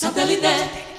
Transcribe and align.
Satellite. 0.00 0.89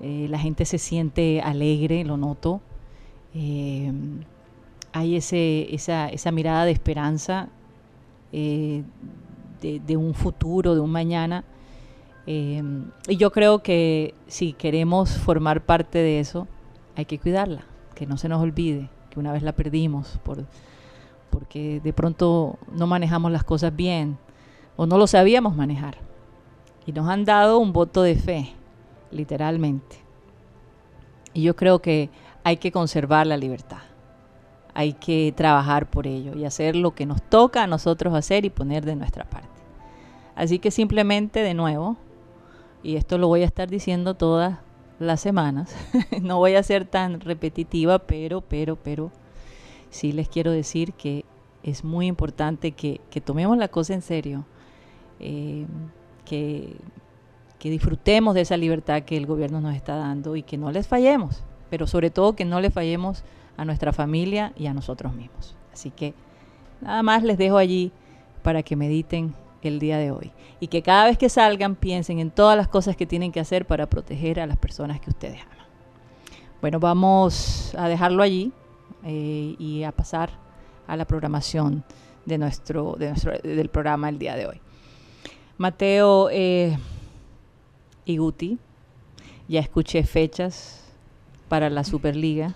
Eh, 0.00 0.26
la 0.28 0.38
gente 0.38 0.64
se 0.64 0.78
siente 0.78 1.40
alegre, 1.40 2.04
lo 2.04 2.16
noto. 2.16 2.60
Eh, 3.34 3.92
hay 4.92 5.16
ese, 5.16 5.74
esa, 5.74 6.08
esa, 6.08 6.32
mirada 6.32 6.64
de 6.64 6.72
esperanza 6.72 7.48
eh, 8.32 8.82
de, 9.60 9.80
de, 9.80 9.96
un 9.96 10.14
futuro, 10.14 10.74
de 10.74 10.80
un 10.80 10.90
mañana 10.90 11.44
Em, 12.30 12.90
y 13.08 13.16
yo 13.16 13.32
creo 13.32 13.62
que 13.62 14.12
si 14.26 14.52
queremos 14.52 15.16
formar 15.16 15.62
parte 15.62 15.96
de 15.96 16.20
eso, 16.20 16.46
hay 16.94 17.06
que 17.06 17.18
cuidarla, 17.18 17.64
que 17.94 18.06
no 18.06 18.18
se 18.18 18.28
nos 18.28 18.42
olvide 18.42 18.90
que 19.08 19.18
una 19.18 19.32
vez 19.32 19.42
la 19.42 19.52
perdimos 19.52 20.20
por, 20.24 20.44
porque 21.30 21.80
de 21.80 21.92
pronto 21.94 22.58
no 22.70 22.86
manejamos 22.86 23.32
las 23.32 23.44
cosas 23.44 23.74
bien 23.74 24.18
o 24.76 24.84
no 24.84 24.98
lo 24.98 25.06
sabíamos 25.06 25.56
manejar. 25.56 25.96
Y 26.84 26.92
nos 26.92 27.08
han 27.08 27.24
dado 27.24 27.60
un 27.60 27.72
voto 27.72 28.02
de 28.02 28.16
fe, 28.16 28.52
literalmente. 29.10 29.96
Y 31.32 31.40
yo 31.40 31.56
creo 31.56 31.78
que 31.78 32.10
hay 32.44 32.58
que 32.58 32.72
conservar 32.72 33.26
la 33.26 33.38
libertad. 33.38 33.80
Hay 34.74 34.92
que 34.92 35.32
trabajar 35.34 35.88
por 35.88 36.06
ello 36.06 36.36
y 36.36 36.44
hacer 36.44 36.76
lo 36.76 36.94
que 36.94 37.06
nos 37.06 37.22
toca 37.22 37.62
a 37.62 37.66
nosotros 37.66 38.12
hacer 38.12 38.44
y 38.44 38.50
poner 38.50 38.84
de 38.84 38.96
nuestra 38.96 39.24
parte. 39.24 39.48
Así 40.34 40.58
que 40.58 40.70
simplemente, 40.70 41.42
de 41.42 41.54
nuevo, 41.54 41.96
y 42.82 42.96
esto 42.96 43.18
lo 43.18 43.28
voy 43.28 43.42
a 43.42 43.46
estar 43.46 43.68
diciendo 43.68 44.14
todas 44.14 44.58
las 44.98 45.20
semanas, 45.20 45.74
no 46.22 46.38
voy 46.38 46.54
a 46.54 46.62
ser 46.62 46.84
tan 46.84 47.20
repetitiva, 47.20 48.00
pero, 48.00 48.40
pero, 48.40 48.76
pero, 48.76 49.10
sí 49.90 50.12
les 50.12 50.28
quiero 50.28 50.50
decir 50.50 50.92
que 50.92 51.24
es 51.62 51.84
muy 51.84 52.06
importante 52.06 52.72
que, 52.72 53.00
tomemos 53.24 53.56
la 53.58 53.68
cosa 53.68 53.94
en 53.94 54.02
serio, 54.02 54.44
eh, 55.20 55.66
que, 56.24 56.76
que 57.58 57.70
disfrutemos 57.70 58.34
de 58.34 58.42
esa 58.42 58.56
libertad 58.56 59.02
que 59.02 59.16
el 59.16 59.26
gobierno 59.26 59.60
nos 59.60 59.74
está 59.74 59.96
dando 59.96 60.36
y 60.36 60.42
que 60.42 60.56
no 60.56 60.70
les 60.70 60.86
fallemos, 60.86 61.42
pero 61.70 61.86
sobre 61.86 62.10
todo 62.10 62.36
que 62.36 62.44
no 62.44 62.60
les 62.60 62.72
fallemos 62.72 63.24
a 63.56 63.64
nuestra 63.64 63.92
familia 63.92 64.52
y 64.56 64.66
a 64.66 64.74
nosotros 64.74 65.12
mismos. 65.14 65.56
Así 65.72 65.90
que 65.90 66.14
nada 66.80 67.02
más 67.02 67.22
les 67.22 67.38
dejo 67.38 67.56
allí 67.56 67.92
para 68.42 68.62
que 68.62 68.76
mediten 68.76 69.34
el 69.62 69.78
día 69.78 69.98
de 69.98 70.10
hoy. 70.10 70.32
Y 70.60 70.68
que 70.68 70.82
cada 70.82 71.06
vez 71.06 71.18
que 71.18 71.28
salgan 71.28 71.74
piensen 71.74 72.18
en 72.18 72.30
todas 72.30 72.56
las 72.56 72.68
cosas 72.68 72.96
que 72.96 73.06
tienen 73.06 73.32
que 73.32 73.40
hacer 73.40 73.66
para 73.66 73.86
proteger 73.86 74.40
a 74.40 74.46
las 74.46 74.56
personas 74.56 75.00
que 75.00 75.10
ustedes 75.10 75.40
aman. 75.42 75.66
Bueno, 76.60 76.80
vamos 76.80 77.74
a 77.76 77.88
dejarlo 77.88 78.22
allí 78.22 78.52
eh, 79.04 79.54
y 79.58 79.84
a 79.84 79.92
pasar 79.92 80.30
a 80.86 80.96
la 80.96 81.04
programación 81.04 81.84
de 82.24 82.38
nuestro, 82.38 82.96
de 82.98 83.08
nuestro 83.08 83.32
del 83.38 83.68
programa 83.68 84.08
el 84.08 84.18
día 84.18 84.36
de 84.36 84.46
hoy. 84.46 84.60
Mateo 85.56 86.28
eh, 86.30 86.76
y 88.04 88.16
Guti, 88.16 88.58
ya 89.48 89.60
escuché 89.60 90.02
fechas 90.04 90.84
para 91.48 91.70
la 91.70 91.84
Superliga. 91.84 92.54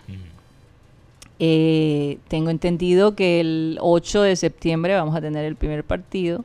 Eh, 1.39 2.19
tengo 2.29 2.51
entendido 2.51 3.15
que 3.17 3.41
el 3.41 3.79
8 3.81 4.23
de 4.23 4.37
septiembre 4.37 4.95
vamos 4.95 5.17
a 5.17 5.21
tener 5.21 5.45
el 5.45 5.57
primer 5.57 5.85
partido 5.85 6.45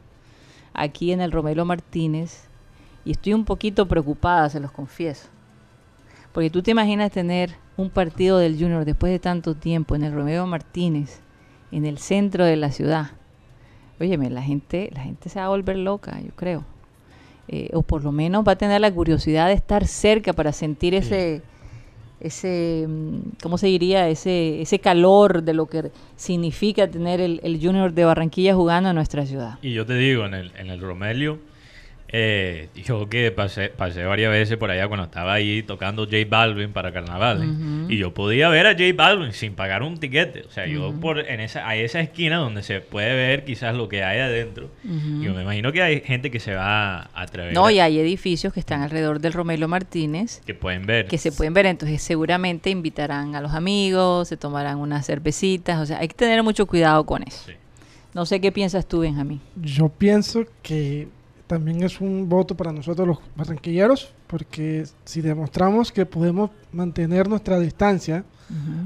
aquí 0.77 1.11
en 1.11 1.19
el 1.19 1.33
Romero 1.33 1.65
Martínez 1.65 2.47
y 3.03 3.11
estoy 3.11 3.33
un 3.33 3.43
poquito 3.43 3.87
preocupada, 3.87 4.49
se 4.49 4.61
los 4.61 4.71
confieso. 4.71 5.27
Porque 6.31 6.49
tú 6.49 6.61
te 6.61 6.71
imaginas 6.71 7.11
tener 7.11 7.55
un 7.75 7.89
partido 7.89 8.37
del 8.37 8.57
Junior 8.57 8.85
después 8.85 9.11
de 9.11 9.19
tanto 9.19 9.55
tiempo 9.55 9.95
en 9.95 10.03
el 10.03 10.13
Romero 10.13 10.45
Martínez, 10.47 11.21
en 11.71 11.85
el 11.85 11.97
centro 11.97 12.45
de 12.45 12.55
la 12.55 12.71
ciudad. 12.71 13.11
Óyeme, 13.99 14.29
la 14.29 14.43
gente, 14.43 14.89
la 14.93 15.01
gente 15.01 15.29
se 15.29 15.39
va 15.39 15.45
a 15.45 15.49
volver 15.49 15.77
loca, 15.77 16.19
yo 16.21 16.31
creo. 16.35 16.63
Eh, 17.47 17.69
o 17.73 17.81
por 17.81 18.03
lo 18.03 18.11
menos 18.11 18.45
va 18.47 18.53
a 18.53 18.57
tener 18.57 18.81
la 18.81 18.93
curiosidad 18.93 19.47
de 19.47 19.53
estar 19.53 19.87
cerca 19.87 20.33
para 20.33 20.51
sentir 20.51 20.93
ese 20.93 21.41
ese, 22.27 22.85
mm, 22.87 23.37
¿cómo 23.41 23.57
se 23.57 23.67
diría? 23.67 24.07
Ese, 24.07 24.61
ese 24.61 24.79
calor 24.79 25.43
de 25.43 25.53
lo 25.53 25.65
que 25.65 25.91
significa 26.15 26.87
tener 26.87 27.19
el, 27.19 27.59
Junior 27.61 27.91
de 27.93 28.05
Barranquilla 28.05 28.53
jugando 28.53 28.89
en 28.89 28.95
nuestra 28.95 29.25
ciudad. 29.25 29.57
Y 29.61 29.73
yo 29.73 29.85
te 29.85 29.95
digo, 29.95 30.25
en 30.25 30.33
el, 30.33 30.51
en 30.57 30.69
el 30.69 30.79
Romelio, 30.79 31.39
Eh, 32.09 32.69
yo 32.75 33.09
que 33.09 33.31
pasé, 33.31 33.67
pasé 33.67 34.05
varias 34.05 34.31
veces 34.31 34.57
por 34.57 34.71
allá 34.71 34.87
cuando 34.87 35.05
estaba 35.05 35.33
ahí 35.33 35.61
tocando 35.61 36.05
J 36.05 36.17
Balvin 36.29 36.71
para 36.71 36.93
carnaval. 36.93 37.87
Y 37.89 37.97
yo 37.97 38.13
podía 38.13 38.49
ver 38.49 38.67
a 38.67 38.71
J 38.71 38.83
Balvin 38.95 39.33
sin 39.33 39.55
pagar 39.55 39.83
un 39.83 39.97
tiquete. 39.97 40.43
O 40.47 40.51
sea, 40.51 40.67
yo 40.67 40.93
por 40.93 41.19
en 41.19 41.41
esa, 41.41 41.67
a 41.67 41.75
esa 41.75 41.99
esquina 41.99 42.37
donde 42.37 42.63
se 42.63 42.79
puede 42.79 43.13
ver 43.13 43.43
quizás 43.43 43.75
lo 43.75 43.89
que 43.89 44.03
hay 44.03 44.19
adentro. 44.19 44.69
Yo 44.83 45.33
me 45.33 45.41
imagino 45.41 45.71
que 45.71 45.81
hay 45.81 46.01
gente 46.01 46.31
que 46.31 46.39
se 46.39 46.55
va 46.55 47.01
a 47.01 47.09
atrever. 47.13 47.53
No, 47.53 47.69
y 47.69 47.79
hay 47.79 47.99
edificios 47.99 48.53
que 48.53 48.59
están 48.59 48.81
alrededor 48.81 49.19
del 49.19 49.33
Romelo 49.33 49.67
Martínez. 49.67 50.41
Que 50.45 50.53
pueden 50.53 50.85
ver. 50.85 51.07
Que 51.07 51.17
se 51.17 51.31
pueden 51.31 51.53
ver. 51.53 51.65
Entonces 51.65 52.01
seguramente 52.01 52.69
invitarán 52.69 53.35
a 53.35 53.41
los 53.41 53.53
amigos, 53.53 54.29
se 54.29 54.37
tomarán 54.37 54.77
unas 54.77 55.05
cervecitas. 55.05 55.79
O 55.79 55.85
sea, 55.85 55.99
hay 55.99 56.07
que 56.07 56.15
tener 56.15 56.41
mucho 56.41 56.65
cuidado 56.65 57.05
con 57.05 57.23
eso. 57.23 57.51
No 58.13 58.25
sé 58.25 58.39
qué 58.41 58.51
piensas 58.51 58.87
tú, 58.87 59.01
Benjamín. 59.01 59.41
Yo 59.61 59.89
pienso 59.89 60.45
que 60.63 61.07
también 61.47 61.81
es 61.83 62.01
un 62.01 62.27
voto 62.27 62.55
para 62.55 62.71
nosotros 62.71 63.07
los 63.07 63.17
barranquilleros, 63.35 64.13
porque 64.27 64.85
si 65.05 65.21
demostramos 65.21 65.91
que 65.91 66.05
podemos 66.05 66.51
mantener 66.71 67.27
nuestra 67.27 67.59
distancia, 67.59 68.23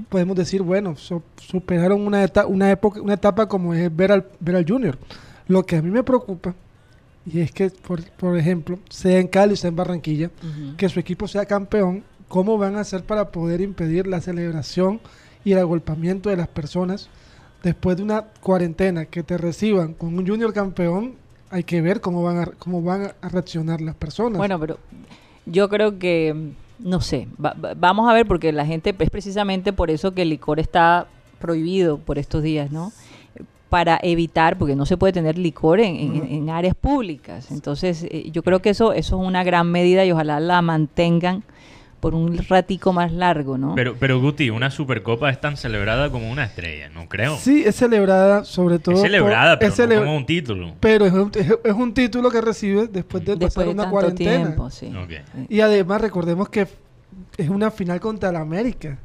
podemos 0.10 0.36
decir, 0.36 0.62
bueno, 0.62 0.96
superaron 1.38 2.02
una, 2.02 2.24
etapa, 2.24 2.48
una, 2.48 2.72
época, 2.72 3.02
una 3.02 3.16
etapa 3.16 3.48
como 3.48 3.74
es 3.74 3.96
ver 3.96 4.12
al, 4.12 4.26
ver 4.40 4.56
al 4.56 4.66
Junior. 4.68 4.98
Lo 5.48 5.64
que 5.64 5.76
a 5.76 5.82
mí 5.82 5.90
me 5.90 6.04
preocupa, 6.04 6.56
y 7.26 7.40
es 7.40 7.52
que, 7.52 7.70
por, 7.70 8.04
por 8.12 8.38
ejemplo, 8.38 8.80
sea 8.90 9.20
en 9.20 9.28
Cali 9.28 9.56
sea 9.56 9.70
en 9.70 9.76
Barranquilla, 9.76 10.30
que 10.78 10.90
su 10.90 11.00
equipo 11.00 11.28
sea 11.28 11.46
campeón, 11.46 12.04
¿cómo 12.28 12.58
van 12.58 12.76
a 12.76 12.82
hacer 12.82 13.04
para 13.04 13.32
poder 13.32 13.62
impedir 13.62 14.08
la 14.08 14.22
celebración 14.22 15.00
y 15.44 15.54
el 15.54 15.60
agolpamiento 15.60 16.30
de 16.30 16.38
las 16.38 16.48
personas 16.48 17.10
después 17.64 17.98
de 17.98 18.04
una 18.04 18.24
cuarentena 18.42 19.06
que 19.06 19.24
te 19.24 19.38
reciban 19.38 19.94
con 19.94 20.18
un 20.18 20.28
Junior 20.28 20.54
campeón? 20.54 21.16
Hay 21.52 21.64
que 21.64 21.82
ver 21.82 22.02
cómo 22.02 22.24
van 22.24 22.40
a, 22.40 22.46
cómo 22.46 22.82
van 22.82 23.12
a 23.22 23.30
reaccionar 23.30 23.82
las 23.82 23.96
personas. 23.96 24.38
Bueno, 24.38 24.60
pero 24.60 24.80
yo 25.46 25.70
creo 25.70 26.00
que, 26.00 26.54
no 26.80 27.02
sé, 27.02 27.28
vamos 27.38 28.10
a 28.10 28.14
ver 28.14 28.26
porque 28.26 28.52
la 28.52 28.66
gente, 28.66 28.96
es 28.98 29.10
precisamente 29.10 29.74
por 29.74 29.92
eso 29.92 30.14
que 30.14 30.22
el 30.24 30.30
licor 30.30 30.60
está 30.60 31.08
prohibido 31.40 31.98
por 31.98 32.18
estos 32.18 32.42
días, 32.42 32.72
¿no? 32.72 32.94
Para 33.70 34.00
evitar, 34.02 34.58
porque 34.58 34.76
no 34.76 34.86
se 34.86 34.98
puede 34.98 35.14
tener 35.14 35.38
licor 35.38 35.82
en, 35.82 36.50
áreas 36.50 36.76
públicas. 36.76 37.52
Entonces, 37.52 38.04
eh, 38.04 38.30
yo 38.32 38.44
creo 38.44 38.62
que 38.62 38.70
eso, 38.70 38.94
eso 38.94 39.22
es 39.22 39.28
una 39.28 39.44
gran 39.44 39.70
medida 39.70 40.06
y 40.06 40.12
ojalá 40.12 40.40
la 40.40 40.62
mantengan 40.62 41.44
por 42.02 42.16
un 42.16 42.36
ratico 42.50 42.92
más 42.92 43.14
largo, 43.14 43.60
¿no? 43.60 43.76
Pero, 43.76 43.96
pero 43.98 44.20
Guti, 44.20 44.50
una 44.50 44.72
Supercopa 44.72 45.30
es 45.30 45.40
tan 45.40 45.56
celebrada 45.56 46.10
como 46.10 46.30
una 46.32 46.44
estrella, 46.44 46.90
¿no 46.90 47.08
creo? 47.08 47.38
Sí, 47.38 47.64
es 47.64 47.76
celebrada 47.76 48.44
sobre 48.44 48.80
todo. 48.80 48.96
Es 48.96 49.02
celebrada, 49.02 49.60
pero 49.60 49.88
no 49.88 49.96
como 50.00 50.18
un 50.18 50.26
título. 50.26 50.74
Pero 50.80 51.06
es 51.06 51.14
un, 51.14 51.32
es, 51.64 51.74
un, 51.74 51.94
título 51.94 52.32
que 52.32 52.42
recibe 52.42 52.88
después 52.88 53.24
de 53.24 53.38
pasar 53.38 53.68
una 53.68 53.90
cuarentena. 53.90 54.48
Tiempo, 54.48 54.70
sí. 54.72 54.92
Y 55.48 55.62
además 55.62 56.02
recordemos 56.02 56.50
que 56.50 56.68
es 57.38 57.50
una 57.50 57.70
final 57.70 58.00
contra 58.00 58.32
la 58.32 58.40
América. 58.40 58.98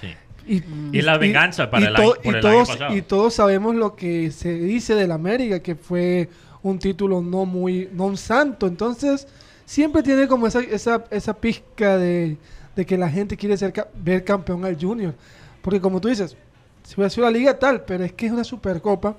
Sí. 0.00 0.62
Y, 0.92 1.02
la 1.02 1.18
venganza 1.18 1.68
para 1.68 1.88
el, 1.88 1.96
año, 1.96 2.12
por 2.22 2.38
todos, 2.38 2.68
pasado. 2.68 2.96
Y 2.96 3.02
todos 3.02 3.34
sabemos 3.34 3.74
lo 3.74 3.96
que 3.96 4.30
se 4.30 4.54
dice 4.54 4.94
de 4.94 5.08
la 5.08 5.16
América, 5.16 5.58
que 5.58 5.74
fue 5.74 6.28
un 6.62 6.78
título 6.78 7.20
no 7.20 7.46
muy, 7.46 7.88
no 7.92 8.06
un 8.06 8.16
santo. 8.16 8.68
Entonces 8.68 9.26
siempre 9.64 10.02
tiene 10.02 10.28
como 10.28 10.46
esa, 10.46 10.60
esa, 10.60 11.04
esa 11.10 11.34
pizca 11.34 11.96
de, 11.98 12.36
que 12.86 12.98
la 12.98 13.08
gente 13.08 13.36
quiere 13.36 13.56
ser, 13.56 13.72
ver 13.94 14.24
campeón 14.24 14.64
al 14.64 14.80
Junior. 14.80 15.14
Porque 15.62 15.80
como 15.80 16.00
tú 16.00 16.08
dices, 16.08 16.36
si 16.82 16.94
hubiera 16.94 17.10
sido 17.10 17.24
la 17.26 17.30
liga 17.30 17.58
tal, 17.58 17.84
pero 17.84 18.04
es 18.04 18.12
que 18.12 18.26
es 18.26 18.32
una 18.32 18.44
supercopa 18.44 19.16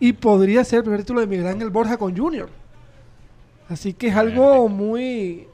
y 0.00 0.12
podría 0.12 0.64
ser 0.64 0.78
el 0.78 0.82
primer 0.84 1.00
título 1.00 1.20
de 1.20 1.26
Miguel 1.26 1.46
Ángel 1.46 1.70
Borja 1.70 1.96
con 1.96 2.16
Junior. 2.16 2.48
Así 3.68 3.92
que 3.92 4.08
es 4.08 4.16
algo 4.16 4.68
muy... 4.68 5.46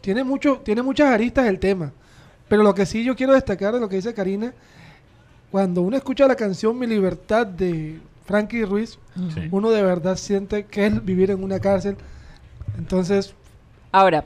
Tiene, 0.00 0.22
mucho, 0.24 0.60
tiene 0.62 0.82
muchas 0.82 1.08
aristas 1.08 1.46
el 1.46 1.58
tema. 1.58 1.92
Pero 2.48 2.62
lo 2.62 2.74
que 2.74 2.86
sí 2.86 3.02
yo 3.02 3.16
quiero 3.16 3.32
destacar 3.32 3.74
de 3.74 3.80
lo 3.80 3.88
que 3.88 3.96
dice 3.96 4.14
Karina, 4.14 4.52
cuando 5.50 5.82
uno 5.82 5.96
escucha 5.96 6.26
la 6.28 6.36
canción 6.36 6.78
Mi 6.78 6.86
Libertad 6.86 7.46
de 7.46 7.98
Frankie 8.24 8.64
Ruiz, 8.64 8.98
uno 9.50 9.70
de 9.70 9.82
verdad 9.82 10.16
siente 10.16 10.66
que 10.66 10.86
es 10.86 11.04
vivir 11.04 11.30
en 11.30 11.42
una 11.42 11.58
cárcel. 11.60 11.96
Entonces, 12.78 13.34
Ahora, 13.92 14.24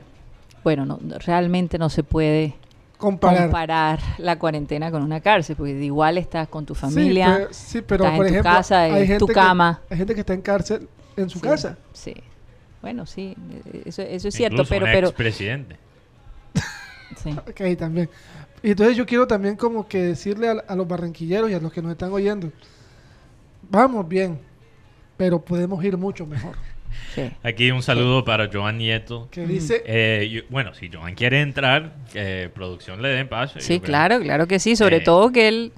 bueno, 0.63 0.85
no, 0.85 0.99
realmente 1.25 1.77
no 1.77 1.89
se 1.89 2.03
puede 2.03 2.55
comparar. 2.97 3.99
la 4.17 4.37
cuarentena 4.37 4.91
con 4.91 5.03
una 5.03 5.21
cárcel, 5.21 5.55
porque 5.55 5.73
igual 5.73 6.17
estás 6.17 6.47
con 6.47 6.65
tu 6.65 6.75
familia, 6.75 7.47
sí, 7.51 7.81
pero, 7.81 8.05
estás 8.05 8.27
en 8.27 8.37
tu 8.37 8.43
casa, 8.43 8.87
en 8.87 9.17
tu 9.17 9.27
cama. 9.27 9.81
hay 9.89 9.97
gente 9.97 10.13
que 10.13 10.19
está 10.21 10.33
en 10.33 10.41
cárcel 10.41 10.87
en 11.17 11.29
su 11.29 11.41
casa. 11.41 11.77
Sí, 11.93 12.13
bueno, 12.81 13.05
sí, 13.05 13.35
eso, 13.85 14.01
eso 14.01 14.27
es 14.27 14.35
cierto, 14.35 14.63
pero... 14.67 14.85
Un 14.85 14.91
pero 14.91 15.11
presidente. 15.11 15.77
sí. 17.23 17.31
Ok, 17.49 17.77
también. 17.77 18.09
Y 18.63 18.71
entonces 18.71 18.95
yo 18.95 19.05
quiero 19.05 19.25
también 19.25 19.55
como 19.55 19.87
que 19.87 20.03
decirle 20.03 20.49
a, 20.49 20.51
a 20.67 20.75
los 20.75 20.87
barranquilleros 20.87 21.49
y 21.49 21.55
a 21.55 21.59
los 21.59 21.71
que 21.71 21.81
nos 21.81 21.91
están 21.91 22.11
oyendo, 22.11 22.51
vamos 23.69 24.07
bien, 24.07 24.39
pero 25.17 25.41
podemos 25.41 25.83
ir 25.83 25.97
mucho 25.97 26.27
mejor. 26.27 26.55
Aquí 27.43 27.71
un 27.71 27.83
saludo 27.83 28.23
para 28.23 28.49
Joan 28.51 28.77
Nieto. 28.77 29.27
Que 29.31 29.45
dice... 29.45 29.83
Eh, 29.85 30.43
bueno, 30.49 30.73
si 30.73 30.89
Joan 30.89 31.15
quiere 31.15 31.41
entrar, 31.41 31.93
que 32.11 32.49
producción 32.53 33.01
le 33.01 33.09
den 33.09 33.27
paso. 33.27 33.59
Sí, 33.59 33.79
claro, 33.79 34.19
claro 34.19 34.47
que 34.47 34.59
sí. 34.59 34.75
Sobre 34.75 34.97
eh, 34.97 35.01
todo 35.01 35.31
que 35.31 35.47
él, 35.47 35.71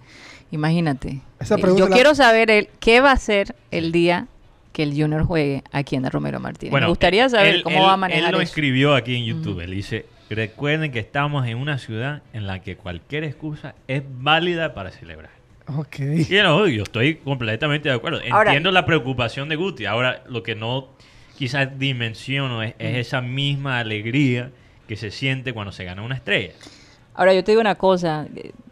imagínate. 0.51 1.21
Eh, 1.39 1.75
yo 1.77 1.89
quiero 1.89 2.15
saber 2.15 2.51
él, 2.51 2.69
qué 2.79 3.01
va 3.01 3.11
a 3.11 3.13
hacer 3.13 3.55
el 3.71 3.91
día 3.91 4.27
que 4.71 4.83
el 4.83 4.91
Junior 4.91 5.23
juegue 5.23 5.63
aquí 5.71 5.95
en 5.95 6.05
el 6.05 6.11
Romero 6.11 6.39
Martínez. 6.39 6.73
Me 6.73 6.87
gustaría 6.87 7.29
saber 7.29 7.61
cómo 7.63 7.83
va 7.83 7.93
a 7.93 7.97
manejar 7.97 8.25
Él 8.25 8.31
lo 8.31 8.41
escribió 8.41 8.95
aquí 8.95 9.15
en 9.15 9.25
YouTube. 9.25 9.59
Él 9.61 9.71
dice, 9.71 10.05
recuerden 10.29 10.91
que 10.91 10.99
estamos 10.99 11.47
en 11.47 11.57
una 11.57 11.77
ciudad 11.77 12.23
en 12.33 12.47
la 12.47 12.59
que 12.61 12.75
cualquier 12.75 13.23
excusa 13.23 13.75
es 13.87 14.01
válida 14.03 14.73
para 14.73 14.91
celebrar. 14.91 15.42
Ok. 15.67 15.97
yo 15.99 16.83
estoy 16.83 17.15
completamente 17.15 17.89
de 17.89 17.95
acuerdo. 17.95 18.19
Entiendo 18.21 18.71
la 18.71 18.85
preocupación 18.85 19.49
de 19.49 19.55
Guti. 19.55 19.85
Ahora, 19.85 20.23
lo 20.27 20.43
que 20.43 20.55
no 20.55 20.89
quizás 21.37 21.77
dimensiono 21.77 22.61
es, 22.61 22.75
esa 22.79 23.21
misma 23.21 23.79
alegría 23.79 24.51
que 24.87 24.95
se 24.95 25.11
siente 25.11 25.53
cuando 25.53 25.71
se 25.71 25.83
gana 25.85 26.01
una 26.01 26.15
estrella. 26.15 26.53
Ahora, 27.13 27.33
yo 27.33 27.43
te 27.43 27.51
digo 27.51 27.61
una 27.61 27.75
cosa. 27.75 28.27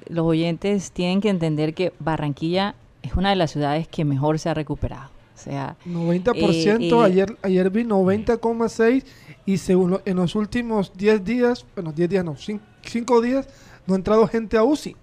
Los 0.08 0.26
oyentes 0.26 0.92
tienen 0.92 1.22
que 1.22 1.30
entender 1.30 1.74
que 1.74 1.94
Barranquilla 2.00 2.76
es 3.02 3.14
una 3.14 3.30
de 3.30 3.36
las 3.36 3.52
ciudades 3.52 3.88
que 3.88 4.06
mejor 4.06 4.40
se 4.40 4.50
ha 4.50 4.54
recuperado. 4.54 5.10
O 5.34 5.44
sea, 5.44 5.76
90%, 5.88 6.36
eh, 6.36 6.88
eh, 6.88 7.04
ayer, 7.04 7.38
ayer 7.42 7.70
vi 7.72 7.84
90,6% 7.84 9.04
y 9.46 9.58
según 9.58 10.00
en 10.06 10.18
los 10.18 10.36
últimos 10.36 10.94
10 10.96 11.24
días, 11.24 11.66
bueno, 11.74 11.92
10 11.92 12.10
días 12.10 12.24
no, 12.24 12.36
5 12.36 13.22
días, 13.22 13.48
no 13.88 13.96
ha 13.96 13.98
entrado 13.98 14.28
gente 14.28 14.58
a 14.58 14.64
UCI. 14.64 14.96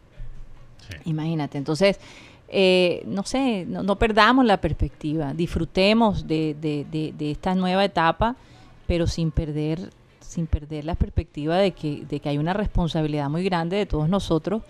Imagínate, 1.05 1.59
entonces, 1.59 1.99
eh, 2.49 3.03
no 3.07 3.25
sé, 3.25 3.67
no, 3.67 3.97
perdamos 3.97 4.45
la 4.45 4.59
perspectiva, 4.59 5.35
disfrutemos 5.35 6.27
de, 6.27 6.57
de, 6.59 7.13
de, 7.13 7.31
esta 7.31 7.55
nueva 7.55 7.85
etapa, 7.85 8.37
pero 8.87 9.07
sin 9.07 9.31
perder, 9.31 9.91
sin 10.21 10.47
perder 10.47 10.87
la 10.87 10.95
perspectiva 10.95 11.59
de 11.59 11.73
que, 11.73 12.07
de 12.09 12.23
hay 12.25 12.39
una 12.39 12.55
responsabilidad 12.55 13.29
muy 13.29 13.45
grande 13.45 13.77
de 13.77 13.85
todos 13.85 14.09
nosotros 14.09 14.63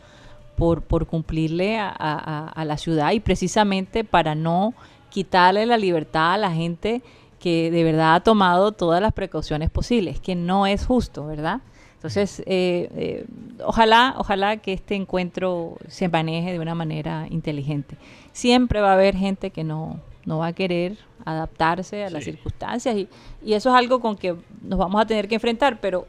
por, 0.57 0.83
por 0.83 1.07
cumplirle 1.07 1.79
a, 1.79 1.89
a, 1.89 2.65
la 2.65 2.77
ciudad 2.79 3.13
y 3.13 3.21
precisamente 3.21 4.03
para 4.03 4.35
no 4.35 4.75
quitarle 5.09 5.65
la 5.65 5.79
libertad 5.79 6.35
a 6.35 6.39
la 6.39 6.51
gente 6.51 7.01
que 7.39 7.71
de 7.71 7.85
verdad 7.85 8.17
ha 8.17 8.21
tomado 8.21 8.73
todas 8.73 9.01
las 9.01 9.13
precauciones 9.13 9.71
posibles, 9.71 10.19
que 10.19 10.35
no 10.35 10.67
es 10.67 10.85
justo, 10.85 11.27
¿verdad? 11.27 11.61
Entonces, 11.99 12.41
eh, 12.47 12.89
eh, 12.95 13.27
ojalá, 13.65 14.15
ojalá 14.19 14.59
que 14.59 14.73
este 14.73 14.95
encuentro 14.95 15.77
se 15.89 16.09
maneje 16.09 16.53
de 16.53 16.61
una 16.61 16.77
manera 16.77 17.27
inteligente. 17.29 17.97
Siempre 18.33 18.81
va 18.81 18.91
a 18.91 18.95
haber 18.95 19.17
gente 19.17 19.51
que 19.51 19.65
no, 19.65 19.99
no 20.25 20.39
va 20.39 20.47
a 20.47 20.53
querer 20.53 20.97
adaptarse 21.25 22.05
a 22.05 22.11
las 22.11 22.23
circunstancias 22.23 22.97
y, 22.97 23.09
y, 23.45 23.55
eso 23.55 23.71
es 23.71 23.75
algo 23.75 23.99
con 23.99 24.17
que 24.17 24.37
nos 24.63 24.79
vamos 24.79 25.01
a 25.03 25.07
tener 25.07 25.27
que 25.27 25.35
enfrentar, 25.35 25.81
pero 25.81 26.07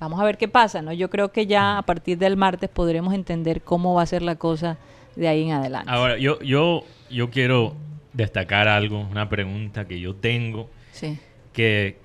vamos 0.00 0.18
a 0.18 0.24
ver 0.24 0.38
qué 0.38 0.48
pasa, 0.48 0.80
¿no? 0.80 0.94
Yo 0.94 1.10
creo 1.10 1.30
que 1.30 1.46
ya 1.46 1.76
a 1.76 1.82
partir 1.82 2.16
del 2.16 2.38
martes 2.38 2.70
podremos 2.70 3.12
entender 3.12 3.60
cómo 3.60 3.92
va 3.92 4.02
a 4.02 4.06
ser 4.06 4.22
la 4.22 4.36
cosa 4.36 4.78
de 5.14 5.28
ahí 5.28 5.44
en 5.44 5.52
adelante. 5.52 5.90
Ahora, 5.90 6.16
yo, 6.16 6.40
yo, 6.40 6.84
yo 7.10 7.28
quiero 7.28 7.74
destacar 8.14 8.66
algo, 8.66 8.98
una 8.98 9.28
pregunta 9.28 9.86
que 9.86 10.00
yo 10.00 10.14
tengo, 10.14 10.70
sí. 10.92 11.18
que, 11.52 11.98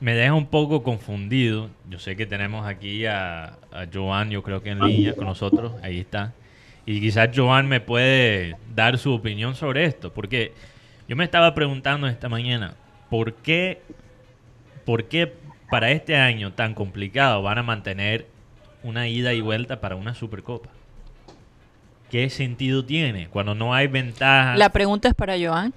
me 0.00 0.14
deja 0.14 0.34
un 0.34 0.46
poco 0.46 0.82
confundido. 0.82 1.70
Yo 1.88 1.98
sé 1.98 2.16
que 2.16 2.26
tenemos 2.26 2.66
aquí 2.66 3.06
a, 3.06 3.58
Joan, 3.92 4.30
yo 4.30 4.42
creo 4.42 4.62
que 4.62 4.70
en 4.70 4.80
línea 4.80 5.14
con 5.14 5.26
nosotros, 5.26 5.72
ahí 5.82 6.00
está. 6.00 6.32
Y 6.84 7.00
quizás 7.00 7.30
Joan 7.34 7.66
me 7.68 7.80
puede 7.80 8.56
dar 8.74 8.98
su 8.98 9.12
opinión 9.12 9.54
sobre 9.54 9.84
esto, 9.84 10.12
porque 10.12 10.52
yo 11.08 11.16
me 11.16 11.24
estaba 11.24 11.54
preguntando 11.54 12.06
esta 12.06 12.28
mañana, 12.28 12.74
¿por 13.10 13.34
qué, 13.34 13.82
por 14.84 15.04
qué 15.04 15.32
para 15.70 15.90
este 15.90 16.16
año 16.16 16.52
tan 16.52 16.74
complicado 16.74 17.42
van 17.42 17.58
a 17.58 17.62
mantener 17.62 18.26
una 18.82 19.08
ida 19.08 19.32
y 19.32 19.40
vuelta 19.40 19.80
para 19.80 19.96
una 19.96 20.14
Supercopa? 20.14 20.70
¿Qué 22.10 22.30
sentido 22.30 22.84
tiene 22.84 23.28
cuando 23.28 23.54
no 23.56 23.74
hay 23.74 23.88
ventaja? 23.88 24.56
La 24.56 24.68
pregunta 24.68 25.08
es 25.08 25.14
para 25.14 25.34
Joan. 25.36 25.74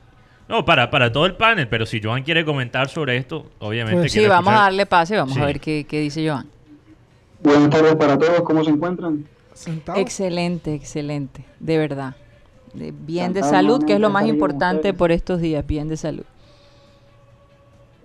No, 0.49 0.65
para, 0.65 0.89
para 0.89 1.11
todo 1.11 1.25
el 1.27 1.35
panel, 1.35 1.67
pero 1.69 1.85
si 1.85 2.01
Joan 2.01 2.23
quiere 2.23 2.43
comentar 2.43 2.89
sobre 2.89 3.17
esto, 3.17 3.45
obviamente. 3.59 3.99
Pues 4.01 4.11
Sí, 4.11 4.25
vamos 4.25 4.51
a 4.53 4.61
darle 4.63 4.85
pase, 4.87 5.15
vamos 5.15 5.35
Sí. 5.35 5.41
a 5.41 5.45
ver 5.45 5.59
qué, 5.59 5.85
qué 5.87 5.99
dice 6.01 6.27
Joan. 6.27 6.47
Buenas 7.41 7.69
tardes 7.69 7.95
para 7.95 8.17
todos, 8.17 8.41
¿cómo 8.41 8.63
se 8.63 8.71
encuentran? 8.71 9.25
Sentado. 9.53 9.99
Excelente, 9.99 10.73
excelente, 10.73 11.45
de 11.59 11.77
verdad. 11.77 12.15
De- 12.73 12.91
bien 12.91 13.31
de 13.33 13.43
salud, 13.43 13.83
que 13.85 13.93
es 13.93 13.99
lo 13.99 14.09
más 14.09 14.25
importante 14.25 14.93
por 14.93 15.11
estos 15.11 15.39
días, 15.39 15.65
bien 15.65 15.87
de 15.87 15.97
salud. 15.97 16.25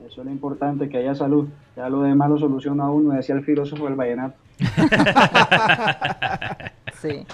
Eso 0.07 0.21
es 0.21 0.25
lo 0.27 0.31
importante, 0.31 0.89
que 0.89 0.99
haya 0.99 1.15
salud. 1.15 1.49
Ya 1.77 1.89
lo 1.89 2.03
demás 2.03 2.29
lo 2.31 2.39
soluciona 2.39 2.89
uno, 2.91 3.15
decía 3.15 3.35
el 3.35 3.45
filósofo 3.45 3.87
del 3.87 3.95
vallenato. 3.95 4.37
Sí. 7.03 7.27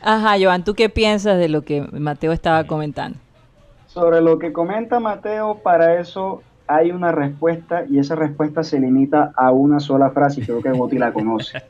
Ajá, 0.00 0.36
Joan, 0.40 0.64
¿tú 0.64 0.74
qué 0.74 0.88
piensas 0.88 1.38
de 1.38 1.50
lo 1.50 1.62
que 1.62 1.82
Mateo 1.92 2.32
estaba 2.32 2.64
comentando? 2.64 3.18
Sobre 3.90 4.20
lo 4.20 4.38
que 4.38 4.52
comenta 4.52 5.00
Mateo, 5.00 5.58
para 5.64 5.98
eso 5.98 6.44
hay 6.68 6.92
una 6.92 7.10
respuesta 7.10 7.84
y 7.90 7.98
esa 7.98 8.14
respuesta 8.14 8.62
se 8.62 8.78
limita 8.78 9.32
a 9.36 9.50
una 9.50 9.80
sola 9.80 10.10
frase 10.10 10.42
y 10.42 10.44
creo 10.44 10.62
que 10.62 10.70
Goti 10.70 10.96
la 10.96 11.12
conoce. 11.12 11.58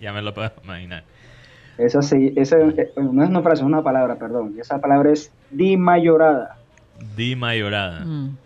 Ya 0.00 0.12
me 0.12 0.22
lo 0.22 0.32
puedo 0.32 0.48
imaginar. 0.62 1.02
Esa, 1.78 2.02
se- 2.02 2.32
esa 2.36 2.58
eh, 2.60 2.92
no 2.96 3.24
es 3.24 3.28
una 3.30 3.40
frase, 3.42 3.62
es 3.62 3.66
una 3.66 3.82
palabra, 3.82 4.14
perdón. 4.16 4.52
Y 4.54 4.60
esa 4.60 4.78
palabra 4.78 5.10
es 5.10 5.32
dimayorada. 5.50 6.56
Di 7.16 7.34
mayorada. 7.34 8.04
Mm. 8.04 8.36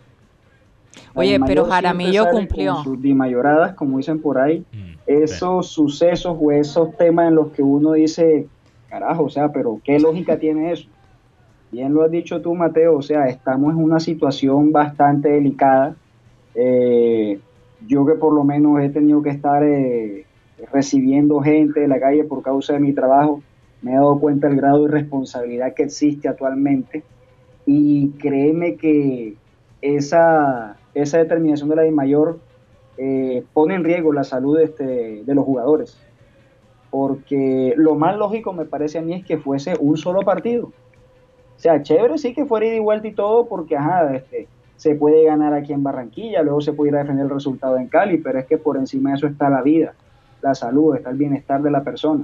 Oye, 1.13 1.39
pero 1.45 1.65
Jaramillo 1.65 2.25
cumplió. 2.31 2.73
Con 2.75 2.83
sus 2.85 3.01
dimayoradas, 3.01 3.75
como 3.75 3.97
dicen 3.97 4.19
por 4.21 4.39
ahí, 4.39 4.65
Mm, 4.71 4.93
esos 5.05 5.67
sucesos 5.67 6.37
o 6.39 6.51
esos 6.51 6.95
temas 6.97 7.27
en 7.27 7.35
los 7.35 7.51
que 7.51 7.61
uno 7.61 7.91
dice, 7.91 8.47
carajo, 8.87 9.25
o 9.25 9.29
sea, 9.29 9.49
pero 9.51 9.79
¿qué 9.83 9.99
lógica 9.99 10.39
tiene 10.39 10.71
eso? 10.71 10.87
Bien 11.71 11.93
lo 11.93 12.03
has 12.03 12.11
dicho 12.11 12.41
tú, 12.41 12.53
Mateo, 12.53 12.97
o 12.97 13.01
sea, 13.01 13.27
estamos 13.27 13.73
en 13.73 13.81
una 13.81 14.01
situación 14.01 14.73
bastante 14.73 15.29
delicada. 15.29 15.95
Eh, 16.53 17.39
yo 17.87 18.05
que 18.05 18.15
por 18.15 18.33
lo 18.33 18.43
menos 18.43 18.81
he 18.81 18.89
tenido 18.89 19.21
que 19.21 19.29
estar 19.29 19.63
eh, 19.63 20.25
recibiendo 20.73 21.39
gente 21.39 21.79
de 21.79 21.87
la 21.87 21.99
calle 21.99 22.25
por 22.25 22.43
causa 22.43 22.73
de 22.73 22.79
mi 22.79 22.91
trabajo, 22.91 23.41
me 23.81 23.91
he 23.91 23.95
dado 23.95 24.19
cuenta 24.19 24.47
del 24.47 24.57
grado 24.57 24.83
de 24.83 24.91
responsabilidad 24.91 25.73
que 25.73 25.83
existe 25.83 26.27
actualmente 26.27 27.03
y 27.65 28.09
créeme 28.19 28.75
que 28.75 29.35
esa, 29.81 30.77
esa 30.93 31.19
determinación 31.19 31.69
de 31.69 31.75
la 31.77 31.81
de 31.83 31.91
mayor 31.91 32.39
eh, 32.97 33.43
pone 33.53 33.75
en 33.75 33.85
riesgo 33.85 34.11
la 34.11 34.25
salud 34.25 34.59
este, 34.59 35.23
de 35.23 35.35
los 35.35 35.45
jugadores. 35.45 35.97
Porque 36.89 37.73
lo 37.77 37.95
más 37.95 38.17
lógico 38.17 38.51
me 38.51 38.65
parece 38.65 38.97
a 38.97 39.01
mí 39.01 39.13
es 39.13 39.25
que 39.25 39.37
fuese 39.37 39.75
un 39.79 39.95
solo 39.95 40.21
partido. 40.21 40.73
O 41.61 41.63
sea, 41.63 41.83
chévere 41.83 42.17
sí 42.17 42.33
que 42.33 42.43
fuera 42.47 42.65
ida 42.65 42.73
y 42.77 42.79
vuelta 42.79 43.07
y 43.07 43.11
todo, 43.11 43.45
porque 43.45 43.77
ajá, 43.77 44.15
este, 44.15 44.47
se 44.77 44.95
puede 44.95 45.23
ganar 45.25 45.53
aquí 45.53 45.73
en 45.73 45.83
Barranquilla, 45.83 46.41
luego 46.41 46.59
se 46.59 46.73
puede 46.73 46.89
ir 46.89 46.95
a 46.95 47.01
defender 47.01 47.25
el 47.25 47.29
resultado 47.31 47.77
en 47.77 47.85
Cali, 47.85 48.17
pero 48.17 48.39
es 48.39 48.47
que 48.47 48.57
por 48.57 48.77
encima 48.77 49.11
de 49.11 49.17
eso 49.17 49.27
está 49.27 49.47
la 49.47 49.61
vida, 49.61 49.93
la 50.41 50.55
salud, 50.55 50.95
está 50.95 51.11
el 51.11 51.17
bienestar 51.17 51.61
de 51.61 51.69
la 51.69 51.83
persona. 51.83 52.23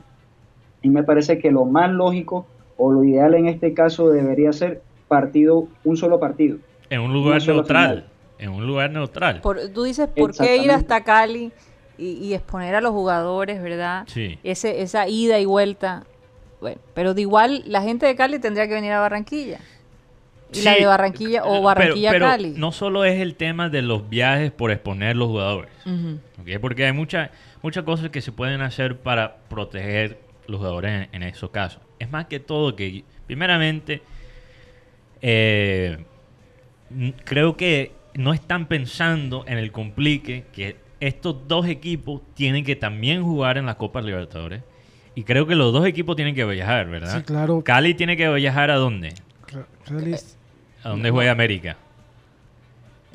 Y 0.82 0.90
me 0.90 1.04
parece 1.04 1.38
que 1.38 1.52
lo 1.52 1.66
más 1.66 1.92
lógico 1.92 2.48
o 2.78 2.92
lo 2.92 3.04
ideal 3.04 3.36
en 3.36 3.48
este 3.48 3.76
caso 3.76 4.10
debería 4.10 4.52
ser 4.54 4.82
partido, 5.08 5.68
un 5.84 5.98
solo 5.98 6.20
partido. 6.20 6.58
En 6.90 7.02
un 7.02 7.14
lugar 7.14 7.40
neutral. 7.46 7.90
final. 7.90 8.06
En 8.40 8.50
un 8.50 8.66
lugar 8.66 8.90
neutral. 8.90 9.42
Por- 9.42 9.68
tú 9.72 9.84
dices, 9.84 10.08
¿por 10.18 10.36
qué 10.36 10.58
ir 10.58 10.72
hasta 10.72 11.04
Cali 11.04 11.52
y, 11.96 12.06
y 12.14 12.34
exponer 12.34 12.74
a 12.74 12.82
los 12.82 12.92
jugadores, 12.92 13.62
verdad? 13.62 14.04
Sí. 14.08 14.40
Ese, 14.44 14.82
esa 14.82 15.08
ida 15.08 15.38
y 15.40 15.46
vuelta. 15.46 16.06
Bueno, 16.60 16.80
pero 16.94 17.14
de 17.14 17.22
igual 17.22 17.64
la 17.66 17.82
gente 17.82 18.06
de 18.06 18.16
Cali 18.16 18.40
tendría 18.40 18.68
que 18.68 18.74
venir 18.74 18.92
a 18.92 19.00
Barranquilla. 19.00 19.60
Y 20.54 20.62
la 20.62 20.76
de 20.76 20.86
Barranquilla 20.86 21.44
o 21.46 21.62
Barranquilla 21.62 22.12
pero 22.12 22.26
Cali. 22.26 22.54
No 22.56 22.72
solo 22.72 23.04
es 23.04 23.20
el 23.20 23.36
tema 23.36 23.70
de 23.70 23.82
los 23.82 24.10
viajes 24.10 24.52
por 24.52 24.72
exponer 24.72 25.16
los 25.16 25.28
jugadores. 25.28 25.72
¿ok? 25.86 26.60
Porque 26.62 26.86
hay 26.86 26.94
muchas 26.94 27.30
muchas 27.62 27.84
cosas 27.84 28.10
que 28.10 28.22
se 28.22 28.32
pueden 28.32 28.62
hacer 28.62 28.98
para 28.98 29.38
proteger 29.50 30.20
los 30.48 30.60
jugadores 30.60 31.08
en, 31.12 31.22
en 31.22 31.24
esos 31.24 31.50
casos. 31.50 31.82
Es 32.00 32.10
más 32.10 32.26
que 32.28 32.40
todo 32.40 32.76
que, 32.76 33.04
primeramente, 33.26 34.02
eh, 35.22 35.98
creo 37.26 37.58
que 37.58 37.92
no 38.14 38.34
están 38.34 38.68
pensando 38.68 39.44
en 39.48 39.58
el 39.58 39.72
complique 39.72 40.46
que 40.54 40.78
estos 41.00 41.48
dos 41.48 41.68
equipos 41.68 42.22
tienen 42.34 42.64
que 42.64 42.76
también 42.76 43.24
jugar 43.24 43.58
en 43.58 43.66
la 43.66 43.76
Copa 43.76 44.02
Libertadores. 44.02 44.64
Y 45.18 45.24
creo 45.24 45.48
que 45.48 45.56
los 45.56 45.74
dos 45.74 45.84
equipos 45.88 46.16
tienen 46.16 46.36
que 46.36 46.46
viajar, 46.46 46.88
¿verdad? 46.90 47.18
Sí, 47.18 47.24
claro. 47.24 47.64
Cali 47.64 47.96
tiene 47.96 48.16
que 48.16 48.30
viajar 48.36 48.70
a 48.70 48.76
dónde? 48.76 49.16
Cla- 49.48 49.66
Feliz. 49.84 50.38
¿A 50.84 50.90
dónde 50.90 51.10
juega 51.10 51.32
América? 51.32 51.76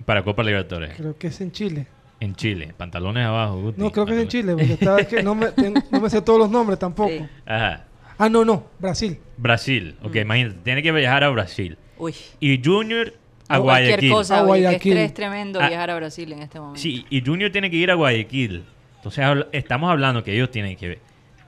Para 0.05 0.25
Copa 0.25 0.43
Libertadores. 0.43 0.95
Creo 0.97 1.17
que 1.17 1.29
es 1.29 1.41
en 1.41 1.53
Chile. 1.53 1.87
En 2.19 2.35
Chile. 2.35 2.75
Pantalones 2.77 3.25
abajo. 3.25 3.61
Guti. 3.61 3.81
No, 3.81 3.93
creo 3.93 4.05
que 4.07 4.15
es 4.17 4.23
en 4.23 4.27
Chile, 4.29 4.53
porque 4.55 4.73
estaba, 4.73 4.99
es 4.99 5.07
que 5.07 5.23
no 5.23 5.37
me, 5.37 5.47
ten- 5.53 5.75
no 5.93 6.01
me 6.01 6.11
sé 6.11 6.23
todos 6.23 6.41
los 6.41 6.51
nombres 6.51 6.79
tampoco. 6.81 7.11
Sí. 7.11 7.25
Ajá. 7.47 7.85
Ah, 8.19 8.29
no, 8.29 8.45
no, 8.45 8.67
Brasil. 8.81 9.19
Brasil. 9.37 9.95
Ok, 10.03 10.15
Mm. 10.17 10.19
imagínate. 10.19 10.57
Tiene 10.65 10.83
que 10.83 10.91
viajar 10.91 11.23
a 11.23 11.29
Brasil. 11.31 11.79
Uy. 11.99 12.15
Y 12.41 12.61
Junior 12.65 13.13
a 13.49 13.61
O 13.61 13.63
cualquier 13.63 13.91
Guayaquil. 13.91 14.11
cosa, 14.11 14.39
A 14.41 14.43
Guayaquil. 14.43 14.93
estrés 14.97 15.15
tremendo 15.15 15.61
Ah. 15.61 15.69
viajar 15.69 15.91
a 15.91 15.95
Brasil 15.97 16.33
en 16.33 16.43
este 16.43 16.59
momento. 16.59 16.81
Sí, 16.81 17.07
y 17.11 17.25
Junior 17.25 17.53
tiene 17.53 17.71
que 17.71 17.77
ir 17.77 17.93
a 17.93 17.95
Guayaquil. 17.95 18.65
Entonces 18.97 19.25
estamos 19.53 19.89
hablando 19.91 20.23
que 20.25 20.35
ellos 20.35 20.51
tienen 20.51 20.77
que, 20.77 20.99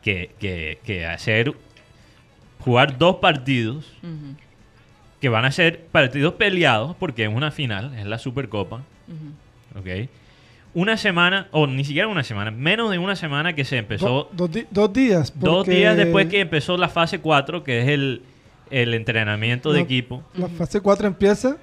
que, 0.04 0.30
que, 0.38 0.78
que 0.84 1.04
hacer, 1.06 1.52
jugar 2.61 2.99
dos 2.99 3.16
partidos 3.16 3.90
que 5.20 5.28
van 5.28 5.44
a 5.46 5.50
ser 5.50 5.80
partidos 5.87 6.34
peleados 6.34 6.94
porque 6.96 7.25
es 7.25 7.34
una 7.34 7.50
final, 7.50 7.94
es 7.99 8.04
la 8.06 8.18
Supercopa. 8.18 8.82
Ok. 9.76 10.08
Una 10.75 10.96
semana, 10.96 11.46
o 11.52 11.66
ni 11.66 11.84
siquiera 11.84 12.08
una 12.08 12.25
semana, 12.25 12.50
menos 12.50 12.90
de 12.90 12.99
una 12.99 13.16
semana 13.16 13.54
que 13.54 13.64
se 13.64 13.78
empezó. 13.78 14.28
Do- 14.32 14.49
dos, 14.70 14.92
días. 14.92 15.32
dos 15.38 15.66
días 15.66 15.96
después 15.96 16.26
que 16.26 16.40
empezó 16.40 16.76
la 16.76 16.88
fase 16.88 17.20
4, 17.20 17.62
que 17.64 17.80
es 17.82 17.88
el, 17.88 18.23
el 18.70 18.92
entrenamiento 18.92 19.73
de 19.73 19.80
equipo. 19.80 20.23
La 20.34 20.49
fase 20.49 20.80
4 20.80 21.06
empieza 21.06 21.56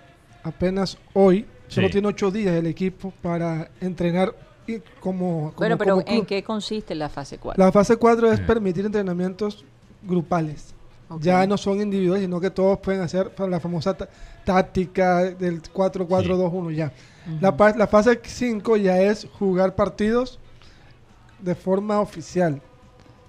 apenas 0.44 0.98
hoy. 1.14 1.46
Solo 1.68 1.88
Sí. 1.88 1.92
tiene 1.94 2.08
ocho 2.08 2.32
días 2.32 2.54
el 2.56 2.68
equipo 2.68 3.14
para 3.22 3.70
entrenar 3.82 4.34
y 4.76 4.80
como, 5.00 5.30
como, 5.40 5.52
Bueno, 5.58 5.78
pero 5.78 5.96
como 5.96 6.08
¿en 6.08 6.26
qué 6.26 6.44
consiste 6.44 6.96
la 6.96 7.10
fase 7.10 7.38
4? 7.38 7.64
La 7.64 7.72
fase 7.72 7.96
4 7.98 8.32
es 8.32 8.40
Eh. 8.40 8.44
permitir 8.46 8.86
entrenamientos 8.86 9.64
grupales. 10.04 10.74
Ok. 11.10 11.22
Ya 11.22 11.46
no 11.46 11.58
son 11.58 11.82
individuales, 11.82 12.24
sino 12.24 12.40
que 12.40 12.50
todos 12.50 12.80
pueden 12.80 13.02
hacer 13.02 13.32
la 13.38 13.60
famosa 13.60 13.94
tá- 13.96 14.08
táctica 14.46 15.24
del 15.26 15.62
4-4-2-1 15.62 16.72
ya. 16.72 16.92
La, 17.40 17.56
pa- 17.56 17.76
la 17.76 17.86
fase 17.88 18.20
5 18.24 18.78
ya 18.78 19.00
es 19.02 19.28
jugar 19.38 19.76
partidos 19.76 20.40
de 21.40 21.54
forma 21.56 22.00
oficial. 22.00 22.62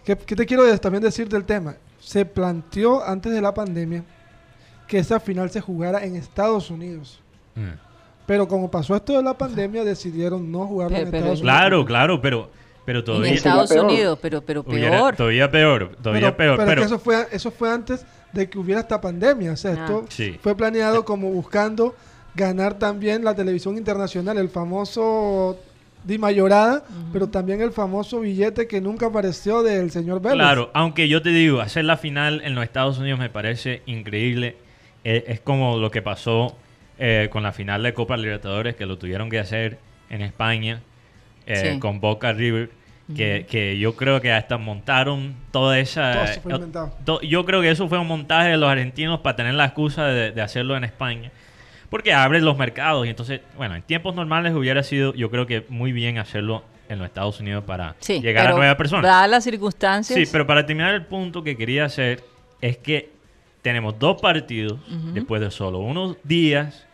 ¿Qué, 0.04 0.16
qué 0.16 0.34
te 0.36 0.46
quiero 0.46 0.78
también 0.78 1.02
decir 1.02 1.28
del 1.28 1.44
tema? 1.44 1.74
Se 2.00 2.24
planteó 2.24 3.02
antes 3.04 3.32
de 3.32 3.40
la 3.40 3.52
pandemia 3.54 4.04
que 4.88 4.98
esa 4.98 5.18
final 5.20 5.50
se 5.50 5.60
jugara 5.60 6.04
en 6.04 6.16
Estados 6.16 6.70
Unidos. 6.70 7.20
Mm. 7.54 7.91
Pero 8.26 8.46
como 8.48 8.70
pasó 8.70 8.94
esto 8.96 9.16
de 9.16 9.22
la 9.22 9.34
pandemia, 9.36 9.84
decidieron 9.84 10.50
no 10.50 10.66
jugarlo 10.66 10.94
Pero- 10.96 11.06
en 11.06 11.10
pero- 11.10 11.18
Estados 11.24 11.40
Unidos. 11.40 11.56
Claro, 11.58 11.84
claro, 11.84 12.20
pero, 12.22 12.50
pero 12.84 12.98
En 13.00 13.04
todavía, 13.04 13.32
Estados 13.34 13.70
peor. 13.70 13.84
Unidos, 13.86 14.18
pero, 14.22 14.40
pero 14.42 14.64
hubiera- 14.66 14.90
peor. 14.90 15.16
todavía 15.16 15.50
peor, 15.50 15.96
todavía 16.02 16.36
peor. 16.36 16.56
pero, 16.56 16.66
Pero, 16.68 16.80
es 16.82 16.86
que 16.88 16.94
eso 16.94 16.98
fue, 17.02 17.26
eso 17.32 17.50
fue 17.50 17.70
antes 17.70 18.06
de 18.32 18.48
que 18.48 18.58
hubiera 18.58 18.80
esta 18.80 19.00
pandemia. 19.00 19.52
O 19.52 19.56
sea, 19.56 19.72
Ah. 19.72 19.74
esto 19.74 20.04
Sí. 20.08 20.38
fue 20.40 20.56
planeado 20.56 21.04
como 21.04 21.30
buscando 21.30 21.94
ganar 22.34 22.78
también 22.78 23.24
la 23.24 23.34
televisión 23.34 23.76
internacional, 23.76 24.38
el 24.38 24.48
famoso 24.48 25.58
Di 26.04 26.18
Mayorada, 26.18 26.82
pero 27.12 27.28
también 27.28 27.60
el 27.60 27.70
famoso 27.70 28.18
billete 28.20 28.66
que 28.66 28.80
nunca 28.80 29.06
apareció 29.06 29.62
del 29.62 29.90
señor 29.92 30.20
Vélez. 30.20 30.36
Claro, 30.38 30.70
aunque 30.74 31.08
yo 31.08 31.22
te 31.22 31.28
digo, 31.28 31.60
hacer 31.60 31.84
la 31.84 31.96
final 31.96 32.40
en 32.44 32.54
los 32.56 32.64
Estados 32.64 32.98
Unidos 32.98 33.20
me 33.20 33.30
parece 33.30 33.82
increíble. 33.86 34.56
Eh, 35.04 35.24
es 35.28 35.40
como 35.40 35.76
lo 35.78 35.90
que 35.92 36.02
pasó 36.02 36.56
eh, 37.04 37.28
con 37.32 37.42
la 37.42 37.50
final 37.52 37.82
de 37.82 37.92
Copa 37.94 38.16
Libertadores, 38.16 38.76
que 38.76 38.86
lo 38.86 38.96
tuvieron 38.96 39.28
que 39.28 39.40
hacer 39.40 39.78
en 40.08 40.22
España 40.22 40.80
eh, 41.46 41.72
Sí. 41.72 41.78
con 41.80 41.98
Boca 42.00 42.32
River. 42.32 42.70
Que, 43.16 43.44
que 43.50 43.78
yo 43.78 43.94
creo 43.96 44.20
que 44.22 44.32
hasta 44.32 44.56
montaron 44.56 45.34
toda 45.50 45.78
esa... 45.78 46.12
Todo 46.12 46.24
eso 46.24 46.40
fue 46.40 46.52
eh, 46.52 46.54
inventado. 46.54 46.96
to- 47.04 47.20
yo 47.20 47.44
creo 47.44 47.60
que 47.60 47.68
eso 47.70 47.86
fue 47.88 47.98
un 47.98 48.06
montaje 48.06 48.50
de 48.50 48.56
los 48.56 48.70
argentinos 48.70 49.20
para 49.20 49.36
tener 49.36 49.52
la 49.54 49.64
excusa 49.66 50.06
de, 50.06 50.30
de 50.30 50.40
hacerlo 50.40 50.76
en 50.76 50.84
España. 50.84 51.30
Porque 51.90 52.14
abre 52.14 52.40
los 52.40 52.56
mercados 52.56 53.04
y 53.04 53.10
entonces, 53.10 53.40
bueno, 53.56 53.74
en 53.74 53.82
tiempos 53.82 54.14
normales 54.14 54.54
hubiera 54.54 54.82
sido, 54.82 55.12
yo 55.14 55.30
creo 55.30 55.46
que 55.46 55.66
muy 55.68 55.92
bien 55.92 56.16
hacerlo 56.16 56.62
en 56.88 57.00
los 57.00 57.06
Estados 57.06 57.38
Unidos 57.40 57.64
para 57.64 57.96
Sí, 57.98 58.20
llegar 58.20 58.46
a 58.46 58.52
nuevas 58.52 58.76
personas. 58.76 59.02
Dadas 59.02 59.28
las 59.28 59.44
circunstancias. 59.44 60.16
Sí, 60.18 60.24
pero 60.32 60.46
para 60.46 60.64
terminar 60.64 60.94
el 60.94 61.04
punto 61.04 61.42
que 61.42 61.54
quería 61.56 61.84
hacer 61.84 62.22
es 62.62 62.78
que 62.78 63.10
tenemos 63.60 63.98
dos 63.98 64.22
partidos 64.22 64.78
después 65.12 65.42
de 65.42 65.50
solo 65.50 65.80
unos 65.80 66.16
días 66.22 66.86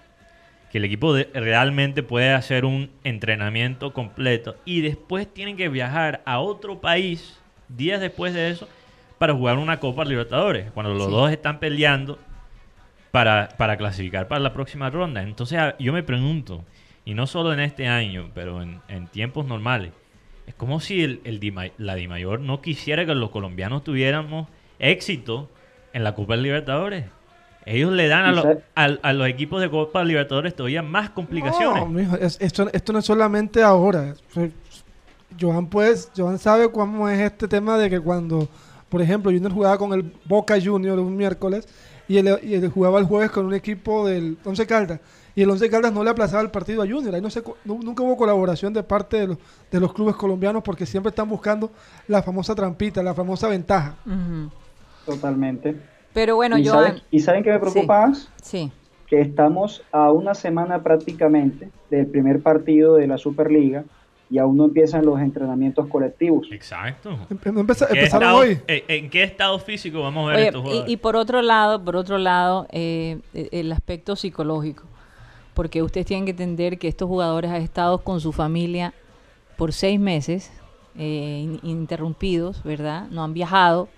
que 0.71 0.79
el 0.79 0.85
equipo 0.85 1.15
de- 1.15 1.29
realmente 1.35 2.03
puede 2.03 2.33
hacer 2.33 2.65
un 2.65 2.91
entrenamiento 3.05 3.93
completo 3.93 4.57
y 4.65 4.81
después 4.83 5.27
tienen 5.33 5.57
que 5.57 5.69
viajar 5.69 6.23
a 6.27 6.41
otro 6.41 6.81
país 6.81 7.41
días 7.69 8.01
después 8.01 8.35
de 8.35 8.51
eso 8.51 8.69
para 9.19 9.35
jugar 9.35 9.59
una 9.59 9.81
Copa 9.81 10.05
Libertadores. 10.05 10.71
Cuando 10.73 10.95
los 10.95 11.07
Sí. 11.07 11.11
dos 11.11 11.31
están 11.31 11.59
peleando 11.59 12.19
para, 13.11 13.49
para 13.57 13.77
clasificar 13.77 14.29
para 14.29 14.41
la 14.41 14.53
próxima 14.53 14.91
ronda. 14.91 15.23
Entonces 15.23 15.59
yo 15.79 15.93
me 15.93 16.03
pregunto, 16.03 16.65
y 17.05 17.15
no 17.15 17.27
solo 17.27 17.53
en 17.53 17.61
este 17.61 17.89
año, 17.89 18.31
pero 18.35 18.63
en, 18.63 18.81
en 18.89 19.07
tiempos 19.07 19.47
normales, 19.47 19.93
es 20.47 20.55
como 20.55 20.81
si 20.81 21.03
el, 21.03 21.21
el 21.25 21.41
Dima- 21.41 21.73
la 21.79 21.95
DIMAYOR 21.95 22.41
no 22.41 22.61
quisiera 22.61 23.07
que 23.07 23.15
los 23.15 23.31
colombianos 23.31 23.83
tuviéramos 23.85 24.47
éxito 24.79 25.51
en 25.93 26.05
la 26.05 26.15
Copa 26.15 26.37
Libertadores. 26.37 27.07
Ellos 27.71 27.93
le 27.93 28.09
dan 28.09 28.25
a, 28.25 28.33
al- 28.75 29.01
a 29.03 29.13
los 29.13 29.29
equipos 29.29 29.61
de 29.61 29.69
Copa 29.71 30.03
Libertadores 30.05 30.55
todavía 30.57 30.83
más 30.83 31.11
complicaciones. 31.11 31.83
No, 31.83 31.89
mijo, 31.89 32.17
es- 32.17 32.39
esto, 32.41 32.69
esto 32.73 32.93
no 32.93 32.99
es 33.01 33.05
solamente 33.05 33.63
ahora. 33.63 34.15
Johan, 35.41 35.67
pues, 35.67 36.11
Johan 36.17 36.39
sabe 36.39 36.71
cómo 36.73 37.09
es 37.09 37.21
este 37.21 37.47
tema 37.49 37.77
de 37.79 37.91
que 37.91 38.01
cuando, 38.01 38.49
por 38.89 39.03
ejemplo, 39.03 39.31
Junior 39.31 39.53
jugaba 39.53 39.77
con 39.79 39.93
el 39.93 40.11
Boca 40.25 40.57
Junior 40.63 40.99
un 40.99 41.17
miércoles 41.17 41.69
y 42.09 42.17
él, 42.17 42.39
y 42.43 42.55
él 42.55 42.69
jugaba 42.71 42.99
el 42.99 43.05
jueves 43.05 43.31
con 43.31 43.45
un 43.47 43.55
equipo 43.55 44.07
del 44.09 44.39
Once 44.45 44.67
Caldas 44.67 45.01
y 45.37 45.43
el 45.43 45.51
Once 45.51 45.69
Caldas 45.71 45.93
no 45.93 46.03
le 46.03 46.11
aplazaba 46.11 46.43
el 46.43 46.51
partido 46.51 46.83
a 46.83 46.87
Junior. 46.87 47.15
Ahí 47.15 47.21
no 47.21 47.31
se, 47.31 47.43
nu- 47.65 47.81
nunca 47.83 48.03
hubo 48.03 48.17
colaboración 48.17 48.73
de 48.73 48.83
parte 48.83 49.19
de 49.19 49.27
los, 49.29 49.39
de 49.71 49.79
los 49.81 49.93
clubes 49.93 50.17
colombianos 50.17 50.63
porque 50.65 50.87
siempre 50.87 51.11
están 51.11 51.29
buscando 51.29 51.71
la 52.09 52.23
famosa 52.23 52.55
trampita, 52.55 53.03
la 53.03 53.15
famosa 53.15 53.47
ventaja. 53.49 53.95
Totalmente. 55.05 55.77
Pero 56.15 56.37
bueno, 56.37 56.59
¿Y, 56.59 56.67
Joan, 56.67 56.85
saben, 56.87 57.03
¿Y 57.11 57.21
saben 57.21 57.43
qué 57.45 57.51
me 57.51 57.59
preocupa 57.59 58.07
más? 58.07 58.29
sí. 58.43 58.71
Que 59.07 59.23
estamos 59.23 59.83
a 59.91 60.13
una 60.13 60.35
semana 60.35 60.83
prácticamente 60.83 61.71
del 61.89 62.07
primer 62.09 62.43
partido 62.43 62.97
de 62.97 63.07
la 63.07 63.17
Superliga 63.17 63.85
y 64.29 64.37
aún 64.37 64.59
no 64.59 64.67
empiezan 64.67 65.07
los 65.07 65.19
entrenamientos 65.21 65.87
colectivos. 65.87 66.47
Exacto. 66.53 67.13
No 67.31 67.61
empeza- 67.63 67.87
¿Qué 67.87 68.01
empezaron 68.01 68.23
estado- 68.29 68.37
hoy. 68.39 68.59
en, 68.67 68.83
en 68.89 69.09
qué 69.11 69.23
estado 69.23 69.59
físico 69.59 70.03
vamos 70.03 70.25
a 70.29 70.33
ver 70.33 70.37
Oye, 70.37 70.47
estos 70.49 70.61
y, 70.61 70.65
jugadores? 70.67 70.93
y 70.93 70.97
por 70.99 71.17
otro 71.17 71.41
lado, 71.41 71.83
por 71.83 71.97
otro 71.97 72.19
lado, 72.19 72.67
eh, 72.71 73.21
eh, 73.33 73.49
el 73.53 73.73
aspecto 73.73 74.15
psicológico, 74.15 74.85
porque 75.55 75.83
ustedes 75.83 76.07
tienen 76.07 76.27
que 76.27 76.33
entender 76.33 76.79
que 76.79 76.89
estos 76.89 77.09
jugadores 77.09 77.51
han 77.51 77.63
estado 77.63 77.99
con 78.05 78.21
su 78.21 78.33
familia 78.33 78.93
por 79.57 79.73
seis 79.73 79.99
meses, 79.99 80.53
eh, 80.99 81.41
in- 81.45 81.61
interrumpidos, 81.63 82.63
¿verdad? 82.63 83.07
No 83.11 83.25
han 83.25 83.33
viajado. 83.33 83.89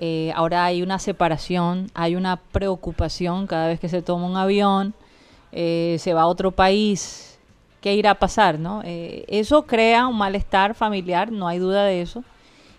Eh, 0.00 0.32
ahora 0.36 0.64
hay 0.64 0.82
una 0.82 1.00
separación, 1.00 1.90
hay 1.92 2.14
una 2.14 2.36
preocupación 2.36 3.48
cada 3.48 3.66
vez 3.66 3.80
que 3.80 3.88
se 3.88 4.00
toma 4.00 4.26
un 4.26 4.36
avión, 4.36 4.94
eh, 5.50 5.96
se 5.98 6.14
va 6.14 6.22
a 6.22 6.26
otro 6.26 6.52
país, 6.52 7.38
¿qué 7.80 7.94
irá 7.94 8.12
a 8.12 8.14
pasar, 8.14 8.60
no? 8.60 8.82
Eh, 8.84 9.24
eso 9.26 9.66
crea 9.66 10.06
un 10.06 10.16
malestar 10.16 10.74
familiar, 10.74 11.32
no 11.32 11.48
hay 11.48 11.58
duda 11.58 11.84
de 11.84 12.00
eso 12.00 12.22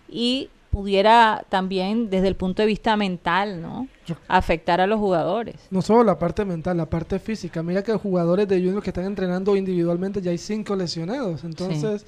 y 0.08 0.50
pudiera 0.72 1.46
también 1.50 2.10
desde 2.10 2.30
el 2.30 2.36
punto 2.36 2.62
de 2.62 2.68
vista 2.68 2.96
mental, 2.96 3.62
¿no? 3.62 3.88
Afectar 4.30 4.80
a 4.80 4.88
los 4.88 5.00
jugadores. 5.00 5.56
No 5.72 5.82
solo 5.82 6.04
la 6.04 6.18
parte 6.18 6.46
mental, 6.46 6.78
la 6.78 6.86
parte 6.86 7.20
física. 7.20 7.62
Mira 7.64 7.84
que 7.84 7.94
jugadores 7.94 8.48
de 8.48 8.60
Junior 8.60 8.82
que 8.82 8.92
están 8.92 9.06
entrenando 9.06 9.56
individualmente 9.56 10.22
ya 10.22 10.32
hay 10.32 10.38
cinco 10.38 10.76
lesionados. 10.76 11.44
Entonces, 11.44 12.06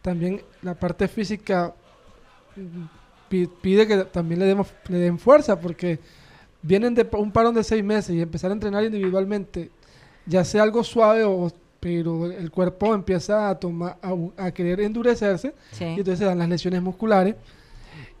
también 0.00 0.40
la 0.62 0.74
parte 0.74 1.08
física 1.08 1.74
pide 3.28 3.86
que 3.86 3.96
también 4.04 4.40
le, 4.40 4.46
demos, 4.46 4.68
le 4.88 4.98
den 4.98 5.18
fuerza 5.18 5.58
porque 5.60 5.98
vienen 6.62 6.94
de 6.94 7.06
un 7.12 7.32
parón 7.32 7.54
de 7.54 7.64
seis 7.64 7.82
meses 7.84 8.14
y 8.14 8.20
empezar 8.20 8.50
a 8.50 8.54
entrenar 8.54 8.84
individualmente, 8.84 9.70
ya 10.26 10.44
sea 10.44 10.62
algo 10.62 10.82
suave 10.84 11.24
o 11.24 11.50
pero 11.80 12.30
el 12.32 12.50
cuerpo 12.50 12.94
empieza 12.94 13.50
a 13.50 13.60
tomar 13.60 13.98
a, 14.00 14.14
a 14.46 14.50
querer 14.52 14.80
endurecerse 14.80 15.52
Sí. 15.72 15.84
y 15.84 15.88
entonces 15.98 16.18
se 16.20 16.24
dan 16.24 16.38
las 16.38 16.48
lesiones 16.48 16.80
musculares. 16.80 17.34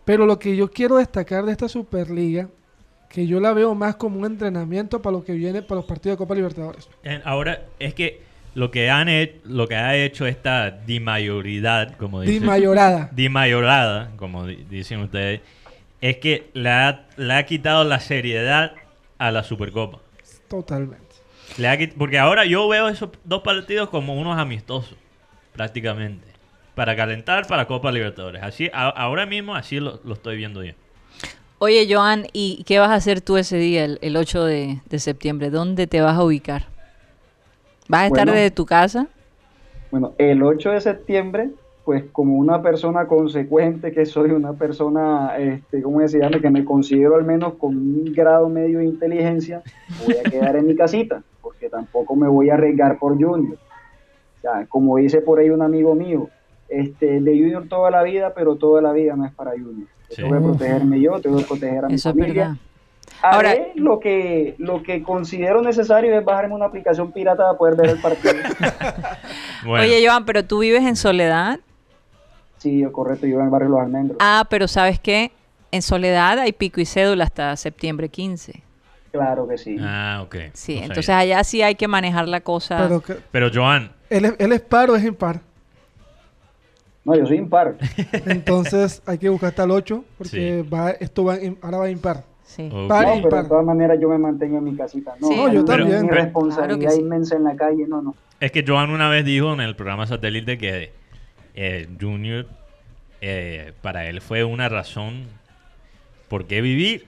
Pero 0.04 0.26
lo 0.26 0.38
que 0.38 0.54
yo 0.54 0.70
quiero 0.70 0.96
destacar 0.98 1.46
de 1.46 1.52
esta 1.52 1.66
Superliga, 1.66 2.50
que 3.08 3.26
yo 3.26 3.40
la 3.40 3.54
veo 3.54 3.74
más 3.74 3.96
como 3.96 4.18
un 4.18 4.26
entrenamiento 4.26 5.00
para 5.00 5.16
lo 5.16 5.24
que 5.24 5.32
viene 5.32 5.62
para 5.62 5.76
los 5.76 5.86
partidos 5.86 6.18
de 6.18 6.18
Copa 6.18 6.34
Libertadores. 6.34 6.90
Ahora, 7.24 7.64
es 7.78 7.94
que 7.94 8.20
lo 8.54 8.70
que, 8.70 8.90
han 8.90 9.08
he- 9.08 9.40
lo 9.44 9.66
que 9.68 9.74
ha 9.76 9.96
hecho 9.96 10.26
esta 10.26 10.70
dimayoridad, 10.70 11.96
como 11.96 12.20
dicen, 12.20 12.40
Dimayorada. 12.42 13.10
dimayorada, 13.12 14.10
como 14.16 14.46
di- 14.46 14.64
dicen 14.70 15.00
ustedes, 15.00 15.40
es 16.00 16.16
que 16.18 16.50
le 16.54 16.70
ha, 16.70 17.06
le 17.16 17.34
ha 17.34 17.44
quitado 17.46 17.84
la 17.84 17.98
seriedad 18.00 18.72
a 19.18 19.30
la 19.30 19.42
Supercopa. 19.42 19.98
Totalmente. 20.48 21.04
Le 21.58 21.68
ha 21.68 21.76
quit- 21.78 21.94
porque 21.96 22.18
ahora 22.18 22.44
yo 22.44 22.68
veo 22.68 22.88
esos 22.88 23.10
dos 23.24 23.42
partidos 23.42 23.88
como 23.88 24.14
unos 24.20 24.38
amistosos, 24.38 24.96
prácticamente. 25.52 26.26
Para 26.74 26.96
calentar 26.96 27.46
para 27.46 27.66
Copa 27.66 27.92
Libertadores. 27.92 28.42
Así, 28.42 28.68
a- 28.72 28.88
ahora 28.88 29.26
mismo 29.26 29.54
así 29.54 29.78
lo, 29.78 30.00
lo 30.04 30.14
estoy 30.14 30.36
viendo 30.36 30.62
yo. 30.64 30.72
Oye, 31.58 31.86
Joan, 31.88 32.26
¿y 32.32 32.64
qué 32.66 32.78
vas 32.80 32.90
a 32.90 32.94
hacer 32.94 33.20
tú 33.20 33.36
ese 33.36 33.56
día, 33.56 33.84
el, 33.84 33.98
el 34.02 34.16
8 34.16 34.44
de, 34.44 34.80
de 34.86 34.98
septiembre? 34.98 35.50
¿Dónde 35.50 35.86
te 35.86 36.00
vas 36.00 36.16
a 36.16 36.22
ubicar? 36.24 36.66
¿Vas 37.88 38.02
a 38.02 38.06
estar 38.06 38.26
Bueno. 38.26 38.32
desde 38.32 38.50
tu 38.50 38.66
casa? 38.66 39.06
Bueno, 39.90 40.12
el 40.18 40.42
8 40.42 40.70
de 40.70 40.80
septiembre, 40.80 41.50
pues 41.84 42.04
como 42.12 42.36
una 42.38 42.62
persona 42.62 43.06
consecuente 43.06 43.92
que 43.92 44.06
soy, 44.06 44.30
una 44.30 44.54
persona, 44.54 45.36
este, 45.38 45.82
¿cómo 45.82 46.00
llama? 46.18 46.40
Que 46.40 46.50
me 46.50 46.64
considero 46.64 47.16
al 47.16 47.24
menos 47.24 47.54
con 47.54 47.76
un 47.76 48.12
grado 48.12 48.48
medio 48.48 48.78
de 48.78 48.86
inteligencia, 48.86 49.62
voy 50.04 50.16
a 50.16 50.22
quedar 50.30 50.56
en 50.56 50.66
mi 50.66 50.74
casita, 50.74 51.22
porque 51.42 51.68
tampoco 51.68 52.16
me 52.16 52.26
voy 52.26 52.50
a 52.50 52.54
arriesgar 52.54 52.98
por 52.98 53.12
Junior. 53.12 53.56
O 54.38 54.40
sea, 54.40 54.66
como 54.66 54.96
dice 54.96 55.20
por 55.20 55.38
ahí 55.38 55.50
un 55.50 55.62
amigo 55.62 55.94
mío, 55.94 56.28
este, 56.68 57.20
de 57.20 57.30
Junior 57.38 57.68
toda 57.68 57.90
la 57.90 58.02
vida, 58.02 58.32
pero 58.34 58.56
toda 58.56 58.80
la 58.82 58.92
vida 58.92 59.14
no 59.14 59.26
es 59.26 59.32
para 59.32 59.52
Junior. 59.52 59.86
Sí. 60.08 60.16
Tengo 60.22 60.34
que 60.36 60.40
protegerme 60.42 61.00
yo, 61.00 61.20
tengo 61.20 61.36
que 61.38 61.44
proteger 61.44 61.84
a 61.84 61.88
mi 61.88 61.94
Eso 61.94 62.08
es 62.10 62.14
familia. 62.16 62.42
verdad. 62.48 62.56
Ahora, 63.22 63.54
lo 63.74 64.00
que 64.00 64.54
lo 64.58 64.82
que 64.82 65.02
considero 65.02 65.62
necesario 65.62 66.18
es 66.18 66.24
bajarme 66.24 66.54
una 66.54 66.66
aplicación 66.66 67.10
pirata 67.12 67.44
para 67.44 67.58
poder 67.58 67.76
ver 67.76 67.90
el 67.90 68.00
partido. 68.00 68.34
Bueno, 69.64 69.82
Oye, 69.84 70.06
Joan, 70.06 70.26
pero 70.26 70.44
tú 70.44 70.58
vives 70.58 70.82
en 70.84 70.94
Soledad. 70.96 71.58
sí, 72.58 72.80
yo 72.80 72.92
correcto, 72.92 73.26
yo 73.26 73.38
en 73.38 73.44
el 73.46 73.50
barrio 73.50 73.70
Los 73.70 73.80
Almendros. 73.80 74.18
Ah, 74.20 74.44
pero 74.50 74.68
¿sabes 74.68 74.98
qué? 75.00 75.32
En 75.72 75.80
Soledad 75.80 76.38
hay 76.38 76.52
pico 76.52 76.80
y 76.80 76.84
cédula 76.86 77.24
hasta 77.24 77.56
septiembre 77.56 78.08
15. 78.10 78.62
Claro 79.10 79.48
que 79.48 79.56
sí. 79.56 79.76
ah, 79.80 80.20
ok. 80.24 80.36
Sí, 80.52 80.74
no 80.74 80.78
sabía. 80.80 80.84
entonces 80.86 81.08
allá 81.14 81.44
sí 81.44 81.62
hay 81.62 81.76
que 81.76 81.88
manejar 81.88 82.28
la 82.28 82.40
cosa. 82.42 82.76
Pero 82.78 83.00
que, 83.00 83.14
Pero 83.30 83.48
Joan, 83.52 83.90
¿él, 84.10 84.26
es, 84.26 84.34
¿él 84.38 84.52
es 84.52 84.60
par 84.60 84.90
o 84.90 84.96
es 84.96 85.04
impar? 85.04 85.40
No, 87.04 87.14
yo 87.14 87.26
soy 87.26 87.36
impar. 87.36 87.76
Entonces 88.26 89.02
hay 89.06 89.18
que 89.18 89.28
buscar 89.28 89.50
hasta 89.50 89.64
el 89.64 89.70
8 89.70 90.04
porque 90.18 90.62
Sí. 90.62 90.68
va, 90.68 90.90
esto 90.90 91.24
va 91.24 91.36
ahora 91.62 91.78
va 91.78 91.90
impar. 91.90 92.24
Sí. 92.44 92.68
ok. 92.72 92.88
Par 92.88 93.06
No, 93.16 93.22
pero 93.28 93.42
de 93.42 93.48
todas 93.48 93.64
maneras 93.64 93.98
yo 94.00 94.08
me 94.08 94.18
mantengo 94.18 94.58
en 94.58 94.64
mi 94.64 94.76
casita. 94.76 95.14
No, 95.20 95.28
Sí. 95.28 95.36
No, 95.36 95.52
yo 95.52 95.64
también. 95.64 96.08
responsabilidad 96.08 96.78
Claro 96.78 96.94
sí. 96.94 97.00
inmensa 97.00 97.36
en 97.36 97.44
la 97.44 97.56
calle, 97.56 97.86
no, 97.88 98.02
no. 98.02 98.14
Es 98.40 98.52
que 98.52 98.64
Joan 98.66 98.90
una 98.90 99.08
vez 99.08 99.24
dijo 99.24 99.52
en 99.52 99.60
el 99.60 99.74
programa 99.76 100.06
satélite 100.06 100.58
que 100.58 100.92
eh, 101.54 101.88
Junior 102.00 102.46
eh, 103.20 103.72
para 103.80 104.06
él 104.06 104.20
fue 104.20 104.44
una 104.44 104.68
razón 104.68 105.24
por 106.28 106.46
qué 106.46 106.60
vivir. 106.60 107.06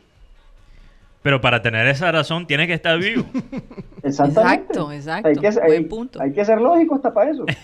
Pero 1.23 1.41
para 1.41 1.61
tener 1.61 1.89
esa 1.89 2.11
razón 2.13 2.47
tiene 2.47 2.69
que 2.69 2.73
estar 2.75 2.97
vivo. 2.99 3.25
Exactamente. 4.05 4.63
Exacto, 4.63 4.93
exacto. 4.93 5.29
Hay 5.29 5.35
que, 5.37 5.53
ser- 5.53 5.65
Buen 5.65 5.83
hay- 5.83 5.89
punto. 5.89 6.23
hay 6.23 6.33
que 6.33 6.45
ser 6.45 6.61
lógico 6.61 6.95
hasta 6.95 7.13
para 7.13 7.31
eso. 7.33 7.45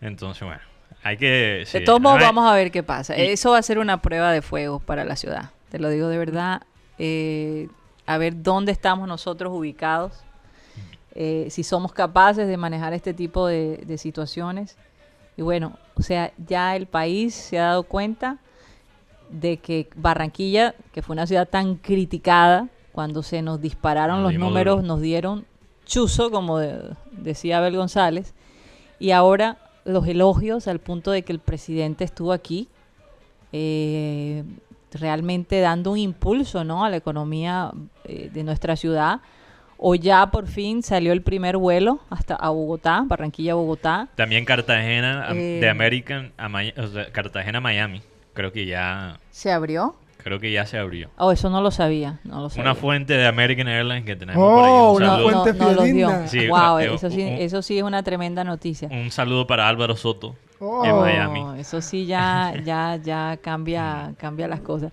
Entonces, 0.00 0.42
bueno, 0.42 0.60
hay 1.04 1.16
que... 1.16 1.64
De 1.72 1.80
todos 1.82 2.00
modos, 2.00 2.20
vamos 2.20 2.50
a 2.50 2.54
ver 2.54 2.70
qué 2.72 2.82
pasa. 2.82 3.16
y- 3.16 3.28
Eso 3.30 3.52
va 3.52 3.58
a 3.58 3.62
ser 3.62 3.78
una 3.78 4.02
prueba 4.02 4.32
de 4.32 4.42
fuego 4.42 4.80
para 4.80 5.04
la 5.04 5.14
ciudad. 5.16 5.50
Te 5.72 5.78
lo 5.78 5.88
digo 5.88 6.08
de 6.08 6.18
verdad. 6.18 6.60
Eh, 6.98 7.68
a 8.04 8.18
ver 8.18 8.42
dónde 8.42 8.72
estamos 8.72 9.08
nosotros 9.08 9.50
ubicados. 9.54 10.12
eh, 11.14 11.46
si 11.50 11.62
somos 11.64 11.92
capaces 11.94 12.46
de 12.46 12.56
manejar 12.58 12.92
este 12.92 13.14
tipo 13.14 13.46
de, 13.46 13.78
de 13.86 13.96
situaciones. 13.96 14.76
Y 15.38 15.40
bueno, 15.42 15.78
o 15.94 16.02
sea, 16.02 16.30
ya 16.36 16.76
el 16.76 16.86
país 16.86 17.34
se 17.34 17.58
ha 17.58 17.68
dado 17.68 17.84
cuenta 17.84 18.36
de 19.30 19.56
que 19.56 19.88
Barranquilla, 19.96 20.74
que 20.92 21.00
fue 21.00 21.14
una 21.14 21.26
ciudad 21.26 21.48
tan 21.48 21.76
criticada, 21.76 22.68
cuando 22.92 23.22
se 23.22 23.40
nos 23.40 23.62
dispararon 23.62 24.22
los 24.22 24.32
números, 24.48 24.84
nos 24.84 25.00
dieron 25.00 25.46
chuzo, 25.86 26.30
como 26.30 26.58
de- 26.58 26.94
decía 27.12 27.56
Abel 27.58 27.76
González, 27.78 28.34
y 28.98 29.12
ahora 29.12 29.56
los 29.86 30.06
elogios 30.06 30.68
al 30.68 30.80
punto 30.80 31.10
de 31.12 31.22
que 31.22 31.32
el 31.32 31.38
presidente 31.40 32.04
estuvo 32.04 32.32
aquí, 32.32 32.68
eh, 33.52 34.44
realmente 34.92 35.60
dando 35.60 35.92
un 35.92 35.98
impulso 35.98 36.64
¿no? 36.64 36.84
a 36.84 36.90
la 36.90 36.96
economía 36.96 37.70
eh, 38.04 38.30
de 38.32 38.44
nuestra 38.44 38.76
ciudad. 38.76 39.20
O 39.84 39.96
ya 39.96 40.30
por 40.30 40.46
fin 40.46 40.82
salió 40.84 41.12
el 41.12 41.22
primer 41.22 41.56
vuelo 41.56 41.98
hasta 42.08 42.36
a 42.36 42.50
Bogotá, 42.50 43.02
Barranquilla, 43.04 43.54
Bogotá. 43.54 44.06
También 44.14 44.44
Cartagena 44.44 45.26
Eh, 45.32 45.58
de 45.60 45.68
American 45.68 46.32
a 46.36 46.48
Maya- 46.48 46.74
o 46.76 46.86
sea, 46.86 47.10
Cartagena 47.10 47.60
Miami. 47.60 48.00
Creo 48.32 48.52
que 48.52 48.64
ya 48.64 49.18
¿Se 49.32 49.50
abrió? 49.50 49.96
creo 50.22 50.38
que 50.38 50.52
ya 50.52 50.66
se 50.66 50.78
abrió. 50.78 51.10
Oh, 51.18 51.32
eso 51.32 51.50
no 51.50 51.60
lo 51.60 51.72
sabía. 51.72 52.20
No 52.22 52.42
lo 52.42 52.48
sabía. 52.48 52.62
Una 52.62 52.74
fuente 52.76 53.14
de 53.14 53.26
American 53.26 53.66
Airlines 53.66 54.04
que 54.04 54.14
tenemos 54.14 54.40
Oh, 54.40 54.94
por 54.94 55.02
ahí. 55.02 55.08
Un 55.10 55.20
una 55.24 55.32
fuente 55.42 55.58
no, 55.58 55.64
no 55.70 55.72
los 55.74 55.84
dio. 55.86 56.10
Sí, 56.28 56.46
wow, 56.46 56.78
eh, 56.78 56.94
eso 56.94 57.10
sí, 57.10 57.20
un- 57.22 57.28
eso 57.40 57.60
sí 57.60 57.76
es 57.78 57.82
una 57.82 58.04
tremenda 58.04 58.44
noticia. 58.44 58.86
un 58.88 59.10
saludo 59.10 59.48
para 59.48 59.66
Álvaro 59.68 59.96
Soto. 59.96 60.36
Oh. 60.64 60.84
En 60.84 60.94
Miami. 60.96 61.60
Eso 61.60 61.82
sí 61.82 62.06
ya, 62.06 62.54
ya, 62.64 62.96
ya 63.02 63.36
cambia, 63.42 64.14
cambia 64.16 64.46
las 64.46 64.60
cosas. 64.60 64.92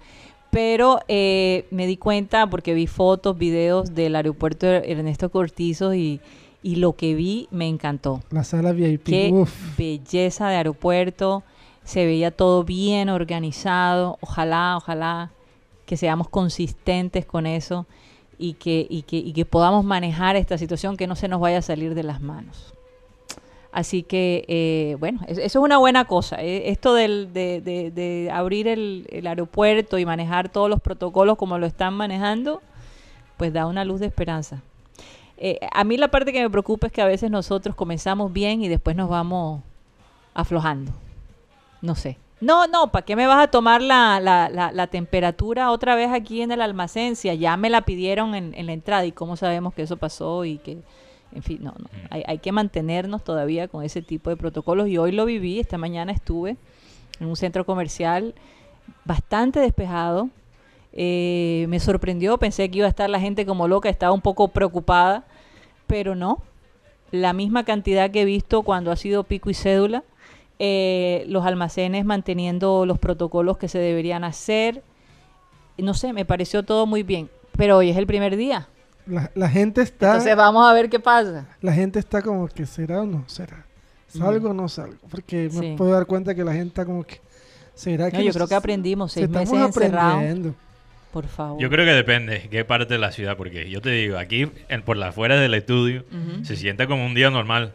Pero 0.50 1.00
eh, 1.08 1.68
me 1.70 1.86
di 1.86 1.96
cuenta 1.98 2.48
porque 2.50 2.74
vi 2.74 2.88
fotos, 2.88 3.38
videos 3.38 3.94
del 3.94 4.16
aeropuerto 4.16 4.66
de 4.66 4.92
Ernesto 4.92 5.30
Cortizo 5.30 5.94
y, 5.94 6.22
y 6.64 6.78
lo 6.78 6.94
que 6.94 7.14
vi 7.14 7.48
me 7.52 7.68
encantó. 7.68 8.24
La 8.32 8.44
sala 8.44 8.72
VIP. 8.72 9.04
Qué 9.04 9.30
uf. 9.32 9.78
belleza 9.78 10.50
de 10.50 10.56
aeropuerto. 10.56 11.44
Se 11.84 12.06
veía 12.06 12.32
todo 12.32 12.64
bien 12.64 13.10
organizado. 13.10 14.18
Ojalá, 14.22 14.76
ojalá 14.78 15.32
que 15.86 15.98
seamos 15.98 16.30
consistentes 16.30 17.28
con 17.28 17.46
eso 17.46 17.86
y 18.40 18.54
que, 18.54 18.88
y 18.90 19.04
que, 19.04 19.18
y 19.18 19.34
que 19.34 19.46
podamos 19.46 19.86
manejar 19.86 20.36
esta 20.36 20.58
situación 20.58 20.98
que 20.98 21.06
no 21.06 21.16
se 21.16 21.28
nos 21.28 21.40
vaya 21.40 21.60
a 21.60 21.62
salir 21.62 21.94
de 21.94 22.04
las 22.04 22.22
manos. 22.22 22.74
Así 23.72 24.02
que, 24.04 24.46
eh, 24.48 24.96
bueno, 25.00 25.20
es- 25.28 25.38
eso 25.38 25.60
es 25.60 25.64
una 25.66 25.78
buena 25.78 26.06
cosa. 26.06 26.38
eh, 26.42 26.70
Esto 26.72 26.94
del- 26.96 27.32
de, 27.34 27.62
de- 27.62 27.92
de 27.92 28.32
abrir 28.32 28.68
el, 28.68 29.06
el 29.12 29.28
aeropuerto 29.28 29.98
y 30.00 30.06
manejar 30.06 30.50
todos 30.50 30.70
los 30.70 30.82
protocolos 30.82 31.38
como 31.38 31.58
lo 31.60 31.66
están 31.68 31.94
manejando, 31.94 32.62
pues 33.38 33.54
da 33.54 33.68
una 33.68 33.86
luz 33.86 34.00
de 34.00 34.08
esperanza. 34.08 34.62
Eh, 35.38 35.60
a 35.72 35.84
mí 35.84 35.98
la 35.98 36.10
parte 36.10 36.34
que 36.34 36.42
me 36.42 36.50
preocupa 36.50 36.88
es 36.88 36.94
que 36.94 37.02
a 37.02 37.06
veces 37.06 37.30
nosotros 37.32 37.76
comenzamos 37.76 38.34
bien 38.34 38.62
y 38.64 38.68
después 38.68 38.96
nos 38.96 39.08
vamos 39.08 39.62
aflojando. 40.34 40.92
No 41.82 41.96
sé. 41.96 42.18
No, 42.42 42.68
no, 42.68 42.92
¿para 42.92 43.06
qué 43.06 43.16
me 43.16 43.28
vas 43.28 43.44
a 43.44 43.52
tomar 43.52 43.82
la, 43.82 44.20
la- 44.20 44.50
la- 44.50 44.72
la 44.72 44.88
temperatura 44.88 45.72
otra 45.72 45.96
vez 45.96 46.10
aquí 46.12 46.42
en 46.42 46.52
el 46.52 46.62
almacén? 46.62 47.14
Ya 47.16 47.56
me 47.58 47.70
la 47.70 47.82
pidieron 47.82 48.34
en, 48.34 48.54
en 48.56 48.66
la 48.66 48.74
entrada 48.74 49.06
y 49.06 49.12
cómo 49.12 49.36
sabemos 49.36 49.74
que 49.74 49.82
eso 49.84 49.98
pasó 49.98 50.44
y 50.46 50.58
que, 50.58 50.78
en 51.34 51.44
fin, 51.44 51.60
no, 51.62 51.74
no. 51.78 51.90
Hay, 52.10 52.24
hay 52.28 52.40
que 52.40 52.52
mantenernos 52.52 53.24
todavía 53.24 53.68
con 53.68 53.84
ese 53.84 54.02
tipo 54.02 54.30
de 54.30 54.38
protocolos 54.38 54.88
y 54.88 54.98
hoy 54.98 55.12
lo 55.12 55.26
viví, 55.26 55.60
esta 55.60 55.78
mañana 55.78 56.12
estuve 56.12 56.58
en 57.20 57.28
un 57.28 57.36
centro 57.36 57.66
comercial 57.66 58.34
bastante 59.06 59.60
despejado. 59.60 60.30
Eh, 60.94 61.66
me 61.70 61.80
sorprendió, 61.80 62.38
pensé 62.38 62.70
que 62.70 62.80
iba 62.80 62.88
a 62.88 62.90
estar 62.90 63.10
la 63.10 63.20
gente 63.20 63.46
como 63.46 63.68
loca, 63.68 63.90
estaba 63.90 64.14
un 64.14 64.22
poco 64.22 64.48
preocupada, 64.50 65.26
pero 65.88 66.16
no. 66.16 66.42
La 67.12 67.34
misma 67.34 67.64
cantidad 67.64 68.12
que 68.12 68.22
he 68.22 68.26
visto 68.26 68.64
cuando 68.64 68.92
ha 68.92 68.96
sido 68.96 69.24
pico 69.24 69.50
y 69.50 69.54
cédula. 69.54 70.04
Eh, 70.62 71.24
los 71.28 71.46
almacenes 71.46 72.04
manteniendo 72.06 72.86
los 72.86 73.00
protocolos 73.00 73.58
que 73.58 73.68
se 73.68 73.80
deberían 73.80 74.24
hacer. 74.24 74.84
No 75.78 75.94
sé, 75.94 76.14
me 76.14 76.26
pareció 76.26 76.64
todo 76.64 76.86
muy 76.86 77.04
bien. 77.04 77.30
Pero 77.58 77.78
hoy 77.78 77.90
es 77.90 77.98
el 77.98 78.06
primer 78.06 78.36
día. 78.36 78.68
La, 79.10 79.32
la 79.36 79.50
gente 79.50 79.82
está. 79.82 80.08
Entonces 80.12 80.36
vamos 80.36 80.70
a 80.70 80.74
ver 80.74 80.90
qué 80.90 81.00
pasa. 81.00 81.46
La 81.62 81.74
gente 81.74 82.00
está 82.00 82.22
como 82.22 82.48
que 82.48 82.66
será 82.66 83.02
o 83.02 83.06
no 83.06 83.24
será. 83.28 83.66
¿Salgo 84.08 84.50
o 84.50 84.54
no 84.54 84.68
salgo? 84.70 84.98
Porque 85.10 85.50
me 85.54 85.76
puedo 85.76 85.92
dar 85.92 86.06
cuenta 86.06 86.34
que 86.36 86.44
la 86.44 86.54
gente 86.54 86.70
está 86.70 86.86
como 86.86 87.04
que. 87.04 87.20
¿Será 87.76 88.10
que 88.12 88.18
No, 88.18 88.24
yo 88.24 88.28
nos- 88.30 88.36
creo 88.36 88.48
que 88.48 88.56
aprendimos 88.56 89.12
se 89.12 89.22
seis 89.22 89.26
estamos 89.28 89.52
meses 89.52 89.76
encerrados. 89.76 90.54
Por 91.12 91.26
favor. 91.28 91.60
Yo 91.60 91.70
creo 91.70 91.86
que 91.86 91.92
depende 91.94 92.48
qué 92.52 92.64
parte 92.66 92.94
de 92.94 93.00
la 93.00 93.12
ciudad, 93.12 93.36
porque 93.36 93.70
yo 93.70 93.82
te 93.82 93.90
digo, 93.90 94.18
aquí 94.18 94.52
en- 94.68 94.82
por 94.84 94.96
la 94.98 95.08
afuera 95.08 95.40
del 95.40 95.54
estudio 95.56 96.04
se 96.44 96.56
siente 96.56 96.86
como 96.88 97.06
un 97.06 97.16
día 97.16 97.30
normal. 97.32 97.74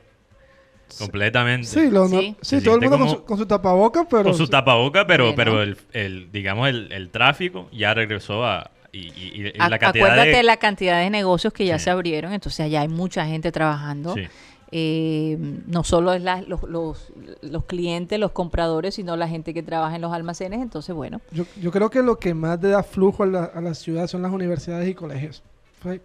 Completamente. 0.99 1.66
Sí, 1.66 1.90
lo 1.90 2.09
no- 2.09 2.20
Sí. 2.42 2.61
todo 2.62 2.77
el 2.77 2.81
mundo 2.83 2.99
con 2.99 3.09
su, 3.09 3.25
con 3.25 3.38
su 3.38 3.47
tapaboca, 3.47 4.07
pero. 4.09 4.25
con 4.25 4.35
su 4.35 4.47
tapaboca, 4.47 5.07
pero, 5.07 5.35
pero 5.35 5.62
el, 5.62 5.77
el, 5.92 6.31
digamos, 6.31 6.68
el, 6.68 6.92
el 6.92 7.11
tráfico 7.11 7.68
ya 7.73 7.94
regresó 7.94 8.44
a... 8.44 8.70
Y, 8.95 9.51
y- 9.51 9.53
la 9.59 9.79
cantidad 9.79 10.07
Acuérdate 10.07 10.37
de... 10.37 10.43
la 10.45 10.57
cantidad 10.57 11.01
de 11.01 11.11
negocios 11.11 11.53
que 11.53 11.67
ya 11.67 11.79
Sí. 11.79 11.85
se 11.85 11.91
abrieron, 11.91 12.33
entonces 12.33 12.61
allá 12.61 12.83
hay 12.83 12.89
mucha 12.89 13.27
gente 13.27 13.51
trabajando. 13.53 14.15
Sí. 14.15 14.23
Eh, 14.77 15.37
no 15.67 15.85
solo 15.85 16.13
es 16.15 16.23
la- 16.23 16.43
los, 16.43 16.63
los, 16.65 17.13
los 17.43 17.65
clientes, 17.65 18.19
los 18.19 18.33
compradores, 18.33 18.95
sino 18.97 19.17
la 19.17 19.29
gente 19.29 19.55
que 19.55 19.63
trabaja 19.63 19.95
en 19.97 20.03
los 20.03 20.13
almacenes. 20.13 20.61
Entonces, 20.63 20.95
bueno, 20.95 21.21
Yo, 21.31 21.45
yo 21.61 21.71
creo 21.71 21.91
que 21.91 22.03
lo 22.03 22.17
que 22.19 22.35
más 22.35 22.61
le 22.63 22.71
da 22.71 22.83
flujo 22.83 23.23
a 23.23 23.27
la, 23.27 23.45
a 23.45 23.61
la 23.61 23.75
ciudad 23.75 24.07
son 24.09 24.23
las 24.23 24.33
universidades 24.33 24.89
y 24.89 24.95
colegios. 24.95 25.43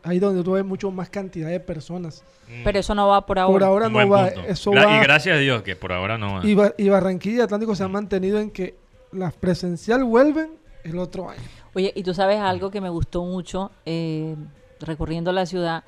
Ahí 0.03 0.19
donde 0.19 0.43
tú 0.43 0.51
ves 0.51 0.65
mucho 0.65 0.91
más 0.91 1.09
cantidad 1.09 1.47
de 1.49 1.59
personas. 1.61 2.21
Mm, 2.49 2.63
pero 2.65 2.79
eso 2.79 2.93
no 2.93 3.07
va 3.07 3.25
por 3.25 3.39
ahora. 3.39 3.53
Por 3.53 3.63
ahora 3.63 3.85
no 3.87 3.93
buen 3.93 4.11
va. 4.11 4.27
punto. 4.27 4.47
Eso 4.49 4.71
Gra- 4.71 4.85
va. 4.85 4.97
Y 4.97 5.03
gracias 5.03 5.37
a 5.37 5.39
Dios 5.39 5.61
que 5.63 5.75
por 5.77 5.93
ahora 5.93 6.17
no 6.17 6.33
va. 6.35 6.45
Y, 6.45 6.53
Ba- 6.53 6.73
y 6.77 6.89
Barranquilla 6.89 7.37
y 7.37 7.41
Atlántico 7.41 7.75
se 7.75 7.83
han 7.85 7.91
mantenido 7.91 8.39
en 8.39 8.51
que 8.51 8.75
las 9.13 9.33
presencial 9.33 10.03
vuelven 10.03 10.49
el 10.83 10.97
otro 10.99 11.29
año. 11.29 11.41
Oye, 11.75 11.91
y 11.95 12.03
tú 12.03 12.13
sabes 12.13 12.39
algo 12.39 12.71
que 12.71 12.81
me 12.81 12.89
gustó 12.89 13.23
mucho, 13.23 13.71
eh, 13.85 14.35
recorriendo 14.79 15.31
la 15.31 15.45
ciudad, 15.45 15.83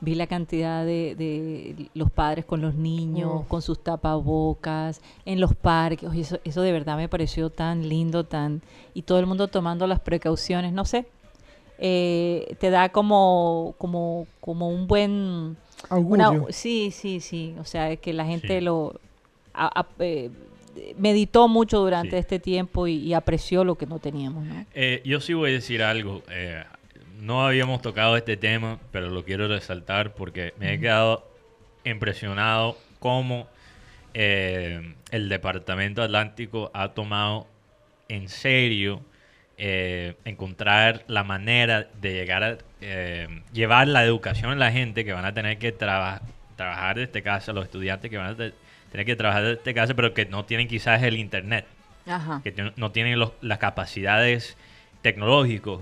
vi 0.00 0.14
la 0.14 0.26
cantidad 0.26 0.84
de, 0.84 1.14
de 1.14 1.88
los 1.94 2.10
padres 2.10 2.44
con 2.44 2.60
los 2.60 2.74
niños, 2.74 3.30
Oh. 3.32 3.44
con 3.48 3.62
sus 3.62 3.82
tapabocas, 3.82 5.00
en 5.24 5.40
los 5.40 5.54
parques. 5.54 6.08
Oye, 6.08 6.20
eso, 6.20 6.38
eso 6.44 6.60
de 6.62 6.72
verdad 6.72 6.96
me 6.96 7.08
pareció 7.08 7.50
tan 7.50 7.88
lindo, 7.88 8.24
tan 8.24 8.62
y 8.94 9.02
todo 9.02 9.18
el 9.18 9.26
mundo 9.26 9.48
tomando 9.48 9.86
las 9.86 10.00
precauciones. 10.00 10.72
No 10.72 10.84
sé, 10.84 11.06
eh, 11.78 12.56
te 12.60 12.70
da 12.70 12.90
como, 12.90 13.74
como, 13.78 14.26
como 14.40 14.68
un 14.68 14.86
buen 14.86 15.56
una- 15.90 16.30
sí, 16.50 16.90
sí, 16.90 17.20
sí. 17.20 17.54
O 17.60 17.64
sea, 17.64 17.90
es 17.90 17.98
que 18.00 18.12
la 18.12 18.24
gente 18.26 18.58
Sí. 18.58 18.64
lo 18.64 18.94
a- 19.54 19.80
a- 19.80 19.86
eh, 20.00 20.30
meditó 20.98 21.48
mucho 21.48 21.78
durante 21.80 22.10
Sí. 22.10 22.16
este 22.16 22.38
tiempo 22.38 22.86
y, 22.86 22.96
y 22.96 23.14
apreció 23.14 23.64
lo 23.64 23.76
que 23.76 23.86
no 23.86 23.98
teníamos, 23.98 24.44
¿no? 24.44 24.66
Eh, 24.74 25.02
yo 25.04 25.20
sí 25.20 25.34
voy 25.34 25.50
a 25.50 25.52
decir 25.54 25.82
algo. 25.82 26.22
eh, 26.30 26.62
no 27.20 27.46
habíamos 27.46 27.80
tocado 27.82 28.16
este 28.16 28.36
tema, 28.36 28.78
pero 28.92 29.08
lo 29.08 29.24
quiero 29.24 29.48
resaltar 29.48 30.14
porque 30.14 30.52
me 30.58 30.74
he 30.74 30.78
quedado 30.80 31.26
impresionado 31.84 32.76
cómo 32.98 33.46
eh, 34.14 34.94
el 35.10 35.28
Departamento 35.28 36.02
Atlántico 36.02 36.70
ha 36.74 36.88
tomado 36.90 37.46
en 38.08 38.28
serio 38.28 39.00
eh, 39.58 40.14
encontrar 40.24 41.04
la 41.06 41.24
manera 41.24 41.88
de 42.00 42.12
llegar 42.12 42.44
a 42.44 42.58
eh, 42.80 43.28
llevar 43.52 43.88
la 43.88 44.04
educación 44.04 44.52
a 44.52 44.54
la 44.56 44.70
gente 44.70 45.04
que 45.04 45.12
van 45.12 45.24
a 45.24 45.32
tener 45.32 45.58
que 45.58 45.72
traba- 45.72 46.20
trabajar 46.56 46.96
desde 46.96 47.22
casa, 47.22 47.52
los 47.52 47.64
estudiantes 47.64 48.10
que 48.10 48.18
van 48.18 48.26
a 48.26 48.36
tener 48.90 49.06
que 49.06 49.16
trabajar 49.16 49.42
desde 49.44 49.74
casa, 49.74 49.94
pero 49.94 50.14
que 50.14 50.26
no 50.26 50.44
tienen 50.44 50.68
quizás 50.68 51.02
el 51.02 51.16
internet 51.16 51.66
Ajá. 52.06 52.40
que 52.44 52.54
no 52.76 52.92
tienen 52.92 53.18
los- 53.18 53.32
las 53.40 53.58
capacidades 53.58 54.56
tecnológicas 55.02 55.78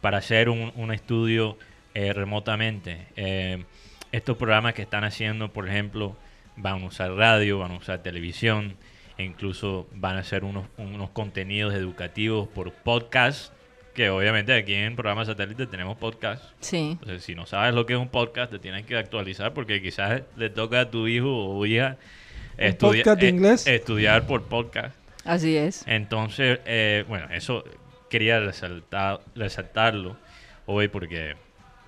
para 0.00 0.18
hacer 0.18 0.48
un, 0.48 0.72
un 0.76 0.92
estudio 0.92 1.58
eh, 1.94 2.12
remotamente. 2.12 3.06
Eh, 3.16 3.64
estos 4.12 4.36
programas 4.36 4.74
que 4.74 4.82
están 4.82 5.04
haciendo, 5.04 5.52
por 5.52 5.68
ejemplo, 5.68 6.16
van 6.56 6.82
a 6.82 6.86
usar 6.86 7.12
radio, 7.12 7.58
van 7.58 7.72
a 7.72 7.76
usar 7.76 8.02
televisión, 8.02 8.76
e 9.16 9.24
incluso 9.24 9.88
van 9.94 10.16
a 10.16 10.20
hacer 10.20 10.44
unos, 10.44 10.66
unos 10.76 11.10
contenidos 11.10 11.74
educativos 11.74 12.46
por 12.48 12.72
podcast, 12.72 13.52
que 13.94 14.10
obviamente 14.10 14.54
aquí 14.54 14.74
en 14.74 14.94
programa 14.94 15.24
satélite 15.24 15.66
tenemos 15.66 15.96
podcast. 15.98 16.44
Sí. 16.60 16.90
Entonces, 16.92 17.24
si 17.24 17.34
no 17.34 17.44
sabes 17.46 17.74
lo 17.74 17.84
que 17.84 17.94
es 17.94 17.98
un 17.98 18.08
podcast, 18.08 18.52
te 18.52 18.60
tienes 18.60 18.86
que 18.86 18.96
actualizar 18.96 19.52
porque 19.54 19.82
quizás 19.82 20.22
le 20.36 20.50
toca 20.50 20.82
a 20.82 20.90
tu 20.90 21.08
hijo 21.08 21.28
o 21.48 21.66
hija 21.66 21.96
¿Un 22.58 22.74
podcast 22.76 23.20
de 23.20 23.26
eh, 23.26 23.30
inglés? 23.30 23.66
estudiar 23.66 24.26
por 24.26 24.42
podcast. 24.44 24.94
Así 25.24 25.56
es. 25.56 25.84
Entonces, 25.86 26.60
eh, 26.66 27.04
bueno, 27.08 27.26
eso 27.32 27.62
quería 28.08 28.40
resaltar, 28.40 29.20
resaltarlo 29.34 30.16
hoy 30.66 30.88
porque 30.88 31.34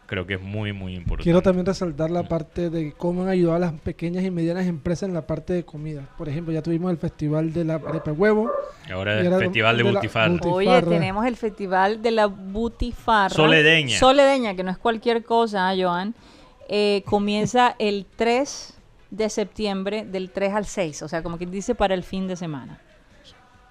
creo 0.06 0.26
que 0.26 0.34
es 0.34 0.40
muy, 0.40 0.72
muy 0.72 0.94
importante. 0.96 1.22
Quiero 1.22 1.40
también 1.40 1.64
resaltar 1.64 2.10
la 2.10 2.24
parte 2.24 2.68
de 2.68 2.92
cómo 2.92 3.22
han 3.22 3.28
ayudado 3.28 3.56
a 3.56 3.58
las 3.60 3.72
pequeñas 3.80 4.24
y 4.24 4.30
medianas 4.30 4.66
empresas 4.66 5.08
en 5.08 5.14
la 5.14 5.26
parte 5.26 5.52
de 5.52 5.64
comida. 5.64 6.08
Por 6.18 6.28
ejemplo, 6.28 6.52
ya 6.52 6.62
tuvimos 6.62 6.90
el 6.90 6.98
festival 6.98 7.52
de 7.52 7.64
la 7.64 7.74
arepa 7.76 8.10
huevo. 8.12 8.50
Ahora 8.92 9.22
y 9.22 9.26
el 9.26 9.34
Festival 9.34 9.76
de, 9.76 9.84
de 9.84 9.90
Butifarra. 9.92 10.34
Buti- 10.34 10.52
Oye, 10.52 10.82
tenemos 10.82 11.24
el 11.26 11.36
festival 11.36 12.02
de 12.02 12.10
la 12.10 12.26
Butifarra. 12.26 13.30
Soledeña. 13.34 13.98
Soledeña, 13.98 14.54
que 14.56 14.64
no 14.64 14.70
es 14.72 14.78
cualquier 14.78 15.22
cosa, 15.24 15.68
¿ah, 15.70 15.74
Joan. 15.78 16.14
Eh, 16.68 17.02
comienza 17.06 17.76
el 17.78 18.06
3 18.16 18.74
de 19.10 19.28
septiembre, 19.28 20.04
del 20.04 20.30
3 20.30 20.54
al 20.54 20.66
6, 20.66 21.02
o 21.02 21.08
sea, 21.08 21.22
como 21.22 21.38
quien 21.38 21.50
dice, 21.50 21.74
para 21.74 21.94
el 21.94 22.04
fin 22.04 22.28
de 22.28 22.36
semana. 22.36 22.80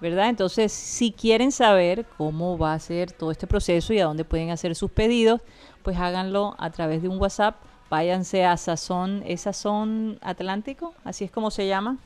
¿Verdad? 0.00 0.30
Entonces, 0.30 0.72
si 0.72 1.12
quieren 1.12 1.52
saber 1.52 2.06
cómo 2.16 2.56
va 2.56 2.72
a 2.72 2.78
ser 2.78 3.12
todo 3.12 3.30
este 3.30 3.46
proceso 3.46 3.92
y 3.92 4.00
a 4.00 4.06
dónde 4.06 4.24
pueden 4.24 4.50
hacer 4.50 4.74
sus 4.74 4.90
pedidos, 4.90 5.42
pues 5.82 5.98
háganlo 5.98 6.54
a 6.58 6.70
través 6.70 7.02
de 7.02 7.08
un 7.08 7.20
WhatsApp. 7.20 7.56
Váyanse 7.90 8.44
a 8.44 8.56
Sazón, 8.56 9.22
¿es 9.26 9.42
Sazón 9.42 10.18
Atlántico? 10.22 10.94
Así 11.04 11.24
es 11.24 11.30
como 11.30 11.50
se 11.50 11.66
llama. 11.66 11.98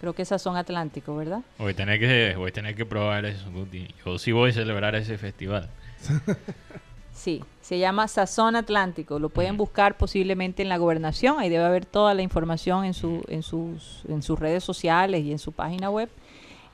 Creo 0.00 0.12
que 0.12 0.22
es 0.22 0.28
Sazón 0.28 0.56
Atlántico, 0.56 1.16
¿verdad? 1.16 1.40
Voy 1.56 1.72
a 1.72 1.76
tener 1.76 1.98
que, 1.98 2.34
voy 2.36 2.50
a 2.50 2.52
tener 2.52 2.74
que 2.74 2.84
probar 2.84 3.24
eso, 3.24 3.50
Guti. 3.50 3.88
Yo 4.04 4.18
sí 4.18 4.32
voy 4.32 4.50
a 4.50 4.52
celebrar 4.52 4.94
ese 4.96 5.16
festival. 5.16 5.70
Sí, 7.16 7.42
se 7.62 7.78
llama 7.78 8.08
Sazón 8.08 8.56
Atlántico. 8.56 9.18
Lo 9.18 9.30
pueden 9.30 9.56
buscar 9.56 9.96
posiblemente 9.96 10.62
en 10.62 10.68
la 10.68 10.76
gobernación. 10.76 11.40
Ahí 11.40 11.48
debe 11.48 11.64
haber 11.64 11.86
toda 11.86 12.12
la 12.12 12.20
información 12.22 12.84
en, 12.84 12.92
su, 12.92 13.22
en, 13.28 13.42
sus, 13.42 14.02
en 14.06 14.22
sus 14.22 14.38
redes 14.38 14.62
sociales 14.62 15.24
y 15.24 15.32
en 15.32 15.38
su 15.38 15.52
página 15.52 15.88
web. 15.90 16.10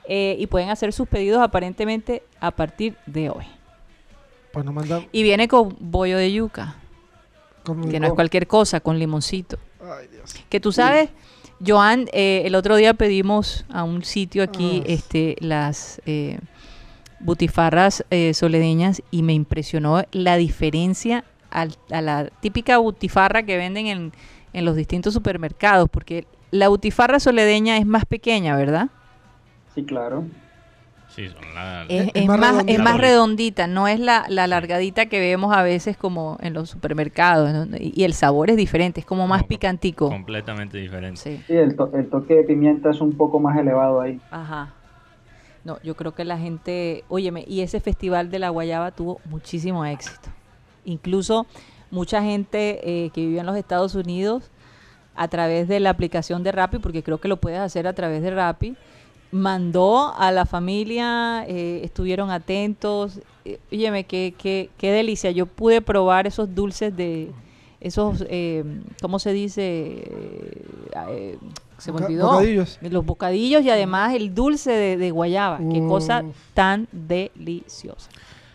Eh, 0.05 0.35
y 0.37 0.47
pueden 0.47 0.69
hacer 0.69 0.91
sus 0.91 1.07
pedidos 1.07 1.41
aparentemente 1.41 2.23
a 2.41 2.51
partir 2.51 2.97
de 3.05 3.29
hoy. 3.29 3.45
Pues 4.51 4.65
nos 4.65 4.73
mandan. 4.73 5.07
Y 5.13 5.23
viene 5.23 5.47
con 5.47 5.75
bollo 5.79 6.17
de 6.17 6.31
yuca, 6.33 6.75
con- 7.63 7.89
que 7.89 7.99
no 8.01 8.07
es 8.07 8.13
cualquier 8.13 8.45
cosa, 8.45 8.81
con 8.81 8.99
limoncito. 8.99 9.57
Ay, 9.81 10.07
Dios. 10.11 10.35
Que 10.49 10.59
tú 10.59 10.73
sabes, 10.73 11.09
Joan, 11.65 12.09
eh, 12.11 12.43
el 12.45 12.55
otro 12.55 12.75
día 12.75 12.93
pedimos 12.93 13.65
a 13.69 13.83
un 13.85 14.03
sitio 14.03 14.43
aquí 14.43 14.81
Ah. 14.83 14.87
este, 14.89 15.37
las, 15.39 16.01
eh, 16.05 16.37
butifarras 17.19 18.05
eh, 18.09 18.33
soledeñas 18.33 19.01
y 19.11 19.23
me 19.23 19.33
impresionó 19.33 20.03
la 20.11 20.35
diferencia 20.37 21.23
al- 21.51 21.75
a 21.91 22.01
la 22.01 22.29
típica 22.41 22.77
butifarra 22.77 23.43
que 23.43 23.57
venden 23.57 23.87
en, 23.87 24.11
en 24.53 24.65
los 24.65 24.75
distintos 24.75 25.13
supermercados, 25.13 25.89
porque 25.89 26.25
la 26.51 26.67
butifarra 26.67 27.19
soledeña 27.19 27.77
es 27.77 27.85
más 27.85 28.05
pequeña, 28.05 28.55
¿verdad? 28.55 28.89
Sí, 29.73 29.83
claro. 29.83 30.25
Sí, 31.09 31.27
son 31.29 31.41
la- 31.53 31.83
Es, 31.89 32.07
Es 32.07 32.11
es 32.15 32.25
más 32.27 32.39
más, 32.39 32.49
es 32.51 32.55
redondita. 32.65 32.83
más 32.83 32.97
redondita, 32.97 33.67
no 33.67 33.87
es 33.87 33.99
la, 33.99 34.25
la 34.29 34.47
largadita 34.47 35.05
que 35.05 35.19
vemos 35.19 35.55
a 35.55 35.61
veces 35.61 35.95
como 35.95 36.37
en 36.41 36.53
los 36.55 36.71
supermercados, 36.71 37.53
¿no? 37.53 37.77
y, 37.77 37.93
y 37.95 38.03
el 38.03 38.13
sabor 38.13 38.49
es 38.49 38.57
diferente, 38.57 38.99
es 39.01 39.05
como 39.05 39.27
más 39.27 39.41
No, 39.43 39.47
picantico. 39.47 40.09
completamente 40.09 40.79
diferente. 40.79 41.19
Sí. 41.21 41.39
Sí, 41.45 41.53
el, 41.53 41.75
to- 41.75 41.91
el 41.93 42.09
toque 42.09 42.33
de 42.33 42.43
pimienta 42.45 42.89
es 42.89 42.99
un 42.99 43.13
poco 43.15 43.39
más 43.39 43.55
elevado 43.59 44.01
ahí. 44.01 44.19
Ajá. 44.31 44.73
No, 45.63 45.79
yo 45.81 45.95
creo 45.95 46.13
que 46.13 46.25
la 46.25 46.37
gente, 46.37 47.05
óyeme, 47.07 47.45
y 47.47 47.61
ese 47.61 47.79
festival 47.79 48.29
de 48.29 48.39
la 48.39 48.49
guayaba 48.49 48.91
tuvo 48.91 49.21
muchísimo 49.25 49.85
éxito. 49.85 50.29
Incluso 50.83 51.45
mucha 51.89 52.21
gente 52.21 52.81
eh, 52.83 53.11
que 53.11 53.25
vive 53.25 53.39
en 53.39 53.45
los 53.45 53.55
Estados 53.55 53.95
Unidos 53.95 54.51
a 55.15 55.27
través 55.27 55.67
de 55.67 55.79
la 55.79 55.91
aplicación 55.91 56.43
de 56.43 56.51
Rappi, 56.51 56.79
porque 56.79 57.03
creo 57.03 57.19
que 57.19 57.27
lo 57.27 57.37
puedes 57.37 57.59
hacer 57.59 57.87
a 57.87 57.93
través 57.93 58.21
de 58.21 58.31
Rappi, 58.31 58.75
mandó 59.31 60.13
a 60.15 60.31
la 60.31 60.45
familia, 60.45 61.45
eh, 61.47 61.81
estuvieron 61.83 62.29
atentos. 62.29 63.21
Eh, 63.45 63.59
óyeme, 63.71 64.03
qué, 64.03 64.33
qué, 64.37 64.69
qué 64.77 64.91
delicia. 64.91 65.31
Yo 65.31 65.45
pude 65.45 65.81
probar 65.81 66.27
esos 66.27 66.53
dulces 66.53 66.95
de, 66.95 67.31
esos, 67.83 68.25
eh, 68.29 68.63
¿cómo 69.01 69.19
se 69.19 69.33
dice? 69.33 70.03
Se 71.77 71.91
me 71.91 72.01
olvidó. 72.05 72.27
bocadillos. 72.31 72.79
Los 72.81 73.05
bocadillos 73.05 73.63
y 73.63 73.69
además 73.69 74.13
el 74.13 74.33
dulce 74.33 74.71
de, 74.71 74.97
de 74.97 75.11
guayaba. 75.11 75.57
Qué 75.71 75.79
cosa 75.79 76.21
Uf. 76.23 76.35
tan 76.53 76.87
deliciosa. 76.91 78.09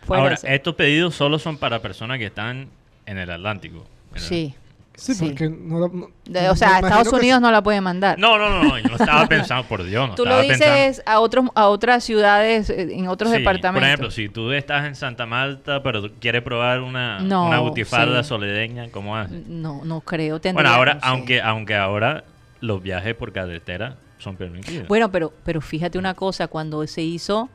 Fuera 0.06 0.22
Ahora, 0.22 0.38
estos 0.42 0.74
pedidos 0.74 1.14
solo 1.14 1.38
son 1.38 1.58
para 1.58 1.80
personas 1.80 2.18
que 2.18 2.26
están 2.26 2.68
en 3.06 3.18
el 3.18 3.30
Atlántico. 3.30 3.84
¿verdad? 4.12 4.26
Sí. 4.26 4.54
Sí, 4.96 5.14
Sí. 5.14 5.26
porque 5.26 5.48
no, 5.48 5.86
no- 5.86 6.08
De- 6.24 6.48
o 6.50 6.56
sea, 6.56 6.80
Estados 6.80 7.10
que 7.10 7.14
Unidos 7.14 7.40
no 7.40 7.52
la 7.52 7.62
puede 7.62 7.80
mandar. 7.80 8.18
No, 8.18 8.36
no, 8.36 8.48
no, 8.50 8.64
no, 8.64 8.78
yo 8.80 8.88
no 8.88 8.96
estaba 8.96 9.26
pensando, 9.28 9.62
por 9.68 9.84
Dios, 9.84 10.08
no 10.08 10.14
Tú 10.16 10.24
lo 10.24 10.40
dices 10.40 10.58
pensando- 10.58 11.02
a 11.12 11.20
otros 11.20 11.44
a 11.54 11.68
otras 11.68 12.02
ciudades 12.02 12.68
eh, 12.68 12.88
en 12.96 13.06
otros 13.06 13.30
Sí, 13.30 13.38
departamentos. 13.38 13.80
Por 13.80 13.86
ejemplo, 13.86 14.10
si 14.10 14.28
tú 14.28 14.50
estás 14.50 14.86
en 14.86 14.96
Santa 14.96 15.24
Marta, 15.24 15.84
pero 15.84 16.10
quieres 16.18 16.42
probar 16.42 16.80
una, 16.80 17.20
No, 17.20 17.46
una 17.46 17.60
butifarda 17.60 18.24
sí. 18.24 18.28
soledeña, 18.30 18.88
¿cómo 18.90 19.16
haces? 19.16 19.46
No, 19.46 19.84
no 19.84 20.00
creo. 20.00 20.40
Bueno, 20.40 20.40
tendría- 20.40 20.74
ahora, 20.74 20.94
no 20.94 21.00
sé. 21.00 21.06
aunque, 21.06 21.42
aunque 21.42 21.76
ahora 21.76 22.24
los 22.60 22.82
viajes 22.82 23.14
por 23.14 23.32
carretera 23.32 23.98
son 24.18 24.36
permitidos. 24.36 24.88
Bueno, 24.88 25.10
pero, 25.10 25.32
pero 25.44 25.60
fíjate 25.60 25.98
una 25.98 26.14
cosa, 26.14 26.48
cuando 26.48 26.86
se 26.86 27.02
hizo, 27.02 27.48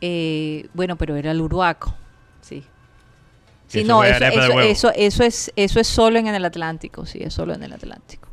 eh, 0.00 0.68
bueno, 0.74 0.96
pero 0.96 1.16
era 1.16 1.30
el 1.30 1.40
Uruaco, 1.40 1.94
sí. 2.40 2.64
Sí, 3.68 3.80
eso 3.80 3.88
no, 3.88 4.04
eso, 4.04 4.24
eso, 4.24 4.60
eso, 4.60 4.92
eso 4.94 5.24
es, 5.24 5.52
eso 5.56 5.80
es 5.80 5.86
solo 5.88 6.18
en 6.18 6.28
el 6.28 6.44
Atlántico, 6.44 7.04
sí, 7.04 7.18
es 7.22 7.34
solo 7.34 7.54
en 7.54 7.62
el 7.64 7.72
Atlántico. 7.72 8.28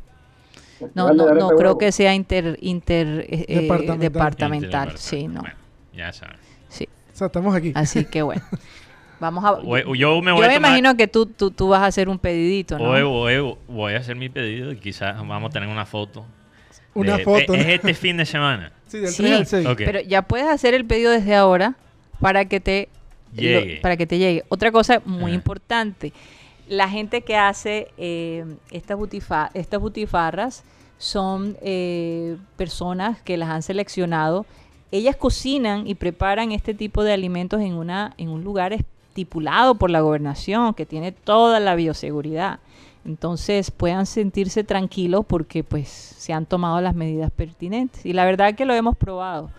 No, 0.94 1.12
no, 1.12 1.32
no 1.34 1.48
creo 1.50 1.78
que 1.78 1.90
sea 1.92 2.14
inter, 2.14 2.58
inter 2.60 3.26
eh, 3.28 3.44
eh, 3.48 3.60
Departamental. 3.60 3.98
departamental, 3.98 4.98
sí, 4.98 5.26
no, 5.26 5.40
Bueno, 5.40 5.56
ya 5.94 6.12
sabes. 6.12 6.36
sí. 6.68 6.88
O 7.12 7.16
sea, 7.16 7.28
estamos 7.28 7.54
aquí. 7.54 7.72
Así 7.74 8.04
que 8.04 8.22
bueno, 8.22 8.42
vamos 9.24 9.44
a. 9.44 9.52
O- 9.54 9.94
yo 9.94 10.20
me 10.22 10.30
yo 10.30 10.34
voy 10.36 10.44
a 10.44 10.48
me 10.48 10.54
tomar- 10.54 10.56
imagino 10.56 10.96
que 10.96 11.08
tú, 11.08 11.26
tú, 11.26 11.50
tú 11.50 11.68
vas 11.68 11.80
a 11.82 11.86
hacer 11.86 12.08
un 12.08 12.18
pedidito, 12.18 12.78
¿no? 12.78 12.84
Hoy, 12.90 13.02
hoy 13.02 13.56
voy 13.68 13.94
a 13.94 13.98
hacer 13.98 14.16
mi 14.16 14.28
pedido 14.28 14.72
y 14.72 14.76
quizás 14.76 15.16
vamos 15.16 15.50
a 15.50 15.52
tener 15.52 15.68
una 15.68 15.86
foto. 15.86 16.24
Una 16.94 17.16
de- 17.16 17.24
foto. 17.24 17.54
Es, 17.54 17.60
es 17.60 17.68
este 17.68 17.94
fin 17.94 18.16
de 18.16 18.26
semana. 18.26 18.72
Sí, 18.86 19.00
del 19.00 19.08
Sí. 19.10 19.22
3 19.24 19.32
al 19.40 19.46
6. 19.46 19.66
Ok. 19.66 19.76
Pero 19.84 20.00
ya 20.02 20.22
puedes 20.22 20.46
hacer 20.46 20.72
el 20.74 20.84
pedido 20.84 21.10
desde 21.10 21.34
ahora 21.34 21.74
para 22.20 22.44
que 22.44 22.60
te 22.60 22.88
Llegue. 23.34 23.76
lo- 23.76 23.80
para 23.82 23.96
que 23.96 24.06
te 24.06 24.18
llegue. 24.18 24.44
Otra 24.50 24.70
cosa 24.70 25.02
muy 25.04 25.32
Ajá. 25.32 25.34
importante, 25.34 26.12
la 26.68 26.88
gente 26.88 27.22
que 27.22 27.36
hace 27.36 27.88
eh, 27.98 28.44
estas, 28.70 28.96
butifa- 28.96 29.50
estas 29.54 29.80
butifarras 29.80 30.62
son 30.98 31.56
eh, 31.60 32.36
personas 32.56 33.20
que 33.22 33.36
las 33.36 33.48
han 33.50 33.62
seleccionado. 33.62 34.46
Ellas 34.92 35.16
cocinan 35.16 35.88
y 35.88 35.96
preparan 35.96 36.52
este 36.52 36.72
tipo 36.72 37.02
de 37.02 37.12
alimentos 37.12 37.60
en, 37.60 37.74
una, 37.74 38.14
en 38.16 38.28
un 38.28 38.44
lugar 38.44 38.72
estipulado 39.18 39.76
por 39.76 39.90
la 39.90 40.00
gobernación, 40.00 40.74
que 40.74 40.86
tiene 40.86 41.12
toda 41.12 41.60
la 41.60 41.76
bioseguridad. 41.76 42.58
Entonces 43.04 43.70
puedan 43.70 44.06
sentirse 44.06 44.64
tranquilos 44.64 45.24
porque 45.24 45.62
pues 45.62 45.88
se 45.88 46.32
han 46.32 46.46
tomado 46.46 46.80
las 46.80 46.96
medidas 46.96 47.30
pertinentes. 47.30 48.04
Y 48.04 48.12
la 48.12 48.24
verdad 48.24 48.54
que 48.56 48.64
lo 48.64 48.74
hemos 48.74 48.96
probado. 48.96 49.50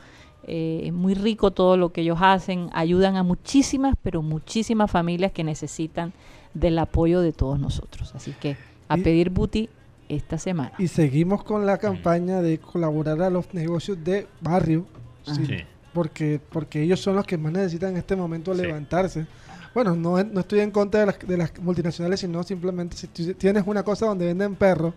Eh, 0.47 0.81
es 0.85 0.93
muy 0.93 1.13
rico 1.13 1.51
todo 1.51 1.77
lo 1.77 1.89
que 1.93 2.01
ellos 2.01 2.17
hacen, 2.21 2.69
ayudan 2.73 3.15
a 3.15 3.23
muchísimas, 3.23 3.95
pero 4.03 4.21
muchísimas 4.21 4.91
familias 4.91 5.31
que 5.31 5.43
necesitan 5.45 6.11
del 6.53 6.77
apoyo 6.77 7.21
de 7.21 7.31
todos 7.31 7.57
nosotros. 7.59 8.13
Así 8.13 8.33
que 8.39 8.57
a 8.89 8.97
Y- 8.97 9.01
pedir 9.01 9.29
booty 9.29 9.69
esta 10.09 10.37
semana. 10.37 10.73
Y 10.77 10.87
seguimos 10.89 11.43
con 11.43 11.65
la 11.65 11.77
campaña 11.77 12.41
de 12.41 12.57
colaborar 12.59 13.21
a 13.21 13.29
los 13.29 13.53
negocios 13.53 14.03
de 14.03 14.27
barrio. 14.41 14.85
Sí. 15.23 15.47
Porque, 15.93 16.41
porque 16.51 16.81
ellos 16.81 16.99
son 16.99 17.15
los 17.15 17.25
que 17.25 17.37
más 17.37 17.53
necesitan 17.53 17.91
en 17.91 17.97
este 17.97 18.15
momento 18.17 18.53
Sí. 18.53 18.61
levantarse. 18.61 19.25
Bueno, 19.75 19.95
no, 19.95 20.23
no 20.23 20.39
estoy 20.39 20.61
en 20.61 20.71
contra 20.71 21.01
de 21.01 21.05
las, 21.05 21.19
de 21.19 21.37
las 21.37 21.59
multinacionales, 21.59 22.21
sino 22.21 22.41
simplemente 22.43 22.95
si 22.95 23.07
tienes 23.35 23.63
una 23.67 23.83
cosa 23.83 24.05
donde 24.07 24.25
venden 24.25 24.55
perros 24.55 24.93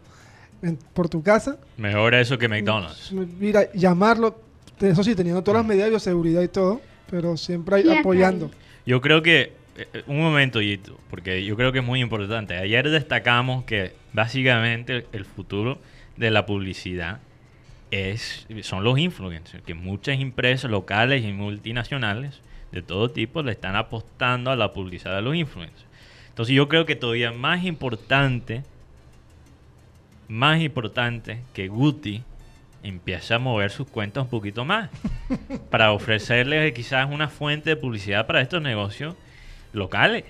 por 0.95 1.09
tu 1.09 1.23
casa, 1.23 1.59
Mejor 1.77 2.15
eso 2.15 2.39
que 2.39 2.49
McDonald's. 2.49 3.13
mira, 3.13 3.71
llamarlo, 3.75 4.41
eso 4.81 5.03
sí, 5.05 5.15
teniendo 5.15 5.43
todas 5.43 5.61
las 5.63 5.67
medidas 5.69 5.87
de 5.87 5.91
bioseguridad 5.91 6.43
y 6.43 6.49
todo, 6.49 6.81
pero 7.11 7.37
siempre 7.37 7.77
hay- 7.77 7.99
apoyando. 7.99 8.51
Yo 8.87 9.01
creo 9.01 9.21
que, 9.23 9.53
eh, 9.77 10.03
un 10.07 10.19
momento, 10.21 10.61
Yito, 10.63 10.97
porque 11.11 11.45
yo 11.45 11.57
creo 11.57 11.73
que 11.73 11.81
es 11.81 11.85
muy 11.85 12.01
importante. 12.01 12.57
Ayer 12.57 12.89
destacamos 12.89 13.65
que 13.65 13.93
básicamente 14.13 15.07
el 15.13 15.25
futuro 15.25 15.79
de 16.17 16.31
la 16.31 16.47
publicidad 16.47 17.19
es, 17.91 18.47
son 18.63 18.85
los 18.85 18.99
influencers, 18.99 19.63
que 19.65 19.75
muchas 19.75 20.21
empresas 20.21 20.71
locales 20.71 21.25
y 21.25 21.33
multinacionales 21.33 22.41
de 22.73 22.83
todo 22.83 23.11
tipo 23.11 23.43
le 23.43 23.53
están 23.53 23.77
apostando 23.77 24.51
a 24.51 24.57
la 24.57 24.73
publicidad 24.73 25.17
de 25.17 25.23
los 25.23 25.35
influencers. 25.35 25.87
Entonces 26.29 26.55
yo 26.55 26.69
creo 26.69 26.87
que 26.87 26.97
todavía 26.97 27.33
más 27.33 27.65
importante, 27.65 28.63
más 30.29 30.61
importante 30.61 31.41
que 31.53 31.69
Guti 31.69 32.23
empiece 32.83 33.35
a 33.35 33.39
mover 33.39 33.71
sus 33.71 33.89
cuentas 33.89 34.25
un 34.25 34.31
poquito 34.31 34.65
más 34.65 34.91
para 35.71 35.93
ofrecerles 35.93 36.73
quizás 36.73 37.11
una 37.11 37.29
fuente 37.29 37.71
de 37.71 37.77
publicidad 37.77 38.27
para 38.27 38.41
estos 38.41 38.63
negocios 38.63 39.17
locales. 39.73 40.25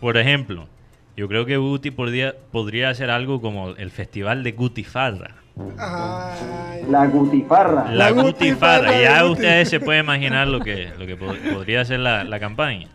Por 0.00 0.16
ejemplo, 0.16 0.68
yo 1.16 1.28
creo 1.28 1.44
que 1.44 1.56
Guti 1.56 1.90
podría, 1.90 2.34
podría 2.52 2.90
hacer 2.90 3.10
algo 3.10 3.40
como 3.40 3.70
el 3.70 3.90
festival 3.90 4.42
de 4.42 4.52
Gutifarra. 4.52 5.39
Ay, 5.78 6.84
La 6.88 7.06
gutifarra. 7.06 7.84
La, 7.90 7.92
La 7.92 8.10
Gutifarra. 8.10 8.78
Gutifarra, 8.78 9.00
Ya 9.00 9.10
la 9.16 9.22
Guti. 9.22 9.32
ustedes 9.32 9.68
se 9.68 9.80
pueden 9.80 10.04
imaginar 10.04 10.48
lo 10.48 10.60
que, 10.60 10.92
lo 10.98 11.06
que 11.06 11.18
pod- 11.18 11.52
podría 11.52 11.84
ser 11.84 12.00
la, 12.00 12.24
la 12.24 12.40
campaña. 12.40 12.88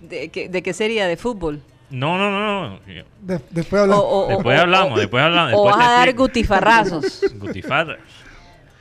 ¿De 0.00 0.28
qué, 0.28 0.48
de 0.48 0.62
qué 0.62 0.72
sería? 0.72 1.06
¿De 1.06 1.16
fútbol? 1.16 1.60
No, 1.90 2.18
no, 2.18 2.30
no. 2.30 2.68
no. 2.70 2.78
de- 3.20 3.40
después 3.50 3.82
hablamos. 3.82 4.04
O- 4.04 4.26
o- 4.26 4.28
Después 4.28 4.58
o- 4.58 4.62
hablamos, 4.62 4.92
o- 4.92 5.00
después 5.00 5.22
hablamos. 5.24 5.52
O 5.54 5.64
después 5.64 5.76
vas 5.76 5.86
te 5.86 5.92
a 5.94 5.96
dar 5.98 6.14
gutifarrazos. 6.14 7.20
Gutifarra. 7.38 7.96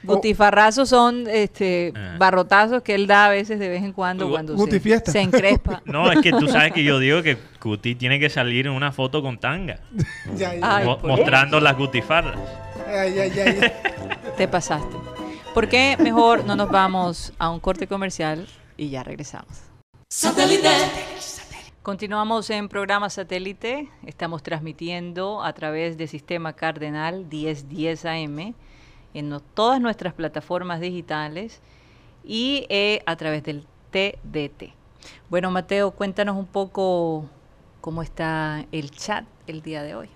Gutifarrazos 0.03 0.89
son 0.89 1.25
este 1.29 1.93
Ah. 1.95 2.15
barrotazos 2.19 2.81
que 2.83 2.95
él 2.95 3.07
da 3.07 3.25
a 3.27 3.29
veces 3.29 3.59
de 3.59 3.69
vez 3.69 3.83
en 3.83 3.93
cuando 3.93 4.29
cuando 4.29 4.57
se, 4.57 4.99
se 5.05 5.21
encrespa. 5.21 5.81
No, 5.85 6.11
es 6.11 6.19
que 6.21 6.31
tú 6.31 6.47
sabes 6.47 6.73
que 6.73 6.83
yo 6.83 6.99
digo 6.99 7.21
que 7.23 7.37
Guti 7.61 7.95
tiene 7.95 8.19
que 8.19 8.29
salir 8.29 8.67
en 8.67 8.73
una 8.73 8.91
foto 8.91 9.21
con 9.21 9.39
tanga, 9.39 9.79
Ya, 10.35 10.53
ya. 10.55 10.75
Ay, 10.77 10.85
mo- 10.85 10.97
¿por 10.99 11.09
mostrando 11.09 11.59
las 11.59 11.77
gutifarras. 11.77 12.37
Ay, 12.87 13.17
ay. 13.19 13.71
Te 14.37 14.47
pasaste. 14.47 14.95
¿Por 15.53 15.67
qué 15.69 15.95
mejor 15.99 16.45
no 16.45 16.55
nos 16.55 16.69
vamos 16.69 17.31
a 17.37 17.49
un 17.49 17.59
corte 17.59 17.87
comercial 17.87 18.47
y 18.75 18.89
ya 18.89 19.03
regresamos? 19.03 19.61
Continuamos 21.81 22.49
en 22.49 22.69
programa 22.69 23.09
satélite. 23.09 23.89
Estamos 24.05 24.41
transmitiendo 24.41 25.43
a 25.43 25.53
través 25.53 25.97
de 25.97 26.07
Sistema 26.07 26.53
Cardenal 26.53 27.25
1010 27.29 28.05
AM 28.05 28.53
en 29.13 29.29
no- 29.29 29.39
todas 29.39 29.79
nuestras 29.81 30.13
plataformas 30.13 30.79
digitales 30.81 31.61
y 32.25 32.65
eh, 32.69 33.01
a 33.05 33.15
través 33.15 33.43
del 33.43 33.65
TDT. 33.91 34.73
Bueno, 35.29 35.51
Mateo, 35.51 35.91
cuéntanos 35.91 36.35
un 36.37 36.45
poco 36.47 37.29
cómo 37.81 38.01
está 38.01 38.65
el 38.71 38.91
chat 38.91 39.25
el 39.47 39.61
día 39.61 39.83
de 39.83 39.95
hoy. 39.95 40.09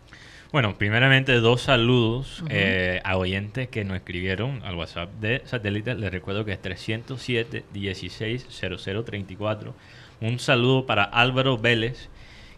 Bueno, 0.54 0.78
primeramente 0.78 1.34
dos 1.42 1.62
saludos 1.62 2.42
eh, 2.50 3.02
a 3.04 3.18
oyentes 3.18 3.68
que 3.68 3.84
nos 3.84 3.98
escribieron 3.98 4.62
al 4.64 4.76
WhatsApp 4.76 5.10
de 5.20 5.42
satélite. 5.46 5.94
Les 5.96 6.10
recuerdo 6.10 6.46
que 6.46 6.54
es 6.54 6.62
307 6.62 7.66
16 7.74 8.48
0034. 8.50 9.74
Un 10.22 10.40
saludo 10.40 10.86
para 10.86 11.04
Álvaro 11.04 11.58
Vélez, 11.58 12.10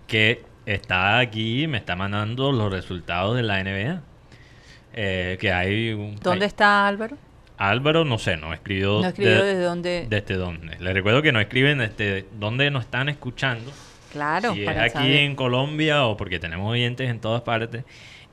que 0.06 0.44
está 0.68 1.18
aquí 1.18 1.64
y 1.64 1.68
me 1.68 1.80
está 1.80 1.96
mandando 1.96 2.52
los 2.52 2.72
resultados 2.72 3.36
de 3.36 3.42
la 3.44 3.64
NBA. 3.64 4.04
Eh, 5.02 5.38
que 5.40 5.50
hay 5.54 5.94
un, 5.94 6.18
¿Dónde 6.18 6.44
hay- 6.44 6.48
está 6.50 6.86
Álvaro? 6.86 7.18
Álvaro, 7.58 8.04
no 8.04 8.18
sé, 8.18 8.36
no 8.36 8.54
escribió, 8.54 9.00
No 9.02 9.08
escribió 9.08 9.44
de- 9.44 9.54
desde 9.54 9.62
dónde. 9.64 10.08
desde 10.10 10.36
dónde. 10.36 10.78
Les 10.80 10.94
recuerdo 10.94 11.22
que 11.22 11.32
no 11.32 11.40
escriben 11.40 11.78
desde 11.78 12.26
dónde 12.38 12.70
nos 12.70 12.84
están 12.84 13.08
escuchando. 13.08 13.72
claro, 14.12 14.54
si 14.56 14.64
es 14.64 14.70
aquí 14.70 14.90
saber. 14.94 15.12
en 15.18 15.36
Colombia 15.36 16.04
o 16.06 16.18
porque 16.18 16.40
tenemos 16.40 16.70
oyentes 16.72 17.10
en 17.10 17.20
todas 17.22 17.42
partes. 17.44 17.84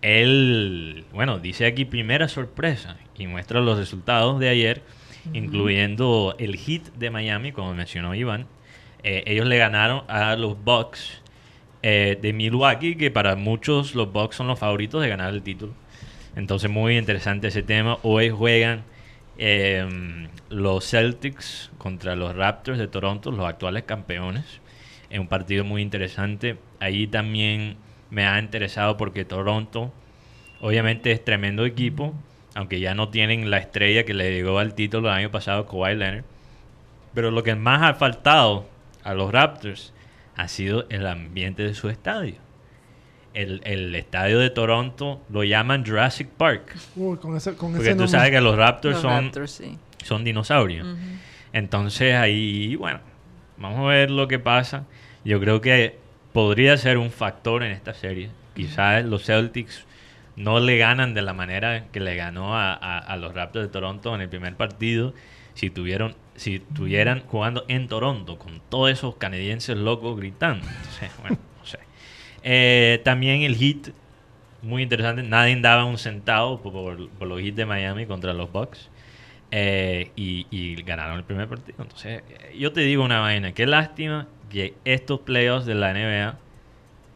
Él, 0.03 1.05
bueno, 1.13 1.39
dice 1.39 1.67
aquí 1.67 1.85
primera 1.85 2.29
sorpresa 2.29 2.97
y 3.17 3.27
muestra 3.27 3.61
los 3.61 3.79
resultados 3.79 4.41
de 4.41 4.49
ayer, 4.49 4.83
incluyendo 5.35 6.35
el 6.39 6.57
hit 6.57 6.87
de 6.95 7.11
Miami, 7.11 7.53
como 7.53 7.75
mencionó 7.75 8.15
Iván. 8.15 8.47
Eh, 9.03 9.23
ellos 9.27 9.47
le 9.47 9.59
ganaron 9.59 10.03
a 10.09 10.35
los 10.37 10.57
Bucks 10.65 11.21
eh, 11.83 12.19
de 12.21 12.33
Milwaukee, 12.33 12.97
que 12.97 13.11
para 13.11 13.37
muchos 13.37 13.95
los 13.95 14.13
Bucks 14.13 14.37
son 14.37 14.49
los 14.49 14.59
favoritos 14.59 15.01
de 15.03 15.09
ganar 15.09 15.33
el 15.33 15.43
título. 15.43 15.73
Entonces, 16.37 16.71
muy 16.71 16.99
interesante 16.99 17.49
ese 17.49 17.63
tema. 17.63 17.99
Hoy 18.03 18.29
juegan 18.29 18.85
eh, 19.39 20.29
los 20.51 20.89
Celtics 20.89 21.71
contra 21.79 22.15
los 22.15 22.37
Raptors 22.37 22.79
de 22.79 22.89
Toronto, 22.89 23.31
los 23.33 23.47
actuales 23.47 23.85
campeones. 23.85 24.61
Es 25.09 25.19
un 25.19 25.29
partido 25.29 25.65
muy 25.65 25.81
interesante. 25.81 26.59
Ahí 26.79 27.07
también 27.07 27.77
me 28.11 28.27
ha 28.27 28.39
interesado 28.39 28.99
porque 28.99 29.25
Toronto, 29.25 29.93
obviamente, 30.61 31.11
es 31.11 31.25
tremendo 31.25 31.65
equipo, 31.65 32.15
aunque 32.55 32.81
ya 32.81 32.95
no 32.95 33.09
tienen 33.09 33.51
la 33.51 33.57
estrella 33.57 34.05
que 34.05 34.13
le 34.13 34.31
llegó 34.31 34.59
al 34.59 34.75
título 34.75 35.09
el 35.09 35.15
año 35.15 35.31
pasado, 35.31 35.67
Kawhi 35.67 35.97
Leonard. 35.97 36.25
Pero 37.15 37.31
lo 37.31 37.43
que 37.43 37.55
más 37.55 37.83
ha 37.83 37.95
faltado 37.95 38.69
a 39.05 39.15
los 39.15 39.33
Raptors 39.33 39.95
ha 40.37 40.49
sido 40.49 40.85
el 40.91 41.07
ambiente 41.07 41.63
de 41.63 41.73
su 41.73 41.89
estadio. 41.89 42.46
El, 43.37 43.61
el 43.65 43.95
estadio 43.95 44.39
de 44.39 44.49
Toronto 44.51 45.21
lo 45.29 45.45
llaman 45.45 45.85
Jurassic 45.85 46.29
Park. 46.29 46.75
Uy, 46.97 47.19
con 47.19 47.37
ese, 47.37 47.55
con 47.55 47.73
Porque 47.73 47.89
ese 47.89 47.93
tú 47.95 48.03
nombre. 48.05 48.19
sabes 48.19 48.31
que 48.31 48.41
los 48.41 48.57
Raptors 48.57 48.95
Los 48.95 49.03
son, 49.03 49.25
Raptors, 49.27 49.51
sí. 49.51 49.79
son 50.05 50.25
dinosaurios. 50.25 50.87
Entonces 51.53 52.15
ahí, 52.15 52.77
bueno, 52.77 53.01
vamos 53.59 53.81
a 53.81 53.85
ver 53.91 54.11
lo 54.11 54.27
que 54.29 54.39
pasa. 54.39 54.85
Yo 55.25 55.39
creo 55.41 55.61
que 55.61 55.99
podría 56.33 56.77
ser 56.77 56.99
un 56.99 57.11
factor 57.11 57.63
en 57.63 57.73
esta 57.73 57.95
serie. 57.95 58.31
Quizás 58.55 59.05
los 59.05 59.25
Celtics 59.25 59.85
no 60.37 60.61
le 60.61 60.79
ganan 60.79 61.15
de 61.15 61.23
la 61.23 61.33
manera 61.33 61.85
que 61.93 62.01
le 62.01 62.15
ganó 62.17 62.57
a, 62.57 62.73
a- 62.75 62.99
a 62.99 63.17
los 63.17 63.35
Raptors 63.35 63.67
de 63.67 63.73
Toronto 63.73 64.15
en 64.15 64.21
el 64.23 64.29
primer 64.29 64.55
partido. 64.57 65.13
Si 65.55 65.71
tuvieron, 65.71 66.15
si 66.37 66.57
estuvieran 66.57 67.23
jugando 67.27 67.65
en 67.69 67.89
Toronto 67.89 68.39
con 68.39 68.61
todos 68.69 68.91
esos 68.91 69.17
canadienses 69.17 69.77
locos 69.77 70.17
gritando. 70.19 70.67
Entonces, 70.67 71.11
bueno. 71.21 71.37
Eh, 72.49 73.01
también 73.05 73.43
el 73.43 73.57
hit, 73.57 73.89
muy 74.63 74.83
interesante. 74.85 75.23
Nadie 75.25 75.57
daba 75.61 75.85
un 75.85 75.99
centavo 75.99 76.63
por, 76.63 76.73
por- 76.73 77.09
por 77.11 77.27
los 77.29 77.41
hits 77.41 77.57
de 77.57 77.67
Miami 77.67 78.07
contra 78.07 78.33
los 78.33 78.51
Bucks. 78.53 78.89
Eh, 79.51 80.11
y, 80.17 80.47
y 80.51 80.75
ganaron 80.83 81.19
el 81.19 81.25
primer 81.25 81.49
partido. 81.49 81.77
Entonces, 81.81 82.23
eh, 82.29 82.57
yo 82.59 82.73
te 82.73 82.81
digo 82.83 83.05
una 83.05 83.21
vaina. 83.21 83.53
Qué 83.53 83.67
lástima 83.67 84.27
que 84.51 84.75
estos 84.85 85.21
playoffs 85.21 85.67
de 85.67 85.75
la 85.75 85.93
NBA 85.93 86.39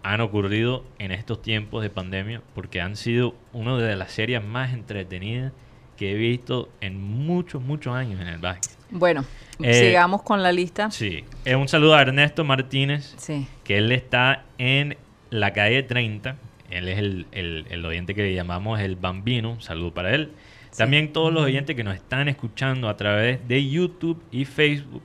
han 0.03 0.21
ocurrido 0.21 0.85
en 0.99 1.13
estos 1.13 1.43
tiempos 1.43 1.83
de 1.83 1.91
pandemia 1.91 2.41
porque 2.55 2.81
han 2.81 2.97
sido 2.97 3.35
una 3.53 3.77
de 3.77 3.95
las 3.97 4.11
series 4.13 4.43
más 4.43 4.73
entretenidas 4.73 5.53
que 5.97 6.13
he 6.13 6.15
visto 6.15 6.71
en 6.81 7.01
muchos, 7.03 7.61
muchos 7.63 7.95
años 7.95 8.21
en 8.21 8.29
el 8.29 8.39
básquet. 8.39 8.77
Bueno, 8.91 9.25
Eh, 9.63 9.75
sigamos 9.75 10.23
con 10.23 10.43
la 10.43 10.51
lista. 10.53 10.91
Sí. 10.91 11.25
Eh, 11.45 11.55
un 11.55 11.69
saludo 11.69 11.95
a 11.95 12.01
Ernesto 12.03 12.43
Martínez, 12.45 13.15
Sí. 13.19 13.47
que 13.63 13.77
él 13.79 13.93
está 13.93 14.45
en 14.57 14.97
la 15.31 15.53
calle 15.53 15.83
30. 15.83 16.37
Él 16.71 16.89
es 16.89 16.99
el, 16.99 17.27
el, 17.33 17.67
el 17.71 17.85
oyente 17.85 18.15
que 18.15 18.23
le 18.23 18.35
llamamos 18.35 18.81
el 18.81 18.97
Bambino. 18.97 19.61
Saludo 19.61 19.93
para 19.93 20.15
él. 20.15 20.31
También 20.77 21.13
todos 21.13 21.33
los 21.33 21.43
oyentes 21.43 21.75
que 21.75 21.85
nos 21.85 21.95
están 21.95 22.29
escuchando 22.29 22.89
a 22.89 22.97
través 22.97 23.47
de 23.49 23.69
YouTube 23.69 24.23
y 24.31 24.45
Facebook, 24.45 25.03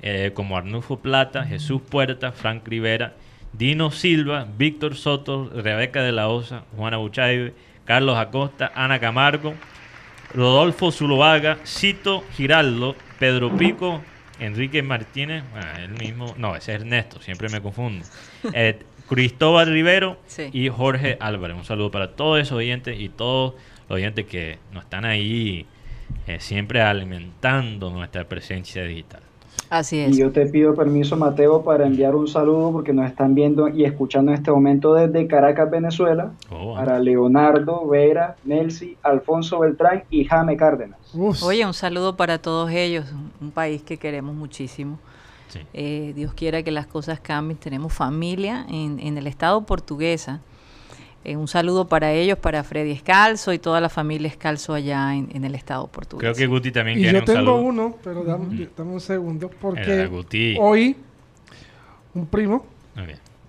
eh, 0.00 0.30
como 0.32 0.56
Arnulfo 0.56 1.00
Plata, 1.00 1.44
Jesús 1.44 1.82
Puerta, 1.82 2.30
Frank 2.30 2.66
Rivera, 2.66 3.14
Dino 3.52 3.90
Silva, 3.90 4.46
Víctor 4.56 4.94
Soto, 4.94 5.50
Rebeca 5.50 6.02
de 6.02 6.12
la 6.12 6.28
Osa, 6.28 6.64
Juana 6.76 6.98
Buchaibe, 6.98 7.54
Carlos 7.84 8.16
Acosta, 8.16 8.70
Ana 8.74 9.00
Camargo, 9.00 9.54
Rodolfo 10.34 10.92
Zuloaga, 10.92 11.58
Cito 11.66 12.22
Giraldo, 12.36 12.94
Pedro 13.18 13.56
Pico, 13.56 14.00
Enrique 14.38 14.82
Martínez, 14.82 15.42
bueno, 15.50 15.66
él 15.78 15.90
mismo, 15.98 16.34
no, 16.38 16.54
ese 16.54 16.74
es 16.74 16.80
Ernesto, 16.80 17.20
siempre 17.20 17.48
me 17.48 17.60
confundo. 17.60 18.04
Eh, 18.52 18.78
Cristóbal 19.08 19.66
Rivero 19.68 20.16
Sí. 20.26 20.50
y 20.52 20.68
Jorge 20.68 21.16
Álvarez. 21.20 21.56
Un 21.56 21.64
saludo 21.64 21.90
para 21.90 22.12
todos 22.14 22.40
esos 22.40 22.58
oyentes 22.58 22.98
y 23.00 23.08
todos 23.08 23.54
los 23.88 23.96
oyentes 23.96 24.26
que 24.26 24.58
nos 24.72 24.84
están 24.84 25.04
ahí 25.04 25.66
eh, 26.26 26.38
siempre 26.40 26.80
alimentando 26.82 27.90
nuestra 27.90 28.24
presencia 28.24 28.84
digital. 28.84 29.20
Así 29.70 29.98
es. 29.98 30.16
Y 30.16 30.20
yo 30.20 30.30
te 30.30 30.46
pido 30.46 30.74
permiso, 30.74 31.16
Mateo, 31.16 31.62
para 31.62 31.86
enviar 31.86 32.14
un 32.14 32.26
saludo 32.26 32.72
porque 32.72 32.94
nos 32.94 33.06
están 33.06 33.34
viendo 33.34 33.68
y 33.68 33.84
escuchando 33.84 34.30
en 34.32 34.38
este 34.38 34.50
momento 34.50 34.94
desde 34.94 35.26
Caracas, 35.26 35.70
Venezuela, 35.70 36.32
Oh, 36.50 36.74
para 36.74 36.98
Leonardo, 36.98 37.86
Vera, 37.86 38.36
Nelsi, 38.44 38.96
Alfonso 39.02 39.58
Beltrán 39.58 40.04
y 40.08 40.24
Jame 40.24 40.56
Cárdenas. 40.56 40.98
Uf, 41.12 41.42
Oye, 41.42 41.66
un 41.66 41.74
saludo 41.74 42.16
para 42.16 42.38
todos 42.38 42.70
ellos, 42.70 43.12
un- 43.12 43.30
un 43.40 43.50
país 43.50 43.82
que 43.82 43.98
queremos 43.98 44.34
muchísimo. 44.34 44.98
Sí. 45.48 45.60
Eh, 45.74 46.12
Dios 46.14 46.32
quiera 46.34 46.62
que 46.62 46.70
las 46.70 46.86
cosas 46.86 47.20
cambien. 47.20 47.58
Tenemos 47.58 47.92
familia 47.92 48.66
en, 48.68 48.98
en 49.00 49.18
el 49.18 49.26
estado 49.26 49.60
portuguesa. 49.66 50.40
Eh, 51.24 51.36
un 51.36 51.48
saludo 51.48 51.88
para 51.88 52.12
ellos, 52.12 52.38
para 52.38 52.62
Freddy 52.62 52.92
Escalzo 52.92 53.52
y 53.52 53.58
toda 53.58 53.80
la 53.80 53.88
familia 53.88 54.28
Escalzo 54.28 54.72
allá 54.74 55.14
en, 55.14 55.28
en 55.34 55.44
el 55.44 55.54
estado 55.54 55.86
portugués. 55.88 56.20
Creo 56.22 56.34
que 56.34 56.46
Guti 56.46 56.70
también 56.70 56.98
y 56.98 57.02
tiene 57.02 57.14
yo 57.18 57.20
un 57.20 57.24
tengo 57.26 57.38
saludo. 57.40 57.56
uno, 57.56 57.96
pero 58.04 58.22
dame, 58.24 58.68
dame 58.76 58.92
un 58.92 59.00
segundo, 59.00 59.50
porque 59.60 60.06
Guti. 60.06 60.56
hoy 60.60 60.96
un 62.14 62.26
primo 62.26 62.64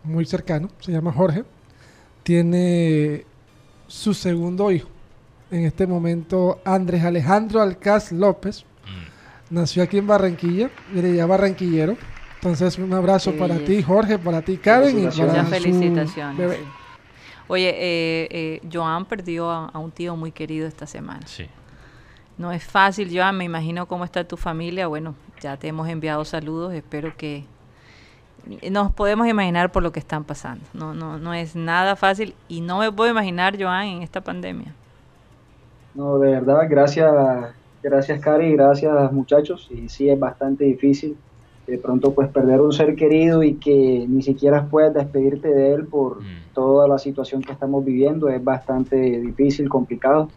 muy 0.03 0.25
cercano, 0.25 0.69
se 0.79 0.91
llama 0.91 1.11
Jorge, 1.13 1.43
tiene 2.23 3.25
su 3.87 4.13
segundo 4.13 4.71
hijo. 4.71 4.87
En 5.51 5.65
este 5.65 5.87
momento, 5.87 6.59
Andrés 6.63 7.03
Alejandro 7.03 7.61
Alcaz 7.61 8.11
López, 8.11 8.63
Mm. 8.63 8.68
Nació 9.49 9.83
aquí 9.83 9.97
en 9.97 10.07
Barranquilla, 10.07 10.69
y 10.93 11.01
le 11.01 11.13
llama 11.15 11.37
barranquillero. 11.37 11.95
Entonces, 12.35 12.77
un 12.77 12.93
abrazo 12.93 13.33
para 13.33 13.57
ti, 13.57 13.83
Jorge, 13.83 14.17
para 14.17 14.41
ti, 14.41 14.57
Karen, 14.57 14.97
y 14.97 15.03
para 15.07 15.11
Felicitaciones. 15.11 15.33
Muchas 15.33 15.45
su 15.47 15.53
felicitaciones. 15.53 16.37
bebé. 16.37 16.59
Oye, 17.47 17.69
eh, 17.69 18.27
eh, 18.31 18.61
Joan 18.71 19.05
perdió 19.05 19.49
a, 19.49 19.65
a 19.65 19.79
un 19.79 19.91
tío 19.91 20.15
muy 20.15 20.31
querido 20.31 20.67
esta 20.67 20.85
semana. 20.85 21.25
Sí. 21.25 21.47
No 22.37 22.51
es 22.53 22.63
fácil, 22.63 23.09
Joan, 23.13 23.35
me 23.37 23.43
imagino 23.43 23.87
cómo 23.87 24.05
está 24.05 24.23
tu 24.23 24.37
familia. 24.37 24.87
Bueno, 24.87 25.15
ya 25.41 25.57
te 25.57 25.67
hemos 25.67 25.89
enviado 25.89 26.23
saludos, 26.23 26.73
espero 26.73 27.17
que 27.17 27.43
nos 28.71 28.93
podemos 28.93 29.27
imaginar 29.27 29.71
por 29.71 29.83
lo 29.83 29.91
que 29.91 29.99
están 29.99 30.23
pasando. 30.23 30.63
No, 30.73 30.93
no, 30.93 31.17
no 31.17 31.33
es 31.33 31.55
nada 31.55 31.95
fácil 31.97 32.35
y 32.47 32.61
no 32.61 32.79
me 32.79 32.91
puedo 32.91 33.11
imaginar, 33.11 33.61
Joan, 33.61 33.87
en 33.87 34.01
esta 34.03 34.21
pandemia. 34.21 34.73
No, 35.93 36.17
de 36.19 36.31
verdad, 36.31 36.61
gracias, 36.69 37.11
gracias 37.83 38.19
Cari, 38.19 38.53
gracias 38.53 39.11
muchachos. 39.11 39.67
Y 39.71 39.89
sí, 39.89 40.09
es 40.09 40.19
bastante 40.19 40.63
difícil 40.65 41.15
de 41.67 41.77
pronto 41.77 42.13
pues 42.15 42.27
perder 42.29 42.61
un 42.61 42.73
ser 42.73 42.95
querido 42.95 43.43
y 43.43 43.53
que 43.55 44.05
ni 44.09 44.23
siquiera 44.23 44.65
puedas 44.65 44.91
despedirte 44.93 45.49
de 45.49 45.73
él 45.73 45.85
por 45.85 46.17
Mm. 46.19 46.53
toda 46.55 46.87
la 46.87 46.97
situación 46.97 47.41
que 47.43 47.51
estamos 47.51 47.85
viviendo. 47.85 48.27
Es 48.27 48.43
bastante 48.43 48.95
difícil, 48.97 49.69
complicado. 49.69 50.29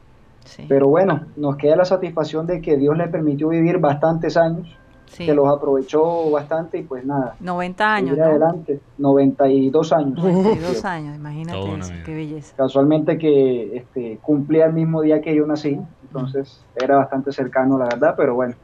Sí, 0.44 0.64
Pero 0.68 0.88
bueno, 0.88 1.22
nos 1.36 1.56
queda 1.56 1.76
la 1.76 1.84
satisfacción 1.86 2.46
de 2.46 2.60
que 2.60 2.76
Dios 2.76 2.96
le 2.98 3.06
permitió 3.08 3.48
vivir 3.48 3.78
bastantes 3.78 4.36
años, 4.36 4.76
sí. 5.06 5.24
que 5.24 5.34
los 5.34 5.48
aprovechó 5.48 6.30
bastante 6.32 6.78
y 6.78 6.82
pues 6.82 7.04
nada, 7.06 7.36
90 7.40 7.94
años, 7.94 8.18
¿no? 8.18 8.24
adelante. 8.24 8.80
92 8.98 9.92
años. 9.92 10.18
92 10.18 10.84
años, 10.84 11.16
imagínate 11.16 11.74
eso, 11.78 11.92
qué 12.04 12.14
belleza. 12.14 12.54
Casualmente 12.56 13.16
que 13.18 13.76
este, 13.76 14.18
cumplía 14.20 14.66
el 14.66 14.72
mismo 14.72 15.00
día 15.00 15.20
que 15.22 15.34
yo 15.34 15.46
nací, 15.46 15.78
entonces 16.16 16.64
era 16.74 16.96
bastante 16.96 17.32
cercano, 17.32 17.78
la 17.78 17.84
verdad, 17.86 18.14
pero 18.16 18.34
bueno, 18.34 18.54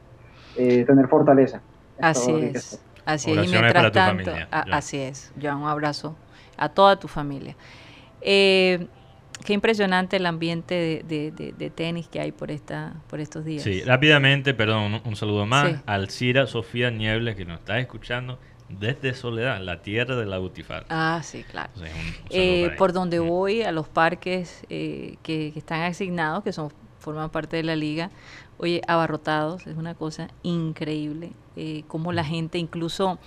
eh, 0.55 0.83
tener 0.85 1.07
fortaleza. 1.07 1.61
Es 1.97 2.05
Así 2.05 2.31
es, 2.31 2.81
así 3.05 3.31
es. 3.31 3.45
Y 3.45 3.47
mientras 3.49 3.73
para 3.73 3.89
tu 3.91 3.95
tanto, 3.95 4.23
familia, 4.23 4.47
a- 4.51 4.77
así 4.77 4.97
es, 4.97 5.31
Joan, 5.41 5.57
un 5.57 5.67
abrazo 5.69 6.15
a 6.57 6.69
toda 6.69 6.97
tu 6.99 7.07
familia. 7.07 7.55
Eh, 8.21 8.87
qué 9.45 9.53
impresionante 9.53 10.17
el 10.17 10.25
ambiente 10.25 10.75
de, 10.75 11.03
de- 11.07 11.31
de- 11.31 11.53
de 11.53 11.69
tenis 11.69 12.07
que 12.07 12.19
hay 12.19 12.31
por 12.31 12.51
esta 12.51 12.93
por 13.09 13.19
estos 13.19 13.45
días. 13.45 13.63
Sí, 13.63 13.81
rápidamente, 13.81 14.53
perdón, 14.53 14.93
un, 14.93 15.01
un 15.05 15.15
saludo 15.15 15.45
más. 15.45 15.69
Sí. 15.69 15.77
Alcira 15.85 16.47
Sofía 16.47 16.91
Niebles, 16.91 17.35
que 17.35 17.45
nos 17.45 17.59
está 17.59 17.79
escuchando 17.79 18.37
desde 18.69 19.13
Soledad, 19.13 19.59
la 19.61 19.81
tierra 19.81 20.15
de 20.15 20.25
la 20.25 20.37
Butifarra. 20.37 20.85
Ah, 20.89 21.21
sí, 21.23 21.43
claro. 21.43 21.69
Entonces, 21.75 21.95
un- 21.95 22.23
un 22.25 22.31
saludo 22.31 22.65
Eh, 22.67 22.75
por 22.77 22.93
donde 22.93 23.19
Mm. 23.19 23.27
voy, 23.27 23.61
a 23.63 23.71
los 23.71 23.87
parques 23.87 24.61
eh, 24.69 25.17
que, 25.23 25.51
que 25.53 25.59
están 25.59 25.81
asignados, 25.81 26.43
que 26.43 26.51
son 26.53 26.69
forman 26.99 27.29
parte 27.29 27.57
de 27.57 27.63
la 27.63 27.75
liga, 27.75 28.11
oye, 28.57 28.81
abarrotados, 28.87 29.65
es 29.67 29.77
una 29.77 29.95
cosa 29.95 30.29
increíble, 30.43 31.31
eh, 31.55 31.83
como 31.87 32.11
la 32.11 32.23
gente 32.23 32.57
incluso 32.57 33.17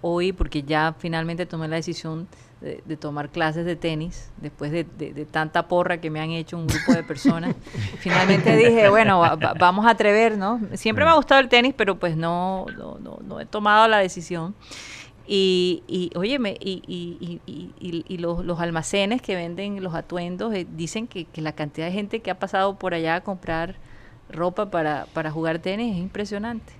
hoy, 0.00 0.32
porque 0.32 0.62
ya 0.62 0.94
finalmente 0.98 1.46
tomé 1.46 1.68
la 1.68 1.76
decisión 1.76 2.28
de, 2.60 2.96
tomar 2.96 3.28
clases 3.28 3.64
de 3.64 3.76
tenis, 3.76 4.30
después 4.38 4.72
de, 4.72 4.84
tanta 5.30 5.68
porra 5.68 6.00
que 6.00 6.10
me 6.10 6.20
han 6.20 6.30
hecho 6.30 6.56
un 6.56 6.66
grupo 6.66 6.92
de 6.92 7.04
personas, 7.04 7.54
finalmente 8.00 8.56
dije, 8.56 8.88
bueno, 8.88 9.20
vamos 9.58 9.86
a 9.86 9.90
atrever, 9.90 10.36
¿no? 10.36 10.60
Siempre 10.74 11.04
me 11.04 11.10
ha 11.10 11.14
gustado 11.14 11.40
el 11.40 11.48
tenis, 11.48 11.74
pero 11.76 11.98
pues 11.98 12.16
no, 12.16 12.66
no, 12.76 13.18
no, 13.22 13.40
he 13.40 13.46
tomado 13.46 13.86
la 13.86 13.98
decisión. 13.98 14.54
Y, 15.30 15.82
y 15.86 16.10
óyeme, 16.16 16.56
y, 16.58 16.82
y, 16.86 17.40
y, 17.46 18.04
y 18.08 18.16
los, 18.16 18.42
los, 18.46 18.60
almacenes 18.60 19.20
que 19.20 19.36
venden 19.36 19.82
los 19.82 19.94
atuendos 19.94 20.54
eh, 20.54 20.66
dicen 20.74 21.06
que, 21.06 21.26
que, 21.26 21.42
la 21.42 21.52
cantidad 21.52 21.86
de 21.86 21.92
gente 21.92 22.20
que 22.20 22.30
ha 22.30 22.38
pasado 22.38 22.78
por 22.78 22.94
allá 22.94 23.16
a 23.16 23.20
comprar 23.20 23.74
ropa 24.30 24.70
para, 24.70 25.06
para 25.12 25.30
jugar 25.30 25.58
tenis 25.58 25.94
es 25.94 26.00
impresionante. 26.00 26.72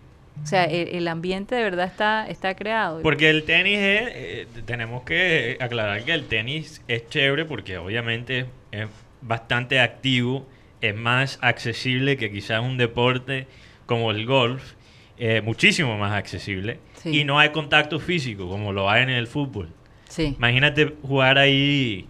O 0.42 0.46
sea, 0.46 0.64
el, 0.64 1.06
ambiente 1.08 1.54
de 1.54 1.62
verdad 1.62 1.86
está, 1.86 2.26
está 2.28 2.54
creado. 2.54 3.02
Porque 3.02 3.28
el 3.28 3.44
tenis 3.44 3.78
es, 3.78 4.02
eh, 4.14 4.46
tenemos 4.64 5.02
que 5.02 5.58
aclarar 5.60 6.04
que 6.04 6.12
el 6.12 6.24
tenis 6.26 6.82
es 6.88 7.08
chévere 7.08 7.44
porque 7.44 7.78
obviamente 7.78 8.46
es 8.70 8.88
bastante 9.20 9.80
activo, 9.80 10.46
es 10.80 10.94
más 10.94 11.38
accesible 11.42 12.16
que 12.16 12.30
quizás 12.30 12.62
un 12.62 12.76
deporte 12.76 13.46
como 13.86 14.10
el 14.10 14.26
golf, 14.26 14.74
eh, 15.18 15.40
muchísimo 15.40 15.96
más 15.98 16.12
accesible. 16.12 16.80
Y 17.04 17.24
no 17.24 17.38
hay 17.38 17.50
contacto 17.50 18.00
físico 18.00 18.48
como 18.48 18.72
lo 18.72 18.90
hay 18.90 19.02
en 19.02 19.10
el 19.10 19.26
fútbol. 19.26 19.70
Sí. 20.08 20.34
Imagínate 20.36 20.94
jugar 21.02 21.38
ahí 21.38 22.06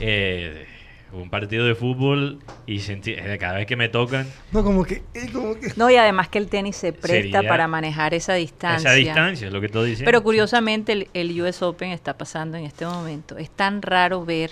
eh, 0.00 0.66
un 1.12 1.30
partido 1.30 1.64
de 1.66 1.74
fútbol 1.74 2.40
y 2.66 2.80
sentir, 2.80 3.18
eh, 3.18 3.38
cada 3.38 3.54
vez 3.54 3.66
que 3.66 3.76
me 3.76 3.88
tocan. 3.88 4.26
No, 4.52 4.64
como 4.64 4.84
que, 4.84 5.02
eh, 5.14 5.30
No, 5.76 5.90
y 5.90 5.96
además 5.96 6.28
que 6.28 6.38
el 6.38 6.48
tenis 6.48 6.76
se 6.76 6.92
presta 6.92 7.42
para 7.42 7.68
manejar 7.68 8.14
esa 8.14 8.34
distancia. 8.34 8.90
Esa 8.90 8.96
distancia, 8.96 9.46
es 9.46 9.52
lo 9.52 9.60
que 9.60 9.68
tú 9.68 9.82
dices. 9.82 10.04
Pero 10.04 10.22
curiosamente 10.22 11.08
el, 11.12 11.40
US 11.40 11.62
Open 11.62 11.90
está 11.90 12.18
pasando 12.18 12.56
en 12.56 12.64
este 12.64 12.84
momento. 12.86 13.38
Es 13.38 13.50
tan 13.50 13.82
raro 13.82 14.24
ver 14.24 14.50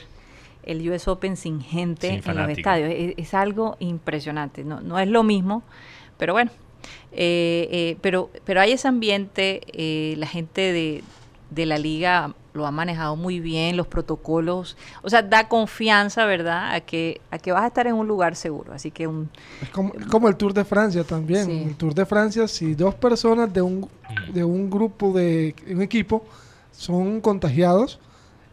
el 0.64 0.88
US 0.90 1.08
Open 1.08 1.36
sin 1.36 1.60
gente 1.60 2.22
en 2.24 2.36
los 2.36 2.48
estadios. 2.50 2.90
Es, 3.16 3.34
algo 3.34 3.76
impresionante. 3.80 4.64
No, 4.64 4.80
no 4.80 4.98
es 4.98 5.08
lo 5.08 5.22
mismo, 5.22 5.62
pero 6.18 6.32
bueno. 6.32 6.50
Eh, 7.12 7.96
pero, 8.00 8.30
pero 8.44 8.60
hay 8.60 8.72
ese 8.72 8.88
ambiente, 8.88 9.60
la 10.16 10.26
gente 10.26 10.72
de, 10.72 11.04
de 11.50 11.66
la 11.66 11.78
liga 11.78 12.34
lo 12.54 12.66
ha 12.66 12.70
manejado 12.70 13.16
muy 13.16 13.40
bien, 13.40 13.76
los 13.76 13.88
protocolos, 13.88 14.76
o 15.02 15.10
sea, 15.10 15.22
da 15.22 15.48
confianza, 15.48 16.24
¿verdad?, 16.24 16.72
a 16.72 16.80
que, 16.80 17.20
a 17.32 17.38
que 17.38 17.50
vas 17.50 17.64
a 17.64 17.66
estar 17.66 17.86
en 17.88 17.94
un 17.94 18.06
lugar 18.06 18.36
seguro. 18.36 18.72
Así 18.72 18.92
que 18.92 19.08
un... 19.08 19.28
Es 19.60 19.70
como, 19.70 20.28
el 20.28 20.36
Tour 20.36 20.54
de 20.54 20.64
Francia 20.64 21.02
también. 21.02 21.50
El 21.50 21.76
Tour 21.76 21.94
de 21.94 22.06
Francia, 22.06 22.46
si 22.46 22.74
dos 22.74 22.94
personas 22.94 23.52
de 23.52 23.60
un, 23.60 23.88
de 24.32 24.44
un 24.44 24.70
grupo, 24.70 25.12
de 25.12 25.54
un 25.68 25.82
equipo, 25.82 26.24
son 26.70 27.20
contagiados, 27.20 27.98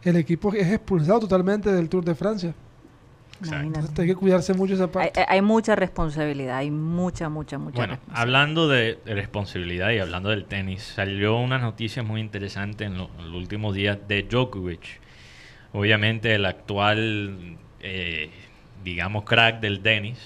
el 0.02 0.16
equipo 0.16 0.52
es 0.52 0.66
expulsado 0.66 1.20
totalmente 1.20 1.70
del 1.70 1.88
Tour 1.88 2.04
de 2.04 2.16
Francia 2.16 2.54
hay 3.50 4.06
que 4.06 4.14
cuidarse 4.14 4.54
mucho 4.54 4.74
esa 4.74 4.90
parte. 4.90 5.24
Hay, 5.26 5.42
mucha 5.42 5.74
responsabilidad, 5.74 6.58
hay 6.58 6.70
mucha, 6.70 7.28
mucha, 7.28 7.58
mucha 7.58 7.76
Bueno, 7.76 7.98
hablando 8.12 8.68
de, 8.68 8.98
responsabilidad 9.06 9.90
y 9.90 9.98
hablando 9.98 10.30
del 10.30 10.44
tenis, 10.44 10.82
salió 10.82 11.36
una 11.38 11.58
noticia 11.58 12.02
muy 12.02 12.20
interesante 12.20 12.84
en, 12.84 12.98
los 12.98 13.08
últimos 13.32 13.74
días 13.74 13.98
de 14.06 14.22
Djokovic. 14.22 15.00
Obviamente 15.72 16.34
el 16.34 16.44
actual, 16.44 17.56
eh, 17.80 18.30
digamos, 18.84 19.24
crack 19.24 19.60
del 19.60 19.80
tenis, 19.80 20.18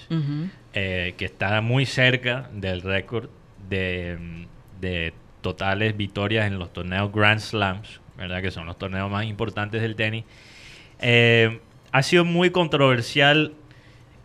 eh, 0.73 1.15
que 1.17 1.25
está 1.25 1.61
muy 1.61 1.85
cerca 1.85 2.49
del 2.53 2.81
récord 2.81 3.29
de, 3.69 4.45
de 4.79 5.13
totales 5.41 5.95
victorias 5.95 6.45
en 6.47 6.59
los 6.59 6.73
torneos 6.73 7.11
Grand 7.11 7.39
Slams, 7.39 8.01
¿verdad? 8.17 8.41
Que 8.41 8.51
son 8.51 8.65
los 8.65 8.77
torneos 8.77 9.09
más 9.09 9.25
importantes 9.25 9.81
del 9.81 9.95
tenis. 9.95 10.25
Eh, 10.99 11.61
ha 11.97 12.03
sido 12.03 12.25
muy 12.25 12.51
controversial 12.51 13.53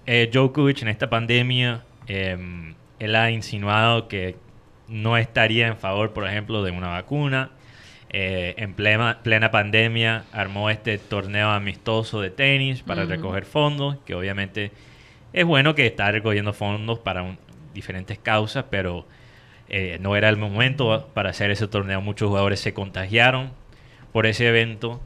eh, 0.05 0.29
Djokovic 0.31 0.83
en 0.83 0.89
esta 0.89 1.09
pandemia. 1.09 1.85
Em, 2.07 2.75
él 2.99 3.17
ha 3.17 3.31
insinuado 3.31 4.09
que 4.09 4.37
no 4.89 5.17
estaría 5.17 5.69
en 5.69 5.79
favor, 5.79 6.13
por 6.13 6.29
ejemplo, 6.29 6.63
de 6.63 6.71
una 6.71 6.89
vacuna. 6.89 7.51
Eh, 8.11 8.55
en 8.59 8.75
plena, 8.75 9.21
plena, 9.23 9.51
pandemia 9.51 10.25
armó 10.33 10.69
este 10.69 10.99
torneo 10.99 11.49
amistoso 11.49 12.21
de 12.21 12.29
tenis 12.29 12.83
para 12.83 13.07
recoger 13.07 13.47
fondos, 13.47 13.97
que 14.05 14.15
obviamente 14.15 14.71
es 15.33 15.47
bueno 15.47 15.75
que 15.75 15.87
está 15.87 16.13
recogiendo 16.13 16.53
fondos 16.53 16.99
para 16.99 17.39
diferentes 17.73 18.19
causas, 18.19 18.67
pero 18.69 19.07
eh, 19.71 19.97
no 19.99 20.15
era 20.15 20.29
el 20.29 20.37
momento 20.37 21.09
para 21.15 21.31
hacer 21.31 21.51
ese 21.51 21.69
torneo. 21.69 22.03
Muchos 22.03 22.29
jugadores 22.29 22.61
se 22.61 22.75
contagiaron 22.75 23.51
por 24.13 24.27
ese 24.27 24.47
evento. 24.47 25.01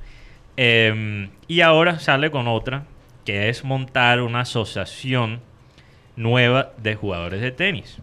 Em, 0.57 1.31
y 1.49 1.61
ahora 1.61 1.99
sale 1.99 2.31
con 2.31 2.49
otra, 2.49 2.85
que 3.25 3.49
es 3.49 3.65
montar 3.65 4.23
una 4.23 4.41
asociación 4.41 5.41
nueva 6.17 6.73
de 6.79 6.95
jugadores 6.95 7.41
de 7.41 7.51
tenis. 7.51 7.99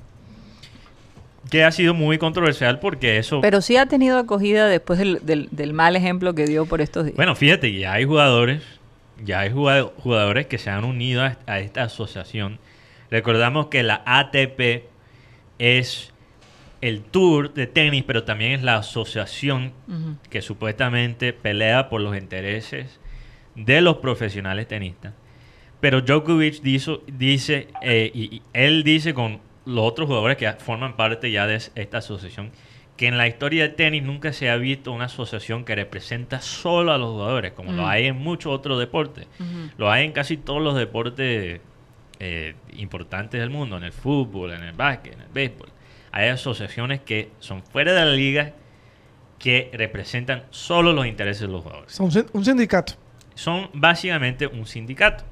Que 1.50 1.64
ha 1.64 1.72
sido 1.72 1.94
muy 1.94 2.18
controversial 2.18 2.80
porque 2.80 3.18
eso... 3.18 3.42
Pero 3.42 3.62
sí 3.62 3.78
ha 3.78 3.88
tenido 3.88 4.18
acogida 4.18 4.68
después 4.68 5.00
del, 5.00 5.74
mal 5.74 5.96
ejemplo 5.96 6.34
que 6.34 6.46
dio 6.46 6.66
por 6.66 6.82
estos 6.82 7.06
días. 7.06 7.16
Bueno, 7.16 7.36
fíjate, 7.36 7.74
ya 7.74 7.94
hay 7.94 8.06
jugadores, 8.06 8.64
ya 9.24 9.42
hay 9.42 9.50
jugadores 9.50 10.48
que 10.48 10.58
se 10.58 10.70
han 10.70 10.86
unido 10.86 11.24
a 11.24 11.60
esta 11.60 11.84
asociación. 11.84 12.60
Recordamos 13.12 13.68
que 13.68 13.84
la 13.84 14.02
ATP 14.06 14.86
es 15.60 16.13
el 16.84 17.02
tour 17.02 17.54
de 17.54 17.66
tenis, 17.66 18.04
pero 18.06 18.26
también 18.26 18.52
es 18.52 18.62
la 18.62 18.76
asociación 18.76 19.72
que 20.30 20.42
supuestamente 20.42 21.32
pelea 21.32 21.88
por 21.88 22.02
los 22.02 22.18
intereses 22.18 23.00
de 23.56 23.80
los 23.80 23.98
profesionales 23.98 24.68
tenistas. 24.68 25.14
Pero 25.80 26.02
Djokovic 26.02 26.62
dice, 26.62 27.68
eh, 27.82 28.12
y, 28.14 28.42
él 28.52 28.84
dice 28.84 29.14
con 29.14 29.40
los 29.66 29.86
otros 29.86 30.08
jugadores 30.08 30.36
que 30.36 30.52
forman 30.52 30.98
parte 30.98 31.32
ya 31.32 31.48
de 31.48 31.56
esta 31.56 32.00
asociación, 32.00 32.52
que 32.98 33.08
en 33.08 33.18
la 33.18 33.30
historia 33.30 33.64
de 33.64 33.70
tenis 33.70 34.04
nunca 34.04 34.34
se 34.34 34.50
ha 34.50 34.58
visto 34.58 34.92
una 34.92 35.06
asociación 35.06 35.64
que 35.64 35.76
representa 35.76 36.42
solo 36.42 36.92
a 36.92 36.98
los 36.98 37.12
jugadores, 37.12 37.54
como 37.54 37.72
lo 37.72 37.88
hay 37.88 38.08
en 38.08 38.18
muchos 38.18 38.52
otros 38.52 38.78
deportes. 38.78 39.26
Lo 39.78 39.90
hay 39.90 40.04
en 40.04 40.12
casi 40.12 40.36
todos 40.36 40.62
los 40.62 40.76
deportes 40.76 41.62
eh, 42.20 42.56
importantes 42.76 43.40
del 43.40 43.52
mundo, 43.52 43.78
en 43.78 43.86
el 43.86 43.94
fútbol, 43.94 44.52
en 44.52 44.64
el 44.64 44.74
básquet, 44.74 45.14
en 45.14 45.22
el 45.22 45.30
béisbol 45.30 45.70
hay 46.14 46.30
asociaciones 46.30 47.02
que 47.02 47.32
son 47.40 47.64
fuera 47.64 47.92
de 47.92 48.06
la 48.06 48.12
liga 48.12 48.54
que 49.40 49.72
representan 49.74 50.44
solo 50.52 50.94
los 50.94 51.08
intereses 51.08 51.42
de 51.42 51.48
los 51.48 51.64
jugadores. 51.64 51.92
Son 51.92 52.12
un 52.34 52.46
sindicato. 52.46 52.94
Son 53.34 53.70
básicamente 53.74 54.46
un 54.46 54.68
sindicato. 54.68 55.24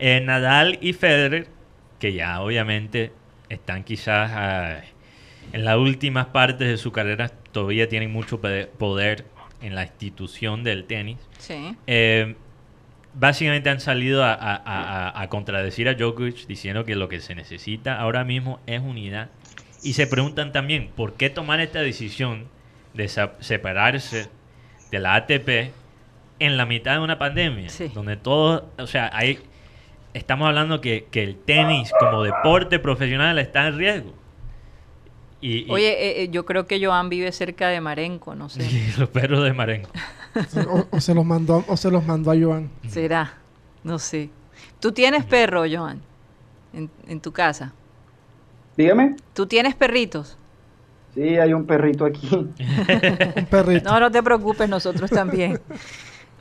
Eh, 0.00 0.20
Nadal 0.20 0.78
y 0.82 0.94
Federer, 0.94 1.46
que 2.00 2.12
ya 2.12 2.40
obviamente 2.40 3.12
están 3.48 3.84
quizás 3.84 4.32
ah, 4.34 4.80
en 5.52 5.64
las 5.64 5.76
últimas 5.76 6.26
partes 6.26 6.66
de 6.66 6.76
su 6.76 6.90
carrera, 6.90 7.28
todavía 7.52 7.88
tienen 7.88 8.10
mucho 8.10 8.40
poder 8.40 9.26
en 9.62 9.76
la 9.76 9.84
institución 9.84 10.64
del 10.64 10.86
tenis. 10.86 11.18
Sí. 11.38 11.76
Eh, 11.86 12.34
básicamente 13.14 13.70
han 13.70 13.80
salido 13.80 14.24
a, 14.24 14.36
a, 15.22 15.28
contradecir 15.28 15.88
a 15.88 15.94
Djokovic 15.94 16.48
diciendo 16.48 16.84
que 16.84 16.96
lo 16.96 17.08
que 17.08 17.20
se 17.20 17.36
necesita 17.36 18.00
ahora 18.00 18.24
mismo 18.24 18.58
es 18.66 18.80
unidad 18.80 19.30
y 19.82 19.94
se 19.94 20.06
preguntan 20.06 20.52
también, 20.52 20.90
¿por 20.94 21.14
qué 21.14 21.30
tomar 21.30 21.60
esta 21.60 21.80
decisión 21.80 22.46
de 22.94 23.08
separarse 23.08 24.28
de 24.90 24.98
la 24.98 25.14
ATP 25.14 25.72
en 26.38 26.56
la 26.56 26.66
mitad 26.66 26.94
de 26.94 27.00
una 27.00 27.18
pandemia? 27.18 27.70
Donde 27.94 28.16
todo, 28.16 28.68
o 28.78 28.86
sea, 28.86 29.10
hay, 29.12 29.38
estamos 30.12 30.48
hablando 30.48 30.80
que, 30.80 31.06
el 31.12 31.36
tenis 31.36 31.92
como 31.98 32.22
deporte 32.22 32.78
profesional 32.78 33.38
está 33.38 33.68
en 33.68 33.78
riesgo. 33.78 34.14
Y, 35.42 35.70
Oye, 35.70 35.92
eh, 35.92 36.22
eh, 36.22 36.28
yo 36.30 36.44
creo 36.44 36.66
que 36.66 36.84
Joan 36.84 37.08
vive 37.08 37.32
cerca 37.32 37.68
de 37.68 37.80
Marenco, 37.80 38.34
no 38.34 38.50
sé. 38.50 38.92
los 38.98 39.08
perros 39.08 39.42
de 39.42 39.54
Marenco. 39.54 39.90
o, 40.90 41.00
se 41.00 41.14
los 41.14 41.24
mandó, 41.24 41.64
o 41.66 41.76
se 41.78 41.90
los 41.90 42.04
mandó 42.04 42.30
a 42.30 42.36
Joan. 42.38 42.70
Será, 42.86 43.38
no 43.82 43.98
sé. 43.98 44.28
¿Tú 44.78 44.92
tienes 44.92 45.24
perro, 45.24 45.64
Joan, 45.70 46.02
en, 46.74 46.90
en 47.08 47.20
tu 47.20 47.32
casa? 47.32 47.72
Dígame. 48.76 49.16
¿Tú 49.34 49.46
tienes 49.46 49.74
perritos? 49.74 50.36
Sí, 51.14 51.38
hay 51.38 51.52
un 51.52 51.66
perrito 51.66 52.04
aquí. 52.04 52.28
un 52.32 52.54
perrito. 53.50 53.90
No, 53.90 54.00
no 54.00 54.10
te 54.10 54.22
preocupes, 54.22 54.68
nosotros 54.68 55.10
también. 55.10 55.60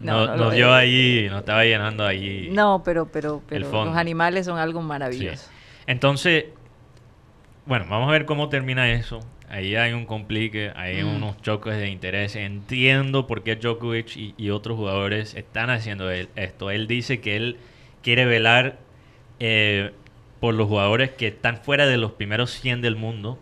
No, 0.01 0.37
nos 0.37 0.53
dio 0.53 0.73
ahí, 0.73 1.27
nos 1.29 1.39
estaba 1.39 1.65
llenando 1.65 2.05
ahí. 2.05 2.47
No, 2.53 2.83
pero, 2.85 3.07
pero, 3.11 3.41
pero 3.49 3.69
los 3.83 3.97
animales 3.97 4.45
son 4.45 4.57
algo 4.57 4.81
maravilloso. 4.81 5.49
Entonces, 5.87 6.45
bueno, 7.65 7.85
vamos 7.89 8.07
a 8.07 8.13
ver 8.13 8.25
cómo 8.25 8.47
termina 8.47 8.89
eso. 8.93 9.19
Ahí 9.49 9.75
hay 9.75 9.91
un 9.91 10.05
complique, 10.05 10.71
hay 10.75 11.03
mm. 11.03 11.15
unos 11.17 11.41
choques 11.41 11.75
de 11.75 11.89
interés. 11.89 12.37
Entiendo 12.37 13.27
por 13.27 13.43
qué 13.43 13.57
Djokovic 13.57 14.15
y, 14.15 14.35
y 14.37 14.51
otros 14.51 14.77
jugadores 14.77 15.35
están 15.35 15.69
haciendo 15.69 16.09
esto. 16.09 16.71
Él 16.71 16.87
dice 16.87 17.19
que 17.19 17.35
él 17.35 17.57
quiere 18.01 18.25
velar 18.25 18.77
eh, 19.39 19.91
por 20.39 20.53
los 20.53 20.67
jugadores 20.67 21.11
que 21.11 21.27
están 21.27 21.57
fuera 21.57 21.85
de 21.85 21.97
los 21.97 22.13
primeros 22.13 22.51
100 22.51 22.81
del 22.81 22.95
mundo, 22.95 23.37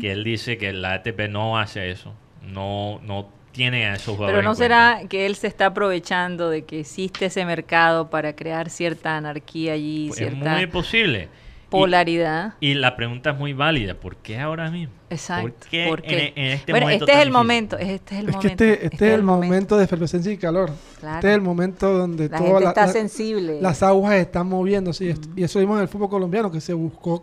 que 0.00 0.12
él 0.12 0.24
dice 0.24 0.58
que 0.58 0.72
la 0.72 0.94
ATP 0.94 1.28
no 1.28 1.58
hace 1.58 1.90
eso. 1.90 2.14
no, 2.42 3.00
no 3.04 3.28
tiene 3.52 3.86
a 3.86 3.94
esos 3.94 4.14
jugadores. 4.14 4.38
Pero 4.38 4.48
no 4.48 4.54
será 4.54 5.00
que 5.08 5.26
él 5.26 5.34
se 5.34 5.48
está 5.48 5.66
aprovechando 5.66 6.50
de 6.50 6.62
que 6.64 6.80
existe 6.80 7.26
ese 7.26 7.44
mercado 7.44 8.08
para 8.08 8.34
crear 8.34 8.70
cierta 8.70 9.16
anarquía 9.16 9.72
allí, 9.72 10.06
Pues 10.08 10.20
es 10.20 10.34
muy 10.34 10.66
posible. 10.66 11.28
Y- 11.70 11.80
polaridad. 11.80 12.54
Y, 12.60 12.74
la 12.74 12.96
pregunta 12.96 13.30
es 13.30 13.38
muy 13.38 13.52
válida. 13.52 13.94
¿Por 13.94 14.16
qué 14.16 14.38
ahora 14.38 14.70
mismo? 14.70 14.92
Exacto. 15.08 15.42
¿Por 15.58 15.68
qué, 15.70 15.86
¿Por 15.88 16.02
qué? 16.02 16.32
En, 16.36 16.44
en 16.44 16.50
este 16.52 16.72
bueno, 16.72 16.86
momento 16.86 17.04
este 17.04 17.12
es 17.12 17.18
el 17.18 17.24
difícil? 17.24 17.32
momento, 17.32 17.78
este 17.78 18.14
es 18.14 18.20
el 18.20 18.28
Es 18.28 18.36
que 18.36 18.36
momento. 18.48 18.64
este, 18.64 18.86
este 18.86 19.08
es 19.08 19.14
el 19.14 19.22
momento 19.22 19.76
de 19.78 19.84
efervescencia 19.84 20.32
y 20.32 20.36
calor. 20.36 20.70
Claro. 21.00 21.16
Este 21.16 21.28
es 21.28 21.34
el 21.34 21.40
momento 21.40 21.92
donde 21.92 22.28
La 22.28 22.36
todas 22.38 22.42
gente 22.52 22.64
la- 22.64 22.68
está 22.70 22.86
la- 22.86 22.92
sensible. 22.92 23.60
las 23.60 23.82
aguas 23.82 24.14
están 24.14 24.46
moviéndose. 24.48 25.04
Y, 25.04 25.08
est- 25.10 25.26
y 25.36 25.42
eso 25.44 25.58
vimos 25.60 25.76
en 25.76 25.82
el 25.82 25.88
fútbol 25.88 26.08
colombiano, 26.10 26.50
que 26.50 26.60
se 26.60 26.72
buscó, 26.74 27.20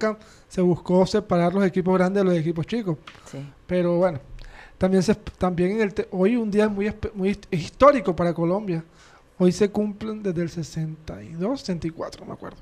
se 0.48 0.62
buscó 0.62 1.06
separar 1.06 1.54
los 1.54 1.66
equipos 1.66 1.94
grandes 1.98 2.24
de 2.24 2.30
los 2.30 2.38
equipos 2.40 2.66
chicos. 2.66 2.98
Sí. 3.32 3.38
Pero 3.66 3.98
bueno, 3.98 4.20
también, 4.78 5.04
se, 5.04 5.16
también 5.16 5.72
en 5.72 5.82
el 5.82 5.94
te- 5.94 6.08
hoy 6.12 6.36
un 6.36 6.50
día 6.52 6.70
muy, 6.70 6.88
espe- 6.88 7.12
muy 7.14 7.30
hist- 7.32 7.48
histórico 7.52 8.16
para 8.16 8.34
Colombia. 8.34 8.84
Hoy 9.40 9.52
se 9.52 9.70
cumplen 9.70 10.24
desde 10.24 10.42
el 10.42 10.50
62, 10.50 11.60
64, 11.60 12.22
no 12.22 12.28
me 12.28 12.34
acuerdo. 12.34 12.58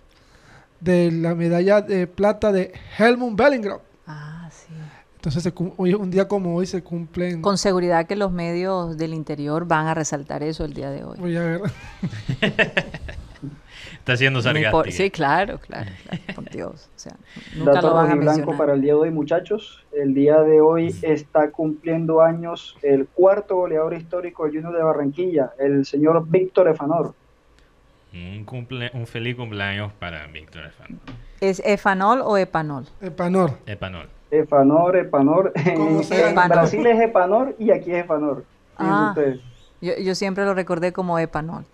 De 0.85 1.11
la 1.11 1.33
medalla 1.33 1.81
de 1.81 2.05
plata 2.05 2.51
de 2.51 2.71
Helmut 2.99 3.35
Bellingham. 3.35 3.79
Ah, 4.05 4.47
sí. 4.51 4.71
Entonces, 5.15 5.41
se 5.41 5.51
cum- 5.51 5.73
hoy, 5.77 5.95
un 5.95 6.11
día 6.11 6.27
como 6.27 6.55
hoy 6.55 6.67
se 6.67 6.83
cumplen. 6.83 7.41
Con 7.41 7.57
seguridad 7.57 8.05
que 8.05 8.15
los 8.15 8.31
medios 8.31 8.95
del 8.95 9.15
interior 9.15 9.65
van 9.65 9.87
a 9.87 9.95
resaltar 9.95 10.43
eso 10.43 10.63
el 10.63 10.73
día 10.75 10.91
de 10.91 11.03
hoy. 11.03 11.17
Voy 11.19 11.35
a 11.35 11.41
ver. 11.41 11.61
Está 13.99 14.17
siendo 14.17 14.39
sarcástico. 14.41 14.83
Sí, 14.91 15.09
claro, 15.09 15.57
claro, 15.59 15.89
claro, 16.03 16.23
por 16.35 16.49
Dios. 16.51 16.89
O 16.95 16.99
sea, 16.99 17.15
nunca 17.55 17.73
Dato 17.73 17.87
lo 17.89 17.95
van 17.95 18.11
a 18.11 18.15
mencionar. 18.15 18.55
para 18.57 18.73
el 18.73 18.81
día 18.81 18.93
de 18.93 18.99
hoy, 18.99 19.09
muchachos. 19.11 19.83
El 19.91 20.13
día 20.13 20.41
de 20.41 20.61
hoy 20.61 20.95
está 21.01 21.49
cumpliendo 21.49 22.21
años 22.21 22.77
el 22.83 23.07
cuarto 23.07 23.55
goleador 23.55 23.95
histórico 23.95 24.43
del 24.43 24.53
Junior 24.53 24.77
de 24.77 24.83
Barranquilla, 24.83 25.53
el 25.57 25.85
señor 25.87 26.27
Víctor 26.27 26.67
Efanor. 26.67 27.15
Un, 28.15 28.45
cumple, 28.45 28.89
un 28.93 29.05
feliz 29.07 29.35
cumpleaños 29.35 29.91
para 29.99 30.25
Víctor 30.27 30.63
Efan- 30.65 30.97
¿Es 31.41 31.61
efanol 31.65 32.21
o 32.23 32.37
epanol? 32.37 32.85
Epanor. 33.01 33.59
Epanol. 33.65 34.07
Efanor, 34.31 34.95
Epanor. 34.95 35.53
¿Cómo 35.75 36.01
En, 36.09 36.29
Epanor. 36.31 36.57
Brasil 36.57 36.85
es 36.87 36.99
Epanor 37.01 37.55
y 37.59 37.71
aquí 37.71 37.91
es 37.91 38.03
Efanor. 38.05 38.45
Ah. 38.77 39.13
Yo, 39.81 39.93
yo 39.97 40.15
siempre 40.15 40.45
lo 40.45 40.53
recordé 40.53 40.93
como 40.93 41.19
epanol. 41.19 41.65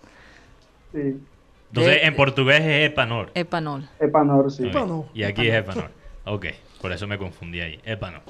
Sí, 0.92 1.20
Entonces, 1.68 1.94
De- 2.00 2.06
en 2.06 2.14
portugués 2.16 2.60
es 2.60 2.90
Epanol. 2.90 3.30
Epanol. 3.34 3.88
Epanor, 4.00 4.50
sí. 4.50 4.66
Epanol. 4.68 5.06
Y 5.14 5.22
aquí 5.22 5.48
es 5.48 5.54
Epanol. 5.54 5.90
Ok, 6.24 6.46
por 6.80 6.92
eso 6.92 7.06
me 7.06 7.18
confundí 7.18 7.60
ahí. 7.60 7.80
Epanol. 7.84 8.20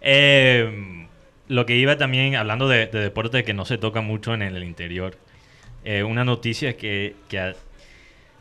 Eh, 0.00 1.06
lo 1.48 1.66
que 1.66 1.76
iba 1.76 1.96
también, 1.96 2.36
hablando 2.36 2.68
de, 2.68 2.86
de 2.86 3.00
deporte 3.00 3.44
que 3.44 3.54
no 3.54 3.64
se 3.64 3.78
toca 3.78 4.00
mucho 4.00 4.34
en 4.34 4.42
el 4.42 4.62
interior, 4.64 5.14
eh, 5.84 6.02
una 6.02 6.24
noticia 6.24 6.76
que, 6.76 7.14
que 7.28 7.38
ha- 7.38 7.54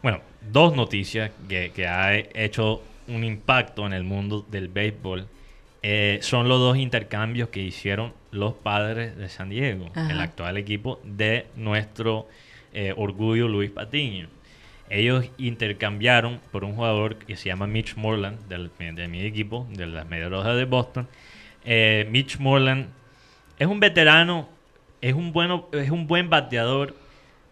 bueno, 0.02 0.22
dos 0.52 0.76
noticias 0.76 1.32
que, 1.48 1.72
que 1.76 1.88
ha 1.88 2.16
hecho 2.16 2.82
un 3.08 3.24
impacto 3.24 3.86
en 3.86 3.94
el 3.94 4.04
mundo 4.04 4.46
del 4.50 4.68
béisbol 4.70 5.28
eh, 5.82 6.20
son 6.22 6.48
los 6.48 6.60
dos 6.60 6.78
intercambios 6.78 7.50
que 7.50 7.62
hicieron 7.62 8.14
los 8.32 8.54
padres 8.54 9.18
de 9.18 9.28
San 9.30 9.50
Diego, 9.50 9.90
Ajá. 9.94 10.10
el 10.12 10.20
actual 10.22 10.58
equipo 10.58 11.00
de 11.04 11.48
nuestro 11.58 12.28
eh, 12.74 12.94
orgullo 12.96 13.48
Luis 13.50 13.70
Patiño. 13.70 14.28
Ellos 14.90 15.26
intercambiaron 15.38 16.40
por 16.52 16.64
un 16.64 16.76
jugador 16.76 17.16
que 17.18 17.36
se 17.36 17.50
llama 17.50 17.68
Mitch 17.68 17.96
Moreland, 17.96 18.48
del- 18.48 18.72
de 18.96 19.08
mi 19.08 19.22
equipo, 19.26 19.68
de 19.72 19.88
las 19.88 20.08
Medias 20.08 20.30
Rojas 20.30 20.56
de 20.56 20.66
Boston. 20.66 21.08
Eh, 21.66 22.08
Mitch 22.12 22.38
Moreland 22.40 22.88
es 23.60 23.68
un 23.68 23.80
veterano, 23.80 24.48
es 25.02 25.14
un, 25.14 25.32
bueno, 25.34 25.68
es 25.74 25.90
un 25.90 26.08
buen 26.08 26.30
bateador, 26.30 26.96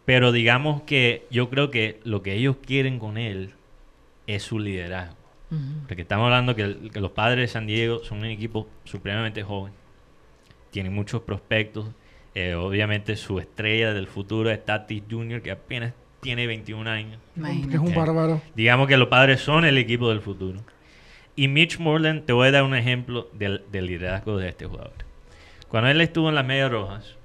pero 0.06 0.32
digamos 0.32 0.82
que 0.84 1.26
yo 1.32 1.50
creo 1.50 1.70
que 1.72 2.00
lo 2.04 2.22
que 2.22 2.34
ellos 2.34 2.58
quieren 2.66 3.00
con 3.00 3.18
él 3.18 3.54
es 4.28 4.44
su 4.44 4.60
liderazgo. 4.60 5.16
Porque 5.88 6.04
estamos 6.04 6.26
hablando 6.26 6.56
que, 6.56 6.62
el- 6.64 6.92
que 6.92 7.02
los 7.02 7.12
padres 7.12 7.40
de 7.40 7.48
San 7.48 7.68
Diego 7.68 8.04
son 8.04 8.20
un 8.20 8.26
equipo 8.26 8.70
supremamente 8.86 9.44
joven. 9.44 9.74
Tienen 10.72 10.94
muchos 10.94 11.22
prospectos. 11.24 11.88
Eh, 12.34 12.54
obviamente 12.56 13.18
su 13.18 13.40
estrella 13.40 13.94
del 13.94 14.08
futuro 14.08 14.50
es 14.50 14.64
Tatis 14.64 15.04
Jr., 15.10 15.42
que 15.42 15.52
apenas 15.52 15.94
tiene 16.22 16.48
21 16.48 16.88
años. 16.90 17.20
Que 17.68 17.76
es 17.76 17.82
un 17.82 17.94
bárbaro. 17.94 18.42
Digamos 18.56 18.88
que 18.88 18.96
los 18.96 19.10
padres 19.10 19.42
son 19.42 19.66
el 19.66 19.78
equipo 19.78 20.08
del 20.10 20.22
futuro. 20.22 20.62
Y 21.36 21.48
Mitch 21.50 21.80
Moreland, 21.80 22.24
te 22.26 22.32
voy 22.32 22.48
a 22.48 22.52
dar 22.52 22.64
un 22.64 22.76
ejemplo 22.76 23.30
del, 23.34 23.64
del 23.72 23.88
liderazgo 23.88 24.38
de 24.38 24.48
este 24.50 24.66
jugador. 24.66 24.94
Cuando 25.68 25.90
él 25.90 26.00
estuvo 26.00 26.30
en 26.30 26.36
las 26.36 26.46
Medias 26.46 26.72
Rojas, 26.72 27.18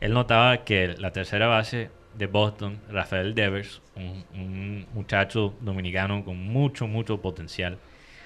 él 0.00 0.12
notaba 0.12 0.64
que 0.64 0.94
la 0.98 1.12
tercera 1.12 1.46
base 1.48 1.90
de 2.16 2.26
Boston, 2.26 2.80
Rafael 2.90 3.34
Devers, 3.34 3.80
un, 3.96 4.24
un 4.34 4.86
muchacho 4.94 5.54
dominicano 5.60 6.24
con 6.24 6.36
mucho, 6.38 6.86
mucho 6.86 7.20
potencial, 7.20 7.78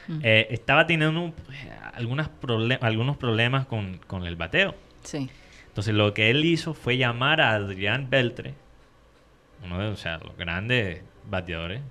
Mm. 0.09 0.21
eh, 0.23 0.47
estaba 0.51 0.87
teniendo 0.87 1.21
un- 1.21 1.35
algunas 1.95 2.31
prole- 2.41 2.79
algunos 2.81 3.17
problemas 3.19 3.67
con, 3.67 3.99
con 4.07 4.25
el 4.27 4.37
bateo. 4.37 4.75
Sí. 5.03 5.29
Entonces 5.67 5.95
lo 5.95 6.15
que 6.15 6.31
él 6.31 6.45
hizo 6.47 6.73
fue 6.75 6.97
llamar 6.97 7.41
a 7.43 7.51
Adrián 7.53 8.09
Beltre, 8.09 8.55
uno 9.65 9.79
de 9.79 9.89
o 9.89 9.97
sea, 9.97 10.19
los 10.19 10.35
grandes 10.37 11.03
bateadores 11.29 11.83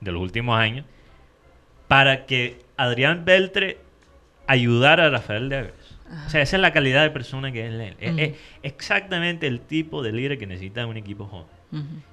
de 0.00 0.12
los 0.12 0.22
últimos 0.22 0.58
años, 0.58 0.86
para 1.88 2.24
que 2.26 2.58
Adrián 2.76 3.24
Beltre 3.24 3.78
ayudara 4.46 5.06
a 5.06 5.10
Rafael 5.10 5.48
Devers. 5.48 5.87
O 6.26 6.30
sea, 6.30 6.40
esa 6.42 6.56
es 6.56 6.60
la 6.62 6.72
calidad 6.72 7.02
de 7.02 7.10
persona 7.10 7.52
que 7.52 7.66
es 7.66 7.72
él. 7.72 7.96
Es- 8.00 8.34
exactamente 8.62 9.46
el 9.46 9.60
tipo 9.60 10.02
de 10.02 10.12
líder 10.12 10.38
que 10.38 10.46
necesita 10.46 10.86
un 10.86 10.96
equipo 10.96 11.26
joven. 11.26 11.46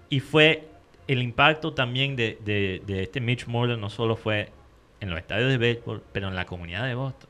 Y 0.09 0.19
fue 0.19 0.67
el 1.07 1.21
impacto 1.21 1.73
también 1.73 2.15
de, 2.15 2.37
de- 2.43 2.81
de 2.85 3.03
este 3.03 3.21
Mitch 3.21 3.47
Moreland, 3.47 3.81
no 3.81 3.89
solo 3.89 4.15
fue 4.15 4.49
en 4.99 5.09
los 5.09 5.19
estadios 5.19 5.49
de 5.49 5.57
béisbol, 5.57 6.03
pero 6.11 6.27
en 6.27 6.35
la 6.35 6.45
comunidad 6.45 6.85
de 6.87 6.95
Boston. 6.95 7.29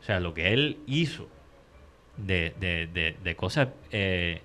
O 0.00 0.04
sea, 0.04 0.20
lo 0.20 0.34
que 0.34 0.52
él 0.52 0.78
hizo 0.86 1.28
de, 2.16 2.54
de- 2.60 2.88
de- 2.92 3.16
de 3.22 3.36
cosas 3.36 3.68
eh, 3.92 4.40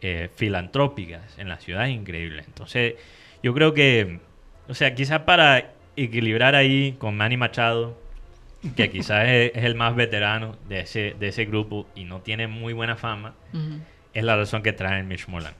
eh, 0.00 0.30
filantrópicas 0.34 1.38
en 1.38 1.48
la 1.48 1.58
ciudad 1.58 1.86
es 1.88 1.94
increíble. 1.94 2.44
Entonces, 2.46 2.94
yo 3.42 3.52
creo 3.54 3.74
que, 3.74 4.20
o 4.68 4.74
sea, 4.74 4.94
quizás 4.94 5.20
para 5.20 5.72
equilibrar 5.96 6.54
ahí 6.54 6.92
con 6.98 7.16
Manny 7.16 7.36
Machado, 7.36 8.00
que 8.76 8.90
quizás 8.90 9.26
es, 9.28 9.52
es 9.54 9.64
el 9.64 9.74
más 9.74 9.94
veterano 9.96 10.56
de 10.68 10.80
ese, 10.80 11.14
de 11.18 11.28
ese 11.28 11.44
grupo 11.46 11.86
y 11.94 12.04
no 12.04 12.20
tiene 12.20 12.46
muy 12.46 12.72
buena 12.72 12.96
fama, 12.96 13.34
es 14.14 14.24
la 14.24 14.36
razón 14.36 14.62
que 14.62 14.72
trae 14.72 15.02
Mitch 15.02 15.26
Moreland. 15.28 15.56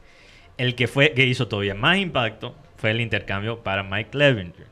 El 0.59 0.75
que 0.75 0.87
fue 0.87 1.13
que 1.13 1.25
hizo 1.27 1.49
todavía 1.49 1.75
más 1.75 1.99
impacto 1.99 2.55
fue 2.77 2.91
el 2.91 3.01
intercambio 3.01 3.61
para 3.63 3.83
Mike 3.83 4.11
Clevenger. 4.11 4.67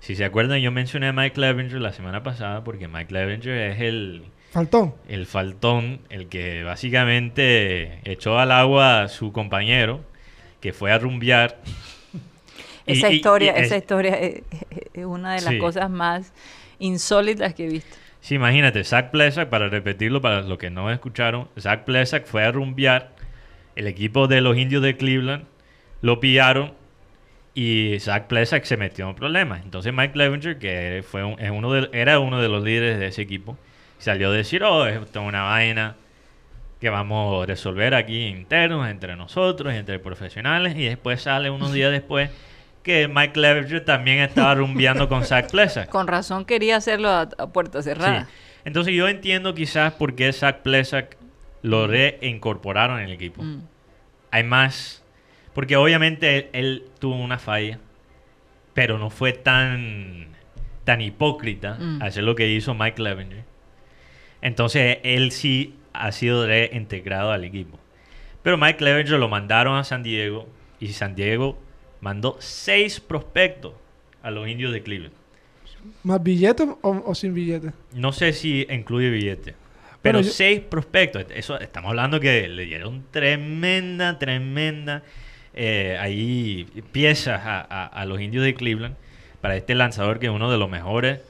Si 0.00 0.14
se 0.16 0.24
acuerdan, 0.24 0.60
yo 0.60 0.70
mencioné 0.70 1.08
a 1.08 1.12
Mike 1.12 1.32
Clevenger 1.34 1.80
la 1.80 1.92
semana 1.92 2.22
pasada 2.22 2.62
porque 2.62 2.88
Mike 2.88 3.06
Clevenger 3.06 3.56
es 3.72 3.80
el, 3.80 4.24
Faltón. 4.50 4.94
el 5.08 5.24
faltón, 5.26 6.00
el 6.10 6.28
que 6.28 6.62
básicamente 6.62 8.00
echó 8.04 8.38
al 8.38 8.52
agua 8.52 9.02
a 9.02 9.08
su 9.08 9.32
compañero, 9.32 10.00
que 10.60 10.72
fue 10.72 10.92
a 10.92 10.98
rumbear. 10.98 11.58
Esa 12.86 13.10
y- 13.10 13.16
historia, 13.16 13.54
y 13.56 13.60
es- 13.60 13.66
esa 13.68 13.76
historia 13.78 14.14
es, 14.14 14.42
es- 14.70 14.82
es 14.92 15.04
una 15.06 15.34
de 15.34 15.40
las 15.40 15.54
Sí. 15.54 15.58
cosas 15.58 15.88
más 15.90 16.32
insólitas 16.78 17.54
que 17.54 17.66
he 17.66 17.68
visto. 17.68 17.96
Sí, 18.20 18.36
imagínate, 18.36 18.82
Zach 18.84 19.10
Plesak, 19.10 19.50
para 19.50 19.68
repetirlo 19.68 20.20
para 20.20 20.40
los 20.42 20.56
que 20.58 20.70
no 20.70 20.90
escucharon, 20.90 21.48
Zach 21.58 21.84
Plesak 21.84 22.26
fue 22.26 22.44
a 22.44 22.52
rumbear, 22.52 23.10
el 23.76 23.86
equipo 23.86 24.28
de 24.28 24.40
los 24.40 24.56
indios 24.56 24.82
de 24.82 24.96
Cleveland 24.96 25.44
lo 26.00 26.20
pillaron 26.20 26.72
y 27.54 27.98
Zach 28.00 28.26
Plesak 28.26 28.64
se 28.64 28.76
metió 28.76 29.08
en 29.08 29.14
problemas. 29.14 29.62
Entonces 29.62 29.92
Mike 29.92 30.12
Clevenger, 30.12 30.58
que 30.58 31.04
fue 31.06 31.22
un- 31.24 31.38
es 31.40 31.50
uno 31.50 31.72
de- 31.72 31.90
era 31.92 32.18
uno 32.18 32.40
de 32.40 32.48
los 32.48 32.64
líderes 32.64 32.98
de 32.98 33.06
ese 33.08 33.22
equipo, 33.22 33.56
salió 33.98 34.28
a 34.30 34.32
decir, 34.32 34.62
oh, 34.64 34.86
esto 34.86 35.20
es 35.20 35.26
una 35.26 35.42
vaina 35.42 35.96
que 36.80 36.90
vamos 36.90 37.42
a 37.42 37.46
resolver 37.46 37.94
aquí 37.94 38.26
internos, 38.26 38.88
entre 38.88 39.16
nosotros, 39.16 39.72
entre 39.74 39.98
profesionales, 39.98 40.76
y 40.76 40.84
después 40.84 41.22
sale 41.22 41.48
unos 41.50 41.72
días 41.72 41.90
después 41.92 42.30
que 42.84 43.08
Mike 43.08 43.32
Clevenger 43.32 43.84
también 43.84 44.18
estaba 44.20 44.54
rumbeando 44.54 45.08
con 45.08 45.24
Zach 45.24 45.50
Plesak. 45.50 45.88
Con 45.88 46.06
razón 46.06 46.44
quería 46.44 46.76
hacerlo 46.76 47.08
a, 47.08 47.22
a 47.22 47.46
puerta 47.48 47.82
cerrada. 47.82 48.26
Sí. 48.26 48.30
Entonces 48.66 48.94
yo 48.94 49.08
entiendo 49.08 49.54
quizás 49.54 49.94
por 49.94 50.14
qué 50.14 50.32
Zach 50.32 50.58
Plesak 50.62 51.16
lo 51.62 51.86
reincorporaron 51.88 53.00
en 53.00 53.06
el 53.06 53.12
equipo. 53.12 53.42
Mm. 53.42 53.62
Hay 54.30 54.44
más... 54.44 55.02
Porque 55.54 55.76
obviamente 55.76 56.36
él, 56.36 56.48
él 56.52 56.84
tuvo 56.98 57.16
una 57.16 57.38
falla, 57.38 57.78
pero 58.74 58.98
no 58.98 59.08
fue 59.10 59.32
tan, 59.32 60.28
tan 60.84 61.00
hipócrita 61.00 61.76
Mm. 61.80 62.02
hacer 62.02 62.24
lo 62.24 62.34
que 62.34 62.48
hizo 62.48 62.74
Mike 62.74 62.94
Clevenger. 62.96 63.44
Entonces 64.42 64.98
él 65.04 65.30
sí 65.32 65.74
ha 65.92 66.12
sido 66.12 66.46
reintegrado 66.46 67.30
al 67.32 67.44
equipo. 67.44 67.78
Pero 68.42 68.58
Mike 68.58 68.76
Clevenger 68.76 69.18
lo 69.18 69.28
mandaron 69.28 69.76
a 69.78 69.84
San 69.84 70.02
Diego 70.02 70.48
y 70.80 70.88
San 70.88 71.14
Diego 71.14 71.58
mandó 72.04 72.36
seis 72.38 73.00
prospectos 73.00 73.72
a 74.22 74.30
los 74.30 74.46
indios 74.46 74.72
de 74.72 74.82
Cleveland. 74.82 75.14
¿Más 76.02 76.22
billetes 76.22 76.68
o, 76.82 77.02
o 77.06 77.14
sin 77.14 77.32
billetes? 77.34 77.72
No 77.94 78.12
sé 78.12 78.32
si 78.34 78.66
incluye 78.70 79.08
billete. 79.10 79.54
Pero 80.02 80.18
Bueno, 80.18 80.26
yo- 80.28 80.32
seis 80.32 80.60
prospectos. 80.60 81.24
Eso 81.34 81.58
estamos 81.58 81.88
hablando 81.88 82.20
que 82.20 82.46
le 82.48 82.66
dieron 82.66 83.04
tremenda, 83.10 84.18
tremenda 84.18 85.02
eh, 85.54 85.96
ahí 85.98 86.66
piezas 86.92 87.40
a, 87.44 87.60
a- 87.60 87.86
a 87.86 88.04
los 88.04 88.20
indios 88.20 88.44
de 88.44 88.54
Cleveland 88.54 88.96
para 89.40 89.56
este 89.56 89.74
lanzador 89.74 90.18
que 90.18 90.26
es 90.26 90.32
uno 90.32 90.50
de 90.50 90.58
los 90.58 90.68
mejores 90.68 91.20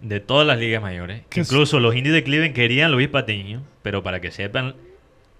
de 0.00 0.18
todas 0.18 0.44
las 0.46 0.58
ligas 0.58 0.82
mayores. 0.82 1.22
Es- 1.30 1.48
Incluso 1.50 1.78
los 1.78 1.94
indios 1.94 2.14
de 2.16 2.24
Cleveland 2.24 2.54
querían 2.54 2.90
Luis 2.90 3.08
Patiño, 3.08 3.62
pero 3.82 4.02
para 4.02 4.20
que 4.20 4.32
sepan, 4.32 4.74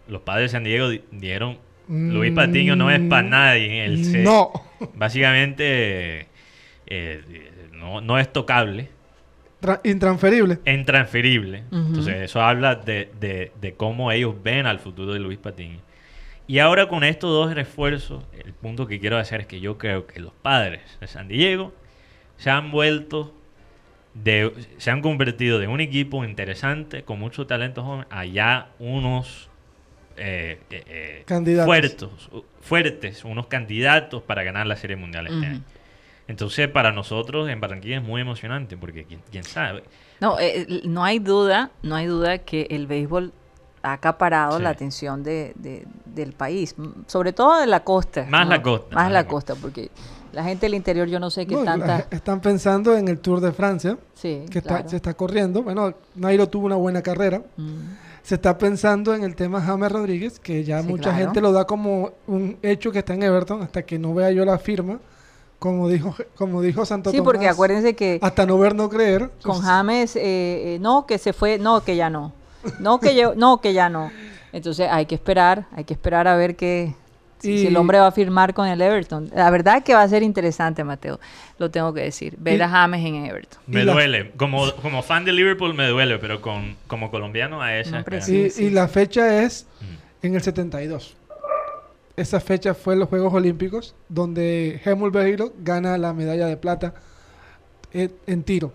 los 0.06 0.22
padres 0.22 0.52
de 0.52 0.56
San 0.56 0.62
Diego 0.64 0.88
di- 0.90 1.02
dijeron 1.10 1.58
Luis 1.88 2.32
Patiño 2.32 2.76
no 2.76 2.90
es 2.90 3.00
para 3.08 3.22
nadie. 3.28 3.84
Él 3.84 4.04
se- 4.04 4.20
Mm, 4.20 4.24
No. 4.24 4.50
Básicamente 4.94 6.26
eh, 6.86 7.22
no, 7.72 8.00
no 8.00 8.18
es 8.18 8.32
tocable. 8.32 8.88
Tra- 9.60 9.80
intransferible. 9.84 10.58
Intransferible. 10.66 11.64
Entonces, 11.72 12.14
eso 12.22 12.42
habla 12.42 12.74
de, 12.74 13.10
de- 13.18 13.52
de 13.60 13.74
cómo 13.74 14.12
ellos 14.12 14.34
ven 14.42 14.66
al 14.66 14.78
futuro 14.78 15.12
de 15.14 15.20
Luis 15.20 15.38
Patiño. 15.38 15.78
Y 16.46 16.58
ahora 16.58 16.88
con 16.88 17.04
estos 17.04 17.30
dos 17.30 17.54
refuerzos, 17.54 18.22
el 18.44 18.52
punto 18.52 18.86
que 18.86 19.00
quiero 19.00 19.16
hacer 19.16 19.40
es 19.42 19.46
que 19.46 19.60
yo 19.60 19.78
creo 19.78 20.06
que 20.06 20.20
los 20.20 20.32
padres 20.34 20.82
de 21.00 21.06
San 21.06 21.28
Diego 21.28 21.72
se 22.36 22.50
han 22.50 22.70
vuelto, 22.70 23.32
de, 24.12 24.52
se 24.76 24.90
han 24.90 25.00
convertido 25.00 25.58
de 25.58 25.68
un 25.68 25.80
equipo 25.80 26.22
interesante, 26.24 27.02
con 27.02 27.18
mucho 27.18 27.46
talento 27.46 27.82
joven, 27.82 28.06
a 28.10 28.26
ya 28.26 28.68
unos 28.78 29.48
eh, 30.16 30.60
eh, 30.70 30.84
eh, 30.86 31.22
Candidatos. 31.26 31.66
fuertes, 31.66 32.08
fuertes, 32.60 33.24
unos 33.24 33.46
candidatos 33.46 34.22
para 34.22 34.42
ganar 34.42 34.66
la 34.66 34.76
Serie 34.76 34.96
Mundial 34.96 35.26
este 35.26 35.38
Ujú. 35.38 35.46
año. 35.46 35.62
Entonces, 36.26 36.68
para 36.68 36.90
nosotros 36.92 37.48
en 37.50 37.60
Barranquilla 37.60 37.98
es 37.98 38.02
muy 38.02 38.22
emocionante, 38.22 38.76
porque 38.76 39.04
quién, 39.04 39.20
quién 39.30 39.44
sabe. 39.44 39.84
No, 40.20 40.38
eh, 40.40 40.80
no 40.84 41.04
hay 41.04 41.18
duda, 41.18 41.70
no 41.82 41.96
hay 41.96 42.06
duda 42.06 42.38
que 42.38 42.66
el 42.70 42.86
béisbol 42.86 43.32
ha 43.82 43.92
acaparado 43.92 44.56
Sí. 44.56 44.62
la 44.62 44.70
atención 44.70 45.22
de, 45.22 45.52
de- 45.56 45.86
del 46.06 46.32
país, 46.32 46.74
sobre 47.06 47.34
todo 47.34 47.60
de 47.60 47.66
la 47.66 47.80
costa. 47.84 48.24
Más 48.30 48.46
¿no? 48.46 48.52
la 48.52 48.62
costa, 48.62 48.94
Más 48.94 49.12
la 49.12 49.26
costa, 49.26 49.54
porque 49.56 49.90
la 50.32 50.42
gente 50.44 50.64
del 50.64 50.74
interior 50.74 51.06
yo 51.08 51.20
no 51.20 51.28
sé 51.28 51.46
qué 51.46 51.54
No, 51.56 51.64
tanta... 51.64 51.86
la- 51.86 52.06
están 52.10 52.40
pensando 52.40 52.96
en 52.96 53.08
el 53.08 53.18
Tour 53.18 53.40
de 53.40 53.52
Francia, 53.52 53.98
Sí, 54.14 54.46
que 54.50 54.60
está- 54.60 54.76
claro. 54.76 54.88
se 54.88 54.96
está 54.96 55.12
corriendo. 55.12 55.62
Bueno, 55.62 55.92
Nairo 56.14 56.48
tuvo 56.48 56.64
una 56.64 56.76
buena 56.76 57.02
carrera. 57.02 57.42
Mm. 57.58 57.72
Se 58.24 58.36
está 58.36 58.56
pensando 58.58 59.14
en 59.14 59.22
el 59.22 59.36
tema 59.36 59.60
James 59.60 59.92
Rodríguez, 59.92 60.40
que 60.40 60.64
ya 60.64 60.80
Sí, 60.82 60.88
mucha 60.88 61.10
claro. 61.10 61.18
gente 61.18 61.40
lo 61.42 61.52
da 61.52 61.66
como 61.66 62.10
un 62.26 62.56
hecho 62.62 62.90
que 62.90 63.00
está 63.00 63.12
en 63.14 63.22
Everton 63.22 63.60
hasta 63.62 63.82
que 63.82 63.98
no 63.98 64.14
vea 64.14 64.30
yo 64.32 64.44
la 64.46 64.58
firma. 64.58 64.98
Como 65.58 65.88
dijo, 65.88 66.14
como 66.34 66.60
dijo 66.62 66.84
Santo 66.86 67.10
Sí, 67.10 67.20
porque 67.20 67.48
acuérdense 67.48 67.94
que 67.94 68.18
Hasta 68.22 68.44
no 68.46 68.58
ver, 68.58 68.74
no 68.74 68.88
creer. 68.88 69.30
con 69.42 69.60
James, 69.60 70.16
eh, 70.16 70.22
eh, 70.24 70.78
no, 70.80 71.06
que 71.06 71.18
se 71.18 71.32
fue, 71.32 71.58
no, 71.58 71.82
que 71.84 71.96
ya 71.96 72.08
no. 72.10 72.32
No, 72.80 72.98
que 72.98 73.14
yo, 73.14 73.34
no, 73.34 73.60
que 73.60 73.74
ya 73.74 73.88
no. 73.90 74.10
Entonces 74.52 74.88
hay 74.90 75.04
que 75.06 75.14
esperar, 75.14 75.66
hay 75.76 75.84
que 75.84 75.92
esperar 75.92 76.26
a 76.26 76.34
ver 76.36 76.56
que 76.56 76.94
si, 77.38 77.58
si 77.58 77.66
el 77.66 77.76
hombre 77.76 77.98
va 77.98 78.06
a 78.06 78.12
firmar 78.12 78.54
con 78.54 78.66
el 78.66 78.80
Everton. 78.80 79.30
La 79.34 79.50
verdad 79.50 79.82
que 79.82 79.94
va 79.94 80.02
a 80.02 80.08
ser 80.08 80.22
interesante, 80.22 80.82
Mateo, 80.84 81.20
lo 81.58 81.70
tengo 81.70 81.92
que 81.92 82.00
decir, 82.02 82.34
ver 82.38 82.58
Y- 82.58 82.62
a 82.62 82.68
James 82.68 83.04
en 83.04 83.26
Everton. 83.26 83.60
Me 83.66 83.84
la- 83.84 83.92
duele. 83.92 84.30
Como, 84.36 84.72
como 84.76 85.02
fan 85.02 85.24
de 85.24 85.32
Liverpool 85.32 85.74
me 85.74 85.86
duele, 85.88 86.18
pero 86.18 86.40
con, 86.40 86.76
como 86.86 87.10
colombiano 87.10 87.60
a 87.62 87.76
esa. 87.78 88.00
No, 88.02 88.16
y, 88.16 88.50
sí. 88.50 88.64
y 88.64 88.70
la 88.70 88.88
fecha 88.88 89.42
es 89.42 89.66
Mm. 89.80 90.26
en 90.26 90.34
el 90.36 90.42
72. 90.42 91.16
Esa 92.16 92.38
fecha 92.40 92.74
fue 92.74 92.94
en 92.94 93.00
los 93.00 93.08
Juegos 93.08 93.34
Olímpicos, 93.34 93.94
donde 94.08 94.80
Hemul 94.84 95.10
Beiro 95.10 95.52
gana 95.58 95.98
la 95.98 96.12
medalla 96.12 96.46
de 96.46 96.56
plata 96.56 96.94
en, 97.92 98.12
en 98.26 98.42
tiro. 98.44 98.72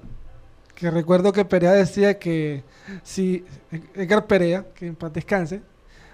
Que 0.76 0.92
recuerdo 0.92 1.32
que 1.34 1.44
Perea 1.46 1.72
decía 1.74 2.20
que 2.20 2.64
si 3.04 3.44
Edgar 3.96 4.28
Perea, 4.28 4.66
que 4.76 4.88
en 4.88 4.96
paz 4.96 5.12
descanse, 5.14 5.62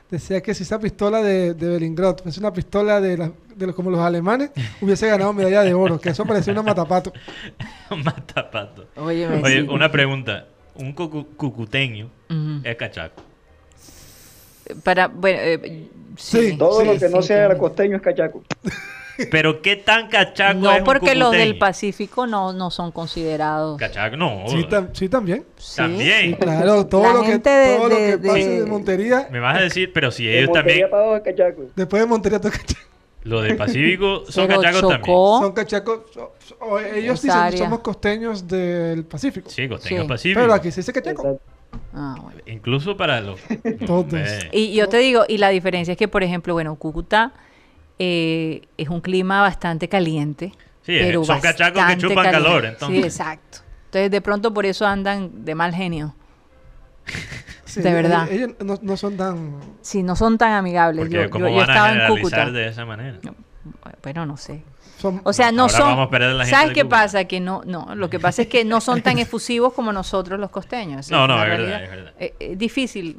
decía 0.09 0.41
que 0.41 0.53
si 0.53 0.63
esa 0.63 0.79
pistola 0.79 1.21
de, 1.21 1.53
de 1.53 1.67
Belingrad 1.69 2.15
es 2.25 2.37
una 2.37 2.53
pistola 2.53 3.01
de, 3.01 3.17
la- 3.17 3.31
de 3.55 3.67
los, 3.67 3.75
como 3.75 3.89
los 3.91 3.99
alemanes, 3.99 4.51
hubiese 4.81 5.07
ganado 5.07 5.33
medalla 5.33 5.61
de 5.63 5.73
oro, 5.73 5.99
que 5.99 6.09
eso 6.09 6.25
parecía 6.25 6.53
una 6.53 6.63
matapato. 6.63 7.11
Matapato. 8.03 8.87
Óyeme, 8.95 9.41
Oye, 9.43 9.61
sí. 9.61 9.67
una 9.69 9.91
pregunta. 9.91 10.45
Un 10.75 10.93
cucu- 10.95 11.27
cucuteño 11.37 12.09
Ujú. 12.29 12.59
es 12.63 12.75
cachaco. 12.75 13.21
Para, 14.83 15.07
bueno, 15.07 15.39
eh, 15.41 15.87
sí, 16.17 16.49
Sí. 16.51 16.57
Todo 16.57 16.81
Sí, 16.81 16.87
lo 16.87 16.97
que 16.99 17.09
no 17.09 17.21
sí, 17.21 17.27
sea 17.29 17.57
costeño 17.57 17.95
es 17.97 18.01
cachaco. 18.01 18.43
Pero 19.31 19.61
qué 19.61 19.75
tan 19.77 20.07
cachaco 20.09 20.57
es 20.57 20.63
No, 20.63 20.77
un 20.77 20.83
porque 20.83 21.15
los 21.15 21.31
del? 21.31 21.57
Pacífico 21.57 22.27
no, 22.27 22.51
no 22.53 22.69
son 22.71 22.91
considerados. 22.91 23.77
Cachaco, 23.79 24.17
no. 24.17 24.43
Sí, 24.47 24.65
tam- 24.69 24.89
sí, 24.93 25.09
también. 25.09 25.45
Sí. 25.57 25.77
También. 25.77 26.31
Sí, 26.31 26.35
claro, 26.35 26.85
todo 26.85 27.03
La 27.03 27.13
lo 27.13 27.21
que, 27.23 27.37
de- 27.37 27.75
todo 27.77 27.89
lo 27.89 27.95
de- 27.95 28.11
que 28.19 28.27
pase 28.27 28.49
de- 28.49 28.59
de 28.61 28.65
Montería, 28.65 29.27
Me 29.31 29.39
vas 29.39 29.57
a 29.57 29.61
decir, 29.61 29.91
pero 29.93 30.11
si 30.11 30.25
De 30.25 30.39
ellos 30.39 30.51
también, 30.51 30.89
para 30.89 31.17
es 31.17 31.23
después 31.75 32.01
de 32.01 32.07
Montería 32.07 32.39
todo 32.41 32.51
cachaco. 32.51 32.79
los 33.23 33.43
del 33.43 33.57
Pacífico, 33.57 34.23
son 34.29 34.47
Pero 34.47 34.61
cachacos 34.61 34.81
también. 34.89 35.15
Son 35.15 35.51
cachacos. 35.53 35.99
so- 36.13 36.33
so- 36.45 36.57
o 36.61 36.79
ellos 36.79 37.21
dicen 37.21 37.37
área. 37.37 37.57
somos 37.57 37.79
costeños 37.79 38.47
del 38.47 39.05
Pacífico. 39.05 39.49
Sí, 39.49 39.67
costeños 39.67 40.03
Sí. 40.03 40.07
pacíficos. 40.09 40.43
Pero 40.43 40.53
aquí 40.53 40.71
se 40.71 40.81
dice 40.81 40.93
cachaco. 40.93 41.21
Exacto. 41.21 41.41
Ah, 41.93 42.15
bueno. 42.21 42.39
Incluso 42.45 42.95
para 42.95 43.19
los... 43.21 43.39
Todos. 43.85 44.05
Y 44.51 44.73
yo 44.75 44.87
te 44.87 44.97
digo, 44.97 45.23
y 45.27 45.37
la 45.39 45.49
diferencia 45.49 45.91
es 45.93 45.97
que, 45.97 46.07
por 46.07 46.23
ejemplo, 46.23 46.53
bueno, 46.53 46.75
Cúcuta 46.75 47.33
eh, 47.99 48.61
es 48.77 48.89
un 48.89 49.01
clima 49.01 49.41
bastante 49.41 49.87
caliente. 49.89 50.51
Sí, 50.81 50.97
pero 50.99 51.23
son 51.23 51.39
cachacos 51.41 51.83
que 51.85 51.97
chupan 51.97 52.25
caliente. 52.25 52.31
calor, 52.47 52.65
entonces. 52.65 52.97
Sí, 52.99 53.03
exacto. 53.03 53.59
Entonces, 53.85 54.11
de 54.11 54.21
pronto 54.21 54.53
por 54.53 54.65
eso 54.65 54.85
andan 54.85 55.43
de 55.45 55.55
mal 55.55 55.73
genio. 55.73 56.15
Sí, 57.65 57.81
De 57.81 57.91
verdad. 57.93 58.31
Ellos, 58.31 58.51
ellos 58.51 58.63
no, 58.63 58.79
no 58.81 58.95
son 58.95 59.17
tan. 59.17 59.55
Si 59.81 60.03
no 60.03 60.15
son 60.15 60.37
tan 60.37 60.51
amigables. 60.53 60.99
Porque 61.05 61.15
Yo, 61.15 61.23
yo, 61.23 61.29
¿cómo 61.31 61.47
yo 61.49 61.55
van 61.55 61.69
a 61.69 61.73
estaba 61.73 61.87
en 61.89 61.93
generalizar 61.95 62.21
Cúcuta. 62.45 62.51
de 62.51 62.67
esa 62.67 62.85
manera? 62.85 63.19
Bueno, 64.03 64.25
no 64.27 64.37
sé. 64.37 64.63
son 64.99 65.19
O 65.23 65.33
sea, 65.33 65.51
no 65.51 65.63
Ahora 65.63 65.73
son. 65.73 65.87
vamos 65.89 66.07
a 66.07 66.09
perder 66.11 66.29
a 66.29 66.33
la 66.35 66.43
gente 66.45 66.55
¿Sabes 66.55 66.69
de 66.69 66.73
qué 66.75 66.81
Cúcuta. 66.83 66.95
pasa? 67.01 67.25
Que 67.25 67.39
no, 67.39 67.63
no. 67.65 67.95
Lo 67.95 68.09
que 68.09 68.19
pasa 68.19 68.43
es 68.43 68.47
que 68.47 68.63
no 68.63 68.79
son 68.81 69.01
tan 69.01 69.17
efusivos 69.19 69.73
como 69.73 69.91
nosotros 69.91 70.39
los 70.39 70.51
costeños. 70.51 71.09
No, 71.09 71.27
no, 71.27 71.33
es 71.43 71.49
verdad, 71.49 71.57
realidad- 71.57 71.83
es 71.83 71.89
verdad. 71.89 72.13
eh, 72.19 72.35
Es 72.39 72.57
difícil. 72.57 73.17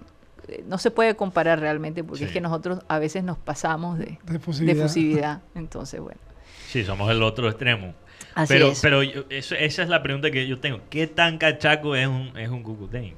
Eh, 0.48 0.64
No 0.66 0.78
se 0.78 0.90
puede 0.90 1.16
comparar 1.16 1.60
realmente 1.60 2.02
porque 2.04 2.18
Sí. 2.20 2.24
es 2.24 2.30
que 2.32 2.40
nosotros 2.40 2.80
a 2.88 2.98
veces 2.98 3.24
nos 3.24 3.38
pasamos 3.38 3.98
de, 3.98 4.18
de 4.24 4.72
efusividad. 4.72 5.42
Entonces, 5.54 6.00
bueno. 6.00 6.20
Sí, 6.68 6.84
somos 6.84 7.10
el 7.10 7.22
otro 7.22 7.48
extremo. 7.48 7.94
Así 8.34 8.52
pero 8.54 8.68
es. 8.72 8.80
pero 8.80 9.02
yo- 9.02 9.24
eso- 9.30 9.54
esa 9.54 9.82
es 9.82 9.88
la 9.88 10.02
pregunta 10.02 10.30
que 10.30 10.46
yo 10.46 10.58
tengo. 10.60 10.80
¿Qué 10.90 11.06
tan 11.06 11.38
cachaco 11.38 11.94
es 11.96 12.06
un, 12.06 12.32
es 12.36 12.48
un 12.48 12.62
cucuteño? 12.62 13.14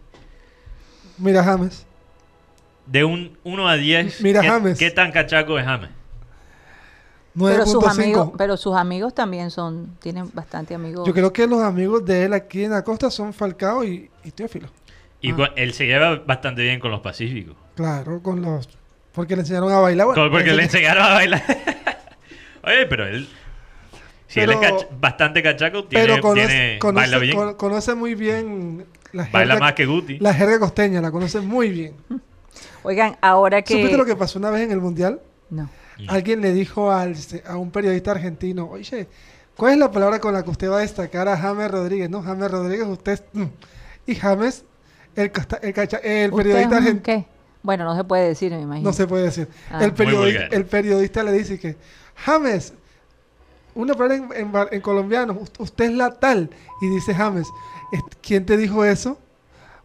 Mira, 1.18 1.42
James. 1.42 1.84
De 2.86 3.04
un 3.04 3.36
1 3.44 3.68
a 3.68 3.74
10, 3.74 4.20
Mira, 4.22 4.40
¿qué, 4.40 4.48
James. 4.48 4.78
qué 4.78 4.90
tan 4.90 5.10
cachaco 5.12 5.58
es 5.58 5.64
James? 5.64 5.90
Pero 7.38 7.66
sus, 7.66 7.84
amigos, 7.84 8.28
9.5. 8.28 8.34
pero 8.36 8.56
sus 8.56 8.74
amigos 8.74 9.14
también 9.14 9.50
son, 9.52 9.96
tienen 10.00 10.28
bastante 10.32 10.74
amigos. 10.74 11.06
Yo 11.06 11.12
creo 11.14 11.32
que 11.32 11.46
los 11.46 11.62
amigos 11.62 12.04
de 12.04 12.24
él 12.24 12.32
aquí 12.32 12.64
en 12.64 12.72
la 12.72 12.82
costa 12.82 13.10
son 13.10 13.32
Falcao 13.32 13.84
y, 13.84 14.10
y 14.24 14.30
Teófilo. 14.32 14.68
Y 15.20 15.32
Ah. 15.32 15.52
él 15.56 15.72
se 15.74 15.86
lleva 15.86 16.16
bastante 16.16 16.62
bien 16.62 16.78
con 16.80 16.90
los 16.90 17.00
pacíficos. 17.00 17.56
Claro, 17.74 18.22
con 18.22 18.40
los. 18.42 18.68
Porque 19.12 19.34
le 19.34 19.42
enseñaron 19.42 19.72
a 19.72 19.78
bailar. 19.80 20.06
bueno, 20.06 20.30
porque 20.30 20.52
le 20.52 20.62
enseñaron 20.64 21.02
a 21.04 21.14
bailar. 21.14 21.42
Oye, 22.64 22.86
pero 22.86 23.06
él... 23.06 23.28
Si 24.26 24.40
él 24.40 24.50
es 24.50 24.58
cach- 24.58 24.86
bastante 25.00 25.42
cachaco, 25.42 25.84
tiene, 25.84 26.04
Pero 26.06 26.20
conoce, 26.20 26.46
tiene- 26.48 26.78
conoce- 26.78 26.94
baila 26.94 27.18
bien. 27.18 27.36
con- 27.36 27.54
conoce 27.54 27.94
muy 27.94 28.14
bien 28.14 28.84
la 29.12 29.24
jerga, 29.24 29.38
baila 29.38 29.58
más 29.58 29.72
que 29.72 29.86
Guti. 29.86 30.18
la 30.18 30.34
jerga 30.34 30.58
costeña, 30.60 31.00
la 31.00 31.10
conoce 31.10 31.40
muy 31.40 31.70
bien. 31.70 31.94
Oigan, 32.82 33.16
ahora 33.22 33.62
que... 33.62 33.72
¿Supiste 33.74 33.96
lo 33.96 34.04
que 34.04 34.16
pasó 34.16 34.38
una 34.38 34.50
vez 34.50 34.62
en 34.62 34.72
el 34.72 34.80
Mundial? 34.80 35.20
No. 35.48 35.62
Mm. 35.98 36.10
Alguien 36.10 36.40
le 36.42 36.52
dijo 36.52 36.92
al, 36.92 37.14
a 37.46 37.56
un 37.56 37.70
periodista 37.70 38.10
argentino, 38.10 38.66
oye, 38.68 39.08
¿cuál 39.56 39.72
es 39.72 39.78
la 39.78 39.90
palabra 39.90 40.20
con 40.20 40.34
la 40.34 40.42
que 40.44 40.50
usted 40.50 40.70
va 40.70 40.76
a 40.76 40.80
destacar 40.80 41.26
a 41.26 41.36
James 41.38 41.70
Rodríguez? 41.70 42.10
No, 42.10 42.22
James 42.22 42.50
Rodríguez, 42.50 42.86
usted 42.86 43.12
es... 43.12 43.24
mm". 43.32 43.44
Y 44.06 44.14
James, 44.14 44.64
el, 45.22 45.30
el, 45.62 45.74
cacha- 45.74 45.98
el 46.02 46.30
¿Usted 46.32 46.36
periodista 46.36 46.60
es 46.60 46.66
un 46.66 46.74
argentino... 46.74 47.02
qué? 47.02 47.26
Bueno, 47.62 47.84
no 47.84 47.96
se 47.96 48.04
puede 48.04 48.28
decir, 48.28 48.52
me 48.52 48.60
imagino. 48.60 48.88
No 48.88 48.92
se 48.94 49.06
puede 49.06 49.24
decir. 49.24 49.48
Ah. 49.70 49.84
el, 49.84 49.92
periodista 50.64 51.22
le 51.22 51.32
dice 51.32 51.58
que, 51.58 51.76
James, 52.14 52.72
una 53.74 53.94
palabra 53.94 54.16
en, 54.16 54.28
en 54.46 54.52
bar- 54.52 54.68
en 54.72 54.80
colombiano, 54.80 55.34
"Ust- 55.34 55.56
usted 55.60 55.86
es 55.86 55.92
la 55.92 56.10
tal. 56.12 56.50
Y 56.80 56.88
dice 56.88 57.14
James, 57.14 57.46
"¿Es- 57.92 58.00
¿quién 58.22 58.46
te 58.46 58.56
dijo 58.56 58.84
eso? 58.84 59.18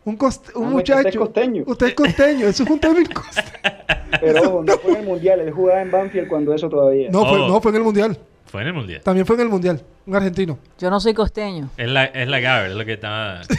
Un, 0.06 0.14
un 0.14 0.20
James, 0.20 0.38
usted 0.38 0.54
es 0.56 0.68
muchacho. 0.72 1.20
costeño. 1.20 1.64
Usted 1.66 1.88
es 1.88 1.94
costeño, 1.94 2.48
eso 2.48 2.64
es 2.64 2.70
un 2.70 2.80
término 2.80 3.10
costeño. 3.14 3.48
Pero 4.22 4.64
no 4.64 4.78
fue 4.78 4.92
en 4.92 4.98
el 5.00 5.06
mundial, 5.06 5.40
él 5.40 5.52
jugaba 5.52 5.82
en 5.82 5.92
Banfield 5.92 6.28
cuando 6.28 6.54
eso 6.54 6.70
todavía. 6.70 7.10
No, 7.10 7.26
fue, 7.28 7.40
Oh. 7.40 7.48
no, 7.48 7.60
fue 7.62 7.72
en 7.72 7.78
el 7.78 7.84
Mundial. 7.84 8.20
Fue 8.46 8.62
en 8.62 8.68
el 8.68 8.74
Mundial. 8.74 9.02
También 9.02 9.26
fue 9.26 9.36
en 9.36 9.42
el 9.42 9.50
Mundial, 9.50 9.82
un 10.06 10.16
argentino. 10.16 10.60
Yo 10.78 10.90
no 10.92 11.00
soy 11.00 11.14
costeño. 11.16 11.70
Es 11.76 11.90
la, 11.90 12.06
es 12.06 12.28
la 12.28 12.40
Gaber, 12.40 12.72
es 12.72 12.78
lo 12.78 12.86
que 12.86 12.94
estaba... 12.94 13.40
aquí. 13.42 13.54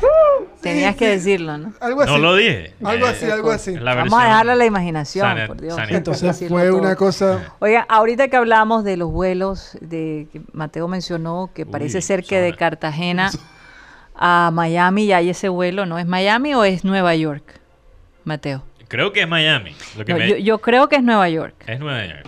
Tenías 0.60 0.92
Sí, 0.92 0.98
que 0.98 1.04
sí. 1.06 1.10
decirlo, 1.12 1.58
¿no? 1.58 1.72
Algo 1.80 2.02
así. 2.02 2.12
No 2.12 2.18
lo 2.18 2.36
dije. 2.36 2.74
Algo 2.84 3.06
Eh, 3.06 3.10
así, 3.10 3.30
algo 3.30 3.50
así. 3.50 3.76
Vamos 3.76 4.12
a 4.14 4.24
dejarle 4.24 4.52
a 4.52 4.56
la 4.56 4.64
imaginación, 4.66 5.26
sana- 5.26 5.46
por 5.46 5.60
Dios. 5.60 5.78
Entonces 5.88 6.44
fue 6.48 6.68
todo. 6.68 6.78
una 6.78 6.96
cosa... 6.96 7.54
Oigan, 7.60 7.84
ahorita 7.88 8.28
que 8.28 8.36
hablamos 8.36 8.84
de 8.84 8.96
los 8.96 9.10
vuelos 9.12 9.76
de 9.80 10.26
que 10.32 10.40
Mateo 10.52 10.88
mencionó 10.88 11.50
que 11.54 11.66
parece 11.66 11.98
Uy, 11.98 12.02
ser 12.02 12.24
que 12.24 12.40
de. 12.40 12.54
Cartagena 12.56 13.30
a 14.16 14.50
Miami, 14.52 15.06
ya 15.06 15.18
hay 15.18 15.30
ese 15.30 15.48
vuelo, 15.48 15.86
¿no? 15.86 15.98
¿Es 15.98 16.06
Miami 16.06 16.54
o 16.54 16.64
es 16.64 16.84
Nueva 16.84 17.14
York, 17.16 17.60
Mateo? 18.24 18.62
Creo 18.88 19.12
que 19.12 19.22
es 19.22 19.28
Miami. 19.28 19.74
Lo 19.98 20.04
que 20.04 20.12
No, 20.12 20.18
me- 20.18 20.28
yo, 20.28 20.36
yo 20.36 20.58
creo 20.58 20.88
que 20.88 20.96
es 20.96 21.02
Nueva 21.02 21.28
York. 21.28 21.54
Es 21.66 21.80
Nueva 21.80 22.06
York. 22.06 22.26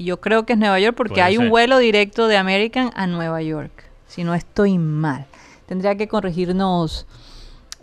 Yo 0.00 0.20
creo 0.20 0.44
que 0.46 0.52
es 0.54 0.58
Nueva 0.58 0.78
York 0.80 0.96
porque 0.96 1.14
Puede 1.14 1.22
hay 1.26 1.38
un 1.38 1.48
vuelo 1.48 1.78
directo 1.78 2.28
de 2.28 2.36
American 2.36 2.90
a 2.94 3.06
Nueva 3.06 3.40
York. 3.42 3.70
Si 4.06 4.24
no 4.24 4.34
estoy 4.34 4.78
mal. 4.78 5.26
Tendría 5.68 5.96
que 5.96 6.08
corregirnos 6.08 7.06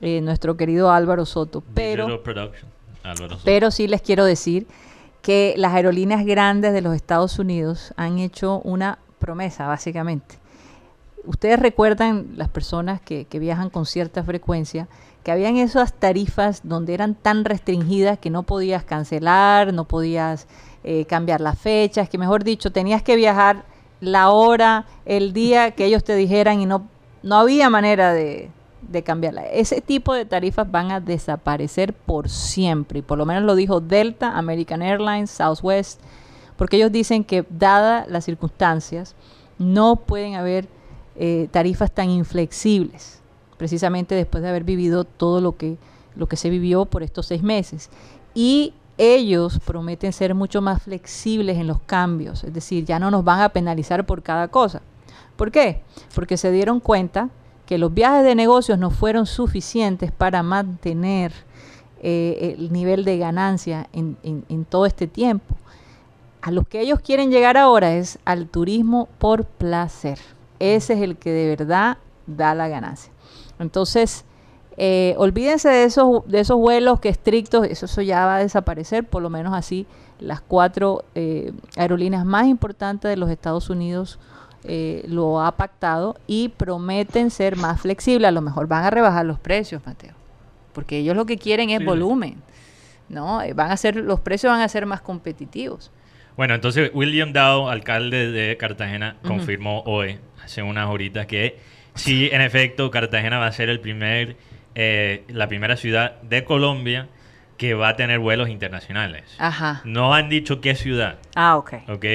eh, 0.01 0.19
nuestro 0.21 0.57
querido 0.57 0.91
Álvaro 0.91 1.25
Soto. 1.25 1.63
Pero, 1.73 2.07
Digital 2.07 2.23
Production. 2.23 2.69
Álvaro 3.03 3.29
Soto. 3.29 3.41
pero 3.45 3.71
sí 3.71 3.87
les 3.87 4.01
quiero 4.01 4.25
decir 4.25 4.67
que 5.21 5.53
las 5.57 5.73
aerolíneas 5.73 6.25
grandes 6.25 6.73
de 6.73 6.81
los 6.81 6.95
Estados 6.95 7.39
Unidos 7.39 7.93
han 7.95 8.19
hecho 8.19 8.59
una 8.63 8.99
promesa, 9.19 9.67
básicamente. 9.67 10.35
Ustedes 11.23 11.59
recuerdan, 11.59 12.33
las 12.35 12.49
personas 12.49 13.01
que, 13.01 13.25
que 13.25 13.39
viajan 13.39 13.69
con 13.69 13.85
cierta 13.85 14.23
frecuencia, 14.23 14.87
que 15.23 15.31
habían 15.31 15.57
esas 15.57 15.93
tarifas 15.93 16.61
donde 16.63 16.93
eran 16.93 17.15
tan 17.15 17.45
restringidas 17.45 18.19
que 18.19 18.29
no 18.29 18.43
podías 18.43 18.83
cancelar, 18.83 19.73
no 19.73 19.85
podías 19.85 20.47
eh, 20.83 21.05
cambiar 21.05 21.41
las 21.41 21.57
fechas, 21.57 22.07
que 22.07 22.19
mejor 22.19 22.43
dicho, 22.43 22.71
tenías 22.71 23.01
que 23.01 23.15
viajar 23.15 23.65
la 24.01 24.29
hora, 24.29 24.85
el 25.05 25.33
día 25.33 25.71
que 25.71 25.85
ellos 25.85 26.03
te 26.03 26.15
dijeran 26.15 26.61
y 26.61 26.67
no, 26.67 26.87
no 27.25 27.37
había 27.37 27.71
manera 27.71 28.13
de, 28.13 28.51
de 28.81 29.03
cambiarla. 29.03 29.47
Ese 29.47 29.81
tipo 29.81 30.13
de 30.13 30.25
tarifas 30.25 30.69
van 30.71 30.91
a 30.91 30.99
desaparecer 30.99 31.91
por 31.91 32.29
siempre, 32.29 32.99
y 32.99 33.01
por 33.01 33.17
lo 33.17 33.25
menos 33.25 33.43
lo 33.43 33.55
dijo 33.55 33.81
Delta, 33.81 34.37
American 34.37 34.83
Airlines, 34.83 35.31
Southwest, 35.31 35.99
porque 36.55 36.77
ellos 36.77 36.91
dicen 36.91 37.23
que 37.23 37.43
dadas 37.49 38.07
las 38.07 38.25
circunstancias, 38.25 39.15
no 39.57 39.95
pueden 39.95 40.35
haber 40.35 40.67
eh, 41.15 41.47
tarifas 41.51 41.91
tan 41.91 42.11
inflexibles, 42.11 43.21
precisamente 43.57 44.13
después 44.13 44.43
de 44.43 44.49
haber 44.49 44.63
vivido 44.63 45.03
todo 45.03 45.41
lo 45.41 45.57
que, 45.57 45.77
lo 46.15 46.27
que 46.27 46.37
se 46.37 46.51
vivió 46.51 46.85
por 46.85 47.01
estos 47.01 47.25
seis 47.25 47.41
meses. 47.41 47.89
Y 48.35 48.73
ellos 48.99 49.59
prometen 49.65 50.13
ser 50.13 50.35
mucho 50.35 50.61
más 50.61 50.83
flexibles 50.83 51.57
en 51.57 51.65
los 51.65 51.79
cambios, 51.81 52.43
es 52.43 52.53
decir, 52.53 52.85
ya 52.85 52.99
no 52.99 53.09
nos 53.09 53.23
van 53.23 53.41
a 53.41 53.49
penalizar 53.49 54.05
por 54.05 54.21
cada 54.21 54.47
cosa. 54.49 54.83
¿Por 55.35 55.51
qué? 55.51 55.81
Porque 56.13 56.37
se 56.37 56.51
dieron 56.51 56.79
cuenta 56.79 57.29
que 57.65 57.77
los 57.77 57.93
viajes 57.93 58.23
de 58.23 58.35
negocios 58.35 58.77
no 58.77 58.91
fueron 58.91 59.25
suficientes 59.25 60.11
para 60.11 60.43
mantener 60.43 61.33
eh, 62.01 62.55
el 62.57 62.71
nivel 62.71 63.03
de 63.03 63.17
ganancia 63.17 63.87
en, 63.91 64.65
todo 64.69 64.85
este 64.85 65.07
tiempo. 65.07 65.55
A 66.41 66.51
los 66.51 66.67
que 66.67 66.81
ellos 66.81 66.99
quieren 66.99 67.31
llegar 67.31 67.57
ahora 67.57 67.95
es 67.95 68.19
al 68.23 68.47
turismo 68.47 69.09
por 69.17 69.45
placer. 69.45 70.19
Ese 70.59 70.93
es 70.93 71.01
el 71.01 71.17
que 71.17 71.31
de 71.31 71.55
verdad 71.55 71.97
da 72.27 72.53
la 72.53 72.67
ganancia. 72.67 73.11
Entonces, 73.57 74.25
eh, 74.77 75.15
olvídense 75.17 75.69
de 75.69 75.85
esos, 75.85 76.27
de 76.27 76.41
esos 76.41 76.57
vuelos 76.57 76.99
que 76.99 77.09
estrictos, 77.09 77.65
eso, 77.65 77.85
eso 77.85 78.01
ya 78.01 78.25
va 78.25 78.35
a 78.35 78.39
desaparecer, 78.39 79.03
por 79.05 79.23
lo 79.23 79.29
menos 79.29 79.53
así 79.53 79.87
las 80.19 80.41
cuatro 80.41 81.03
eh, 81.15 81.51
aerolíneas 81.75 82.25
más 82.25 82.45
importantes 82.47 83.09
de 83.09 83.17
los 83.17 83.29
Estados 83.29 83.69
Unidos 83.69 84.19
eh, 84.67 85.03
lo 85.07 85.41
ha 85.41 85.51
pactado 85.57 86.17
y 86.27 86.49
prometen 86.49 87.29
ser 87.31 87.55
más 87.55 87.81
flexibles. 87.81 88.27
A 88.27 88.31
lo 88.31 88.41
mejor 88.41 88.67
van 88.67 88.83
a 88.83 88.89
rebajar 88.89 89.25
los 89.25 89.39
precios, 89.39 89.81
Mateo, 89.85 90.13
porque 90.73 90.97
ellos 90.99 91.15
lo 91.15 91.25
que 91.25 91.37
quieren 91.37 91.69
es 91.69 91.79
Sí. 91.79 91.85
volumen, 91.85 92.41
¿no? 93.09 93.41
Eh, 93.41 93.53
Van 93.53 93.71
a 93.71 93.77
ser, 93.77 93.95
los 93.95 94.19
precios 94.19 94.51
van 94.51 94.61
a 94.61 94.67
ser 94.67 94.85
más 94.85 95.01
competitivos. 95.01 95.91
Bueno, 96.37 96.53
entonces 96.53 96.91
William 96.93 97.31
Dow, 97.31 97.69
alcalde 97.69 98.29
de 98.31 98.57
Cartagena, 98.57 99.15
confirmó 99.25 99.81
hoy, 99.85 100.19
hace 100.43 100.61
unas 100.63 100.89
horitas, 100.89 101.27
que 101.27 101.57
sí, 101.93 102.27
en 102.31 102.41
efecto, 102.41 102.91
Cartagena 102.91 103.37
va 103.39 103.47
a 103.47 103.51
ser 103.53 103.69
el 103.69 103.79
primer, 103.79 104.35
eh, 104.75 105.23
la 105.29 105.47
primera 105.47 105.77
ciudad 105.77 106.21
de 106.23 106.43
Colombia 106.43 107.07
que 107.57 107.73
va 107.73 107.87
a 107.87 107.95
tener 107.95 108.19
vuelos 108.19 108.49
internacionales. 108.49 109.23
Ajá. 109.37 109.79
No 109.85 110.13
han 110.13 110.27
dicho 110.27 110.59
qué 110.59 110.75
ciudad, 110.75 111.19
Ah, 111.35 111.55
ok. 111.55 111.73
¿ok? 111.87 112.05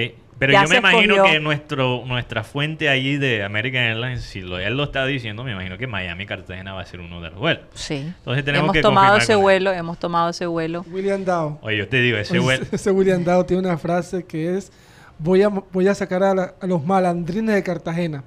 Pero 0.41 0.53
Ya 0.55 0.63
yo 0.65 0.69
me 0.71 0.77
imagino 0.79 1.15
escogió. 1.15 1.33
que 1.35 1.39
nuestro, 1.41 2.03
nuestra 2.07 2.43
fuente 2.43 2.89
allí 2.89 3.17
de 3.19 3.45
American 3.45 3.83
Airlines, 3.83 4.23
si 4.23 4.41
lo, 4.41 4.59
él 4.59 4.77
lo 4.77 4.85
está 4.85 5.05
diciendo, 5.07 5.45
me 5.45 5.53
imagino 5.53 5.79
que 5.79 5.87
Miami 5.87 6.27
Cartagena 6.27 6.73
va 6.73 6.81
a 6.81 6.87
ser 6.87 6.99
uno 7.01 7.21
de 7.21 7.31
los 7.31 7.39
vuelos. 7.39 7.63
Sí. 7.75 7.97
Entonces 7.97 8.45
tenemos 8.45 8.65
hemos 8.65 8.73
que 8.75 8.81
tomado 8.83 9.19
ese 9.19 9.35
vuelo, 9.37 9.71
hemos 9.71 9.99
tomado 9.99 10.31
ese 10.31 10.47
vuelo. 10.47 10.85
William 10.91 11.25
Dow. 11.25 11.59
Oye, 11.63 11.77
yo 11.77 11.89
te 11.89 12.01
digo, 12.01 12.17
ese 12.19 12.39
vuelo... 12.41 12.65
Ese 12.73 12.91
William 12.91 13.23
Dow 13.23 13.45
tiene 13.45 13.63
una 13.69 13.79
frase 13.79 14.25
que 14.25 14.57
es 14.57 14.73
voy 15.19 15.43
a, 15.43 15.49
voy 15.51 15.87
a 15.87 15.95
sacar 15.95 16.23
a, 16.23 16.35
la- 16.35 16.55
a 16.61 16.67
los 16.67 16.83
malandrines 16.85 17.55
de 17.55 17.63
Cartagena. 17.63 18.25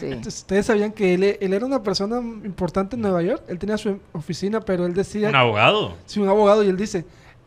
Sí. 0.00 0.06
Entonces, 0.06 0.36
Ustedes 0.40 0.66
sabían 0.66 0.92
que 0.92 1.12
él, 1.14 1.36
él 1.38 1.52
era 1.52 1.64
una 1.66 1.82
persona 1.82 2.16
importante 2.16 2.96
en 2.96 3.02
Nueva 3.02 3.20
York. 3.22 3.42
Él 3.48 3.58
tenía 3.58 3.76
su 3.76 4.00
oficina, 4.12 4.60
pero 4.60 4.86
él 4.86 4.94
decía... 4.94 5.28
Un 5.28 5.36
abogado. 5.36 5.94
Sí, 6.06 6.20
un 6.20 6.28
abogado 6.30 6.64
y 6.64 6.68
él 6.68 6.76
dice, 6.78 7.04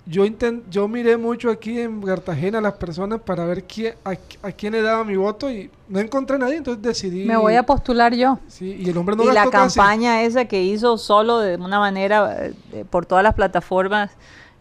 yo 0.08 0.24
intent, 0.26 0.64
yo 0.70 0.88
miré 0.88 1.18
mucho 1.18 1.50
aquí 1.50 1.80
en 1.80 2.02
Cartagena 2.02 2.60
a 2.60 2.62
las 2.62 2.74
personas 2.74 3.22
para 3.22 3.46
ver 3.46 3.64
quién, 3.64 3.96
a, 4.06 4.12
a 4.48 4.52
quién 4.52 4.74
le 4.74 4.82
daba 4.82 5.04
mi 5.04 5.16
voto 5.16 5.50
y 5.52 5.72
no 5.90 6.00
encontré 6.00 6.36
a 6.36 6.40
nadie, 6.40 6.58
entonces 6.58 6.82
decidí... 6.84 7.26
Me 7.26 7.38
voy 7.38 7.56
a 7.56 7.64
postular 7.64 8.14
yo. 8.14 8.38
Sí, 8.48 8.76
y 8.80 8.90
el 8.90 8.98
hombre 8.98 9.16
no 9.16 9.24
y 9.24 9.28
la 9.28 9.50
casi. 9.50 9.78
campaña 9.80 10.22
esa 10.24 10.46
que 10.46 10.64
hizo 10.64 10.98
solo 11.00 11.40
de 11.40 11.56
una 11.56 11.80
manera 11.80 12.48
eh, 12.72 12.86
por 12.90 13.06
todas 13.06 13.24
las 13.24 13.34
plataformas 13.34 14.12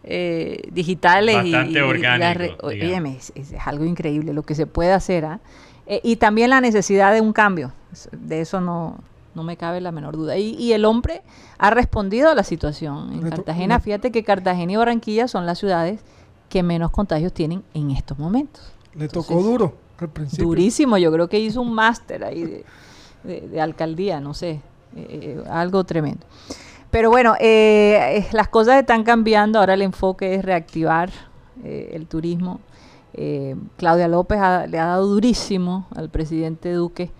eh, 0.03 0.61
digitales 0.71 1.35
y- 1.45 1.51
Bastante 1.51 1.71
y, 1.73 1.75
y 1.77 1.81
orgánico, 1.81 2.67
óyeme, 2.67 3.17
es, 3.17 3.31
es 3.35 3.53
algo 3.65 3.85
increíble 3.85 4.33
lo 4.33 4.43
que 4.43 4.53
se 4.55 4.67
puede 4.67 4.91
hacer 4.93 5.25
¿ah? 5.25 5.39
Eh, 5.87 5.99
y 6.03 6.15
también 6.15 6.49
la 6.49 6.61
necesidad 6.61 7.13
de 7.13 7.21
un 7.21 7.33
cambio 7.33 7.71
de 8.11 8.41
eso 8.41 8.61
no 8.61 8.97
no 9.35 9.43
me 9.43 9.57
cabe 9.57 9.81
la 9.81 9.91
menor 9.91 10.15
duda 10.17 10.37
y, 10.37 10.55
y 10.55 10.73
el 10.73 10.85
hombre 10.85 11.21
ha 11.57 11.69
respondido 11.69 12.29
a 12.29 12.35
la 12.35 12.43
situación 12.43 13.11
en 13.13 13.29
Cartagena 13.29 13.79
fíjate 13.79 14.11
que 14.11 14.23
Cartagena 14.23 14.71
y 14.71 14.75
Barranquilla 14.77 15.27
son 15.27 15.45
las 15.45 15.59
ciudades 15.59 15.99
que 16.49 16.63
menos 16.63 16.91
contagios 16.91 17.33
tienen 17.33 17.63
en 17.73 17.91
estos 17.91 18.17
momentos 18.17 18.63
Le 18.95 19.07
tocó 19.07 19.41
duro 19.43 19.75
al 19.99 20.09
principio. 20.09 20.45
durísimo. 20.45 20.97
Yo 20.97 21.11
creo 21.11 21.27
que 21.29 21.39
hizo 21.39 21.61
un 21.61 21.73
máster 21.73 22.23
ahí 22.25 22.43
de, 22.43 22.65
de- 23.23 23.47
de 23.47 23.61
alcaldía, 23.61 24.19
no 24.19 24.33
sé, 24.33 24.51
eh, 24.51 24.59
eh, 24.95 25.43
algo 25.49 25.83
tremendo. 25.85 26.25
Pero 26.91 27.09
bueno, 27.09 27.35
eh, 27.39 28.27
las 28.33 28.47
cosas 28.49 28.77
están 28.79 29.03
cambiando. 29.03 29.59
Ahora 29.59 29.73
el 29.73 29.81
enfoque 29.81 30.35
es 30.35 30.43
reactivar 30.45 31.11
eh, 31.63 31.91
el 31.93 32.07
turismo. 32.07 32.59
Claudia 33.77 34.07
López 34.09 34.37
ha- 34.39 34.67
le 34.67 34.77
ha 34.79 34.85
dado 34.87 35.07
durísimo 35.07 35.87
al 35.95 36.09
presidente 36.09 36.71
Duque 36.73 37.11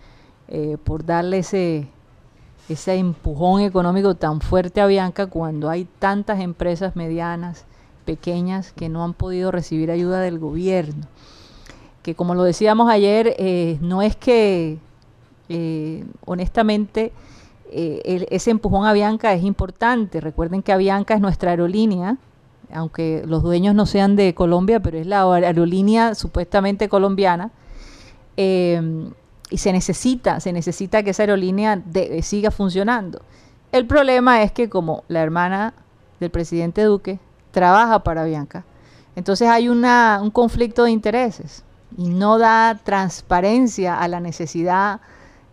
por 0.84 1.06
darle 1.06 1.40
ese, 1.40 1.88
ese 2.70 2.96
empujón 2.96 3.62
económico 3.62 4.16
tan 4.16 4.42
fuerte 4.42 4.82
a 4.82 4.88
Bianca 4.88 5.28
cuando 5.28 5.70
hay 5.70 5.88
tantas 6.00 6.40
empresas 6.40 6.96
medianas, 6.96 7.66
pequeñas, 8.06 8.72
que 8.74 8.90
no 8.90 9.04
han 9.04 9.14
podido 9.14 9.52
recibir 9.52 9.92
ayuda 9.92 10.20
del 10.22 10.40
gobierno 10.40 11.08
que 12.06 12.14
como 12.14 12.36
lo 12.36 12.44
decíamos 12.44 12.88
ayer, 12.88 13.36
eh, 13.40 13.80
no 13.82 14.04
es 14.04 14.16
que, 14.16 14.78
eh, 15.50 16.06
honestamente, 16.24 17.12
eh, 17.72 18.28
ese 18.30 18.52
empujón 18.52 18.86
a 18.86 18.94
Bianca 18.94 19.34
es 19.34 19.44
importante. 19.44 20.22
Recuerden 20.22 20.62
que 20.62 20.72
Avianca 20.72 21.16
es 21.16 21.20
nuestra 21.20 21.50
aerolínea, 21.50 22.18
aunque 22.72 23.24
los 23.26 23.42
dueños 23.42 23.74
no 23.74 23.88
sean 23.88 24.16
de 24.16 24.36
Colombia, 24.36 24.80
pero 24.82 25.00
es 25.00 25.08
la 25.08 25.24
aerolínea 25.34 26.14
supuestamente 26.14 26.90
colombiana. 26.90 27.50
Y 29.50 29.58
se 29.58 29.72
necesita, 29.72 30.40
se 30.40 30.52
necesita 30.52 31.04
que 31.04 31.12
esa 31.12 31.24
aerolínea 31.24 31.76
de- 31.78 32.22
siga 32.24 32.52
funcionando. 32.52 33.22
El 33.72 33.86
problema 33.86 34.42
es 34.42 34.52
que 34.52 34.70
como 34.70 35.04
la 35.08 35.22
hermana 35.22 35.74
del 36.20 36.30
presidente 36.32 36.84
Duque 36.84 37.20
trabaja 37.52 38.04
para 38.04 38.24
Bianca, 38.24 38.64
entonces 39.16 39.48
hay 39.48 39.70
una, 39.70 40.20
un 40.22 40.32
conflicto 40.32 40.84
de 40.84 40.92
intereses 40.92 41.64
y 41.98 42.10
no 42.10 42.38
da 42.38 42.80
transparencia 42.84 43.98
a 44.00 44.08
la 44.08 44.20
necesidad 44.20 45.00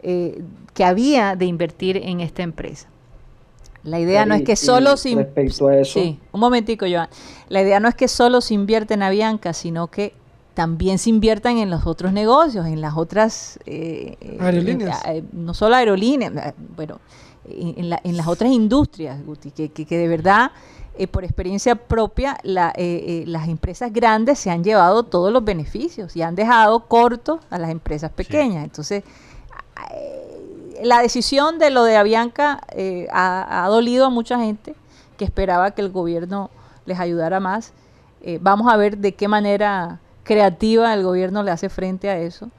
eh, 0.02 0.42
que 0.74 0.84
había 0.84 1.36
de 1.36 1.44
invertir 1.46 1.96
en 1.98 2.20
esta 2.20 2.42
empresa. 2.42 2.88
La 3.84 3.98
idea 4.00 4.24
no 4.26 4.34
es 4.34 4.42
que 4.42 4.56
solo 4.56 4.96
se... 4.96 5.14
respecto 5.14 5.68
a 5.68 5.76
eso- 5.76 5.92
Sí, 6.00 6.18
un 6.32 6.40
momentico, 6.40 6.86
Joan. 6.88 7.08
La 7.48 7.62
idea 7.62 7.80
no 7.80 7.88
es 7.88 7.94
que 7.96 8.06
solo 8.08 8.40
se 8.40 8.54
invierta 8.54 8.94
en 8.94 9.02
Avianca, 9.02 9.52
sino 9.52 9.88
que 9.88 10.14
también 10.54 10.98
se 10.98 11.10
inviertan 11.10 11.58
en 11.58 11.70
los 11.70 11.86
otros 11.86 12.12
negocios, 12.12 12.66
en 12.66 12.80
las 12.80 12.96
otras... 12.96 13.58
eh, 13.66 14.16
eh, 14.20 14.36
Aerolíneas. 14.40 15.02
eh, 15.06 15.24
no 15.32 15.54
solo 15.54 15.76
aerolíneas, 15.76 16.32
eh, 16.34 16.54
bueno, 16.76 17.00
en, 17.48 17.74
en 17.78 17.90
la- 17.90 18.00
en 18.04 18.16
las 18.16 18.26
otras 18.28 18.50
industrias, 18.52 19.24
Guti, 19.24 19.50
que, 19.50 19.70
que- 19.70 19.86
que 19.86 19.96
de 19.96 20.08
verdad, 20.08 20.50
eh, 20.98 21.06
por 21.06 21.24
experiencia 21.24 21.74
propia, 21.74 22.36
la, 22.42 22.68
eh, 22.76 23.22
eh, 23.22 23.24
las 23.26 23.48
empresas 23.48 23.90
grandes 23.92 24.38
se 24.38 24.50
han 24.50 24.62
llevado 24.62 25.04
todos 25.04 25.32
los 25.32 25.42
beneficios 25.42 26.14
y 26.16 26.22
han 26.22 26.34
dejado 26.34 26.80
cortos 26.86 27.40
a 27.48 27.58
las 27.58 27.70
empresas 27.70 28.10
pequeñas. 28.10 28.62
Entonces, 28.64 29.02
eh, 29.90 30.80
la 30.84 31.00
decisión 31.00 31.58
de 31.58 31.70
lo 31.70 31.84
de 31.84 31.96
Avianca 31.96 32.60
eh, 32.72 33.08
ha, 33.12 33.64
ha 33.64 33.68
dolido 33.68 34.06
a 34.06 34.10
mucha 34.10 34.38
gente 34.38 34.74
que 35.16 35.24
esperaba 35.24 35.70
que 35.70 35.80
el 35.80 35.90
gobierno 35.90 36.50
les 36.84 36.98
ayudara 37.00 37.40
más. 37.40 37.72
Eh, 38.20 38.38
vamos 38.40 38.70
a 38.72 38.76
ver 38.76 38.98
de 38.98 39.14
qué 39.14 39.28
manera 39.28 39.98
creativa 40.24 40.92
el 40.94 41.02
gobierno 41.02 41.42
le 41.42 41.50
hace 41.50 41.68
frente 41.68 42.08
a 42.10 42.18
eso. 42.18 42.50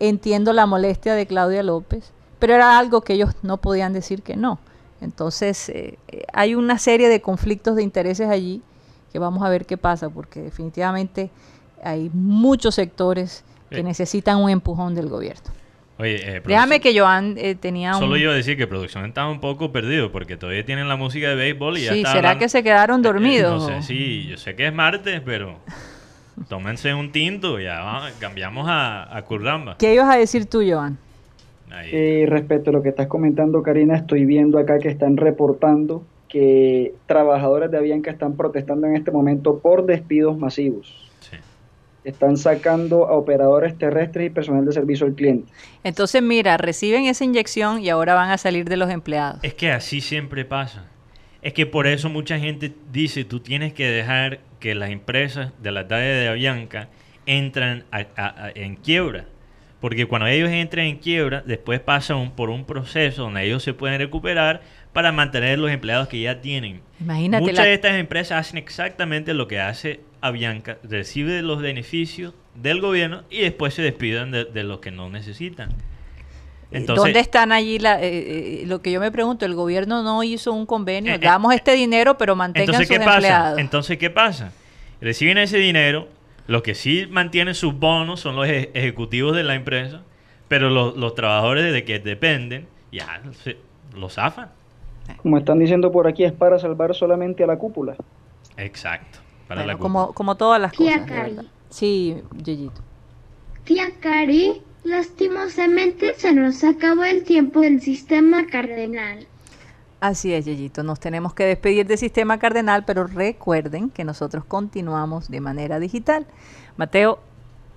Entiendo 0.00 0.52
la 0.52 0.66
molestia 0.66 1.14
de 1.14 1.26
Claudia 1.26 1.62
López, 1.62 2.12
pero 2.38 2.54
era 2.54 2.78
algo 2.78 3.02
que 3.02 3.12
ellos 3.14 3.30
no 3.42 3.58
podían 3.58 3.92
decir 3.92 4.22
que 4.22 4.36
no. 4.36 4.58
Entonces, 5.00 5.68
eh, 5.68 5.98
eh, 6.08 6.22
hay 6.32 6.54
una 6.54 6.78
serie 6.78 7.08
de 7.08 7.20
conflictos 7.20 7.76
de 7.76 7.82
intereses 7.82 8.28
allí 8.28 8.62
que 9.12 9.18
vamos 9.18 9.42
a 9.44 9.48
ver 9.48 9.66
qué 9.66 9.76
pasa, 9.76 10.08
porque 10.10 10.40
definitivamente 10.40 11.30
hay 11.82 12.10
muchos 12.12 12.74
sectores 12.76 13.44
que 13.70 13.80
Eh. 13.80 13.82
necesitan 13.82 14.38
un 14.38 14.48
empujón 14.50 14.94
del 14.94 15.08
gobierno. 15.08 15.42
Oye, 15.98 16.36
eh, 16.36 16.42
Déjame 16.44 16.80
que 16.80 16.98
Joan 16.98 17.34
eh, 17.36 17.54
tenía 17.54 17.94
Solo 17.94 18.14
un... 18.14 18.20
iba 18.20 18.32
a 18.32 18.34
decir 18.34 18.56
que 18.56 18.66
producción 18.66 19.04
estaba 19.04 19.30
un 19.30 19.40
poco 19.40 19.70
perdido 19.72 20.10
porque 20.10 20.36
todavía 20.36 20.64
tienen 20.64 20.88
la 20.88 20.96
música 20.96 21.28
de 21.28 21.34
béisbol 21.36 21.78
y 21.78 21.84
ya 21.84 21.92
Sí, 21.92 21.98
está 21.98 22.12
¿será 22.12 22.18
hablando- 22.30 22.40
que 22.40 22.48
se 22.48 22.62
quedaron 22.62 22.96
Eh, 22.98 23.00
eh, 23.00 23.04
dormidos? 23.12 23.62
No 23.62 23.68
sé, 23.68 23.82
sí, 23.86 24.26
yo 24.28 24.36
sé 24.36 24.56
que 24.56 24.66
es 24.68 24.72
martes, 24.74 25.20
pero 25.24 25.58
tómense 26.48 26.94
un 26.94 27.12
tinto 27.12 27.60
y 27.60 27.64
ya 27.64 28.10
cambiamos 28.18 28.66
a, 28.68 29.16
a 29.16 29.22
Curramba. 29.22 29.76
¿Qué 29.78 29.94
ibas 29.94 30.14
a 30.14 30.18
decir 30.18 30.46
tú, 30.46 30.62
Joan? 30.66 30.98
Eh, 31.84 32.26
respecto 32.28 32.70
a 32.70 32.72
lo 32.72 32.82
que 32.82 32.90
estás 32.90 33.06
comentando, 33.06 33.62
Karina, 33.62 33.96
estoy 33.96 34.24
viendo 34.24 34.58
acá 34.58 34.78
que 34.78 34.88
están 34.88 35.16
reportando 35.16 36.04
que 36.28 36.94
trabajadores 37.06 37.70
de 37.70 37.78
Avianca 37.78 38.10
están 38.10 38.36
protestando 38.36 38.86
en 38.86 38.96
este 38.96 39.10
momento 39.10 39.58
por 39.58 39.86
despidos 39.86 40.38
masivos. 40.38 41.10
Sí. 41.20 41.36
Están 42.04 42.36
sacando 42.36 43.06
a 43.06 43.12
operadores 43.12 43.76
terrestres 43.76 44.26
y 44.26 44.30
personal 44.30 44.64
de 44.64 44.72
servicio 44.72 45.06
al 45.06 45.14
cliente. 45.14 45.52
Entonces, 45.84 46.22
mira, 46.22 46.56
reciben 46.56 47.04
esa 47.04 47.24
inyección 47.24 47.80
y 47.80 47.90
ahora 47.90 48.14
van 48.14 48.30
a 48.30 48.38
salir 48.38 48.68
de 48.68 48.76
los 48.76 48.90
empleados. 48.90 49.40
Es 49.42 49.54
que 49.54 49.70
así 49.70 50.00
siempre 50.00 50.44
pasa. 50.44 50.86
Es 51.42 51.52
que 51.54 51.66
por 51.66 51.86
eso 51.86 52.08
mucha 52.08 52.38
gente 52.38 52.72
dice, 52.92 53.24
tú 53.24 53.40
tienes 53.40 53.72
que 53.72 53.86
dejar 53.86 54.40
que 54.62 54.74
las 54.76 54.90
empresas 54.90 55.50
de 55.60 55.72
la 55.72 55.88
talla 55.88 56.04
de 56.04 56.28
Avianca 56.28 56.88
entran 57.26 57.84
a- 57.90 58.06
a- 58.16 58.44
a- 58.46 58.52
en 58.54 58.76
quiebra. 58.76 59.26
Porque 59.80 60.06
cuando 60.06 60.28
ellos 60.28 60.48
entran 60.50 60.86
en 60.86 60.98
quiebra, 60.98 61.42
después 61.44 61.80
pasan 61.80 62.30
por 62.36 62.48
un 62.50 62.64
proceso 62.64 63.22
donde 63.22 63.42
ellos 63.44 63.64
se 63.64 63.74
pueden 63.74 63.98
recuperar 63.98 64.62
para 64.92 65.10
mantener 65.10 65.58
los 65.58 65.72
empleados 65.72 66.06
que 66.06 66.20
ya 66.20 66.40
tienen. 66.40 66.80
Imagínate 67.00 67.40
Muchas 67.42 67.58
la- 67.58 67.64
de 67.64 67.74
estas 67.74 67.96
empresas 67.96 68.38
hacen 68.46 68.58
exactamente 68.58 69.34
lo 69.34 69.48
que 69.48 69.58
hace 69.58 70.00
Avianca, 70.20 70.78
recibe 70.84 71.42
los 71.42 71.60
beneficios 71.60 72.32
del 72.54 72.80
gobierno 72.80 73.24
y 73.30 73.40
después 73.40 73.74
se 73.74 73.82
despiden 73.82 74.30
de, 74.30 74.44
de 74.44 74.62
los 74.62 74.78
que 74.78 74.92
no 74.92 75.10
necesitan. 75.10 75.70
Entonces, 76.72 77.04
¿Dónde 77.04 77.20
están 77.20 77.52
allí 77.52 77.78
la, 77.78 78.00
eh, 78.02 78.62
eh, 78.62 78.64
lo 78.66 78.80
que 78.82 78.90
yo 78.90 79.00
me 79.00 79.10
pregunto? 79.10 79.44
El 79.44 79.54
gobierno 79.54 80.02
no 80.02 80.22
hizo 80.22 80.52
un 80.52 80.66
convenio. 80.66 81.14
Eh, 81.14 81.18
Damos 81.18 81.54
este 81.54 81.72
dinero, 81.72 82.16
pero 82.18 82.34
mantengan 82.36 82.68
Entonces, 82.74 82.88
sus 82.88 82.96
¿qué 82.98 83.04
pasa? 83.04 83.16
empleados. 83.16 83.58
Entonces, 83.58 83.98
¿qué 83.98 84.10
pasa? 84.10 84.52
Reciben 85.00 85.38
ese 85.38 85.58
dinero, 85.58 86.08
los 86.46 86.62
que 86.62 86.74
sí 86.74 87.06
mantienen 87.10 87.54
sus 87.54 87.74
bonos 87.78 88.20
son 88.20 88.36
los 88.36 88.46
eje- 88.46 88.70
ejecutivos 88.74 89.34
de 89.36 89.42
la 89.44 89.54
empresa, 89.54 90.02
pero 90.48 90.70
los, 90.70 90.96
los 90.96 91.14
trabajadores 91.14 91.72
de 91.72 91.84
que 91.84 91.98
dependen 91.98 92.66
ya 92.90 93.22
se, 93.42 93.56
los 93.94 94.14
zafan. 94.14 94.50
Como 95.18 95.36
están 95.38 95.58
diciendo 95.58 95.90
por 95.92 96.06
aquí, 96.06 96.24
es 96.24 96.32
para 96.32 96.58
salvar 96.58 96.94
solamente 96.94 97.42
a 97.42 97.46
la 97.46 97.56
cúpula. 97.58 97.96
Exacto. 98.56 99.18
Para 99.48 99.62
Bueno, 99.62 99.72
la 99.74 99.78
como, 99.78 100.12
como 100.12 100.36
todas 100.36 100.60
las 100.60 100.72
Tía 100.72 100.92
cosas. 101.00 101.08
Cari. 101.10 101.30
verdad. 101.34 101.50
Sí, 101.68 102.16
Yeyito. 102.42 102.80
Tía 103.64 103.86
Cari, 104.00 104.62
lastimosamente 104.84 106.14
se 106.14 106.32
nos 106.32 106.64
acabó 106.64 107.04
el 107.04 107.24
tiempo 107.24 107.60
del 107.60 107.80
sistema 107.80 108.46
cardenal. 108.46 109.26
Así 110.00 110.32
es, 110.34 110.44
Yeyito. 110.44 110.82
Nos 110.82 110.98
tenemos 110.98 111.32
que 111.32 111.44
despedir 111.44 111.86
del 111.86 111.98
sistema 111.98 112.38
cardenal, 112.38 112.84
pero 112.84 113.06
recuerden 113.06 113.88
que 113.88 114.02
nosotros 114.02 114.44
continuamos 114.44 115.30
de 115.30 115.40
manera 115.40 115.78
digital. 115.78 116.26
Mateo, 116.76 117.20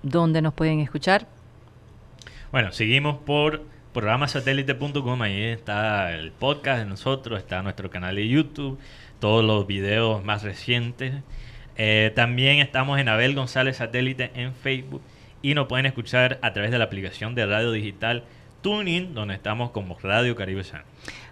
¿dónde 0.02 0.42
nos 0.42 0.52
pueden 0.52 0.80
escuchar? 0.80 1.28
Bueno, 2.50 2.72
seguimos 2.72 3.18
por 3.18 3.62
programasatélite.com, 3.92 5.22
ahí 5.22 5.42
está 5.44 6.12
el 6.14 6.32
podcast 6.32 6.80
de 6.80 6.86
nosotros, 6.86 7.38
está 7.38 7.62
nuestro 7.62 7.90
canal 7.90 8.16
de 8.16 8.28
YouTube, 8.28 8.78
todos 9.20 9.44
los 9.44 9.66
videos 9.66 10.24
más 10.24 10.42
recientes. 10.42 11.14
Eh, 11.76 12.12
también 12.16 12.58
estamos 12.58 12.98
en 12.98 13.08
Abel 13.08 13.34
González 13.34 13.76
Satélite 13.76 14.32
en 14.34 14.52
Facebook 14.54 15.02
y 15.46 15.54
nos 15.54 15.68
pueden 15.68 15.86
escuchar 15.86 16.40
a 16.42 16.52
través 16.52 16.72
de 16.72 16.78
la 16.78 16.86
aplicación 16.86 17.36
de 17.36 17.46
radio 17.46 17.70
digital 17.70 18.24
TuneIn, 18.62 19.14
donde 19.14 19.34
estamos 19.34 19.70
como 19.70 19.96
Radio 20.02 20.34
Caribe 20.34 20.64
San. 20.64 20.82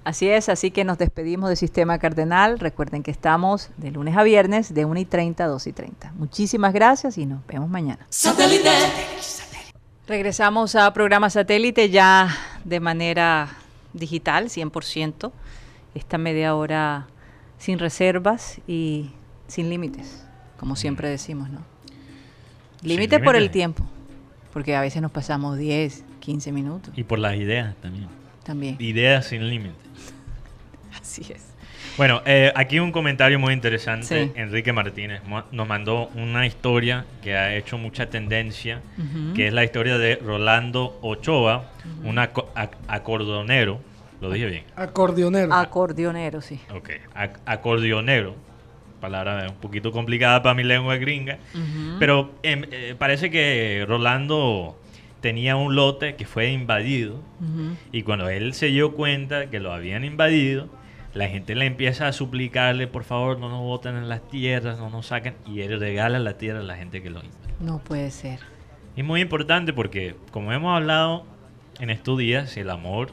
Así 0.04 0.28
es, 0.28 0.48
así 0.48 0.70
que 0.70 0.84
nos 0.84 0.98
despedimos 0.98 1.48
del 1.48 1.56
Sistema 1.56 1.98
Cardenal. 1.98 2.60
Recuerden 2.60 3.02
que 3.02 3.10
estamos 3.10 3.70
de 3.76 3.90
lunes 3.90 4.16
a 4.16 4.22
viernes 4.22 4.72
de 4.72 4.84
1 4.84 5.00
y 5.00 5.04
30 5.04 5.42
a 5.42 5.48
2 5.48 5.66
y 5.66 5.72
30. 5.72 6.12
Muchísimas 6.12 6.72
gracias 6.72 7.18
y 7.18 7.26
nos 7.26 7.44
vemos 7.48 7.68
mañana. 7.68 8.06
Regresamos 10.06 10.76
a 10.76 10.92
programa 10.92 11.28
satélite 11.28 11.90
ya 11.90 12.28
de 12.62 12.78
manera 12.78 13.56
digital, 13.94 14.44
100%. 14.44 15.32
Esta 15.96 16.18
media 16.18 16.54
hora 16.54 17.08
sin 17.58 17.80
reservas 17.80 18.60
y 18.68 19.10
sin 19.48 19.70
límites, 19.70 20.24
como 20.56 20.76
siempre 20.76 21.08
decimos, 21.08 21.50
¿no? 21.50 21.64
Límite 22.82 23.18
por 23.18 23.34
el 23.34 23.44
límites. 23.44 23.52
tiempo, 23.52 23.84
porque 24.54 24.74
a 24.74 24.80
veces 24.80 25.02
nos 25.02 25.10
pasamos 25.10 25.58
10, 25.58 26.04
15 26.20 26.52
minutos 26.52 26.94
Y 26.96 27.04
por 27.04 27.18
las 27.18 27.34
ideas 27.36 27.74
también. 27.82 28.08
también. 28.44 28.76
Ideas 28.78 29.26
sin 29.26 29.46
límites. 29.50 29.76
Así 31.00 31.30
es. 31.32 31.44
Bueno, 31.96 32.22
eh, 32.24 32.50
aquí 32.56 32.78
un 32.80 32.90
comentario 32.90 33.38
muy 33.38 33.52
interesante. 33.52 34.06
Sí. 34.26 34.32
Enrique 34.36 34.72
Martínez 34.72 35.20
nos 35.52 35.68
mandó 35.68 36.08
una 36.16 36.44
historia 36.46 37.04
que 37.22 37.36
ha 37.36 37.54
hecho 37.54 37.78
mucha 37.78 38.08
tendencia, 38.10 38.80
que 39.36 39.46
es 39.48 39.52
la 39.52 39.62
historia 39.64 39.98
de 39.98 40.16
Rolando 40.16 40.98
Ochoa, 41.02 41.70
un 42.02 42.16
aco- 42.16 42.48
ac- 42.54 42.76
acordonero. 42.88 43.80
Lo 44.20 44.30
dije 44.30 44.46
bien. 44.46 44.64
Acordeonero. 44.74 45.52
Acordeonero, 45.52 46.40
sí. 46.40 46.58
Ok. 46.74 46.90
ac- 47.14 47.38
acordeonero. 47.44 48.34
Palabra 49.04 49.46
un 49.50 49.56
poquito 49.56 49.92
complicada 49.92 50.42
para 50.42 50.54
mi 50.54 50.64
lengua 50.64 50.96
gringa. 50.96 51.36
Pero 51.98 52.32
em, 52.42 52.62
eh, 52.70 52.94
parece 52.98 53.28
que 53.30 53.84
Rolando 53.86 54.80
tenía 55.20 55.56
un 55.56 55.74
lote 55.74 56.14
que 56.16 56.24
fue 56.24 56.50
invadido. 56.52 57.20
Y 57.92 58.02
cuando 58.02 58.30
él 58.30 58.54
se 58.54 58.68
dio 58.68 58.92
cuenta 58.92 59.50
que 59.50 59.60
lo 59.60 59.74
habían 59.74 60.04
invadido, 60.04 60.70
la 61.12 61.28
gente 61.28 61.54
le 61.54 61.66
empieza 61.66 62.08
a 62.08 62.12
suplicarle, 62.12 62.86
por 62.86 63.04
favor, 63.04 63.38
no 63.38 63.50
nos 63.50 63.60
boten 63.60 63.94
en 63.96 64.08
las 64.08 64.26
tierras, 64.26 64.78
no 64.78 64.88
nos 64.88 65.08
saquen. 65.08 65.34
Y 65.46 65.60
él 65.60 65.78
regala 65.78 66.18
la 66.18 66.38
tierra 66.38 66.60
a 66.60 66.62
la 66.62 66.76
gente 66.76 67.02
que 67.02 67.10
lo 67.10 67.20
invade. 67.20 67.54
No 67.60 67.78
puede 67.84 68.10
ser. 68.10 68.40
Es 68.96 69.04
muy 69.04 69.20
importante 69.20 69.74
porque, 69.74 70.16
como 70.30 70.50
hemos 70.50 70.74
hablado 70.74 71.26
en 71.78 71.90
estos 71.90 72.16
días, 72.16 72.56
el 72.56 72.70
amor 72.70 73.10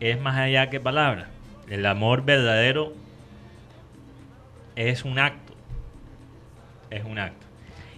es 0.00 0.20
más 0.20 0.36
allá 0.38 0.70
que 0.70 0.80
palabras. 0.80 1.28
El 1.68 1.86
amor 1.86 2.24
verdadero 2.24 2.94
es 4.76 5.04
un 5.04 5.18
acto. 5.18 5.54
Es 6.90 7.04
un 7.04 7.18
acto. 7.18 7.46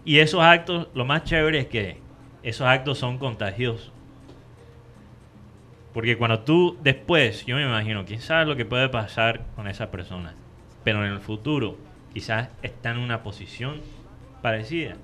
Y 0.04 0.18
esos 0.18 0.42
actos, 0.42 0.88
lo 0.94 1.04
más 1.04 1.24
chévere 1.24 1.58
es 1.58 1.66
que 1.66 2.00
esos 2.42 2.66
actos 2.66 2.98
son 2.98 3.18
contagiosos. 3.18 3.92
Porque 5.92 6.16
cuando 6.16 6.40
tú 6.40 6.76
después, 6.82 7.46
yo 7.46 7.56
me 7.56 7.62
imagino, 7.62 8.04
quién 8.04 8.20
sabe 8.20 8.44
lo 8.44 8.54
que 8.54 8.64
puede 8.64 8.88
pasar 8.88 9.46
con 9.56 9.66
esa 9.66 9.90
persona. 9.90 10.34
Pero 10.84 11.04
en 11.04 11.12
el 11.12 11.20
futuro, 11.20 11.78
quizás 12.12 12.50
está 12.62 12.90
en 12.90 12.98
una 12.98 13.22
posición 13.22 13.80
parecida. 14.42 14.94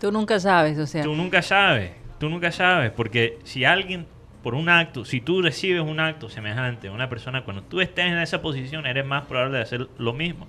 Tú 0.00 0.10
nunca 0.10 0.40
sabes, 0.40 0.78
o 0.78 0.86
sea. 0.86 1.02
Tú 1.02 1.14
nunca 1.14 1.42
sabes, 1.42 1.92
tú 2.18 2.28
nunca 2.28 2.50
sabes, 2.52 2.92
porque 2.92 3.38
si 3.44 3.64
alguien, 3.64 4.06
por 4.44 4.54
un 4.54 4.68
acto, 4.68 5.04
si 5.04 5.20
tú 5.20 5.42
recibes 5.42 5.82
un 5.82 5.98
acto 5.98 6.28
semejante 6.30 6.86
a 6.88 6.92
una 6.92 7.08
persona, 7.08 7.42
cuando 7.44 7.62
tú 7.62 7.80
estés 7.80 8.04
en 8.06 8.18
esa 8.18 8.40
posición, 8.42 8.86
eres 8.86 9.04
más 9.04 9.24
probable 9.24 9.56
de 9.56 9.62
hacer 9.64 9.88
lo 9.98 10.12
mismo. 10.12 10.46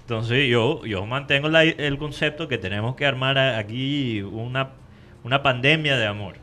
Entonces 0.00 0.48
yo, 0.50 0.84
yo 0.84 1.06
mantengo 1.06 1.48
la- 1.48 1.62
el 1.62 1.98
concepto 1.98 2.48
que 2.48 2.58
tenemos 2.58 2.96
que 2.96 3.06
armar 3.06 3.38
a- 3.38 3.58
aquí 3.58 4.20
una, 4.22 4.70
una 5.22 5.42
pandemia 5.42 5.96
de 5.96 6.06
amor. 6.06 6.36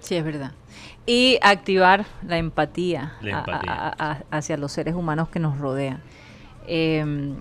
Sí, 0.00 0.16
es 0.16 0.24
verdad. 0.24 0.52
Y 1.06 1.38
activar 1.42 2.04
la 2.26 2.38
empatía, 2.38 3.12
La 3.22 3.36
a- 3.36 3.38
empatía. 3.40 3.72
a- 3.72 4.10
a- 4.12 4.22
hacia 4.38 4.56
los 4.56 4.72
seres 4.72 4.94
humanos 4.94 5.28
que 5.28 5.38
nos 5.38 5.58
rodean. 5.58 6.00
Em, 6.66 7.36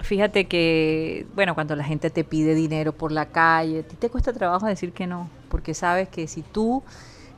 fíjate 0.00 0.46
que, 0.46 1.26
bueno, 1.34 1.54
cuando 1.54 1.76
la 1.76 1.84
gente 1.84 2.10
te 2.10 2.24
pide 2.24 2.54
dinero 2.54 2.92
por 2.92 3.12
la 3.12 3.26
calle, 3.26 3.82
te 3.82 4.10
cuesta 4.10 4.32
trabajo 4.32 4.66
decir 4.66 4.92
que 4.92 5.06
no, 5.06 5.28
porque 5.48 5.74
sabes 5.74 6.08
que 6.08 6.26
si 6.26 6.42
tú 6.42 6.82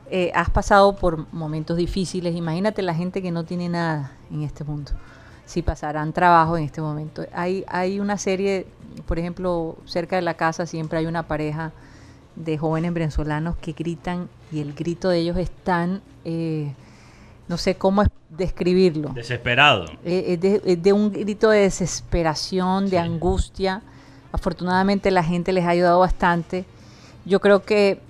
eh, 0.09 0.31
has 0.35 0.49
pasado 0.49 0.95
por 0.95 1.31
momentos 1.33 1.77
difíciles, 1.77 2.35
imagínate 2.35 2.81
la 2.81 2.93
gente 2.93 3.21
que 3.21 3.31
no 3.31 3.43
tiene 3.45 3.69
nada 3.69 4.11
en 4.31 4.43
este 4.43 4.63
mundo, 4.63 4.91
si 5.45 5.61
pasarán 5.61 6.13
trabajo 6.13 6.57
en 6.57 6.63
este 6.63 6.81
momento. 6.81 7.25
Hay, 7.33 7.63
hay 7.67 7.99
una 7.99 8.17
serie, 8.17 8.67
por 9.05 9.19
ejemplo, 9.19 9.77
cerca 9.85 10.15
de 10.17 10.21
la 10.21 10.33
casa 10.35 10.65
siempre 10.65 10.99
hay 10.99 11.05
una 11.05 11.23
pareja 11.27 11.71
de 12.35 12.57
jóvenes 12.57 12.93
venezolanos 12.93 13.55
que 13.57 13.73
gritan 13.73 14.29
y 14.51 14.59
el 14.61 14.73
grito 14.73 15.09
de 15.09 15.19
ellos 15.19 15.37
es 15.37 15.49
tan, 15.51 16.01
eh, 16.23 16.73
no 17.47 17.57
sé 17.57 17.75
cómo 17.75 18.01
es 18.03 18.09
describirlo. 18.29 19.09
Desesperado. 19.09 19.85
Eh, 20.05 20.25
es, 20.33 20.39
de, 20.39 20.61
es 20.65 20.81
de 20.81 20.93
un 20.93 21.11
grito 21.11 21.49
de 21.49 21.61
desesperación, 21.61 22.85
de 22.85 22.91
Sí. 22.91 22.97
angustia. 22.97 23.81
Afortunadamente 24.31 25.11
la 25.11 25.23
gente 25.23 25.51
les 25.51 25.65
ha 25.65 25.69
ayudado 25.69 25.99
bastante. 25.99 26.65
Yo 27.25 27.39
creo 27.39 27.63
que 27.63 28.01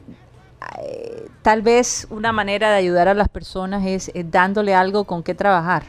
eh, 0.81 1.27
tal 1.41 1.61
vez 1.61 2.07
una 2.09 2.31
manera 2.31 2.69
de 2.71 2.77
ayudar 2.77 3.07
a 3.07 3.13
las 3.13 3.29
personas 3.29 3.85
es, 3.85 4.11
es 4.13 4.29
dándole 4.31 4.73
algo 4.73 5.03
con 5.05 5.23
qué 5.23 5.33
trabajar. 5.35 5.83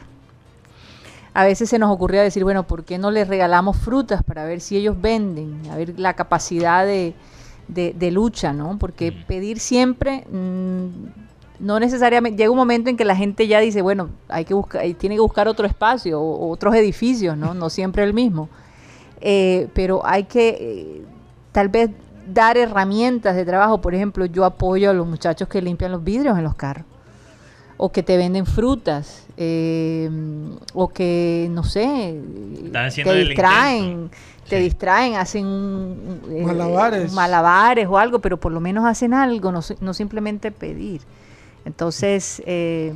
A 1.33 1.45
veces 1.45 1.69
se 1.69 1.79
nos 1.79 1.91
ocurría 1.91 2.21
decir, 2.21 2.43
bueno, 2.43 2.63
¿por 2.67 2.83
qué 2.83 2.97
no 2.99 3.09
les 3.09 3.27
regalamos 3.27 3.77
frutas 3.77 4.21
para 4.23 4.45
ver 4.45 4.61
si 4.61 4.77
ellos 4.77 4.99
venden? 5.01 5.61
A 5.71 5.75
ver 5.77 5.99
la 5.99 6.13
capacidad 6.13 6.85
de, 6.85 7.15
de- 7.67 7.93
de 7.97 8.11
lucha, 8.11 8.53
¿no? 8.53 8.77
Porque 8.77 9.11
Mm. 9.11 9.23
pedir 9.25 9.59
siempre, 9.59 10.25
mm, 10.31 10.87
no 11.59 11.79
necesariamente, 11.79 12.37
llega 12.37 12.51
un 12.51 12.57
momento 12.57 12.89
en 12.91 12.97
que 12.97 13.05
la 13.05 13.15
gente 13.15 13.47
ya 13.47 13.59
dice, 13.59 13.81
bueno, 13.81 14.09
hay 14.29 14.45
que 14.45 14.53
buscar, 14.53 14.83
tiene 14.99 15.15
que 15.15 15.21
buscar 15.21 15.47
otro 15.47 15.65
espacio 15.65 16.19
o, 16.21 16.35
o 16.47 16.49
otros 16.51 16.75
edificios, 16.75 17.35
¿no? 17.35 17.53
No 17.55 17.69
siempre 17.71 18.03
el 18.03 18.13
mismo. 18.13 18.49
Eh, 19.21 19.69
pero 19.73 20.05
hay 20.05 20.25
que 20.25 20.49
eh, 20.49 21.01
tal 21.51 21.69
vez 21.69 21.89
dar 22.27 22.57
herramientas 22.57 23.35
de 23.35 23.45
trabajo. 23.45 23.81
Por 23.81 23.93
ejemplo, 23.95 24.25
yo 24.25 24.45
apoyo 24.45 24.89
a 24.89 24.93
los 24.93 25.07
muchachos 25.07 25.47
que 25.47 25.61
limpian 25.61 25.91
los 25.91 26.03
vidrios 26.03 26.37
en 26.37 26.43
los 26.43 26.55
carros 26.55 26.85
o 27.77 27.91
que 27.91 28.03
te 28.03 28.17
venden 28.17 28.45
frutas 28.45 29.25
eh, 29.35 30.07
o 30.73 30.89
que 30.89 31.47
no 31.51 31.63
sé 31.63 32.19
te 33.03 33.13
distraen 33.25 34.09
te 34.47 34.57
Sí. 34.57 34.63
distraen 34.63 35.15
hacen 35.15 35.45
un- 35.47 36.21
eh, 36.31 36.43
Malabares. 36.45 37.11
malabares 37.13 37.87
o 37.89 37.97
algo 37.97 38.19
pero 38.19 38.37
por 38.39 38.51
lo 38.51 38.59
menos 38.59 38.85
hacen 38.85 39.13
algo 39.13 39.51
no, 39.51 39.61
no 39.81 39.93
simplemente 39.95 40.51
pedir 40.51 41.01
entonces 41.65 42.43
eh, 42.45 42.93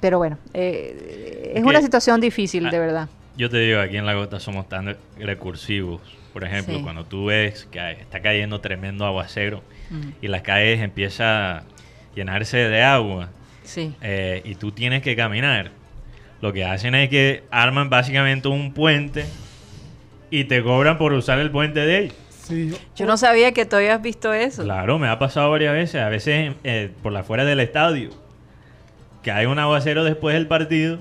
pero 0.00 0.18
bueno 0.18 0.36
eh, 0.52 1.52
es 1.56 1.64
una 1.64 1.80
situación 1.80 2.20
difícil 2.20 2.66
Ah, 2.66 2.70
de 2.70 2.78
verdad 2.78 3.08
Yo 3.36 3.48
te 3.48 3.58
digo, 3.58 3.80
aquí 3.80 3.96
en 3.96 4.04
la 4.06 4.14
gota 4.14 4.40
somos 4.40 4.68
tan 4.68 4.94
recursivos. 5.18 6.00
Por 6.38 6.46
ejemplo, 6.46 6.76
Sí. 6.76 6.82
cuando 6.84 7.04
tú 7.04 7.24
ves 7.26 7.66
que 7.68 7.90
está 8.00 8.22
cayendo 8.22 8.60
tremendo 8.60 9.04
aguacero 9.04 9.60
Mm, 9.90 10.10
y 10.22 10.28
las 10.28 10.42
calles 10.42 10.80
empiezan 10.80 11.26
a 11.26 11.62
llenarse 12.14 12.58
de 12.58 12.80
agua 12.80 13.30
sí 13.64 13.92
eh, 14.02 14.40
y 14.44 14.54
tú 14.54 14.70
tienes 14.70 15.02
que 15.02 15.16
caminar, 15.16 15.72
lo 16.40 16.52
que 16.52 16.64
hacen 16.64 16.94
es 16.94 17.08
que 17.08 17.42
arman 17.50 17.90
básicamente 17.90 18.46
un 18.46 18.72
puente 18.72 19.24
y 20.30 20.44
te 20.44 20.62
cobran 20.62 20.96
por 20.96 21.12
usar 21.12 21.40
el 21.40 21.50
puente 21.50 21.80
de 21.80 21.98
ellos. 22.04 22.14
Sí, 22.30 22.72
yo 22.94 23.06
no 23.06 23.16
sabía 23.16 23.50
que 23.52 23.66
tú 23.66 23.74
habías 23.74 24.00
visto 24.00 24.32
eso 24.32 24.62
Claro, 24.62 25.00
me 25.00 25.08
ha 25.08 25.18
pasado 25.18 25.50
varias 25.50 25.74
veces, 25.74 26.00
a 26.00 26.08
veces 26.08 26.52
eh, 26.62 26.88
por 27.02 27.10
la 27.10 27.24
fuera 27.24 27.44
del 27.44 27.58
estadio, 27.58 28.10
que 29.24 29.32
hay 29.32 29.46
un 29.46 29.58
aguacero 29.58 30.04
después 30.04 30.34
del 30.34 30.46
partido 30.46 31.00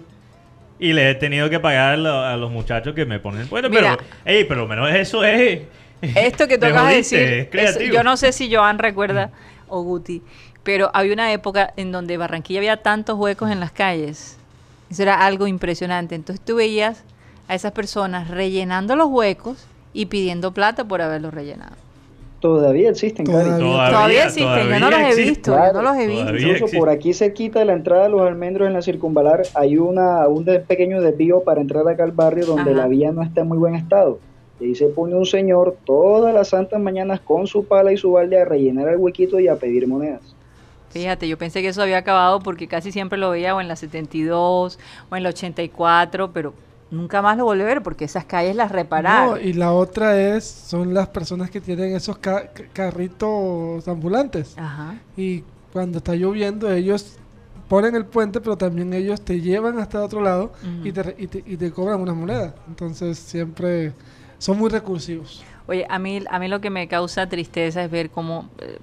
y 0.80 0.94
le 0.94 1.10
he 1.10 1.16
tenido 1.16 1.50
que 1.50 1.60
pagar 1.60 1.94
a 1.94 1.98
lo- 1.98 2.22
a 2.24 2.38
los 2.38 2.52
muchachos 2.52 2.94
que 2.94 3.06
me 3.06 3.20
ponen 3.20 3.42
el 3.42 3.48
puente, 3.48 3.70
Mira. 3.70 3.98
pero, 3.98 4.10
ey, 4.26 4.44
pero 4.46 4.62
lo 4.62 4.68
menos 4.68 4.90
eso 4.94 5.24
es... 5.24 5.62
Esto 6.02 6.48
que 6.48 6.58
tú 6.60 6.66
acabas 6.68 6.92
de 6.92 6.98
decir, 6.98 7.50
es 7.52 7.80
yo 7.92 8.04
no 8.04 8.18
sé 8.18 8.32
si 8.32 8.54
Joan 8.54 8.78
recuerda 8.78 9.32
o 9.68 9.82
Guti, 9.82 10.22
pero 10.64 10.92
había 10.94 11.14
una 11.14 11.32
época 11.34 11.74
en 11.78 11.92
donde 11.92 12.18
Barranquilla 12.18 12.60
había 12.60 12.78
tantos 12.78 13.18
huecos 13.18 13.50
en 13.52 13.60
las 13.60 13.72
calles. 13.72 14.38
Eso 14.92 15.02
era 15.02 15.26
algo 15.26 15.48
impresionante. 15.48 16.14
Entonces 16.16 16.44
tú 16.46 16.56
veías 16.58 17.04
a 17.48 17.56
esas 17.56 17.72
personas 17.72 18.30
rellenando 18.30 18.96
los 18.96 19.08
huecos 19.10 19.66
y 19.94 20.06
pidiendo 20.06 20.52
plata 20.54 20.84
por 20.86 21.02
haberlos 21.02 21.34
rellenado. 21.34 21.76
Todavía 22.40 22.90
existen, 22.92 23.26
Todavía. 23.26 23.52
Cari. 23.54 23.64
Todavía, 23.64 23.90
Todavía 23.98 24.24
existen, 24.26 24.70
yo 24.70 24.80
no 24.80 24.90
los 24.92 25.00
he 25.00 25.08
existe. 25.08 25.30
visto, 25.30 25.52
yo 25.56 25.74
no 25.74 25.82
los 25.82 25.98
he 25.98 26.08
visto. 26.08 26.26
Todavía 26.26 26.48
Incluso 26.54 26.78
por 26.78 26.90
aquí 26.90 27.14
cerquita 27.14 27.60
de 27.60 27.66
la 27.66 27.74
entrada 27.74 28.04
de 28.04 28.10
los 28.10 28.22
almendros 28.22 28.68
en 28.68 28.74
la 28.74 28.82
circunvalar 28.84 29.42
hay 29.56 29.78
una 29.78 30.28
un 30.28 30.46
pequeño 30.68 31.02
desvío 31.02 31.42
para 31.42 31.62
entrar 31.62 31.88
acá 31.88 32.04
al 32.04 32.12
barrio 32.12 32.46
donde 32.46 32.72
Ajá. 32.72 32.82
la 32.82 32.88
vía 32.88 33.12
no 33.12 33.24
está 33.24 33.42
en 33.42 33.48
muy 33.48 33.58
buen 33.58 33.74
estado. 33.76 34.20
Y 34.60 34.66
ahí 34.66 34.76
se 34.76 34.86
pone 34.88 35.16
un 35.16 35.26
señor 35.26 35.78
todas 35.86 36.34
las 36.34 36.50
santas 36.50 36.80
mañanas 36.80 37.20
con 37.20 37.48
su 37.48 37.66
pala 37.66 37.92
y 37.92 37.98
su 37.98 38.12
balde 38.12 38.40
a 38.40 38.46
rellenar 38.46 38.88
el 38.88 38.98
huequito 38.98 39.40
y 39.40 39.48
a 39.48 39.56
pedir 39.56 39.88
monedas. 39.88 40.22
Fíjate, 40.90 41.28
yo 41.28 41.38
pensé 41.38 41.62
que 41.62 41.68
eso 41.68 41.82
había 41.82 41.98
acabado 41.98 42.40
porque 42.40 42.68
casi 42.68 42.92
siempre 42.92 43.18
lo 43.20 43.30
veía 43.32 43.56
o 43.56 43.62
en 43.62 43.68
la 43.68 43.76
72 43.76 44.80
o 45.10 45.16
en 45.16 45.24
la 45.24 45.30
84, 45.30 46.32
pero 46.32 46.54
nunca 46.92 47.22
más 47.22 47.38
lo 47.38 47.46
volví 47.46 47.62
a 47.64 47.66
ver 47.66 47.84
porque 47.84 48.06
esas 48.06 48.26
calles 48.26 48.56
las 48.56 48.72
repararon. 48.72 49.32
No, 49.32 49.38
y 49.40 49.54
la 49.54 49.72
otra 49.74 50.20
es, 50.20 50.46
son 50.46 50.94
las 50.94 51.08
personas 51.10 51.50
que 51.50 51.60
tienen 51.62 51.96
esos 51.96 52.18
ca- 52.18 52.48
ca- 52.54 52.64
carritos 52.74 53.88
ambulantes. 53.88 54.58
Ajá. 54.58 54.96
Y 55.16 55.44
cuando 55.74 55.98
está 56.00 56.16
lloviendo, 56.16 56.72
ellos 56.72 57.18
ponen 57.68 57.96
el 57.96 58.06
puente, 58.06 58.40
pero 58.42 58.58
también 58.58 58.94
ellos 58.94 59.22
te 59.22 59.42
llevan 59.42 59.80
hasta 59.80 60.02
otro 60.04 60.22
lado 60.22 60.54
y, 60.84 60.92
te, 60.92 61.16
y, 61.18 61.28
te, 61.28 61.44
y 61.46 61.58
te 61.58 61.72
cobran 61.72 62.00
unas 62.02 62.16
monedas. 62.16 62.54
Entonces 62.68 63.18
siempre 63.20 63.92
son 64.38 64.58
muy 64.58 64.70
recursivos. 64.70 65.44
Oye, 65.68 65.86
a 65.90 66.00
mí, 66.00 66.24
a 66.30 66.40
mí 66.40 66.48
lo 66.48 66.62
que 66.62 66.70
me 66.70 66.88
causa 66.88 67.28
tristeza 67.28 67.84
es 67.84 67.92
ver 67.92 68.10
cómo, 68.10 68.50
eh, 68.60 68.80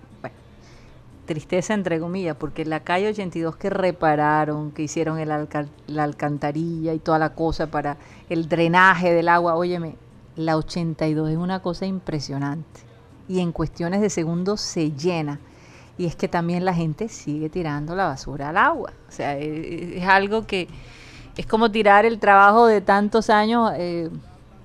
tristeza 1.25 1.75
entre 1.75 2.01
comillas, 2.01 2.37
porque 2.37 2.65
la 2.65 2.81
calle 2.81 3.09
82 3.09 3.57
que 3.57 3.71
repararon, 3.71 4.71
que 4.71 4.83
hicieron 4.83 5.19
la 5.27 6.03
alcantarilla 6.03 6.93
y 6.93 6.99
toda 6.99 7.19
la 7.19 7.35
cosa 7.35 7.67
para 7.67 7.97
el 8.29 8.49
drenaje 8.49 9.13
del 9.13 9.29
agua, 9.29 9.57
óyeme, 9.57 9.97
la 10.37 10.57
82 10.57 11.31
es 11.31 11.37
una 11.37 11.61
cosa 11.61 11.87
impresionante 11.87 12.81
y 13.29 13.41
en 13.41 13.53
cuestiones 13.53 14.01
de 14.01 14.11
segundos 14.11 14.61
se 14.61 14.93
llena. 14.93 15.41
Y 15.97 16.07
es 16.07 16.17
que 16.17 16.27
también 16.27 16.65
la 16.65 16.75
gente 16.75 17.09
sigue 17.09 17.49
tirando 17.49 17.95
la 17.95 18.07
basura 18.07 18.49
al 18.49 18.57
agua. 18.57 18.93
O 19.09 19.13
sea, 19.13 19.39
eh, 19.39 19.99
es, 19.99 20.05
algo 20.05 20.45
que 20.45 20.69
es 21.37 21.47
como 21.47 21.71
tirar 21.71 22.05
el 22.05 22.19
trabajo 22.19 22.67
de 22.67 22.81
tantos 22.81 23.31
años 23.31 23.73
eh, 23.77 24.11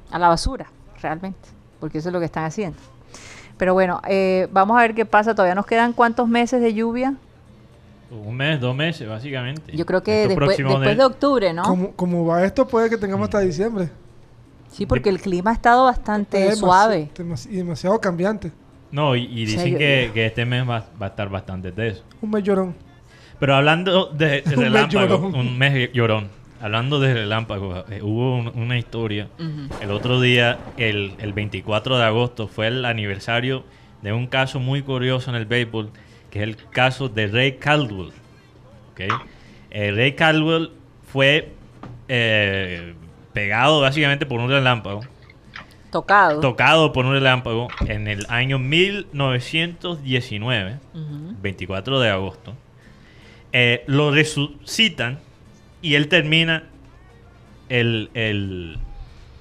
a 0.10 0.18
la 0.18 0.28
basura, 0.28 0.72
realmente, 1.02 1.50
porque 1.80 2.00
eso 2.00 2.10
es 2.10 2.14
lo 2.14 2.20
que 2.20 2.26
están 2.26 2.46
haciendo. 2.46 2.80
Pero 3.60 3.74
bueno, 3.76 4.02
eh, 4.08 4.48
vamos 4.52 4.76
a 4.78 4.82
ver 4.82 4.96
qué 4.96 5.06
pasa. 5.06 5.36
Todavía 5.36 5.54
nos 5.54 5.68
quedan 5.68 5.94
cuántos 5.94 6.28
meses 6.28 6.62
de 6.62 6.74
lluvia. 6.74 7.14
Un 8.10 8.36
mes, 8.38 8.60
dos 8.60 8.76
meses, 8.76 9.08
básicamente. 9.08 9.76
Yo 9.78 9.86
creo 9.86 10.02
que 10.02 10.28
después, 10.28 10.58
después 10.58 10.98
de 10.98 11.04
octubre, 11.06 11.54
¿no? 11.54 11.62
Como, 11.62 11.92
como 11.92 12.26
va 12.26 12.44
esto, 12.44 12.68
puede 12.68 12.90
que 12.90 12.98
tengamos 12.98 13.26
hasta 13.26 13.42
diciembre. 13.42 13.90
Sí, 14.72 14.86
porque 14.88 15.10
el 15.10 15.20
clima 15.22 15.52
ha 15.52 15.54
estado 15.54 15.84
bastante 15.86 16.50
demasi- 16.50 16.56
suave. 16.56 17.10
demasi- 17.16 17.50
y 17.52 17.58
demasiado 17.58 18.00
cambiante. 18.00 18.52
No, 18.92 19.16
y, 19.16 19.26
y 19.26 19.44
O 19.44 19.48
sea, 19.50 19.58
dicen 19.58 19.72
yo- 19.74 19.78
que, 19.78 20.12
que 20.14 20.26
este 20.26 20.46
mes 20.46 20.68
va, 20.68 20.86
va 21.00 21.08
a 21.08 21.10
estar 21.10 21.30
bastante 21.30 21.72
teso. 21.72 22.04
Un 22.22 22.32
mes 22.32 22.44
llorón. 22.44 22.74
Pero 23.40 23.56
hablando 23.56 24.06
de, 24.08 24.42
de 24.42 24.44
Un 24.46 24.50
mes 24.50 24.58
relámpago, 24.72 25.08
llorón. 25.18 25.36
un 25.36 25.58
mes 25.60 25.92
llorón. 25.94 26.30
Hablando 26.62 27.00
de 27.00 27.14
relámpago, 27.14 27.86
eh, 27.90 28.02
hubo 28.02 28.36
un- 28.38 28.52
una 28.60 28.78
historia. 28.78 29.28
El 29.82 29.92
otro 29.92 30.20
día, 30.20 30.58
el, 30.78 31.14
el 31.20 31.32
24 31.34 31.98
de 31.98 32.04
agosto, 32.04 32.48
fue 32.48 32.68
el 32.68 32.84
aniversario 32.86 33.64
de 34.02 34.12
un 34.14 34.28
caso 34.28 34.60
muy 34.60 34.82
curioso 34.82 35.30
en 35.30 35.36
el 35.38 35.46
béisbol, 35.46 35.92
que 36.32 36.40
es 36.40 36.44
el 36.44 36.58
caso 36.72 37.08
de 37.10 37.28
Ray 37.28 37.54
Caldwell. 37.54 38.12
¿ok? 38.92 39.02
Eh, 39.72 39.92
Ray 39.96 40.14
Caldwell 40.14 40.72
fue 41.12 41.54
eh, 42.10 42.94
pegado 43.34 43.80
básicamente 43.82 44.26
por 44.26 44.40
un 44.42 44.50
relámpago, 44.50 45.02
Tocado. 45.92 46.40
tocado 46.42 46.92
por 46.94 47.06
un 47.06 47.14
relámpago 47.14 47.68
en 47.88 48.08
el 48.08 48.26
año 48.30 48.60
1919. 48.60 50.78
Ujú. 50.94 51.36
24 51.42 52.00
de 52.00 52.10
agosto, 52.10 52.54
eh, 53.54 53.84
lo 53.88 54.12
resucitan 54.12 55.20
y 55.82 55.96
él 55.96 56.08
termina 56.08 56.64
el, 57.70 58.10
el- 58.14 58.78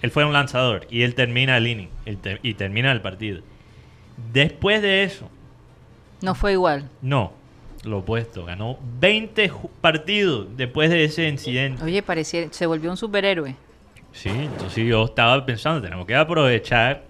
él 0.02 0.10
fue 0.10 0.24
un 0.24 0.32
lanzador 0.32 0.86
y 0.90 1.02
él 1.02 1.14
termina 1.14 1.56
el 1.56 1.66
inning 1.66 1.88
él 2.04 2.18
te- 2.18 2.38
y 2.42 2.54
termina 2.54 2.92
el 2.92 3.00
partido. 3.00 3.40
Después 4.32 4.82
de 4.82 5.04
eso, 5.04 5.28
No 6.22 6.34
fue 6.34 6.52
igual. 6.52 6.88
no, 7.02 7.32
lo 7.84 7.98
opuesto, 7.98 8.44
ganó 8.44 8.78
20 9.00 9.50
ju- 9.50 9.70
partidos 9.80 10.48
después 10.56 10.90
de 10.90 11.04
ese 11.04 11.28
incidente. 11.28 11.82
Oye, 11.84 12.02
parecía, 12.02 12.48
se 12.52 12.66
volvió 12.66 12.90
un 12.90 12.96
superhéroe. 12.96 13.54
Sí, 14.12 14.30
entonces 14.30 14.86
yo 14.86 15.04
estaba 15.04 15.44
pensando, 15.46 15.80
tenemos 15.82 16.06
que 16.06 16.14
aprovechar 16.14 17.04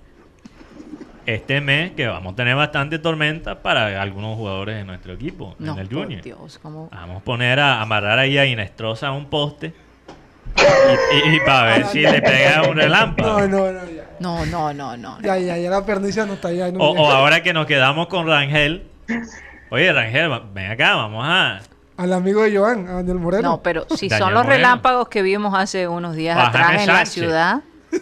este 1.34 1.60
mes 1.60 1.92
que 1.92 2.06
vamos 2.06 2.32
a 2.32 2.36
tener 2.36 2.56
bastante 2.56 2.98
tormenta 2.98 3.60
para 3.62 4.00
algunos 4.00 4.36
jugadores 4.36 4.76
de 4.76 4.84
nuestro 4.84 5.12
equipo 5.12 5.54
No, 5.58 5.74
en 5.74 5.78
el 5.80 5.88
Junior. 5.88 6.22
Dios. 6.22 6.58
Vamos 6.62 6.90
a 6.92 7.20
poner 7.20 7.60
a 7.60 7.80
amarrar 7.82 8.18
ahí 8.18 8.38
a 8.38 8.46
Inestrosa 8.46 9.08
a 9.08 9.12
un 9.12 9.26
poste 9.26 9.74
y, 10.56 11.28
y- 11.30 11.36
y 11.36 11.40
para 11.40 11.64
ver 11.76 11.86
si 11.86 12.00
le 12.00 12.20
pega 12.22 12.62
un 12.68 12.76
relámpago. 12.76 13.40
No, 13.40 13.46
no, 13.48 13.72
no, 13.72 13.90
ya. 13.90 14.04
No, 14.20 14.46
no, 14.46 14.72
no, 14.72 14.96
no. 14.96 15.20
Ya, 15.20 15.36
ya, 15.38 15.56
ya 15.58 15.70
la 15.70 15.84
perdicia 15.84 16.24
no 16.26 16.34
está 16.34 16.48
allá. 16.48 16.70
No, 16.72 16.78
O, 16.80 16.94
ya. 16.94 17.00
o 17.00 17.06
ahora 17.10 17.42
que 17.42 17.52
nos 17.52 17.66
quedamos 17.66 18.06
con 18.08 18.26
Rangel. 18.26 18.86
Oye, 19.70 19.92
Rangel, 19.92 20.30
ven 20.54 20.70
acá, 20.70 20.94
vamos 20.96 21.24
a. 21.26 21.60
Al 21.98 22.12
amigo 22.12 22.42
de 22.42 22.56
Joan, 22.56 22.88
a 22.88 22.92
Daniel 22.94 23.18
Moreno. 23.18 23.42
No, 23.50 23.62
pero 23.62 23.84
si 23.96 24.08
Daniel 24.08 24.24
son 24.26 24.34
los 24.34 24.44
Moreno. 24.44 24.56
relámpagos 24.56 25.08
que 25.08 25.20
vimos 25.20 25.52
hace 25.54 25.88
unos 25.88 26.14
días 26.16 26.38
atrás 26.38 26.70
en 26.80 26.86
la 26.86 26.94
Sánchez. 26.96 27.12
ciudad, 27.12 27.60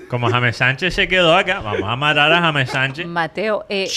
Como 0.09 0.29
James 0.31 0.57
Sánchez 0.57 0.95
se 0.95 1.09
quedó 1.09 1.37
acá, 1.37 1.61
vamos 1.61 1.83
a 1.85 1.93
amarrar 1.93 2.33
a 2.33 2.41
James 2.41 2.71
Sánchez. 2.71 3.07
Mateo, 3.07 3.65
eh, 3.69 3.89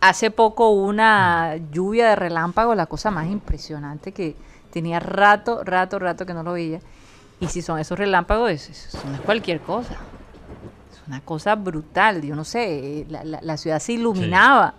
hace 0.00 0.30
poco 0.30 0.70
una 0.70 1.56
lluvia 1.70 2.08
de 2.10 2.16
relámpagos, 2.16 2.76
la 2.76 2.86
cosa 2.86 3.10
más 3.10 3.26
impresionante 3.26 4.12
que 4.12 4.34
tenía 4.72 4.98
rato, 5.00 5.62
rato, 5.64 5.98
rato 5.98 6.24
que 6.26 6.34
no 6.34 6.42
lo 6.42 6.52
veía. 6.54 6.80
Y 7.40 7.48
si 7.48 7.60
son 7.60 7.78
esos 7.78 7.98
relámpagos, 7.98 8.50
es- 8.50 8.68
eso 8.94 8.98
no 9.08 9.14
es 9.16 9.20
cualquier 9.20 9.60
cosa. 9.60 9.94
Es 10.92 11.02
una 11.08 11.20
cosa 11.20 11.54
brutal. 11.56 12.22
Yo 12.22 12.34
no 12.36 12.44
sé, 12.44 13.04
la, 13.08 13.24
la- 13.24 13.40
la 13.42 13.56
ciudad 13.56 13.78
se 13.80 13.94
iluminaba 13.94 14.74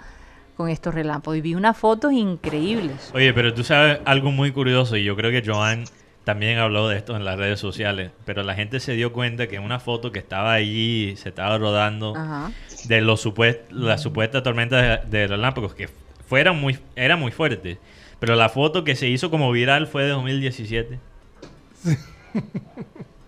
con 0.57 0.69
estos 0.69 0.93
relámpagos. 0.93 1.37
Y 1.37 1.41
vi 1.41 1.55
unas 1.55 1.77
fotos 1.77 2.13
increíbles. 2.13 3.11
Oye, 3.13 3.33
pero 3.33 3.53
tú 3.53 3.63
sabes 3.63 3.99
algo 4.05 4.31
muy 4.31 4.51
curioso 4.51 4.95
y 4.97 5.03
yo 5.03 5.15
creo 5.15 5.29
que 5.31 5.43
Joan 5.47 5.83
también 6.23 6.57
habló 6.59 6.87
de 6.87 6.97
esto 6.97 7.15
en 7.15 7.25
las 7.25 7.37
redes 7.37 7.59
sociales, 7.59 8.11
pero 8.25 8.43
la 8.43 8.55
gente 8.55 8.79
se 8.79 8.93
dio 8.93 9.11
cuenta 9.13 9.47
que 9.47 9.59
una 9.59 9.79
foto 9.79 10.11
que 10.11 10.19
estaba 10.19 10.53
allí, 10.53 11.15
se 11.17 11.29
estaba 11.29 11.57
rodando 11.57 12.15
Ajá. 12.15 12.51
de 12.85 13.01
los 13.01 13.19
supuest 13.21 13.59
la 13.71 13.97
supuesta 13.97 14.41
tormenta 14.43 14.81
de, 15.05 15.09
de 15.09 15.27
relámpagos, 15.27 15.73
que 15.75 15.89
fueran 16.27 16.59
muy, 16.59 16.79
era 16.95 17.15
muy 17.17 17.31
fuerte. 17.31 17.77
Pero 18.19 18.35
la 18.35 18.47
foto 18.47 18.83
que 18.85 18.95
se 18.95 19.09
hizo 19.09 19.29
como 19.29 19.51
viral 19.51 19.85
fue 19.87 20.03
de 20.03 20.09
2017. 20.09 20.97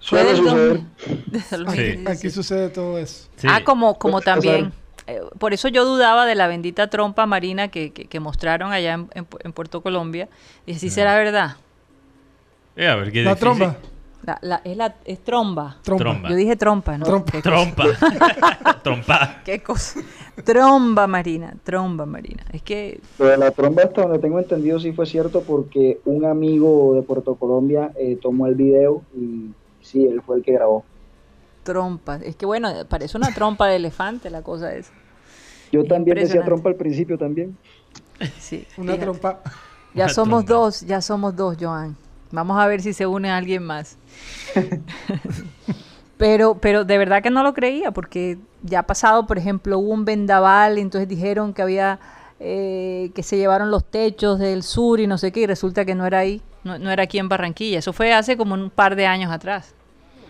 Fue 0.07 0.19
Suele 0.21 0.35
suceder. 0.35 0.79
2000 1.07 1.23
desde 1.27 1.55
el 1.55 1.61
Sí. 1.63 1.65
2017. 1.65 2.11
Aquí 2.11 2.29
sucede 2.29 2.69
todo 2.69 2.97
eso. 2.99 3.27
Sí. 3.37 3.47
Ah, 3.49 3.61
como, 3.63 3.97
como 3.97 4.21
también. 4.21 4.71
eh, 5.07 5.19
por 5.39 5.53
eso 5.53 5.67
yo 5.67 5.83
dudaba 5.83 6.25
de 6.27 6.35
la 6.35 6.47
bendita 6.47 6.87
trompa 6.91 7.25
marina 7.25 7.69
que, 7.69 7.91
que- 7.91 8.05
que 8.05 8.19
mostraron 8.19 8.71
allá 8.71 8.93
en, 8.93 9.09
en 9.15 9.27
Pu- 9.27 9.39
en 9.43 9.51
Puerto 9.51 9.81
Colombia. 9.81 10.29
Y 10.67 10.75
si 10.75 10.89
será 10.91 11.15
verdad. 11.15 11.55
Eh, 12.75 12.87
a 12.87 12.95
ver, 12.95 13.11
qué 13.11 13.23
La 13.23 13.35
difícil. 13.35 13.57
tromba. 13.57 13.77
La, 14.23 14.39
la- 14.41 14.61
es, 14.63 14.75
la, 14.75 14.95
es 15.05 15.23
tromba. 15.23 15.77
Tromba. 15.83 16.27
Yo 16.29 16.35
dije 16.35 16.55
trompa, 16.55 16.97
¿no? 16.97 17.05
Trompa. 17.05 17.41
Trompa. 17.41 17.83
Trompa. 18.83 19.41
¿Qué 19.45 19.61
cosa? 19.61 19.99
Tromba 20.43 21.05
marina, 21.07 21.53
tromba 21.63 22.05
marina. 22.07 22.43
Es 22.51 22.61
que 22.63 22.99
Lo 23.19 23.25
de 23.27 23.37
la 23.37 23.51
tromba, 23.51 23.83
hasta 23.83 24.01
donde 24.01 24.19
tengo 24.19 24.39
entendido, 24.39 24.79
sí 24.79 24.91
fue 24.93 25.05
cierto 25.05 25.41
porque 25.43 25.99
un 26.05 26.25
amigo 26.25 26.95
de 26.95 27.03
Puerto 27.03 27.35
Colombia 27.35 27.91
eh, 27.99 28.17
tomó 28.21 28.47
el 28.47 28.55
video 28.55 29.03
y 29.15 29.51
sí, 29.81 30.05
él 30.05 30.21
fue 30.25 30.37
el 30.37 30.43
que 30.43 30.53
grabó. 30.53 30.83
trompa. 31.63 32.15
Es 32.17 32.35
que 32.35 32.45
bueno, 32.47 32.69
parece 32.89 33.17
una 33.17 33.31
trompa 33.33 33.67
de 33.67 33.75
elefante 33.75 34.29
la 34.31 34.41
cosa 34.41 34.73
es. 34.75 34.91
Yo 35.71 35.83
también 35.85 36.17
decía 36.17 36.43
trompa 36.43 36.69
al 36.69 36.75
principio 36.75 37.17
también. 37.17 37.55
Sí, 38.39 38.65
Una 38.77 38.93
fíjate. 38.93 39.01
trompa. 39.03 39.39
Ya 39.93 40.05
Una 40.05 40.13
somos 40.13 40.45
trompa. 40.45 40.63
dos, 40.65 40.81
ya 40.81 41.01
somos 41.01 41.35
dos, 41.35 41.57
Joan. 41.59 41.95
Vamos 42.31 42.59
a 42.59 42.67
ver 42.67 42.81
si 42.81 42.93
se 42.93 43.05
une 43.07 43.29
alguien 43.29 43.63
más. 43.63 43.97
pero, 46.17 46.55
pero 46.55 46.85
de 46.85 46.97
verdad 46.97 47.21
que 47.21 47.29
no 47.29 47.43
lo 47.43 47.53
creía, 47.53 47.91
porque 47.91 48.37
ya 48.63 48.79
ha 48.79 48.83
pasado, 48.87 49.27
por 49.27 49.37
ejemplo, 49.37 49.79
hubo 49.79 49.91
un 49.91 50.05
vendaval, 50.05 50.77
entonces 50.77 51.07
dijeron 51.07 51.53
que 51.53 51.61
había 51.61 51.99
eh, 52.39 53.11
que 53.15 53.23
se 53.23 53.37
llevaron 53.37 53.71
los 53.71 53.85
techos 53.85 54.39
del 54.39 54.63
sur 54.63 54.99
y 54.99 55.07
no 55.07 55.17
sé 55.17 55.31
qué, 55.31 55.41
y 55.41 55.45
resulta 55.45 55.85
que 55.85 55.95
no 55.95 56.05
era 56.05 56.19
ahí, 56.19 56.41
no, 56.63 56.77
no 56.79 56.91
era 56.91 57.03
aquí 57.03 57.19
en 57.19 57.29
Barranquilla. 57.29 57.79
Eso 57.79 57.93
fue 57.93 58.13
hace 58.13 58.37
como 58.37 58.53
un 58.55 58.69
par 58.69 58.95
de 58.95 59.05
años 59.07 59.31
atrás. 59.31 59.73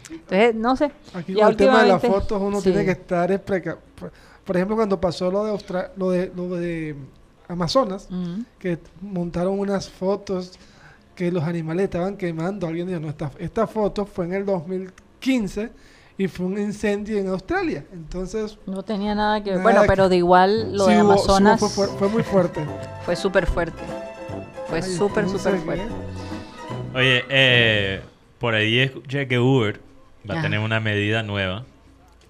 Entonces, 0.10 0.54
no 0.54 0.76
sé. 0.76 0.91
Aquí 1.14 1.34
con 1.34 1.48
el 1.50 1.56
tema 1.56 1.82
de 1.82 1.89
las 1.89 2.02
fotos 2.02 2.39
uno 2.41 2.62
sí. 2.62 2.70
tiene 2.72 2.86
que 2.86 2.91
estar 2.91 3.32
es 3.32 3.39
por, 3.39 4.56
ejemplo 4.56 4.76
cuando 4.76 5.02
pasó 5.02 5.32
lo 5.32 5.43
de 5.46 5.52
Austra- 5.52 5.91
lo 5.96 6.12
de 6.12 6.32
lo 6.36 6.48
de 6.50 6.96
Amazonas 7.48 8.08
que 8.60 8.78
montaron 9.02 9.58
unas 9.58 9.89
fotos 9.89 10.60
que 11.16 11.32
los 11.32 11.43
animales 11.43 11.86
estaban 11.86 12.18
quemando 12.18 12.68
alguien 12.68 12.88
dijo 12.88 12.99
no 12.99 13.09
esta, 13.09 13.32
esta 13.39 13.66
foto 13.68 14.05
fue 14.05 14.26
en 14.26 14.34
el 14.34 14.45
2015 14.45 15.72
y 16.18 16.28
fue 16.28 16.45
un 16.45 16.57
incendio 16.57 17.18
en 17.18 17.28
Australia 17.30 17.84
entonces 17.91 18.57
No 18.66 18.84
tenía 18.84 19.16
nada 19.16 19.43
que 19.43 19.51
ver. 19.51 19.61
Bueno, 19.61 19.82
que- 19.82 19.88
pero 19.88 20.07
de 20.09 20.18
igual 20.18 20.76
lo 20.78 20.86
sí 20.86 20.91
de 20.93 21.01
hubo- 21.03 21.18
sí 21.18 21.24
hubo- 21.28 21.36
Amazonas 21.38 21.59
fue, 21.59 21.70
fue- 21.70 21.88
fue 21.97 22.09
muy 22.09 22.24
fuerte 22.24 22.66
fue 23.03 23.16
súper 23.16 23.45
fuerte. 23.47 23.82
Fue 24.68 24.82
súper, 24.82 25.30
súper 25.30 25.57
fuerte. 25.59 25.86
Oye, 26.95 27.24
eh, 27.30 28.01
por 28.39 28.55
ahí 28.55 28.80
escuché 28.80 29.28
que 29.28 29.38
Uber 29.39 29.80
va 30.30 30.39
a 30.39 30.41
tener 30.41 30.59
una 30.59 30.80
medida 30.80 31.22
nueva 31.24 31.66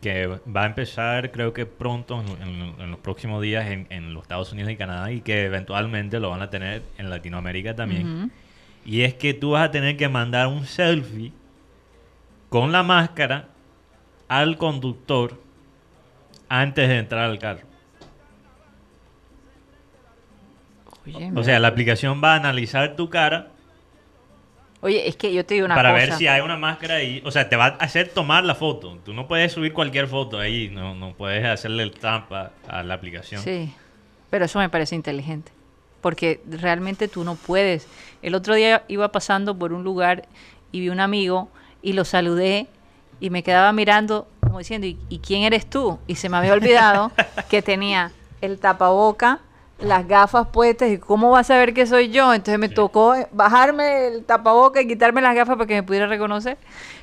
que 0.01 0.27
va 0.27 0.63
a 0.63 0.65
empezar 0.65 1.31
creo 1.31 1.53
que 1.53 1.65
pronto, 1.65 2.21
en, 2.21 2.41
en- 2.61 2.81
en 2.81 2.91
los 2.91 2.99
próximos 2.99 3.41
días 3.41 3.67
en, 3.71 3.87
en 3.89 4.13
los 4.13 4.23
Estados 4.23 4.51
Unidos 4.51 4.71
y 4.71 4.75
Canadá 4.75 5.11
y 5.11 5.21
que 5.21 5.45
eventualmente 5.45 6.19
lo 6.19 6.29
van 6.29 6.41
a 6.41 6.49
tener 6.49 6.83
en 6.97 7.09
Latinoamérica 7.09 7.75
también. 7.75 8.23
Ujú. 8.23 8.29
Y 8.85 9.01
es 9.01 9.15
que 9.15 9.33
tú 9.33 9.51
vas 9.51 9.67
a 9.67 9.71
tener 9.71 9.97
que 9.97 10.07
mandar 10.07 10.47
un 10.47 10.65
selfie 10.65 11.31
con 12.49 12.71
la 12.71 12.83
máscara 12.83 13.47
al 14.27 14.57
conductor 14.57 15.41
antes 16.47 16.87
de 16.87 16.99
entrar 16.99 17.23
al 17.25 17.39
carro. 17.39 17.65
Oye, 21.05 21.31
O 21.35 21.43
sea, 21.43 21.59
la 21.59 21.67
aplicación 21.67 22.21
va 22.23 22.33
a 22.33 22.37
analizar 22.37 22.95
tu 22.95 23.09
cara 23.09 23.51
Oye, 24.85 25.07
es 25.07 25.15
que 25.15 25.33
yo 25.33 25.43
te 25.43 25.55
digo 25.55 25.65
una 25.65 25.73
para 25.73 25.93
cosa. 25.93 26.05
ver 26.05 26.13
si 26.13 26.27
hay 26.27 26.41
una 26.41 26.57
máscara 26.57 26.95
ahí. 26.97 27.19
O 27.25 27.31
sea, 27.31 27.49
te 27.49 27.55
va 27.55 27.65
a 27.65 27.69
hacer 27.69 28.09
tomar 28.09 28.43
la 28.43 28.53
foto. 28.53 28.99
Tú 29.03 29.15
no 29.15 29.27
puedes 29.27 29.51
subir 29.51 29.73
cualquier 29.73 30.07
foto 30.07 30.37
ahí. 30.37 30.69
No, 30.69 30.93
no 30.93 31.13
puedes 31.13 31.43
hacerle 31.43 31.81
el 31.81 31.89
trampa 31.91 32.51
a 32.67 32.83
la 32.83 32.93
aplicación. 32.93 33.41
Sí, 33.41 33.73
pero 34.29 34.45
eso 34.45 34.59
me 34.59 34.69
parece 34.69 34.93
inteligente. 34.93 35.51
Porque 36.05 36.39
realmente 36.47 37.07
tú 37.07 37.23
no 37.23 37.33
puedes. 37.33 37.87
El 38.21 38.35
otro 38.35 38.53
día 38.53 38.83
iba 38.89 39.11
pasando 39.11 39.57
por 39.57 39.73
un 39.73 39.83
lugar 39.83 40.27
y 40.71 40.79
vi 40.81 40.89
un 40.89 40.99
amigo 40.99 41.49
y 41.81 41.93
lo 41.93 42.05
saludé 42.05 42.67
y 43.19 43.31
me 43.31 43.41
quedaba 43.41 43.73
mirando 43.73 44.27
como 44.39 44.59
diciendo, 44.59 44.85
¿y, 44.85 44.99
y 45.09 45.17
quién 45.17 45.41
eres 45.41 45.67
tú? 45.67 45.97
Y 46.05 46.13
se 46.13 46.29
me 46.29 46.37
había 46.37 46.53
olvidado 46.53 47.11
que 47.49 47.63
tenía 47.63 48.11
el 48.41 48.59
tapaboca, 48.59 49.39
las 49.79 50.07
gafas 50.07 50.45
puestas 50.49 50.91
y 50.91 50.99
cómo 50.99 51.31
va 51.31 51.39
a 51.39 51.43
saber 51.43 51.73
que 51.73 51.87
soy 51.87 52.09
yo. 52.11 52.35
Entonces 52.35 52.59
me 52.59 52.67
Sí. 52.67 52.75
tocó 52.75 53.15
bajarme 53.31 54.05
el 54.09 54.25
tapaboca 54.25 54.79
y 54.83 54.87
quitarme 54.87 55.23
las 55.23 55.33
gafas 55.33 55.55
para 55.55 55.65
que 55.65 55.73
me 55.73 55.81
pudiera 55.81 56.05
reconocer. 56.05 56.59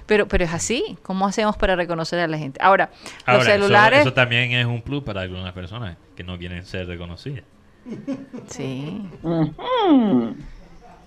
Pero, 0.07 0.28
pero 0.28 0.44
es 0.44 0.55
así. 0.55 0.96
¿Cómo 1.03 1.26
hacemos 1.26 1.57
para 1.57 1.74
reconocer 1.74 2.20
a 2.20 2.28
la 2.28 2.38
gente? 2.38 2.61
Ahora, 2.62 2.90
Ahora, 3.26 3.38
los 3.38 3.48
eso- 3.48 3.53
celulares... 3.64 4.00
Eso, 4.03 4.12
también 4.12 4.53
es 4.53 4.64
un 4.64 4.80
plus 4.80 5.03
para 5.03 5.22
algunas 5.22 5.53
personas 5.55 5.96
que 6.14 6.22
no 6.22 6.38
quieren 6.38 6.64
ser 6.64 6.86
reconocidas. 6.86 7.42
Sí. 8.49 9.07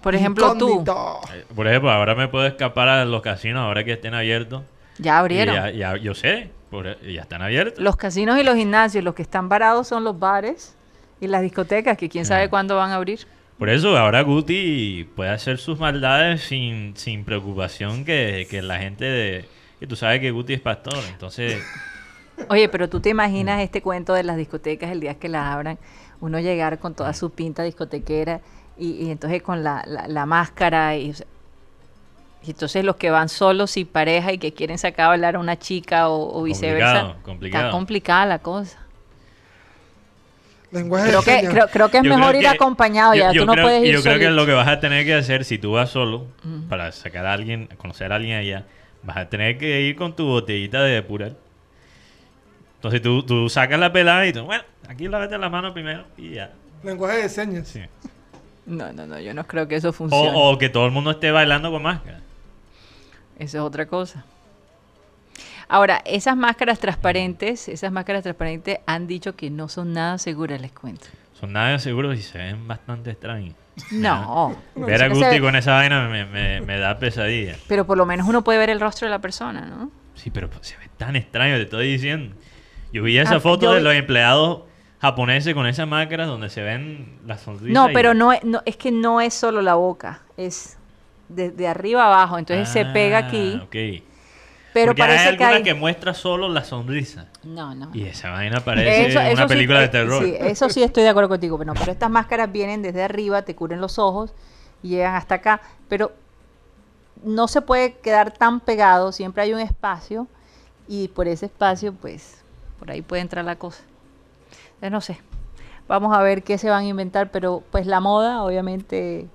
Por 0.02 0.14
ejemplo, 0.16 0.56
tú. 0.58 0.84
Por 1.56 1.68
ejemplo, 1.68 1.92
ahora 1.92 2.16
me 2.16 2.28
puedo 2.28 2.46
escapar 2.46 2.88
a 2.90 3.06
los 3.06 3.22
casinos 3.22 3.62
ahora 3.62 3.84
que 3.84 3.94
estén 3.94 4.14
abiertos. 4.14 4.64
Ya 4.98 5.20
abrieron. 5.20 5.56
ya, 5.56 5.72
ya- 5.72 5.98
yo 5.98 6.14
sé, 6.14 6.52
por- 6.70 7.00
ya 7.02 7.22
están 7.22 7.42
abiertos. 7.42 7.84
Los 7.84 7.96
casinos 7.98 8.40
y 8.40 8.44
los 8.44 8.56
gimnasios, 8.56 9.04
los 9.04 9.14
que 9.16 9.24
están 9.24 9.50
parados 9.50 9.88
son 9.88 10.04
los 10.04 10.18
bares 10.20 10.76
y 11.20 11.28
las 11.28 11.42
discotecas, 11.42 11.98
que 11.98 12.08
quién 12.08 12.26
sabe 12.26 12.50
cuándo 12.50 12.76
van 12.78 12.92
a 12.92 12.96
abrir. 12.96 13.20
Por 13.58 13.70
eso 13.70 13.98
ahora 13.98 14.22
Guti 14.22 15.10
puede 15.16 15.30
hacer 15.32 15.58
sus 15.58 15.80
maldades 15.80 16.42
sin, 16.44 16.96
sin 16.98 17.24
preocupación 17.24 18.04
que, 18.06 18.48
que 18.50 18.62
la 18.62 18.78
gente 18.80 19.06
de... 19.06 19.46
Que 19.80 19.88
tú 19.88 19.96
sabes 19.96 20.20
que 20.20 20.32
Guti 20.32 20.54
es 20.54 20.62
pastor, 20.62 20.98
entonces... 21.10 21.62
Oye, 22.50 22.68
pero 22.68 22.90
tú 22.90 23.00
te 23.00 23.10
imaginas 23.10 23.62
este 23.62 23.82
cuento 23.82 24.14
de 24.14 24.24
las 24.24 24.36
discotecas 24.36 24.92
el 24.92 25.00
día 25.00 25.16
que 25.16 25.30
las 25.30 25.46
abran, 25.48 25.78
uno 26.26 26.40
llegar 26.40 26.80
con 26.80 26.94
toda 26.96 27.14
su 27.14 27.30
pinta 27.30 27.64
discotequera 27.64 28.42
y, 28.78 28.92
y 29.06 29.12
entonces 29.12 29.42
con 29.42 29.64
la, 29.64 29.84
la- 29.88 30.08
la 30.08 30.26
máscara 30.26 30.96
y, 30.98 31.14
entonces 32.48 32.84
los 32.84 32.96
que 32.98 33.10
van 33.10 33.28
solos 33.30 33.72
sin 33.72 33.88
pareja 33.88 34.32
y 34.32 34.38
que 34.38 34.54
quieren 34.54 34.78
sacar 34.78 35.06
a 35.06 35.10
bailar 35.10 35.36
a 35.36 35.40
una 35.40 35.58
chica 35.58 36.10
o, 36.10 36.40
o 36.40 36.44
viceversa. 36.44 37.02
Complicado, 37.02 37.24
complicado. 37.24 37.64
Está 37.66 37.72
complicada 37.72 38.26
la 38.28 38.40
cosa. 38.40 38.78
lenguaje 40.72 41.08
Creo 41.10 41.22
de 41.22 41.42
que, 41.42 41.48
creo, 41.48 41.68
creo 41.70 41.90
que 41.90 41.98
es 41.98 42.04
Yo 42.04 42.16
mejor 42.18 42.36
ir 42.36 42.42
que- 42.42 42.48
acompañado 42.50 43.14
yo- 43.16 43.20
ya, 43.22 43.32
yo 43.32 43.42
tú 43.42 43.48
no 43.48 43.54
creo- 43.54 43.66
puedes 43.66 43.84
ir 43.86 43.94
Yo 43.94 44.02
creo 44.04 44.20
que 44.20 44.30
lo 44.30 44.46
que 44.46 44.52
vas 44.54 44.68
a 44.68 44.80
tener 44.80 45.06
que 45.06 45.14
hacer 45.16 45.46
si 45.46 45.58
tú 45.58 45.72
vas 45.74 45.90
solo 45.90 46.26
para 46.70 46.92
sacar 46.92 47.26
a 47.26 47.34
alguien, 47.34 47.68
conocer 47.78 48.12
a 48.12 48.16
alguien 48.16 48.38
allá, 48.38 48.66
vas 49.04 49.18
a 49.18 49.30
tener 49.30 49.58
que 49.58 49.82
ir 49.82 49.96
con 49.96 50.16
tu 50.16 50.26
botellita 50.26 50.84
de 50.84 50.94
depurar. 50.96 51.34
Entonces 52.86 53.02
tú, 53.02 53.24
tú 53.24 53.50
sacas 53.50 53.80
la 53.80 53.92
pelada 53.92 54.28
y 54.28 54.32
tú, 54.34 54.44
bueno, 54.44 54.64
aquí 54.88 55.08
lávate 55.08 55.36
la 55.40 55.50
mano 55.50 55.74
primero 55.74 56.06
y 56.18 56.36
ya. 56.36 56.52
lenguaje 56.84 57.18
de 57.24 57.30
señas 57.30 57.68
Sí. 57.68 57.82
No, 58.68 58.94
no, 58.94 59.08
no, 59.08 59.20
yo 59.20 59.34
no 59.34 59.48
creo 59.48 59.68
que 59.68 59.76
eso 59.76 59.92
funcione. 59.92 60.30
O, 60.36 60.52
o 60.52 60.58
que 60.60 60.70
todo 60.70 60.86
el 60.86 60.92
mundo 60.92 61.10
esté 61.10 61.32
bailando 61.32 61.72
con 61.72 61.82
máscara. 61.82 62.20
Eso 63.40 63.58
es 63.58 63.64
otra 63.64 63.88
cosa. 63.88 64.24
Ahora, 65.68 66.04
esas 66.06 66.38
máscaras 66.38 66.80
transparentes, 66.80 67.68
esas 67.70 67.92
máscaras 67.92 68.22
transparentes 68.22 68.78
han 68.86 69.08
dicho 69.08 69.36
que 69.36 69.50
no 69.50 69.68
son 69.68 69.94
nada 69.94 70.20
seguras, 70.20 70.62
les 70.62 70.72
cuento. 70.72 71.08
Son 71.40 71.54
nada 71.54 71.80
seguros 71.80 72.16
y 72.18 72.22
se 72.22 72.38
ven 72.38 72.68
bastante 72.68 73.10
extraños. 73.12 73.56
No. 73.92 74.56
Ver 74.76 75.02
a 75.04 75.08
Guti 75.10 75.40
con 75.40 75.56
esa 75.56 75.74
vaina 75.74 76.08
me, 76.08 76.26
me- 76.26 76.62
me 76.62 76.78
da 76.80 77.00
pesadilla. 77.00 77.56
Pero 77.68 77.88
por 77.88 77.98
lo 77.98 78.06
menos 78.06 78.28
uno 78.28 78.44
puede 78.44 78.60
ver 78.60 78.70
el 78.70 78.80
rostro 78.80 79.08
de 79.08 79.12
la 79.12 79.20
persona, 79.20 79.62
¿no? 79.66 79.90
Sí, 80.14 80.30
pero 80.30 80.50
se 80.62 80.78
ve 80.78 80.88
tan 80.98 81.16
extraño, 81.16 81.56
te 81.56 81.64
estoy 81.64 81.92
diciendo. 81.92 82.36
Yo 82.96 83.04
vi 83.04 83.18
esa 83.18 83.36
Ah, 83.36 83.40
foto 83.42 83.66
yo 83.66 83.74
de 83.74 83.82
los 83.82 83.94
empleados 83.94 84.62
japoneses 85.02 85.54
con 85.54 85.68
esas 85.68 85.86
máscaras 85.86 86.28
donde 86.28 86.50
se 86.50 86.62
ven 86.62 87.20
las 87.28 87.42
sonrisas. 87.42 87.74
No, 87.74 87.90
y- 87.90 87.94
pero 87.94 88.14
no, 88.14 88.32
es- 88.32 88.42
no, 88.46 88.62
es 88.66 88.78
que 88.78 88.90
no 88.90 89.20
es 89.20 89.34
solo 89.34 89.62
la 89.62 89.76
boca, 89.76 90.22
es 90.38 90.78
de, 91.28 91.52
de 91.52 91.68
arriba 91.68 92.06
abajo, 92.06 92.38
entonces 92.38 92.70
se 92.70 92.86
pega 92.86 93.18
Ah, 93.18 93.28
aquí, 93.28 93.60
ok. 93.62 94.04
pero 94.72 94.92
Porque 94.92 95.04
hay 95.04 95.08
parece 95.10 95.24
que 95.24 95.30
alguna 95.44 95.58
hay... 95.58 95.64
que 95.64 95.74
muestra 95.74 96.14
solo 96.14 96.48
la 96.48 96.64
sonrisa. 96.64 97.28
No, 97.44 97.76
no. 97.76 97.90
Y 97.94 98.04
esa 98.04 98.32
vaina 98.32 98.62
parece 98.62 99.08
Eso- 99.08 99.20
eso 99.20 99.34
una 99.34 99.48
sí, 99.50 99.54
película 99.54 99.82
de 99.82 99.88
terror. 99.90 100.24
Sí, 100.24 100.34
eso 100.40 100.70
sí 100.70 100.82
estoy 100.82 101.04
de 101.04 101.10
acuerdo 101.10 101.28
contigo, 101.28 101.58
pero, 101.58 101.74
no, 101.74 101.78
pero 101.78 101.92
estas 101.92 102.10
máscaras 102.10 102.50
vienen 102.50 102.82
desde 102.82 103.04
arriba, 103.04 103.42
te 103.42 103.56
cubren 103.56 103.82
los 103.82 104.00
ojos 104.00 104.34
y 104.82 104.88
llegan 104.92 105.16
hasta 105.16 105.36
acá, 105.36 105.60
pero 105.90 106.14
no 107.26 107.50
se 107.50 107.62
puede 107.62 107.98
quedar 107.98 108.32
tan 108.32 108.62
pegado, 108.62 109.12
siempre 109.12 109.44
hay 109.44 109.54
un 109.54 109.60
espacio 109.60 110.28
y 110.88 111.10
por 111.10 111.28
ese 111.28 111.48
espacio, 111.48 111.92
pues, 111.94 112.45
por 112.80 112.92
ahí 112.92 113.02
puede 113.02 113.22
entrar 113.22 113.46
la 113.46 113.56
cosa. 113.58 113.84
Entonces, 114.76 114.92
no 114.92 115.02
sé. 115.02 115.18
Vamos 115.88 116.16
a 116.16 116.22
ver 116.22 116.44
qué 116.44 116.58
se 116.58 116.70
van 116.70 116.86
a 116.86 116.88
inventar, 116.88 117.30
pero 117.32 117.64
pues 117.72 117.86
la 117.86 118.00
moda, 118.00 118.44
obviamente, 118.44 119.28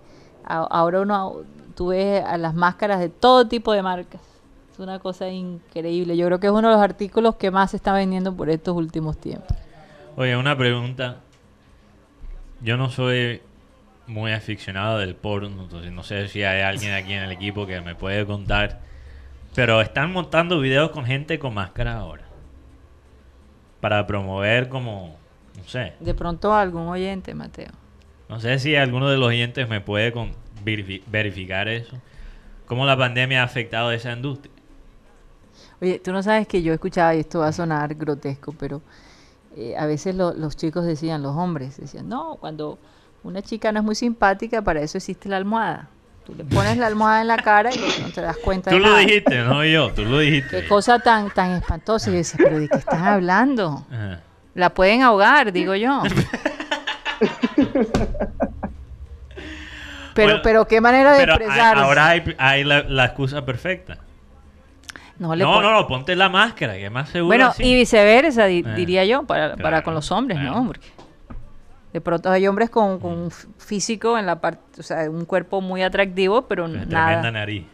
ahora 0.44 1.00
uno, 1.00 1.42
tú 1.76 1.88
ves 1.88 2.24
a 2.24 2.36
las 2.38 2.54
máscaras 2.54 2.98
de 2.98 3.08
todo 3.08 3.46
tipo 3.46 3.72
de 3.72 3.82
marcas. 3.82 4.20
Es 4.72 4.78
una 4.78 4.98
cosa 4.98 5.28
increíble. 5.28 6.16
Yo 6.16 6.26
creo 6.26 6.40
que 6.40 6.48
es 6.48 6.52
uno 6.52 6.68
de 6.68 6.74
los 6.74 6.82
artículos 6.82 7.36
que 7.36 7.50
más 7.50 7.70
se 7.70 7.76
está 7.76 7.92
vendiendo 7.92 8.34
por 8.34 8.50
estos 8.50 8.76
últimos 8.76 9.16
tiempos. 9.18 9.56
Oye, 10.16 10.36
una 10.36 10.56
pregunta. 10.56 11.18
Yo 12.62 12.76
no 12.76 12.90
soy 12.90 13.42
muy 14.06 14.32
aficionado 14.32 14.98
del 14.98 15.14
porno, 15.14 15.62
entonces 15.62 15.92
no 15.92 16.02
sé 16.02 16.28
si 16.28 16.42
hay 16.42 16.62
alguien 16.62 16.92
aquí 16.94 17.12
en 17.12 17.22
el 17.22 17.32
equipo 17.32 17.66
que 17.66 17.80
me 17.80 17.94
puede 17.94 18.26
contar. 18.26 18.80
Pero 19.54 19.80
están 19.80 20.12
montando 20.12 20.60
videos 20.60 20.90
con 20.90 21.04
gente 21.04 21.38
con 21.38 21.54
máscara 21.54 21.96
ahora. 21.96 22.29
Para 23.80 24.06
promover 24.06 24.68
como, 24.68 25.16
no 25.56 25.64
sé, 25.66 25.94
De 26.00 26.14
pronto 26.14 26.52
algún 26.54 26.88
oyente, 26.88 27.34
Mateo. 27.34 27.70
no 28.28 28.38
sé 28.40 28.58
si 28.58 28.76
alguno 28.76 29.08
de 29.08 29.16
los 29.16 29.28
oyentes 29.28 29.68
me 29.68 29.80
puede 29.80 30.12
con- 30.12 30.32
verifi- 30.64 31.02
verificar 31.06 31.68
eso. 31.68 31.96
¿Cómo 32.66 32.84
la 32.86 32.96
pandemia 32.96 33.40
ha 33.40 33.44
afectado 33.44 33.88
a 33.88 33.94
esa 33.94 34.12
industria? 34.12 34.52
Oye, 35.80 35.98
tú 35.98 36.12
no 36.12 36.22
sabes 36.22 36.46
que 36.46 36.62
yo 36.62 36.72
escuchaba, 36.72 37.14
y 37.14 37.20
esto 37.20 37.40
va 37.40 37.48
a 37.48 37.52
sonar 37.52 37.94
grotesco, 37.94 38.52
pero 38.58 38.82
eh, 39.56 39.74
a 39.76 39.86
veces 39.86 40.14
lo- 40.14 40.34
los 40.34 40.56
chicos 40.56 40.84
decían, 40.84 41.22
los 41.22 41.34
hombres 41.36 41.78
decían, 41.78 42.08
no, 42.08 42.36
cuando 42.36 42.78
una 43.24 43.42
chica 43.42 43.72
no 43.72 43.80
es 43.80 43.84
muy 43.84 43.94
simpática, 43.94 44.62
para 44.62 44.80
eso 44.82 44.98
existe 44.98 45.28
la 45.28 45.38
almohada. 45.38 45.88
Tú 46.24 46.34
le 46.34 46.44
pones 46.44 46.76
la 46.76 46.86
almohada 46.86 47.20
en 47.22 47.26
la 47.28 47.36
cara 47.38 47.70
y 47.74 47.78
no 48.02 48.08
te 48.10 48.20
das 48.20 48.36
cuenta 48.36 48.70
Tú 48.70 48.76
de 48.76 48.82
lo 48.82 48.88
nada. 48.88 48.98
dijiste, 49.00 49.38
no 49.42 49.64
yo, 49.64 49.90
tú 49.92 50.04
lo 50.04 50.18
dijiste. 50.20 50.60
Qué 50.62 50.68
cosa 50.68 50.98
tan, 51.00 51.30
tan 51.30 51.52
espantosa. 51.52 52.10
Y 52.10 52.12
yo 52.12 52.18
decía, 52.18 52.38
pero 52.44 52.58
¿de 52.60 52.68
qué 52.68 52.76
están 52.76 53.04
hablando? 53.04 53.84
Ajá. 53.90 54.20
La 54.54 54.70
pueden 54.70 55.02
ahogar, 55.02 55.52
digo 55.52 55.74
yo. 55.74 56.02
Pero, 60.12 60.26
Bueno, 60.28 60.40
pero 60.42 60.66
qué 60.66 60.80
manera 60.80 61.12
de 61.12 61.22
expresarse. 61.22 61.80
ahora 61.82 62.08
hay, 62.08 62.34
hay 62.36 62.64
la, 62.64 62.82
la 62.82 63.04
excusa 63.06 63.44
perfecta. 63.44 63.98
no, 65.18 65.34
le 65.36 65.44
No, 65.44 65.62
no, 65.62 65.70
no, 65.72 65.86
ponte 65.86 66.16
la 66.16 66.28
máscara, 66.28 66.74
que 66.74 66.86
es 66.86 66.90
más 66.90 67.08
seguro. 67.10 67.28
Bueno, 67.28 67.46
así. 67.48 67.62
y 67.62 67.74
viceversa, 67.76 68.46
di- 68.46 68.64
Eh, 68.66 68.72
diría 68.74 69.04
yo, 69.04 69.22
para, 69.22 69.56
para 69.56 69.82
con 69.82 69.94
los 69.94 70.10
hombres, 70.10 70.38
claro. 70.38 70.56
¿no? 70.62 70.66
Porque 70.66 70.88
de 71.92 72.00
pronto 72.00 72.30
hay 72.30 72.46
hombres 72.46 72.70
con, 72.70 72.98
con 73.00 73.12
un 73.12 73.30
físico 73.30 74.18
en 74.18 74.26
la 74.26 74.40
parte, 74.40 74.80
o 74.80 74.82
sea, 74.82 75.08
un 75.10 75.24
cuerpo 75.24 75.60
muy 75.60 75.82
atractivo, 75.82 76.46
pero 76.46 76.64
Con 76.64 76.88
nada, 76.88 77.06
Tremenda 77.20 77.30
nariz. 77.32 77.66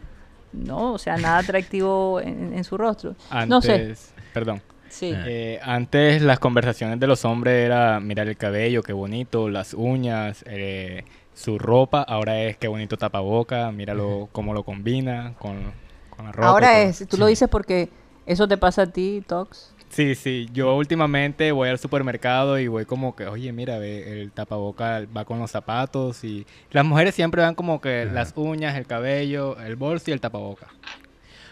no, 0.53 0.93
o 0.93 0.97
sea, 0.97 1.17
nada 1.17 1.39
atractivo 1.39 2.19
en, 2.21 2.53
en 2.53 2.63
su 2.63 2.77
rostro. 2.77 3.15
Antes, 3.29 3.49
No 3.49 3.61
sé, 3.61 3.95
Perdón. 4.33 4.61
sí. 4.89 5.11
Eh. 5.13 5.23
Eh, 5.25 5.59
antes 5.63 6.21
las 6.21 6.39
conversaciones 6.39 6.99
de 6.99 7.07
los 7.07 7.25
hombres 7.25 7.65
era 7.65 7.99
mirar 7.99 8.27
el 8.27 8.37
cabello, 8.37 8.81
qué 8.83 8.93
bonito, 8.93 9.49
las 9.49 9.73
uñas, 9.73 10.43
eh, 10.47 11.05
su 11.33 11.59
ropa. 11.59 12.01
Ahora 12.01 12.41
es 12.41 12.57
qué 12.57 12.67
bonito 12.67 12.97
tapaboca, 12.97 13.71
míralo 13.71 14.29
cómo 14.31 14.53
lo 14.53 14.63
combina 14.63 15.35
con, 15.37 15.73
con 16.09 16.25
la 16.25 16.31
ropa. 16.31 16.47
Ahora 16.49 16.81
es, 16.81 17.07
tú 17.07 17.17
lo 17.17 17.27
dices 17.27 17.47
porque 17.49 17.89
eso 18.25 18.47
te 18.47 18.57
pasa 18.57 18.83
a 18.83 18.87
ti, 18.87 19.23
Tox. 19.27 19.75
Sí, 19.89 20.15
sí. 20.15 20.47
Yo 20.53 20.75
últimamente 20.75 21.51
voy 21.51 21.69
al 21.69 21.79
supermercado 21.79 22.59
y 22.59 22.67
voy 22.67 22.85
como 22.85 23.15
que, 23.15 23.25
oye, 23.25 23.51
mira, 23.51 23.79
ve, 23.79 24.21
el 24.21 24.31
tapaboca 24.31 25.03
va 25.15 25.25
con 25.25 25.39
los 25.39 25.49
zapatos 25.49 26.23
y 26.23 26.45
las 26.71 26.85
mujeres 26.85 27.15
siempre 27.15 27.41
van 27.41 27.55
como 27.55 27.81
que 27.81 28.03
Ajá. 28.03 28.13
las 28.13 28.33
uñas, 28.35 28.75
el 28.75 28.85
cabello, 28.85 29.57
el 29.59 29.75
bolso 29.75 30.11
y 30.11 30.13
el 30.13 30.21
tapaboca. 30.21 30.67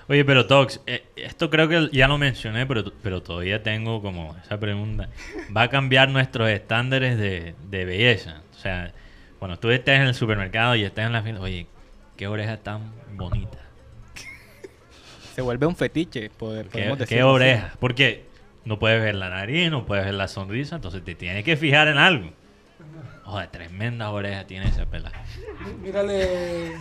Oye, 0.07 0.23
pero 0.23 0.45
Tox, 0.45 0.81
eh, 0.85 1.03
esto 1.15 1.49
creo 1.49 1.67
que 1.67 1.89
ya 1.91 2.07
lo 2.07 2.19
mencioné, 2.19 2.67
pero, 2.67 2.83
pero 3.01 3.23
todavía 3.23 3.63
tengo 3.63 4.01
como 4.03 4.35
esa 4.43 4.59
pregunta. 4.59 5.09
¿Va 5.55 5.63
a 5.63 5.69
cambiar 5.69 6.09
nuestros 6.09 6.47
estándares 6.49 7.17
de, 7.17 7.55
de 7.71 7.85
belleza? 7.85 8.43
O 8.51 8.59
sea, 8.59 8.93
cuando 9.39 9.57
tú 9.57 9.71
estés 9.71 9.99
en 9.99 10.07
el 10.07 10.13
supermercado 10.13 10.75
y 10.75 10.83
estés 10.83 11.07
en 11.07 11.13
la 11.13 11.23
fila, 11.23 11.39
oye, 11.39 11.65
qué 12.17 12.27
oreja 12.27 12.57
tan 12.57 12.91
bonita. 13.15 13.57
Se 15.35 15.41
vuelve 15.41 15.65
un 15.65 15.75
fetiche, 15.75 16.29
poder, 16.29 16.67
¿Qué, 16.67 16.71
podemos 16.71 16.97
qué 16.97 17.03
decirlo 17.03 17.27
así. 17.29 17.35
oreja? 17.35 17.73
Porque 17.79 18.25
no 18.63 18.79
puedes 18.79 19.01
ver 19.01 19.15
la 19.15 19.29
nariz, 19.29 19.69
no 19.69 19.85
puedes 19.85 20.05
ver 20.05 20.13
la 20.13 20.29
sonrisa, 20.29 20.75
entonces 20.77 21.03
te 21.03 21.13
tienes 21.13 21.43
que 21.43 21.57
fijar 21.57 21.89
en 21.89 21.97
algo. 21.97 22.31
Joder, 23.25 23.49
tremenda 23.49 24.09
oreja 24.11 24.45
tiene 24.47 24.67
esa 24.69 24.85
pelada. 24.85 25.21
Mírale. 25.81 26.71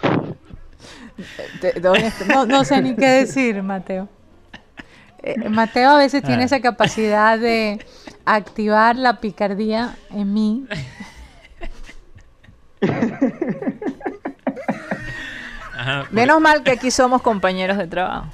Te- 1.60 1.72
te- 1.72 1.88
honest- 1.88 2.26
no, 2.26 2.46
no 2.46 2.64
sé 2.64 2.80
ni 2.80 2.94
qué 2.94 3.06
decir, 3.06 3.60
Mateo. 3.64 4.08
Eh, 5.24 5.48
Mateo 5.48 5.90
a 5.90 5.98
veces 5.98 6.22
tiene 6.22 6.42
Ah. 6.42 6.46
esa 6.46 6.60
capacidad 6.60 7.36
de 7.36 7.84
activar 8.24 8.94
la 8.94 9.18
picardía 9.20 9.96
en 10.10 10.32
mí. 10.32 10.66
Ajá, 15.88 16.00
porque- 16.00 16.14
Menos 16.14 16.40
mal 16.40 16.62
que 16.62 16.70
aquí 16.72 16.90
somos 16.90 17.22
compañeros 17.22 17.76
de 17.78 17.86
trabajo. 17.86 18.26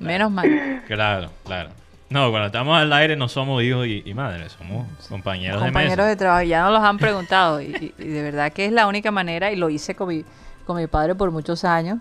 Menos 0.00 0.30
mal. 0.30 0.82
Claro, 0.86 1.30
claro. 1.44 1.70
No, 2.10 2.30
cuando 2.30 2.46
estamos 2.46 2.76
al 2.78 2.92
aire 2.92 3.16
no 3.16 3.28
somos 3.28 3.62
hijos 3.62 3.86
y, 3.86 4.02
y 4.04 4.14
madres, 4.14 4.52
somos 4.52 4.86
compañeros, 5.08 5.60
compañeros 5.62 5.96
de 5.96 6.02
de 6.04 6.08
mesa. 6.10 6.18
trabajo. 6.18 6.42
Ya 6.44 6.62
nos 6.62 6.72
los 6.72 6.82
han 6.82 6.98
preguntado. 6.98 7.60
Y, 7.60 7.92
de 7.98 8.22
verdad 8.22 8.52
que 8.52 8.66
es 8.66 8.72
la 8.72 8.86
única 8.86 9.10
manera, 9.10 9.50
y 9.50 9.56
lo 9.56 9.70
hice 9.70 9.94
con 9.94 10.08
mi, 10.08 10.24
con 10.66 10.76
mi 10.76 10.86
padre 10.86 11.14
por 11.14 11.30
muchos 11.30 11.64
años. 11.64 11.98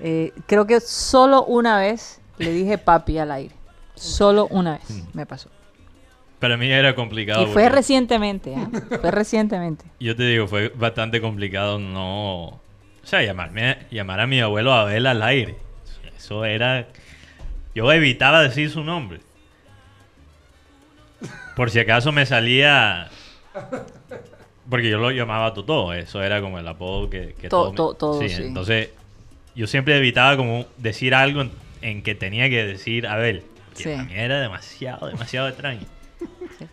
Eh, 0.00 0.32
creo 0.46 0.66
que 0.66 0.80
solo 0.80 1.44
una 1.44 1.78
vez 1.78 2.20
le 2.38 2.52
dije 2.52 2.78
papi 2.78 3.18
al 3.18 3.30
aire. 3.32 3.54
Solo 3.94 4.46
una 4.50 4.72
vez 4.78 4.90
Hmm. 4.90 5.02
me 5.14 5.26
pasó. 5.26 5.48
Para 6.38 6.56
mí 6.56 6.70
era 6.70 6.94
complicado. 6.94 7.42
Y 7.42 7.46
fue 7.46 7.62
porque- 7.64 7.68
recientemente, 7.76 8.54
¿ah? 8.54 8.68
Fue 9.00 9.10
recientemente. 9.10 9.84
Yo 9.98 10.14
te 10.14 10.22
digo, 10.24 10.46
fue 10.46 10.68
bastante 10.68 11.20
complicado 11.20 11.78
no... 11.78 12.60
O 13.08 13.10
sea, 13.10 13.22
llamarme, 13.22 13.78
llamar 13.90 14.20
a 14.20 14.26
mi 14.26 14.38
abuelo 14.38 14.70
Abel 14.74 15.06
al 15.06 15.22
aire. 15.22 15.56
Eso 16.18 16.44
era... 16.44 16.86
Yo 17.74 17.90
evitaba 17.90 18.42
decir 18.42 18.68
su 18.68 18.84
nombre. 18.84 19.20
Por 21.56 21.70
si 21.70 21.80
acaso 21.80 22.12
me 22.12 22.26
salía... 22.26 23.08
Porque 24.68 24.90
yo 24.90 24.98
lo 24.98 25.10
llamaba 25.10 25.54
Totó. 25.54 25.94
Eso 25.94 26.22
era 26.22 26.42
como 26.42 26.58
el 26.58 26.68
apodo 26.68 27.08
que, 27.08 27.34
que 27.40 27.48
To- 27.48 27.72
todo 27.72 27.92
me- 27.92 27.98
todo, 27.98 28.20
sí. 28.28 28.42
Entonces, 28.42 28.90
yo 29.54 29.66
siempre 29.66 29.96
evitaba 29.96 30.36
como 30.36 30.66
decir 30.76 31.14
algo 31.14 31.40
en, 31.40 31.50
en 31.80 32.02
que 32.02 32.14
tenía 32.14 32.50
que 32.50 32.62
decir 32.66 33.06
Abel. 33.06 33.42
Que 33.74 33.84
Sí. 33.84 33.88
para 33.88 34.02
mí 34.04 34.12
era 34.16 34.38
demasiado, 34.42 35.06
demasiado 35.06 35.48
extraño. 35.48 35.80
Sí. 36.58 36.66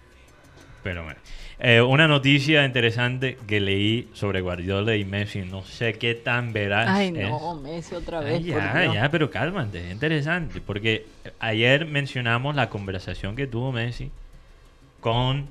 Pero 0.84 1.06
bueno. 1.06 1.20
Eh, 1.58 1.82
una 1.82 2.08
noticia 2.08 2.66
interesante 2.66 3.38
que 3.48 3.62
leí 3.62 4.10
sobre 4.14 4.42
Guardiola 4.42 4.96
y 4.98 5.06
Messi, 5.06 5.40
no 5.44 5.64
sé 5.64 5.94
qué 5.94 6.14
tan 6.14 6.52
veraz 6.52 6.88
Ay, 6.90 7.08
es. 7.16 7.30
no, 7.30 7.56
Messi 7.56 7.96
otra 7.96 8.20
vez. 8.20 8.44
ya, 8.44 8.92
ya, 8.94 9.10
pero 9.10 9.30
cálmate, 9.32 9.86
es 9.88 9.92
interesante, 9.94 10.60
porque 10.60 11.06
ayer 11.40 11.86
mencionamos 11.86 12.56
la 12.56 12.70
conversación 12.70 13.38
que 13.38 13.48
tuvo 13.48 13.72
Messi 13.72 14.12
con 15.00 15.48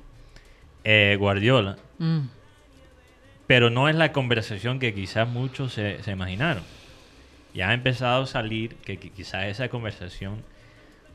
eh, 0.83 1.15
Guardiola, 1.19 1.77
Mm. 1.97 2.27
pero 3.47 3.69
no 3.71 3.89
es 3.89 3.95
la 3.95 4.11
conversación 4.11 4.77
que 4.79 4.93
quizás 4.93 5.27
muchos 5.27 5.73
se, 5.73 6.03
se 6.03 6.11
imaginaron. 6.11 6.63
Ya 7.55 7.69
ha 7.69 7.73
empezado 7.73 8.23
a 8.23 8.27
salir 8.27 8.75
que, 8.75 8.99
qui- 8.99 9.11
quizás 9.11 9.45
esa 9.45 9.69
conversación 9.69 10.43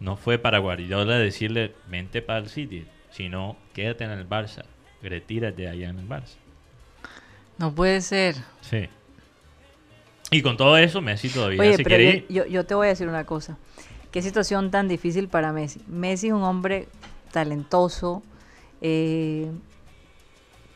no 0.00 0.16
fue 0.16 0.38
para 0.38 0.58
Guardiola 0.58 1.16
decirle 1.18 1.72
vente 1.88 2.22
para 2.22 2.38
el 2.40 2.48
City, 2.48 2.86
sino 3.10 3.56
quédate 3.74 4.04
en 4.04 4.10
el 4.10 4.28
Barça, 4.28 4.64
retírate 5.08 5.68
allá 5.68 5.88
en 5.88 5.98
el 5.98 6.08
Barça. 6.08 6.36
No 7.58 7.72
puede 7.74 8.00
ser. 8.00 8.36
Sí. 8.60 8.88
Y 10.30 10.42
con 10.42 10.56
todo 10.56 10.76
eso, 10.76 11.00
Messi 11.00 11.28
todavía 11.28 11.60
Oye, 11.60 11.76
se 11.76 11.82
pero 11.82 11.96
quiere 11.96 12.04
yo, 12.04 12.18
ir. 12.18 12.26
yo, 12.28 12.46
yo 12.46 12.66
te 12.66 12.74
voy 12.74 12.86
a 12.86 12.90
decir 12.90 13.08
una 13.08 13.24
cosa. 13.24 13.56
Qué 14.12 14.22
situación 14.22 14.70
tan 14.70 14.88
difícil 14.88 15.28
para 15.28 15.52
Messi. 15.52 15.80
Messi 15.86 16.28
es 16.28 16.32
un 16.32 16.42
hombre 16.42 16.88
talentoso, 17.32 18.22
eh, 18.80 19.50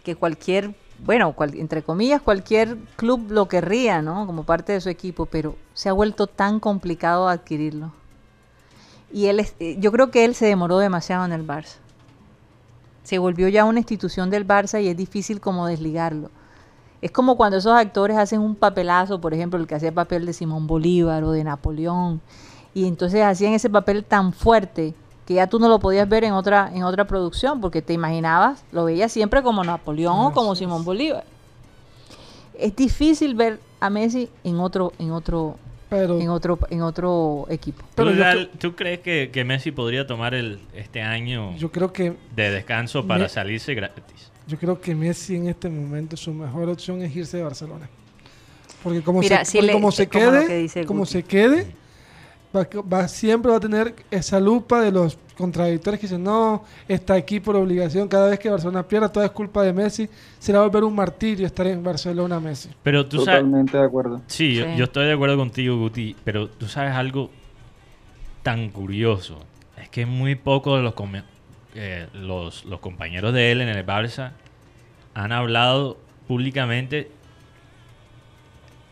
que 0.05 0.15
cualquier, 0.17 0.75
bueno, 0.99 1.33
cual- 1.33 1.55
entre 1.55 1.83
comillas, 1.83 2.21
cualquier 2.21 2.77
club 2.97 3.31
lo 3.31 3.49
querría, 3.49 4.03
¿no? 4.03 4.27
Como 4.27 4.45
parte 4.45 4.73
de 4.73 4.81
su 4.81 4.89
equipo, 4.91 5.27
pero 5.27 5.57
se 5.73 5.89
ha 5.89 5.93
vuelto 5.93 6.27
tan 6.27 6.61
complicado 6.61 7.29
adquirirlo. 7.29 7.93
Y 9.13 9.27
él, 9.27 9.41
eh, 9.61 9.77
yo 9.79 9.91
creo 9.93 10.11
que 10.11 10.25
él 10.25 10.35
se 10.35 10.47
demoró 10.47 10.79
demasiado 10.79 11.25
en 11.25 11.33
el 11.33 11.47
Barça. 11.47 11.77
Se 13.05 13.19
volvió 13.19 13.49
ya 13.49 13.65
una 13.65 13.79
institución 13.79 14.31
del 14.31 14.47
Barça 14.47 14.83
y 14.83 14.89
es 14.89 14.97
difícil 14.97 15.41
como 15.41 15.67
desligarlo. 15.67 16.31
Es 17.01 17.11
como 17.11 17.37
cuando 17.37 17.59
esos 17.59 17.75
actores 17.75 18.17
hacen 18.17 18.41
un 18.41 18.57
papelazo, 18.57 19.21
por 19.21 19.35
ejemplo, 19.35 19.61
el 19.61 19.67
que 19.67 19.75
hacía 19.75 19.91
el 19.91 19.95
papel 19.95 20.25
de 20.27 20.33
Simón 20.33 20.67
Bolívar 20.67 21.23
o 21.23 21.31
de 21.33 21.45
Napoleón, 21.45 22.21
y 22.73 22.87
entonces 22.87 23.23
hacían 23.23 23.53
ese 23.53 23.71
papel 23.71 24.05
tan 24.05 24.33
fuerte 24.33 24.95
que 25.27 25.35
ya 25.35 25.47
tú 25.47 25.59
no 25.59 25.69
lo 25.69 25.79
podías 25.79 26.09
ver 26.09 26.25
en 26.25 26.33
otra, 26.33 26.71
en 26.75 26.83
otra 26.83 27.07
producción, 27.07 27.61
porque 27.61 27.83
te 27.83 27.93
imaginabas, 27.93 28.65
lo 28.73 28.85
veías 28.85 29.13
siempre 29.13 29.43
como 29.43 29.63
Napoleón 29.65 30.19
o 30.19 30.33
como 30.33 30.55
Simón 30.55 30.85
Bolívar. 30.85 31.25
Es 32.59 32.75
difícil 32.75 33.35
ver 33.35 33.61
a 33.81 33.91
Messi 33.91 34.29
en 34.43 34.61
otro, 34.61 34.93
en 34.99 35.13
otro, 35.13 35.57
Pero 35.97 36.21
en 36.21 36.29
otro, 36.29 36.59
en 36.71 36.83
otro 36.83 37.47
equipo. 37.49 37.83
¿Tú, 37.83 37.87
Pero 38.05 38.13
yo 38.13 38.49
¿tú 38.59 38.75
crees 38.75 39.01
que, 39.01 39.31
que 39.33 39.45
Messi 39.45 39.71
podría 39.71 40.07
tomar 40.07 40.35
el, 40.35 40.59
este 40.75 41.01
año 41.03 41.57
yo 41.57 41.71
creo 41.71 41.93
que 41.93 42.15
de 42.35 42.51
descanso 42.51 43.07
para 43.07 43.25
Me- 43.25 43.29
salirse 43.29 43.75
gratis? 43.75 44.31
yo 44.47 44.59
creo 44.59 44.81
que 44.81 44.95
Messi 44.95 45.37
en 45.37 45.49
este 45.49 45.69
momento 45.71 46.17
su 46.17 46.33
mejor 46.35 46.69
opción 46.69 47.01
es 47.03 47.15
irse 47.17 47.37
de 47.39 47.43
Barcelona. 47.45 47.89
Porque 48.83 49.01
como 49.03 49.21
Mira, 49.21 49.45
se, 49.45 49.59
porque 49.59 49.67
le- 49.69 49.73
como 49.73 49.91
se 49.93 50.09
como 50.09 50.25
lo 50.27 50.41
que 50.43 50.47
quede, 50.69 50.85
como 50.87 51.01
Guti. 51.01 51.13
se 51.13 51.23
quede, 51.23 51.67
va, 52.55 52.67
va- 52.83 53.09
siempre 53.09 53.51
va 53.51 53.57
a 53.57 53.61
tener 53.61 53.95
esa 54.11 54.39
lupa 54.41 54.81
de 54.81 54.93
los 54.93 55.19
contradictores 55.37 55.99
que 55.99 56.07
dicen, 56.07 56.23
no, 56.23 56.63
está 56.87 57.15
aquí 57.15 57.41
por 57.41 57.57
obligación, 57.57 58.07
cada 58.09 58.29
vez 58.31 58.39
que 58.39 58.49
Barcelona 58.49 58.87
pierda, 58.87 59.11
todo 59.11 59.25
es 59.25 59.31
culpa 59.33 59.63
de 59.65 59.73
Messi, 59.73 60.09
será 60.39 60.61
volver 60.63 60.85
un 60.85 60.95
martirio 60.95 61.45
estar 61.47 61.67
en 61.67 61.83
Barcelona 61.83 62.39
Messi. 62.39 62.69
Pero 62.83 63.05
tú 63.07 63.17
sabes... 63.25 63.41
Totalmente 63.41 63.77
de 63.77 63.85
acuerdo. 63.85 64.23
Sí, 64.29 64.55
yo, 64.55 64.65
Sí. 64.65 64.71
yo 64.77 64.85
estoy 64.85 65.07
de 65.07 65.13
acuerdo 65.15 65.37
contigo, 65.37 65.77
Guti, 65.79 66.15
pero 66.23 66.49
tú 66.49 66.69
sabes 66.69 66.93
algo 66.95 67.31
tan 68.43 68.71
curioso. 68.71 69.39
Es 69.81 69.89
que 69.89 70.07
muy 70.07 70.35
pocos 70.37 70.77
de 70.79 70.83
los, 70.85 70.95
eh, 71.75 72.07
los, 72.15 72.65
los 72.67 72.81
compañeros 72.81 73.33
de 73.35 73.51
él 73.53 73.61
en 73.61 73.69
el 73.69 73.85
Barça 73.85 74.33
han 75.15 75.33
hablado 75.33 75.97
públicamente 76.29 77.11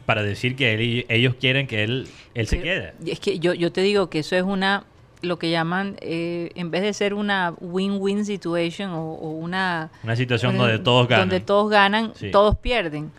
para 0.07 0.23
decir 0.23 0.57
que 0.57 0.75
él 0.75 1.07
ellos 1.09 1.35
quieren 1.41 1.67
que 1.67 1.85
él, 1.85 2.09
él 2.35 2.47
se 2.47 2.61
quede. 2.61 2.95
Es 3.07 3.21
que 3.21 3.39
yo, 3.39 3.55
yo 3.55 3.73
te 3.73 3.81
digo 3.83 4.11
que 4.11 4.21
eso 4.21 4.37
es 4.37 4.43
una, 4.43 4.85
lo 5.23 5.39
que 5.39 5.51
llaman, 5.51 5.97
eh, 6.01 6.51
en 6.55 6.71
vez 6.71 6.83
de 6.83 6.93
ser 6.93 7.15
una 7.15 7.55
win-win 7.61 8.25
situation 8.25 8.91
o, 8.91 9.13
o 9.13 9.31
una... 9.31 9.91
Una 10.03 10.17
situación 10.17 10.59
donde 10.59 10.79
todos 10.79 11.09
ganan. 11.09 11.29
Donde 11.29 11.45
todos 11.45 11.71
ganan, 11.71 12.13
Sí. 12.17 12.31
todos 12.31 12.57
pierden. 12.57 13.11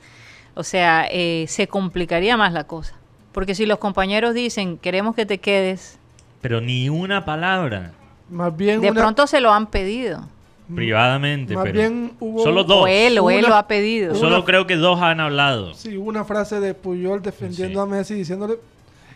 O 0.56 0.64
sea, 0.64 1.08
eh, 1.10 1.46
se 1.48 1.68
complicaría 1.68 2.38
más 2.38 2.54
la 2.54 2.66
cosa. 2.66 2.96
Porque 3.32 3.56
si 3.56 3.66
los 3.66 3.80
compañeros 3.80 4.34
dicen, 4.36 4.78
queremos 4.78 5.16
que 5.16 5.26
te 5.26 5.40
quedes, 5.40 5.98
Pero 6.42 6.60
ni 6.62 6.90
una 6.90 7.24
palabra 7.26 7.94
Más 8.30 8.56
bien, 8.56 8.82
de 8.82 8.92
una- 8.92 9.02
pronto 9.02 9.26
se 9.28 9.40
lo 9.40 9.52
han 9.54 9.68
pedido. 9.68 10.28
Privadamente. 10.74 11.56
más 11.56 11.64
pero 11.64 11.74
bien 11.80 12.14
hubo, 12.20 12.44
Solo 12.44 12.64
dos. 12.64 12.84
O 12.84 12.88
él, 12.88 13.18
o 13.20 13.30
él 13.32 13.40
Una- 13.40 13.50
lo 13.50 13.56
ha 13.56 13.68
pedido. 13.68 14.16
Solo 14.16 14.38
una- 14.38 14.46
creo 14.46 14.68
que 14.68 14.76
dos 14.76 15.02
han 15.02 15.20
hablado. 15.20 15.74
sí, 15.74 15.98
hubo 15.98 16.10
una 16.10 16.24
frase 16.26 16.60
de 16.60 16.74
Puyol 16.74 17.22
defendiendo 17.22 17.84
Sí. 17.84 17.90
a 17.90 17.92
Messi 17.96 18.14
diciéndole, 18.16 18.56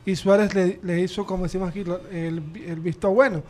y 0.06 0.15
Suárez 0.15 0.53
le, 0.56 0.80
le 0.84 1.02
hizo, 1.02 1.26
como 1.26 1.44
decimos 1.44 1.69
aquí, 1.69 1.84
el, 2.11 2.41
el 2.65 2.80
visto 2.80 3.10
bueno. 3.11 3.44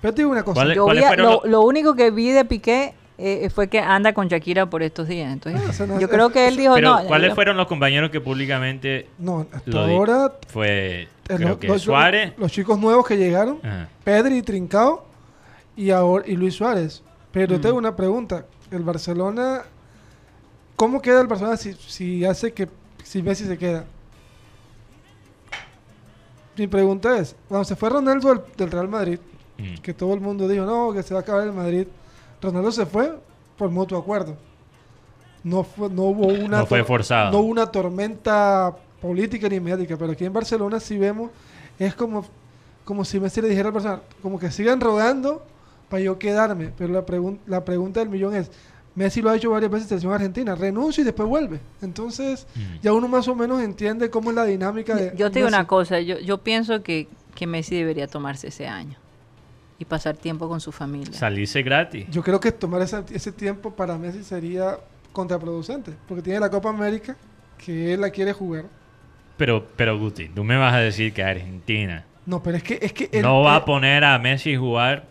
Pero 0.00 0.14
te 0.14 0.22
digo 0.22 0.30
una 0.32 0.42
cosa, 0.42 0.54
¿Cuál 0.60 0.70
es- 0.72 0.76
Yo 0.76 0.84
¿Cuáles 0.84 1.02
vi 1.02 1.04
a- 1.04 1.08
fueron 1.08 1.38
lo, 1.50 1.62
único 1.62 1.94
que 1.94 2.10
vi 2.10 2.30
de 2.30 2.44
Piqué 2.44 2.94
eh, 3.18 3.48
fue 3.54 3.68
que 3.68 3.78
anda 3.78 4.12
con 4.14 4.26
Shakira 4.26 4.66
por 4.66 4.82
estos 4.82 5.06
días. 5.06 5.32
Entonces, 5.32 5.80
Ah, 5.80 5.98
yo 6.00 6.08
creo 6.08 6.30
que 6.30 6.48
él 6.48 6.56
dijo, 6.56 6.74
Pero 6.74 6.98
no. 7.02 7.04
¿cuáles 7.06 7.34
fueron 7.34 7.56
los 7.56 7.68
compañeros 7.68 8.10
que 8.10 8.20
públicamente 8.20 9.06
no, 9.18 9.46
hasta 9.52 9.84
ahora 9.84 10.32
fue, 10.48 11.02
eh, 11.02 11.08
creo 11.24 11.50
lo- 11.50 11.58
que 11.60 11.68
los, 11.68 11.82
Suárez? 11.82 12.32
los 12.36 12.50
chicos 12.50 12.80
nuevos 12.80 13.06
que 13.06 13.16
llegaron, 13.16 13.58
Ajá. 13.62 13.88
Pedri 14.02 14.38
y 14.38 14.42
Trincao 14.42 15.06
y 15.76 15.90
ahora 15.90 16.24
y 16.26 16.34
Luis 16.34 16.54
Suárez. 16.54 17.02
Pero 17.32 17.56
Mm. 17.58 17.60
tengo 17.60 17.76
una 17.78 17.96
pregunta, 17.96 18.44
el 18.70 18.82
Barcelona 18.82 19.62
¿cómo 20.76 21.00
queda 21.00 21.20
el 21.20 21.26
Barcelona 21.26 21.56
si, 21.56 21.74
si 21.74 22.24
hace 22.24 22.52
que 22.52 22.68
si 23.04 23.22
Messi 23.22 23.44
se 23.44 23.56
queda? 23.58 23.84
Mi 26.56 26.66
pregunta 26.66 27.16
es, 27.18 27.34
cuando 27.48 27.64
se 27.64 27.76
fue 27.76 27.88
Ronaldo 27.88 28.28
del, 28.28 28.40
del 28.56 28.70
Real 28.70 28.88
Madrid, 28.88 29.18
Mm. 29.58 29.74
que 29.82 29.92
todo 29.94 30.14
el 30.14 30.20
mundo 30.20 30.48
dijo, 30.48 30.64
no, 30.64 30.92
que 30.94 31.02
se 31.02 31.12
va 31.14 31.20
a 31.20 31.22
acabar 31.22 31.46
el 31.46 31.52
Madrid. 31.52 31.86
Ronaldo 32.40 32.72
se 32.72 32.86
fue 32.86 33.16
por 33.56 33.70
mutuo 33.70 33.98
acuerdo. 33.98 34.34
No, 35.44 35.62
fue, 35.62 35.90
no 35.90 36.04
hubo 36.04 36.26
una 36.26 36.60
No 36.60 36.66
fue 36.66 36.82
forzado. 36.84 37.30
No 37.30 37.38
hubo 37.40 37.48
una 37.48 37.66
tormenta 37.66 38.74
política 39.00 39.48
ni 39.50 39.60
mediática, 39.60 39.96
pero 39.98 40.12
aquí 40.12 40.24
en 40.24 40.32
Barcelona 40.32 40.80
sí 40.80 40.96
vemos, 40.96 41.30
es 41.78 41.94
como, 41.94 42.24
como 42.84 43.04
si 43.04 43.20
Messi 43.20 43.40
le 43.42 43.48
dijera 43.48 43.68
al 43.68 43.72
Barcelona, 43.74 44.02
como 44.22 44.38
que 44.38 44.50
sigan 44.50 44.80
rogando 44.80 45.44
para 45.92 46.02
yo 46.02 46.18
quedarme. 46.18 46.70
Pero 46.76 46.92
la, 46.92 47.04
pregun- 47.06 47.38
la 47.46 47.64
pregunta 47.64 48.00
del 48.00 48.08
millón 48.08 48.34
es, 48.34 48.50
Messi 48.94 49.22
lo 49.22 49.30
ha 49.30 49.36
hecho 49.36 49.50
varias 49.50 49.70
veces 49.70 49.84
en 49.84 49.88
selección 49.90 50.12
argentina, 50.12 50.54
renuncia 50.54 51.02
y 51.02 51.04
después 51.04 51.28
vuelve. 51.28 51.60
Entonces, 51.82 52.46
Mm. 52.56 52.60
ya 52.82 52.92
uno 52.92 53.08
más 53.08 53.28
o 53.28 53.34
menos 53.34 53.62
entiende 53.62 54.10
cómo 54.10 54.30
es 54.30 54.36
la 54.36 54.44
dinámica 54.44 54.94
de... 54.94 55.12
Yo 55.16 55.30
te 55.30 55.38
digo 55.38 55.46
Messi. 55.46 55.58
una 55.58 55.66
cosa, 55.66 56.00
yo, 56.00 56.18
yo 56.18 56.38
pienso 56.38 56.82
que, 56.82 57.08
que 57.34 57.46
Messi 57.46 57.76
debería 57.76 58.06
tomarse 58.06 58.48
ese 58.48 58.66
año 58.66 58.96
y 59.78 59.84
pasar 59.84 60.16
tiempo 60.16 60.48
con 60.48 60.60
su 60.60 60.72
familia. 60.72 61.12
Salirse 61.14 61.62
gratis. 61.62 62.06
Yo 62.10 62.22
creo 62.22 62.40
que 62.40 62.52
tomar 62.52 62.82
ese 62.82 63.32
tiempo 63.32 63.70
para 63.72 63.96
Messi 63.98 64.24
sería 64.24 64.78
contraproducente, 65.12 65.92
porque 66.08 66.22
tiene 66.22 66.40
la 66.40 66.50
Copa 66.50 66.70
América 66.70 67.16
que 67.64 67.92
él 67.94 68.00
la 68.00 68.10
quiere 68.10 68.32
jugar. 68.32 68.64
Pero, 69.36 69.66
pero 69.76 69.98
Guti, 69.98 70.28
tú 70.28 70.42
me 70.44 70.56
vas 70.56 70.74
a 70.74 70.78
decir 70.78 71.12
que 71.12 71.22
Argentina 71.24 72.04
No, 72.26 72.42
pero 72.42 72.56
es 72.58 72.62
que 72.62 72.78
es 72.82 72.92
que 72.92 73.08
él- 73.12 73.22
no 73.22 73.40
va 73.42 73.54
a 73.54 73.58
él- 73.58 73.64
poner 73.64 74.04
a 74.04 74.18
Messi 74.18 74.54
a 74.54 74.58
jugar 74.58 75.06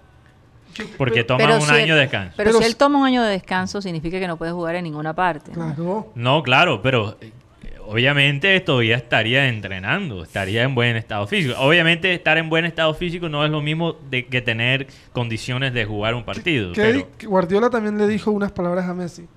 porque 0.97 1.23
pero- 1.23 1.37
toma 1.37 1.55
un 1.55 1.61
si 1.61 1.71
año 1.73 1.95
de 1.95 2.01
descanso. 2.01 2.33
Pero, 2.37 2.49
Pero 2.51 2.59
si 2.61 2.65
él 2.69 2.75
toma 2.75 2.99
un 2.99 3.05
año 3.05 3.23
de 3.23 3.31
descanso, 3.31 3.81
significa 3.81 4.19
que 4.19 4.27
no 4.27 4.37
puede 4.37 4.51
jugar 4.51 4.75
en 4.75 4.83
ninguna 4.83 5.13
parte. 5.13 5.51
¿no? 5.55 5.73
Claro. 5.75 6.11
No, 6.15 6.43
claro, 6.43 6.81
pero 6.81 7.17
eh, 7.21 7.31
obviamente 7.85 8.59
todavía 8.61 8.95
estaría 8.95 9.47
entrenando, 9.47 10.23
estaría 10.23 10.63
en 10.63 10.73
buen 10.75 10.95
estado 10.95 11.27
físico. 11.27 11.55
Obviamente 11.59 12.13
estar 12.13 12.37
en 12.37 12.49
buen 12.49 12.65
estado 12.65 12.93
físico 12.93 13.27
no 13.29 13.43
es 13.45 13.51
lo 13.51 13.61
mismo 13.61 13.97
de 14.09 14.25
que 14.25 14.41
tener 14.41 14.87
condiciones 15.13 15.73
de 15.73 15.85
jugar 15.85 16.15
un 16.15 16.23
partido. 16.23 16.73
Que- 16.73 16.81
pero- 16.81 17.07
que 17.17 17.27
Guardiola 17.27 17.69
también 17.69 17.97
le 17.97 18.07
dijo 18.07 18.31
unas 18.31 18.51
palabras 18.51 18.87
a 18.87 18.93
Messi. 18.93 19.27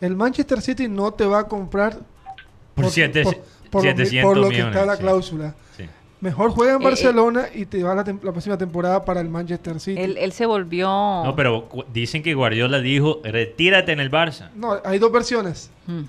El 0.00 0.16
Manchester 0.16 0.60
City 0.60 0.88
no 0.88 1.12
te 1.12 1.24
va 1.24 1.40
a 1.40 1.44
comprar 1.48 1.98
Por 2.74 2.90
siete- 2.90 3.22
por, 3.22 3.36
por 3.70 3.84
lo, 3.84 3.90
700 3.90 4.28
por 4.28 4.36
lo 4.36 4.48
que 4.48 4.54
millones, 4.56 4.74
está 4.76 4.86
la 4.86 4.96
sí. 4.96 5.02
cláusula. 5.02 5.54
sí. 5.76 5.84
Mejor 6.24 6.52
juega 6.52 6.72
en 6.72 6.80
Eh, 6.80 6.84
eh. 6.84 6.88
Barcelona 6.88 7.48
y 7.54 7.66
te 7.66 7.82
va 7.82 7.94
la, 7.94 8.02
próxima 8.02 8.56
temporada 8.56 9.04
para 9.04 9.20
el 9.20 9.28
Manchester 9.28 9.78
City. 9.78 10.00
Él, 10.00 10.16
él 10.16 10.32
se 10.32 10.46
volvió... 10.46 10.88
No, 10.88 11.34
pero 11.36 11.68
dicen 11.92 12.22
que 12.22 12.32
Guardiola 12.32 12.80
dijo, 12.80 13.20
retírate 13.22 13.92
en 13.92 14.00
el 14.00 14.10
Barça. 14.10 14.48
No, 14.54 14.80
hay 14.86 14.98
dos 14.98 15.12
versiones. 15.12 15.70
Mm. 15.86 16.04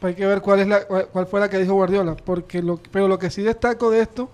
Hay 0.00 0.14
que 0.14 0.24
ver 0.26 0.40
cuál 0.40 0.60
es 0.60 0.68
la 0.68 0.86
cuál 0.86 1.08
cuál 1.08 1.26
fue 1.26 1.40
la 1.40 1.50
que 1.50 1.58
dijo 1.58 1.74
Guardiola, 1.74 2.16
porque 2.16 2.62
lo 2.62 2.80
pero 2.90 3.08
lo 3.08 3.18
que 3.18 3.28
sí 3.28 3.42
destaco 3.42 3.90
de 3.90 4.00
esto 4.00 4.30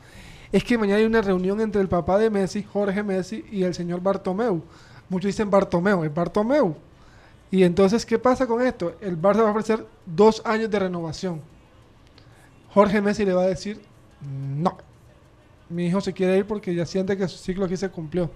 es 0.52 0.62
que 0.62 0.78
mañana 0.78 0.98
hay 0.98 1.05
una 1.05 1.20
reunión 1.20 1.61
entre 1.61 1.81
el 1.81 1.89
papá 1.89 2.16
de 2.19 2.31
Messi, 2.31 2.62
Jorge 2.62 3.02
Messi 3.02 3.44
y 3.51 3.65
el 3.65 3.74
señor 3.74 4.02
Bartomeu. 4.02 4.62
Muchos 5.09 5.27
dicen 5.27 5.51
Bartomeu, 5.51 6.05
es 6.05 6.15
Bartomeu. 6.15 6.77
Y 7.51 7.65
entonces, 7.65 8.06
¿qué 8.06 8.20
pasa 8.20 8.47
con 8.47 8.62
esto? 8.62 8.94
El 9.01 9.20
Barça 9.20 9.43
va 9.43 9.48
a 9.48 9.51
ofrecer 9.51 9.85
dos 10.06 10.43
años 10.44 10.70
de 10.70 10.78
renovación. 10.78 11.40
Jorge 12.73 13.01
Messi 13.01 13.24
le 13.24 13.32
va 13.32 13.43
a 13.43 13.47
decir, 13.47 13.81
no, 14.20 14.77
mi 15.69 15.86
hijo 15.86 16.01
se 16.01 16.12
quiere 16.12 16.36
ir 16.39 16.47
porque 16.47 16.74
ya 16.74 16.86
siente 16.86 17.16
que 17.16 17.27
su 17.28 17.39
ciclo 17.39 17.65
aquí 17.65 17.77
se 17.77 17.89
cumplió. 17.91 18.31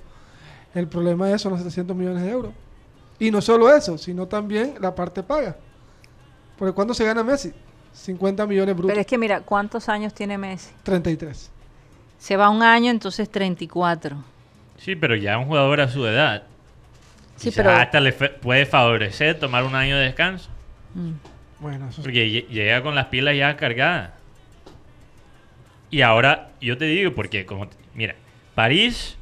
El 0.74 0.86
problema 0.88 1.30
es 1.30 1.42
son 1.42 1.52
los 1.52 1.60
700 1.60 1.96
millones 1.96 2.22
de 2.22 2.30
euros. 2.30 2.52
Y 3.18 3.30
no 3.30 3.40
solo 3.40 3.74
eso, 3.74 3.98
sino 3.98 4.26
también 4.26 4.74
la 4.80 4.94
parte 4.94 5.22
paga. 5.22 5.56
Porque 6.56 6.72
¿cuándo 6.74 6.94
se 6.94 7.04
gana 7.04 7.22
Messi? 7.22 7.52
50 7.92 8.46
millones 8.46 8.74
brutos. 8.74 8.90
Pero 8.90 9.00
es 9.00 9.06
que 9.06 9.18
mira, 9.18 9.40
¿cuántos 9.40 9.88
años 9.88 10.12
tiene 10.14 10.38
Messi? 10.38 10.70
33. 10.84 11.50
Se 12.18 12.36
va 12.36 12.48
un 12.50 12.62
año, 12.62 12.90
entonces 12.90 13.28
34. 13.30 14.22
Sí, 14.78 14.94
pero 14.94 15.16
ya 15.16 15.38
un 15.38 15.46
jugador 15.46 15.80
a 15.80 15.88
su 15.88 16.06
edad. 16.06 16.44
Sí, 17.36 17.50
pero- 17.54 17.70
hasta 17.70 18.00
le 18.00 18.12
puede 18.12 18.66
favorecer 18.66 19.38
tomar 19.38 19.64
un 19.64 19.74
año 19.74 19.96
de 19.96 20.04
descanso. 20.04 20.48
Mm. 20.94 21.12
Bueno, 21.60 21.86
eso 21.86 21.96
sí. 21.96 22.02
Porque 22.02 22.26
lle- 22.28 22.48
llega 22.48 22.82
con 22.82 22.94
las 22.94 23.06
pilas 23.06 23.36
ya 23.36 23.56
cargadas. 23.56 24.10
Y 25.90 26.02
ahora, 26.02 26.50
yo 26.60 26.76
te 26.76 26.84
digo, 26.86 27.14
porque 27.14 27.46
como... 27.46 27.68
mira, 27.94 28.14
París 28.54 29.16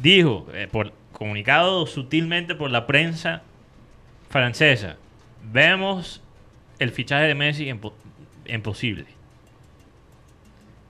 dijo, 0.00 0.46
eh, 0.54 0.68
por 0.70 0.92
comunicado 1.12 1.86
sutilmente 1.86 2.54
por 2.54 2.70
la 2.70 2.86
prensa 2.86 3.42
francesa, 4.28 4.96
vemos 5.52 6.20
el 6.78 6.90
fichaje 6.90 7.24
de 7.26 7.34
Messi 7.34 7.66
impo- 7.66 7.92
imposible. 8.46 9.06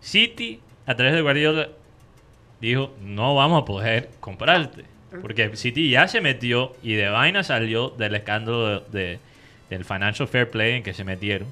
City, 0.01 0.61
a 0.87 0.95
través 0.97 1.15
de 1.15 1.21
Guardiola, 1.23 1.69
dijo, 2.61 2.93
no 3.03 3.35
vamos 3.35 3.63
a 3.63 3.65
poder 3.65 4.11
comprarte. 4.21 4.85
Porque 5.21 5.55
City 5.57 5.91
ya 5.91 6.09
se 6.09 6.21
metió 6.23 6.75
y 6.83 6.95
de 6.95 7.09
vaina 7.09 7.45
salió 7.45 7.91
del 7.91 8.15
escándalo 8.15 8.81
de- 8.81 9.19
del 9.69 9.85
Financial 9.85 10.27
Fair 10.27 10.51
Play 10.51 10.77
en 10.77 10.83
que 10.83 10.95
se 10.95 11.05
metieron. 11.05 11.49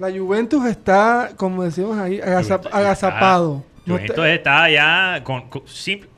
La 0.00 0.10
Juventus 0.10 0.64
está, 0.66 1.30
como 1.36 1.62
decimos 1.62 1.96
ahí, 1.98 2.18
agazap- 2.18 2.58
Juventus 2.62 2.74
agazapado. 2.74 3.56
está- 3.58 3.80
No 3.86 3.94
Juventus 3.94 4.16
te- 4.16 4.34
está 4.34 4.70
ya 4.70 5.22
con, 5.24 5.44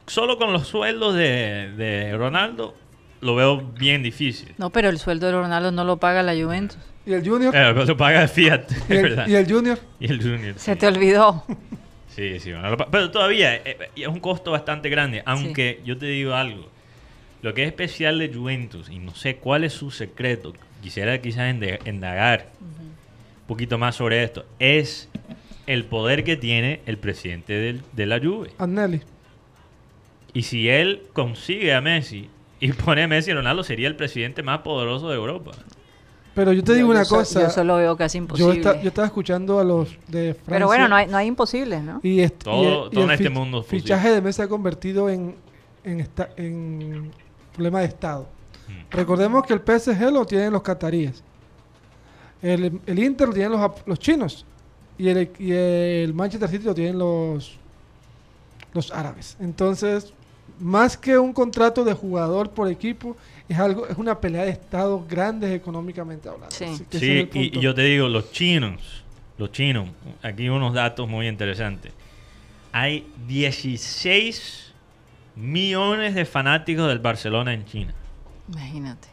solo 0.06 0.38
con 0.38 0.52
los 0.52 0.68
sueldos 0.68 1.14
de, 1.14 1.72
de 1.76 2.16
Ronaldo 2.16 2.74
lo 3.20 3.34
veo 3.36 3.58
bien 3.78 4.02
difícil. 4.02 4.52
No, 4.58 4.70
pero 4.70 4.88
el 4.88 4.98
sueldo 4.98 5.26
de 5.26 5.32
Ronaldo 5.32 5.70
no 5.72 5.84
lo 5.84 5.96
paga 5.98 6.22
la 6.22 6.32
Juventus. 6.34 6.78
y 7.06 7.12
el 7.12 7.28
Junior. 7.28 7.52
Pero 7.52 7.84
lo 7.84 7.96
paga 7.96 8.26
Fiat, 8.28 8.70
y, 8.70 8.74
el, 8.94 9.02
verdad. 9.02 9.26
y 9.28 9.34
el 9.34 9.52
Junior. 9.52 9.78
Y 10.00 10.10
el 10.10 10.20
Junior. 10.22 10.54
Se 10.58 10.72
sí. 10.74 10.78
te 10.78 10.86
olvidó. 10.88 11.44
Sí, 12.08 12.38
sí, 12.40 12.52
bueno, 12.52 12.76
pero 12.90 13.10
todavía 13.10 13.54
eh, 13.56 13.62
eh, 13.64 13.90
es 13.96 14.06
un 14.08 14.20
costo 14.20 14.50
bastante 14.50 14.88
grande. 14.90 15.22
Aunque 15.24 15.80
yo 15.84 15.96
te 15.98 16.06
digo 16.06 16.34
algo, 16.34 16.68
lo 17.42 17.54
que 17.54 17.62
es 17.62 17.68
especial 17.68 18.18
de 18.18 18.32
Juventus, 18.32 18.88
y 18.90 18.98
no 18.98 19.14
sé 19.14 19.36
cuál 19.36 19.64
es 19.64 19.72
su 19.72 19.90
secreto, 19.90 20.52
quisiera 20.82 21.16
quizás 21.22 21.54
indagar 21.86 22.48
un 23.42 23.46
poquito 23.46 23.78
más 23.78 23.96
sobre 23.96 24.22
esto, 24.22 24.44
es 24.58 25.08
el 25.66 25.84
poder 25.84 26.24
que 26.24 26.36
tiene 26.36 26.80
el 26.86 26.98
presidente 26.98 27.52
del- 27.52 27.82
de 27.92 28.06
la 28.06 28.18
Juve. 28.18 28.50
Agnelli. 28.58 29.00
Y 30.34 30.42
si 30.42 30.68
él 30.68 31.02
consigue 31.12 31.74
a 31.74 31.80
Messi 31.80 32.28
y 32.60 32.72
pone 32.72 33.02
a 33.02 33.08
Messi 33.08 33.30
y 33.30 33.34
Ronaldo, 33.34 33.62
sería 33.64 33.88
el 33.88 33.96
presidente 33.96 34.42
más 34.42 34.60
poderoso 34.60 35.08
de 35.10 35.16
Europa. 35.16 35.52
Pero 36.34 36.52
yo 36.54 36.64
te 36.64 36.72
digo 36.72 36.86
Yo- 36.86 36.92
una 36.92 37.00
yo 37.02 37.04
so- 37.04 37.16
cosa. 37.16 37.42
Yo 37.42 37.50
solo 37.50 37.76
veo 37.76 37.94
casi 37.96 38.16
Yo, 38.16 38.22
imposible. 38.22 38.54
esta- 38.54 38.80
yo 38.80 38.88
estaba 38.88 39.06
escuchando 39.06 39.58
a 39.60 39.64
los 39.64 39.90
de 40.08 40.32
Francia. 40.32 40.44
Pero 40.48 40.66
bueno, 40.66 40.88
no 40.88 40.96
hay, 40.96 41.06
no 41.06 41.16
hay 41.18 41.26
imposibles, 41.26 41.82
¿no? 41.82 42.00
Y, 42.02 42.20
est- 42.20 42.42
Todo- 42.42 42.86
y- 42.86 42.90
todo 42.90 43.04
en 43.04 43.10
el 43.10 43.14
este 43.16 43.28
fich- 43.28 43.34
mundo 43.34 43.58
posible. 43.62 43.82
fichaje 43.82 44.10
de 44.10 44.22
Messi 44.22 44.36
se 44.38 44.42
ha 44.44 44.48
convertido 44.48 45.10
en, 45.10 45.36
en, 45.84 46.00
esta- 46.00 46.30
en 46.38 47.10
problema 47.52 47.80
de 47.80 47.86
Estado. 47.86 48.26
Mm. 48.66 48.72
Recordemos 48.96 49.44
que 49.44 49.52
el 49.52 49.60
PSG 49.60 50.10
lo 50.10 50.24
tienen 50.24 50.52
los 50.54 50.62
cataríes. 50.62 51.22
El, 52.42 52.80
el 52.86 52.98
Inter 52.98 53.28
lo 53.28 53.34
tienen 53.34 53.52
los, 53.52 53.70
los 53.86 53.98
chinos. 53.98 54.44
Y 54.98 55.08
el, 55.08 55.30
y 55.38 55.52
el 55.52 56.12
Manchester 56.12 56.48
City 56.48 56.64
lo 56.64 56.74
tienen 56.74 56.98
los, 56.98 57.56
los 58.74 58.90
árabes. 58.90 59.36
Entonces, 59.40 60.12
más 60.58 60.96
que 60.96 61.18
un 61.18 61.32
contrato 61.32 61.84
de 61.84 61.94
jugador 61.94 62.50
por 62.50 62.68
equipo, 62.68 63.16
es 63.48 63.58
algo 63.58 63.86
es 63.86 63.96
una 63.98 64.20
pelea 64.20 64.44
de 64.44 64.50
estados 64.50 65.06
grandes 65.08 65.52
económicamente 65.52 66.28
hablando. 66.28 66.54
Sí. 66.54 66.64
Así 66.64 66.84
que 66.84 66.96
es 66.96 67.28
y, 67.34 67.58
y 67.58 67.60
yo 67.60 67.74
te 67.74 67.82
digo, 67.82 68.08
los 68.08 68.32
chinos, 68.32 69.04
los 69.38 69.52
chinos, 69.52 69.88
aquí 70.22 70.48
unos 70.48 70.74
datos 70.74 71.08
muy 71.08 71.28
interesantes. 71.28 71.92
Hay 72.72 73.06
16 73.28 74.72
millones 75.36 76.14
de 76.14 76.24
fanáticos 76.24 76.88
del 76.88 76.98
Barcelona 76.98 77.54
en 77.54 77.64
China. 77.64 77.94
Imagínate. 78.48 79.08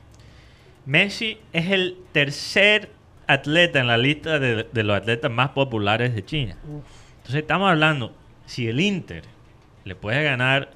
Messi 0.85 1.38
es 1.53 1.69
el 1.72 1.97
tercer 2.11 2.91
atleta 3.30 3.80
en 3.80 3.88
la 3.88 3.97
lista 3.97 4.39
de, 4.39 4.64
de 4.64 4.84
los 4.84 4.97
atletas 4.97 5.31
más 5.31 5.49
populares 5.49 6.14
de 6.15 6.26
China. 6.26 6.57
Entonces 7.18 7.35
estamos 7.41 7.69
hablando, 7.69 8.14
si 8.45 8.68
el 8.68 8.80
Inter 8.80 9.23
le 9.85 9.95
puede 9.95 10.23
ganar 10.23 10.72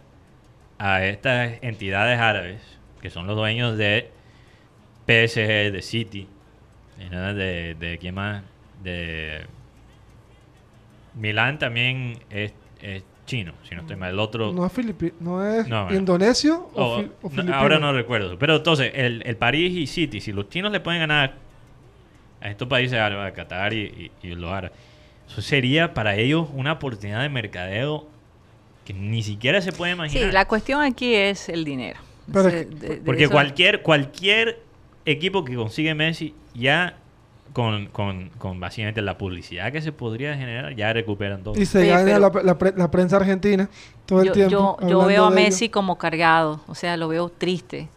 a 0.77 1.05
estas 1.05 1.53
entidades 1.61 2.19
árabes, 2.19 2.61
que 3.01 3.09
son 3.09 3.27
los 3.27 3.35
dueños 3.35 3.77
de 3.77 4.11
PSG, 5.07 5.71
de 5.71 5.81
City, 5.81 6.27
de, 7.11 7.75
de 7.79 7.97
quién 7.99 8.15
más, 8.15 8.43
de 8.83 9.41
Milán 11.15 11.59
también 11.59 12.19
es, 12.29 12.53
es 12.81 13.03
chino, 13.25 13.53
si 13.67 13.75
no 13.75 13.81
estoy 13.81 13.95
mal. 13.95 14.11
El 14.11 14.19
otro, 14.19 14.51
No 14.51 14.65
es, 14.65 14.73
filipi- 14.75 15.13
no 15.19 15.45
es 15.45 15.67
No, 15.67 15.83
bueno. 15.85 15.97
indonesio 15.99 16.69
o, 16.73 16.83
o- 16.97 17.01
fi- 17.01 17.11
o 17.21 17.29
no, 17.43 17.53
ahora 17.55 17.79
no 17.79 17.93
recuerdo. 17.93 18.37
Pero 18.39 18.57
entonces, 18.57 18.91
el, 18.95 19.21
el 19.25 19.37
París 19.37 19.73
y 19.77 19.87
City, 19.87 20.19
si 20.21 20.31
los 20.33 20.49
chinos 20.49 20.71
le 20.71 20.79
pueden 20.79 20.99
ganar 21.01 21.35
a 22.43 22.49
estos 22.49 22.67
países 22.67 22.99
árabes, 22.99 23.31
a 23.31 23.33
Qatar 23.33 23.73
y, 23.73 24.11
y- 24.21 24.27
y 24.27 24.35
los 24.35 24.51
árabes, 24.51 24.77
eso 25.27 25.41
sería 25.41 25.93
para 25.93 26.15
ellos 26.15 26.47
una 26.53 26.73
oportunidad 26.73 27.21
de 27.21 27.29
mercadeo 27.29 28.05
que 28.85 28.93
ni 28.93 29.23
siquiera 29.23 29.61
se 29.61 29.71
puede 29.71 29.93
Sí, 29.93 29.97
imaginar. 29.97 30.33
la 30.33 30.45
cuestión 30.47 30.81
aquí 30.81 31.15
es 31.15 31.47
el 31.49 31.63
dinero. 31.63 31.99
Pero 32.31 32.49
Ese- 32.49 32.59
es 32.61 32.65
que- 32.67 32.75
de- 32.75 32.87
de 32.89 32.97
Porque 32.97 33.23
eso- 33.23 33.31
cualquier, 33.31 33.81
cualquier 33.81 34.61
equipo 35.05 35.43
que 35.45 35.55
consigue 35.55 35.93
Messi, 35.95 36.35
ya 36.53 36.97
con, 37.53 37.87
con, 37.87 38.29
con 38.37 38.59
básicamente 38.59 39.01
la 39.01 39.17
publicidad 39.17 39.71
que 39.71 39.81
se 39.81 39.91
podría 39.91 40.35
generar, 40.35 40.75
ya 40.75 40.91
recuperan 40.91 41.43
todo. 41.43 41.53
Y 41.59 41.65
se 41.65 41.79
Oye, 41.79 41.89
gana 41.89 42.19
la, 42.19 42.31
la 42.43 42.57
pre- 42.57 42.73
la 42.75 42.89
prensa 42.91 43.17
argentina 43.17 43.69
todo 44.05 44.21
el 44.21 44.27
yo, 44.27 44.33
tiempo. 44.33 44.77
yo, 44.81 44.89
yo 44.89 45.05
veo 45.05 45.25
a 45.25 45.29
Messi 45.29 45.65
ello. 45.65 45.71
como 45.73 45.97
cargado, 45.97 46.61
o 46.67 46.75
sea, 46.75 46.97
lo 46.97 47.07
veo 47.07 47.29
triste, 47.29 47.89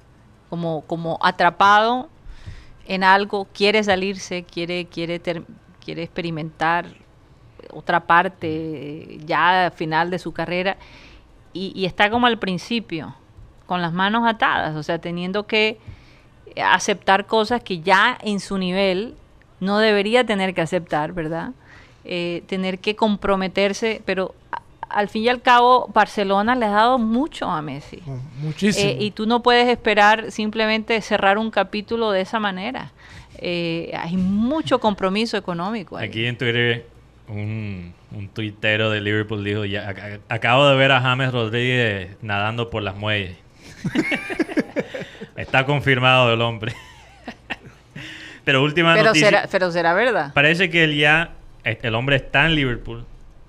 como, 0.50 0.82
como 0.82 1.18
atrapado 1.22 2.08
en 2.86 3.04
algo, 3.04 3.46
quiere 3.52 3.82
salirse, 3.82 4.44
quiere, 4.44 4.86
quiere, 4.86 5.20
quiere 5.84 6.02
experimentar 6.02 6.86
otra 7.72 8.00
parte 8.00 8.48
eh, 8.48 9.18
ya 9.24 9.66
al 9.66 9.72
final 9.72 10.10
de 10.10 10.18
su 10.18 10.32
carrera 10.32 10.76
y, 11.52 11.86
está 11.86 12.10
como 12.10 12.26
al 12.26 12.38
principio, 12.38 13.14
con 13.64 13.80
las 13.80 13.92
manos 13.92 14.28
atadas, 14.28 14.76
o 14.76 14.82
sea, 14.82 14.98
teniendo 14.98 15.46
que 15.46 15.78
aceptar 16.62 17.26
cosas 17.26 17.62
que 17.62 17.80
ya 17.80 18.18
en 18.22 18.40
su 18.40 18.58
nivel 18.58 19.14
no 19.60 19.78
debería 19.78 20.24
tener 20.24 20.52
que 20.54 20.60
aceptar, 20.60 21.12
¿verdad? 21.12 21.52
Eh, 22.04 22.42
tener 22.46 22.78
que 22.78 22.94
comprometerse, 22.94 24.02
pero 24.04 24.34
al 24.88 25.08
fin 25.08 25.22
y 25.24 25.28
al 25.28 25.42
cabo 25.42 25.90
Barcelona 25.92 26.54
le 26.54 26.66
ha 26.66 26.70
dado 26.70 26.98
mucho 26.98 27.48
a 27.50 27.60
Messi. 27.62 28.02
Oh, 28.06 28.18
muchísimo. 28.40 28.88
Eh, 28.90 28.96
y 29.00 29.10
tú 29.10 29.26
no 29.26 29.42
puedes 29.42 29.68
esperar 29.68 30.30
simplemente 30.30 31.00
cerrar 31.00 31.38
un 31.38 31.50
capítulo 31.50 32.10
de 32.10 32.20
esa 32.22 32.38
manera. 32.40 32.92
Eh, 33.38 33.92
hay 33.98 34.16
mucho 34.16 34.78
compromiso 34.80 35.36
económico. 35.36 35.96
ahí. 35.96 36.08
Aquí 36.08 36.24
en 36.26 36.38
Twitter, 36.38 36.86
un, 37.28 37.92
un 38.12 38.28
tuitero 38.28 38.90
de 38.90 39.00
Liverpool 39.00 39.44
dijo, 39.44 39.64
ya, 39.64 39.90
ac- 39.92 40.20
acabo 40.28 40.66
de 40.68 40.76
ver 40.76 40.92
a 40.92 41.00
James 41.00 41.32
Rodríguez 41.32 42.16
nadando 42.22 42.70
por 42.70 42.82
las 42.82 42.96
muelles. 42.96 43.36
Está 45.36 45.66
confirmado 45.66 46.32
el 46.32 46.40
hombre. 46.40 46.72
Pero 48.44 48.62
última 48.62 48.94
pero, 48.94 49.06
noticia. 49.08 49.26
será, 49.28 49.48
pero 49.50 49.72
será 49.72 49.92
verdad. 49.92 50.32
Parece 50.32 50.70
que 50.70 50.84
él 50.84 50.96
ya, 50.96 51.32
el 51.64 51.94
hombre 51.96 52.14
está 52.16 52.46
en 52.46 52.54
Liverpool, 52.54 53.04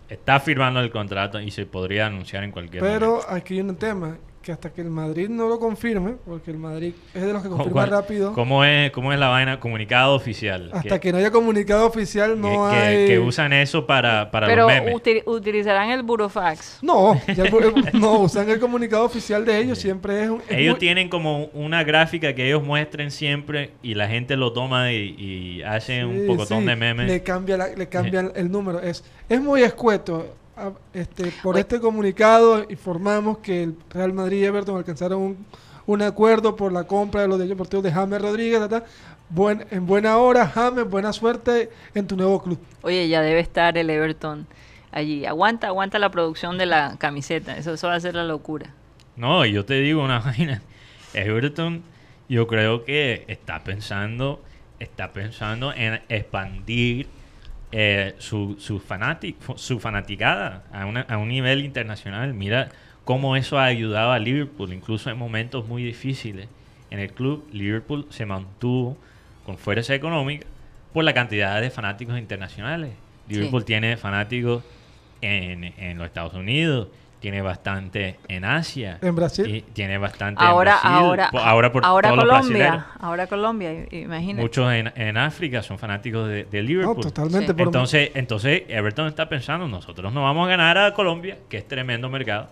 está 0.10 0.40
firmando 0.40 0.80
el 0.80 0.90
contrato 0.92 1.40
y 1.40 1.52
se 1.52 1.66
podría 1.66 2.08
anunciar 2.08 2.44
en 2.44 2.52
cualquier 2.52 2.82
Pero 2.84 3.08
momento. 3.08 3.32
aquí 3.32 3.56
hay 3.56 3.62
un 3.62 3.76
tema 3.76 4.18
que 4.48 4.54
hasta 4.54 4.72
que 4.72 4.80
el 4.80 4.90
Madrid 4.90 5.28
no 5.28 5.50
lo 5.50 5.60
confirme, 5.60 6.14
porque 6.26 6.52
el 6.52 6.58
Madrid 6.58 6.94
es 7.14 7.22
de 7.22 7.34
los 7.34 7.44
que 7.44 7.50
¿Cómo- 7.50 7.64
confirma 7.64 7.82
cuál- 7.82 7.90
rápido, 7.90 8.32
¿Cómo 8.32 8.64
es, 8.64 8.92
¿Cómo 8.92 9.12
es 9.12 9.20
la 9.20 9.28
vaina? 9.28 9.60
Comunicado 9.60 10.16
oficial. 10.16 10.70
hasta 10.72 11.00
que, 11.02 11.12
no 11.12 11.18
haya 11.18 11.32
comunicado 11.32 11.86
oficial 11.86 12.40
no 12.40 12.70
que, 12.72 12.78
hay... 12.78 13.08
que 13.08 13.20
usan 13.20 13.52
eso 13.52 13.86
para, 13.86 14.32
para 14.32 14.48
pero 14.48 14.62
los 14.64 14.72
memes. 14.72 14.96
uti- 14.96 15.22
utilizarán 15.26 15.90
el 15.90 16.02
burofax. 16.04 16.80
No, 16.82 17.20
ya 17.36 17.44
el- 17.44 17.90
no, 18.00 18.20
usan 18.20 18.50
el 18.50 18.58
comunicado 18.62 19.04
oficial 19.04 19.44
de 19.44 19.60
ellos, 19.60 19.80
siempre 19.80 20.24
es 20.24 20.30
un... 20.30 20.42
es 20.48 20.58
Ellos 20.58 20.76
muy- 20.76 20.80
tienen 20.80 21.10
como 21.10 21.48
una 21.48 21.84
gráfica 21.84 22.34
que 22.34 22.48
ellos 22.48 22.64
muestren 22.64 23.12
siempre 23.12 23.72
y 23.84 23.96
la 23.96 24.08
gente 24.08 24.38
lo 24.38 24.54
toma 24.54 24.94
y, 24.94 25.14
y 25.20 25.62
hace 25.64 26.06
un 26.06 26.26
pocotón 26.26 26.62
sí, 26.62 26.68
de 26.68 26.76
memes. 26.78 27.06
Le 27.08 27.22
cambia, 27.22 27.58
la- 27.58 27.76
le 27.76 27.90
cambian 27.90 28.32
el 28.34 28.50
número. 28.50 28.80
Es, 28.80 29.04
es 29.28 29.42
muy 29.42 29.62
escueto. 29.64 30.34
Este, 30.94 31.32
por 31.44 31.58
este 31.58 31.80
comunicado 31.80 32.66
informamos 32.70 33.38
que 33.40 33.64
el 33.64 33.76
Real 33.90 34.14
Madrid 34.14 34.42
y 34.42 34.46
Everton 34.46 34.78
alcanzaron 34.78 35.22
un, 35.22 35.46
un 35.86 36.02
acuerdo 36.02 36.56
por 36.56 36.72
la 36.72 36.86
compra 36.86 37.22
de 37.22 37.28
los 37.28 37.38
derechos 37.38 37.58
deportivos 37.58 37.84
de 37.84 37.92
James 37.92 38.22
Rodríguez. 38.22 38.60
ta, 38.60 38.70
ta. 38.70 38.86
Buen, 39.30 39.66
en 39.72 39.86
buena 39.86 40.18
hora, 40.18 40.48
James, 40.48 40.90
buena 40.90 41.12
suerte 41.12 41.70
en 41.94 42.08
tu 42.08 42.16
nuevo 42.16 42.42
club. 42.42 42.58
Oye, 42.82 43.08
ya 43.10 43.22
debe 43.22 43.40
estar 43.42 43.78
el 43.78 43.90
Everton 43.90 44.48
allí. 44.92 45.26
Aguanta, 45.26 45.68
aguanta 45.68 46.00
la 46.00 46.10
producción 46.10 46.58
de 46.58 46.66
la 46.66 46.96
camiseta. 46.98 47.58
Eso, 47.58 47.74
eso 47.74 47.88
va 47.88 47.96
a 47.96 48.00
ser 48.00 48.16
la 48.16 48.24
locura. 48.24 48.74
No, 49.16 49.46
y 49.46 49.52
yo 49.52 49.66
te 49.66 49.76
digo 49.82 50.04
una 50.04 50.20
vaina. 50.26 50.62
Everton, 51.14 51.84
yo 52.30 52.48
creo 52.48 52.86
que 52.86 53.26
está 53.28 53.64
pensando, 53.64 54.42
está 54.80 55.12
pensando 55.12 55.74
en 55.74 56.02
expandir 56.10 57.08
eh, 57.72 58.16
su, 58.20 58.56
su, 58.60 58.80
su 59.58 59.80
fanaticada 59.80 60.64
a, 60.72 60.86
una- 60.86 61.02
a 61.02 61.18
un 61.18 61.30
nivel 61.30 61.64
internacional. 61.66 62.34
Mira 62.34 62.70
cómo 63.04 63.36
eso 63.36 63.58
ha 63.60 63.66
ayudado 63.66 64.12
a 64.12 64.20
Liverpool, 64.20 64.74
incluso 64.74 65.10
en 65.10 65.18
momentos 65.18 65.68
muy 65.68 65.84
difíciles. 65.84 66.48
En 66.90 67.00
el 67.00 67.12
club, 67.12 67.48
Liverpool 67.52 68.06
se 68.10 68.26
mantuvo 68.26 68.98
con 69.46 69.58
fuerza 69.58 69.94
económica 69.96 70.46
por 70.94 71.04
la 71.04 71.14
cantidad 71.14 71.60
de 71.62 71.70
fanáticos 71.70 72.18
internacionales. 72.18 72.92
Liverpool 73.30 73.66
tiene 73.66 73.98
fanáticos 73.98 74.64
en, 75.22 75.64
en 75.78 75.98
los 75.98 76.08
Estados 76.08 76.34
Unidos, 76.34 76.88
tiene 77.20 77.42
bastante 77.42 78.20
en 78.28 78.46
Asia. 78.46 79.00
En 79.02 79.16
Brasil. 79.16 79.48
y 79.48 79.62
tiene 79.62 79.98
bastante 79.98 80.44
Ahora, 80.44 80.74
en 80.76 80.80
Brasil, 80.82 81.06
ahora, 81.06 81.30
po- 81.32 81.40
ahora 81.40 81.72
por 81.72 81.84
ahora. 81.86 82.10
Colombia, 82.10 82.86
ahora 83.00 83.28
Colombia, 83.28 83.72
imagínate. 83.92 84.42
Muchos 84.42 84.72
en, 84.72 84.92
en 84.96 85.18
África 85.18 85.64
son 85.64 85.80
fanáticos 85.80 86.28
de, 86.30 86.46
de 86.46 86.62
No, 86.62 86.68
Liverpool. 86.68 87.02
totalmente. 87.04 87.48
Sí. 87.48 87.54
por- 87.54 87.62
Entonces, 87.68 88.12
entonces 88.14 88.64
Everton 88.68 89.08
está 89.08 89.28
pensando, 89.28 89.68
nosotros 89.68 90.14
no 90.14 90.24
vamos 90.24 90.46
a 90.48 90.50
ganar 90.52 90.78
a 90.78 90.94
Colombia, 90.94 91.38
que 91.50 91.58
es 91.58 91.68
tremendo 91.68 92.10
mercado. 92.10 92.50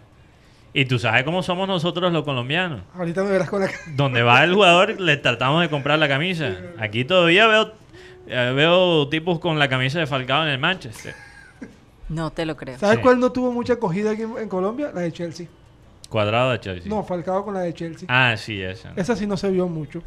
Y 0.74 0.86
tú 0.86 1.00
sabes 1.00 1.24
cómo 1.24 1.42
somos 1.42 1.68
nosotros 1.70 2.12
los 2.12 2.24
colombianos. 2.26 2.82
ahorita 2.98 3.24
me 3.24 3.30
verás 3.32 3.50
con 3.50 3.62
la... 3.62 3.70
Donde 3.96 4.24
va 4.24 4.44
el 4.44 4.54
jugador, 4.54 5.00
le 5.00 5.16
tratamos 5.16 5.62
de 5.62 5.70
comprar 5.70 5.98
la 6.00 6.08
camisa. 6.10 6.52
Aquí 6.78 7.06
todavía 7.06 7.48
veo, 7.48 7.72
eh, 8.28 8.52
veo 8.54 9.08
tipos 9.08 9.40
con 9.40 9.58
la 9.58 9.70
camisa 9.70 10.00
de 10.00 10.08
Falcao 10.08 10.44
en 10.44 10.50
el 10.50 10.60
Manchester. 10.60 11.16
No 12.10 12.32
te 12.32 12.46
lo 12.46 12.56
creo. 12.56 12.78
¿Sabes 12.78 12.98
Sí. 12.98 13.02
cuál 13.02 13.20
no 13.20 13.32
tuvo 13.32 13.52
mucha 13.52 13.74
acogida 13.74 14.12
aquí 14.12 14.22
en, 14.24 14.38
en 14.38 14.50
Colombia? 14.50 14.92
La 14.94 15.02
de 15.02 15.12
Chelsea. 15.12 15.48
Cuadrado 16.10 16.52
de 16.52 16.60
Chelsea. 16.60 16.90
No, 16.90 17.04
Falcao 17.04 17.44
con 17.44 17.54
la 17.56 17.62
de 17.62 17.74
Chelsea. 17.74 18.08
Ah, 18.10 18.36
sí, 18.38 18.62
esa. 18.62 18.94
Esa 18.96 19.16
sí 19.16 19.26
no 19.26 19.36
se 19.38 19.50
vio 19.50 19.68
mucho. 19.68 20.02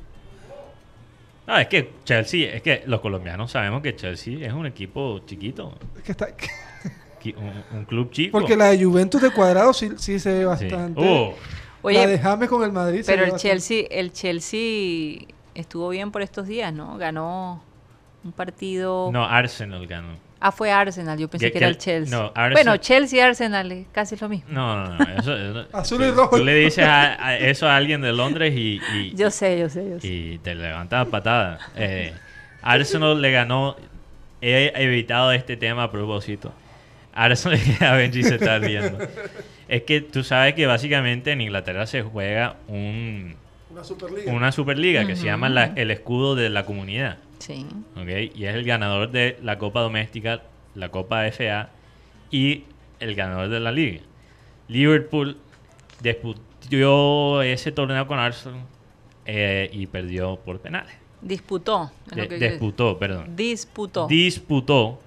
No, 1.47 1.57
es 1.59 1.67
que 1.67 1.93
Chelsea, 2.05 2.55
es 2.55 2.63
que 2.63 2.83
los 2.87 3.01
colombianos 3.01 3.51
sabemos 3.51 3.83
que 3.83 3.97
Chelsea 3.97 4.47
es 4.47 4.53
un 4.53 4.67
equipo 4.67 5.21
chiquito. 5.27 5.75
Es 5.97 6.03
que 6.03 6.13
está... 6.13 6.29
qui- 7.23 7.35
Un, 7.37 7.79
un 7.79 7.85
club 7.85 8.11
chico. 8.11 8.33
Porque 8.39 8.55
la 8.57 8.67
de 8.67 8.85
Juventus 8.85 9.21
de 9.21 9.31
Cuadrado 9.31 9.73
sí, 9.73 9.91
sí 9.97 10.19
se 10.21 10.31
ve 10.33 10.39
Sí. 10.41 10.45
bastante. 10.45 11.01
Uh, 11.01 11.33
Oye, 11.83 11.99
la 11.99 12.07
de 12.07 12.19
James 12.19 12.49
con 12.49 12.63
el 12.63 12.71
Madrid 12.73 13.01
se 13.03 13.07
pero 13.13 13.23
ve 13.23 13.27
el 13.27 13.33
bastante. 13.33 13.49
Chelsea, 13.61 13.87
el 13.91 14.13
Chelsea 14.13 15.27
estuvo 15.55 15.89
bien 15.89 16.11
por 16.13 16.23
estos 16.23 16.47
días, 16.47 16.73
¿no? 16.73 16.97
Ganó 16.99 17.63
un 18.25 18.33
partido. 18.33 19.11
no, 19.13 19.25
Arsenal 19.25 19.87
ganó. 19.87 20.28
Ah, 20.41 20.53
fue 20.53 20.71
Arsenal, 20.71 21.19
yo 21.19 21.29
pensé 21.29 21.47
Que- 21.47 21.53
que, 21.53 21.59
era 21.59 21.67
el 21.69 21.79
Chelsea. 21.79 22.17
no, 22.17 22.27
Arsenal- 22.35 22.53
Bueno, 22.53 22.77
Chelsea 22.77 23.19
y 23.19 23.21
Arsenal 23.23 23.73
es 23.73 23.87
casi 23.91 24.15
lo 24.17 24.29
mismo. 24.29 24.49
No, 24.53 24.85
no, 24.87 24.97
no. 24.97 25.19
Eso, 25.19 25.37
eso- 25.37 25.67
Azul 25.77 26.03
y 26.05 26.11
rojo. 26.13 26.37
Tú 26.37 26.45
le 26.45 26.55
dices 26.55 26.85
a- 26.85 27.27
a 27.27 27.37
eso 27.37 27.69
a 27.69 27.77
alguien 27.77 28.01
de 28.03 28.13
Londres 28.13 28.55
y, 28.57 28.81
y- 28.95 29.13
Yo 29.17 29.31
sé, 29.33 29.59
yo 29.59 29.69
sé, 29.69 29.89
yo 29.91 29.99
sé. 30.01 30.07
y 30.07 30.39
te 30.39 30.55
levanta 30.55 31.05
patada. 31.07 31.59
Eh, 31.77 32.13
Arsenal 32.63 33.21
le 33.21 33.31
ganó. 33.33 33.77
He 34.41 34.73
evitado 34.77 35.33
este 35.33 35.57
tema 35.57 35.83
a 35.85 35.91
propósito. 35.91 36.53
Arsenal, 37.13 37.59
a 37.81 37.93
Benji 37.95 38.23
se 38.23 38.37
está 38.37 38.59
riendo. 38.61 38.97
Es 39.67 39.83
que 39.83 40.01
tú 40.01 40.23
sabes 40.23 40.55
que 40.55 40.67
básicamente 40.67 41.33
en 41.33 41.41
Inglaterra 41.41 41.87
se 41.89 42.03
juega 42.03 42.55
un, 42.69 43.35
Una 43.71 43.83
Superliga. 43.83 44.33
una 44.33 44.53
Superliga 44.53 45.05
que 45.05 45.17
se 45.17 45.25
llama 45.25 45.49
la- 45.49 45.73
el 45.75 45.91
escudo 45.91 46.37
de 46.37 46.49
la 46.49 46.65
comunidad. 46.65 47.19
Sí. 47.39 47.67
¿ok? 47.97 48.09
Y 48.35 48.45
es 48.45 48.55
el 48.55 48.65
ganador 48.65 49.11
de 49.11 49.39
la 49.43 49.59
Copa 49.59 49.81
Doméstica, 49.81 50.43
la 50.75 50.91
Copa 50.91 51.27
FA 51.31 51.71
y 52.31 52.65
el 53.01 53.15
ganador 53.15 53.49
de 53.49 53.61
la 53.61 53.73
Liga. 53.73 54.01
Liverpool 54.69 55.37
disputó 56.03 57.43
ese 57.43 57.73
torneo 57.73 58.07
con 58.07 58.19
Arsenal 58.19 58.61
eh, 59.27 59.71
y 59.73 59.87
perdió 59.87 60.37
por 60.37 60.61
penales. 60.61 60.95
Disputó. 61.21 61.91
es 62.11 62.17
lo 62.17 62.23
De- 62.23 62.29
que 62.29 62.51
disputó, 62.51 62.99
perdón. 62.99 63.35
Disputó. 63.37 64.07
Disputó 64.07 65.01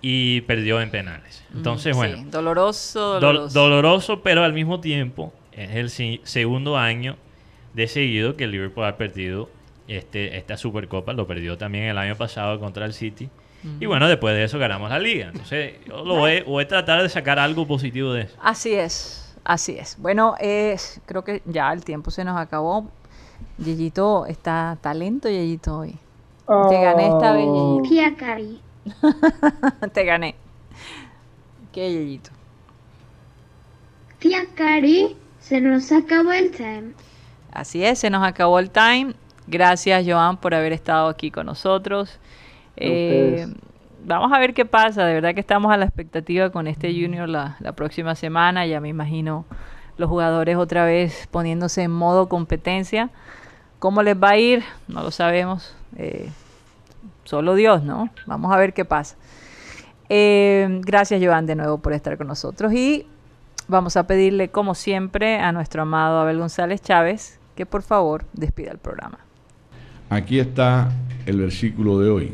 y 0.00 0.40
perdió 0.42 0.80
en 0.80 0.90
penales. 0.90 1.44
Entonces, 1.54 1.94
bueno, 1.96 2.16
sí, 2.18 2.24
Doloroso, 2.30 3.16
dol- 3.16 3.20
doloroso. 3.20 3.58
doloroso, 3.60 4.22
pero 4.22 4.44
al 4.44 4.52
mismo 4.52 4.80
tiempo 4.80 5.32
es 5.52 5.70
el 5.74 5.90
si- 5.90 6.20
segundo 6.24 6.76
año 6.76 7.16
de 7.74 7.88
seguido 7.88 8.36
que 8.36 8.44
el 8.44 8.52
Liverpool 8.52 8.84
ha 8.84 8.96
perdido 8.96 9.50
este, 9.88 10.36
esta 10.36 10.56
Supercopa. 10.56 11.12
Lo 11.12 11.26
perdió 11.26 11.56
también 11.58 11.84
el 11.84 11.98
año 11.98 12.16
pasado 12.16 12.58
contra 12.60 12.86
el 12.86 12.92
City. 12.92 13.28
Y 13.80 13.86
bueno, 13.86 14.06
después 14.06 14.34
de 14.34 14.44
eso 14.44 14.58
ganamos 14.58 14.90
la 14.90 14.98
liga. 14.98 15.28
Entonces, 15.28 15.74
yo 15.86 16.04
lo 16.04 16.16
voy, 16.16 16.42
voy 16.42 16.64
a 16.64 16.68
tratar 16.68 17.02
de 17.02 17.08
sacar 17.08 17.38
algo 17.38 17.66
positivo 17.66 18.12
de 18.12 18.22
eso. 18.22 18.36
Así 18.40 18.74
es, 18.74 19.36
así 19.44 19.76
es. 19.76 19.96
Bueno, 19.98 20.36
es, 20.38 21.00
creo 21.04 21.24
que 21.24 21.42
ya 21.46 21.72
el 21.72 21.84
tiempo 21.84 22.10
se 22.12 22.24
nos 22.24 22.36
acabó. 22.38 22.88
Yeyito 23.58 24.26
está 24.26 24.78
talento, 24.80 25.28
Yeyito, 25.28 25.78
hoy. 25.78 25.98
Te 26.68 26.80
gané 26.80 27.08
esta 27.08 27.32
vez, 27.32 27.44
Oh, 27.48 27.82
Yeyito. 27.82 28.62
Te 29.92 30.04
gané. 30.04 30.36
¿Qué, 31.72 31.92
Yeyito? 31.92 32.30
Tía 34.20 34.46
Cari, 34.54 35.16
se 35.40 35.60
nos 35.60 35.90
acabó 35.92 36.32
el 36.32 36.50
time. 36.50 36.92
Así 37.52 37.84
es, 37.84 37.98
se 37.98 38.10
nos 38.10 38.24
acabó 38.24 38.58
el 38.58 38.70
time. 38.70 39.14
Gracias, 39.46 40.04
Joan, 40.06 40.38
por 40.38 40.54
haber 40.54 40.72
estado 40.72 41.08
aquí 41.08 41.30
con 41.30 41.46
nosotros. 41.46 42.18
Eh, 42.76 43.46
vamos 44.04 44.32
a 44.32 44.38
ver 44.38 44.54
qué 44.54 44.64
pasa. 44.64 45.04
De 45.04 45.14
verdad 45.14 45.34
que 45.34 45.40
estamos 45.40 45.72
a 45.72 45.76
la 45.76 45.84
expectativa 45.84 46.50
con 46.50 46.66
este 46.66 46.92
Junior 46.92 47.28
la, 47.28 47.56
la 47.60 47.72
próxima 47.72 48.14
semana. 48.14 48.66
Ya 48.66 48.80
me 48.80 48.88
imagino 48.88 49.44
los 49.98 50.08
jugadores 50.08 50.56
otra 50.56 50.84
vez 50.84 51.28
poniéndose 51.30 51.82
en 51.82 51.92
modo 51.92 52.28
competencia. 52.28 53.10
¿Cómo 53.78 54.02
les 54.02 54.16
va 54.20 54.30
a 54.30 54.36
ir? 54.36 54.64
No 54.88 55.02
lo 55.02 55.10
sabemos. 55.10 55.76
Eh, 55.96 56.28
solo 57.24 57.54
Dios, 57.54 57.82
¿no? 57.82 58.10
Vamos 58.26 58.52
a 58.52 58.56
ver 58.56 58.72
qué 58.74 58.84
pasa. 58.84 59.16
Eh, 60.08 60.80
gracias, 60.82 61.22
Joan, 61.24 61.46
de 61.46 61.54
nuevo 61.54 61.78
por 61.78 61.92
estar 61.92 62.16
con 62.18 62.26
nosotros. 62.26 62.72
Y 62.72 63.06
vamos 63.68 63.96
a 63.96 64.06
pedirle, 64.08 64.48
como 64.48 64.74
siempre, 64.74 65.38
a 65.38 65.52
nuestro 65.52 65.82
amado 65.82 66.18
Abel 66.18 66.38
González 66.38 66.82
Chávez 66.82 67.38
que 67.56 67.66
por 67.66 67.82
favor 67.82 68.24
despida 68.34 68.70
el 68.70 68.78
programa. 68.78 69.18
Aquí 70.08 70.38
está 70.38 70.92
el 71.26 71.38
versículo 71.38 71.98
de 71.98 72.10
hoy. 72.10 72.32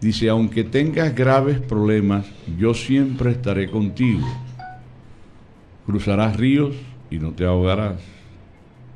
Dice, 0.00 0.28
aunque 0.28 0.62
tengas 0.62 1.14
graves 1.14 1.58
problemas, 1.58 2.26
yo 2.58 2.74
siempre 2.74 3.30
estaré 3.30 3.70
contigo. 3.70 4.26
Cruzarás 5.86 6.36
ríos 6.36 6.76
y 7.10 7.18
no 7.18 7.32
te 7.32 7.46
ahogarás. 7.46 8.00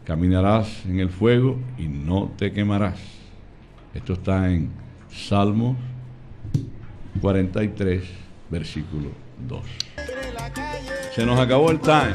Caminarás 0.05 0.85
en 0.87 1.01
el 1.01 1.09
fuego 1.09 1.59
y 1.79 1.89
no 1.89 2.31
te 2.37 2.53
quemarás. 2.53 2.99
Esto 3.95 4.13
está 4.13 4.51
en 4.51 4.71
Salmos 5.11 5.77
43, 7.21 8.03
versículo 8.51 9.11
2. 9.49 9.63
Se 11.15 11.25
nos 11.25 11.41
acabó 11.41 11.71
el 11.71 11.81
time. 11.81 12.15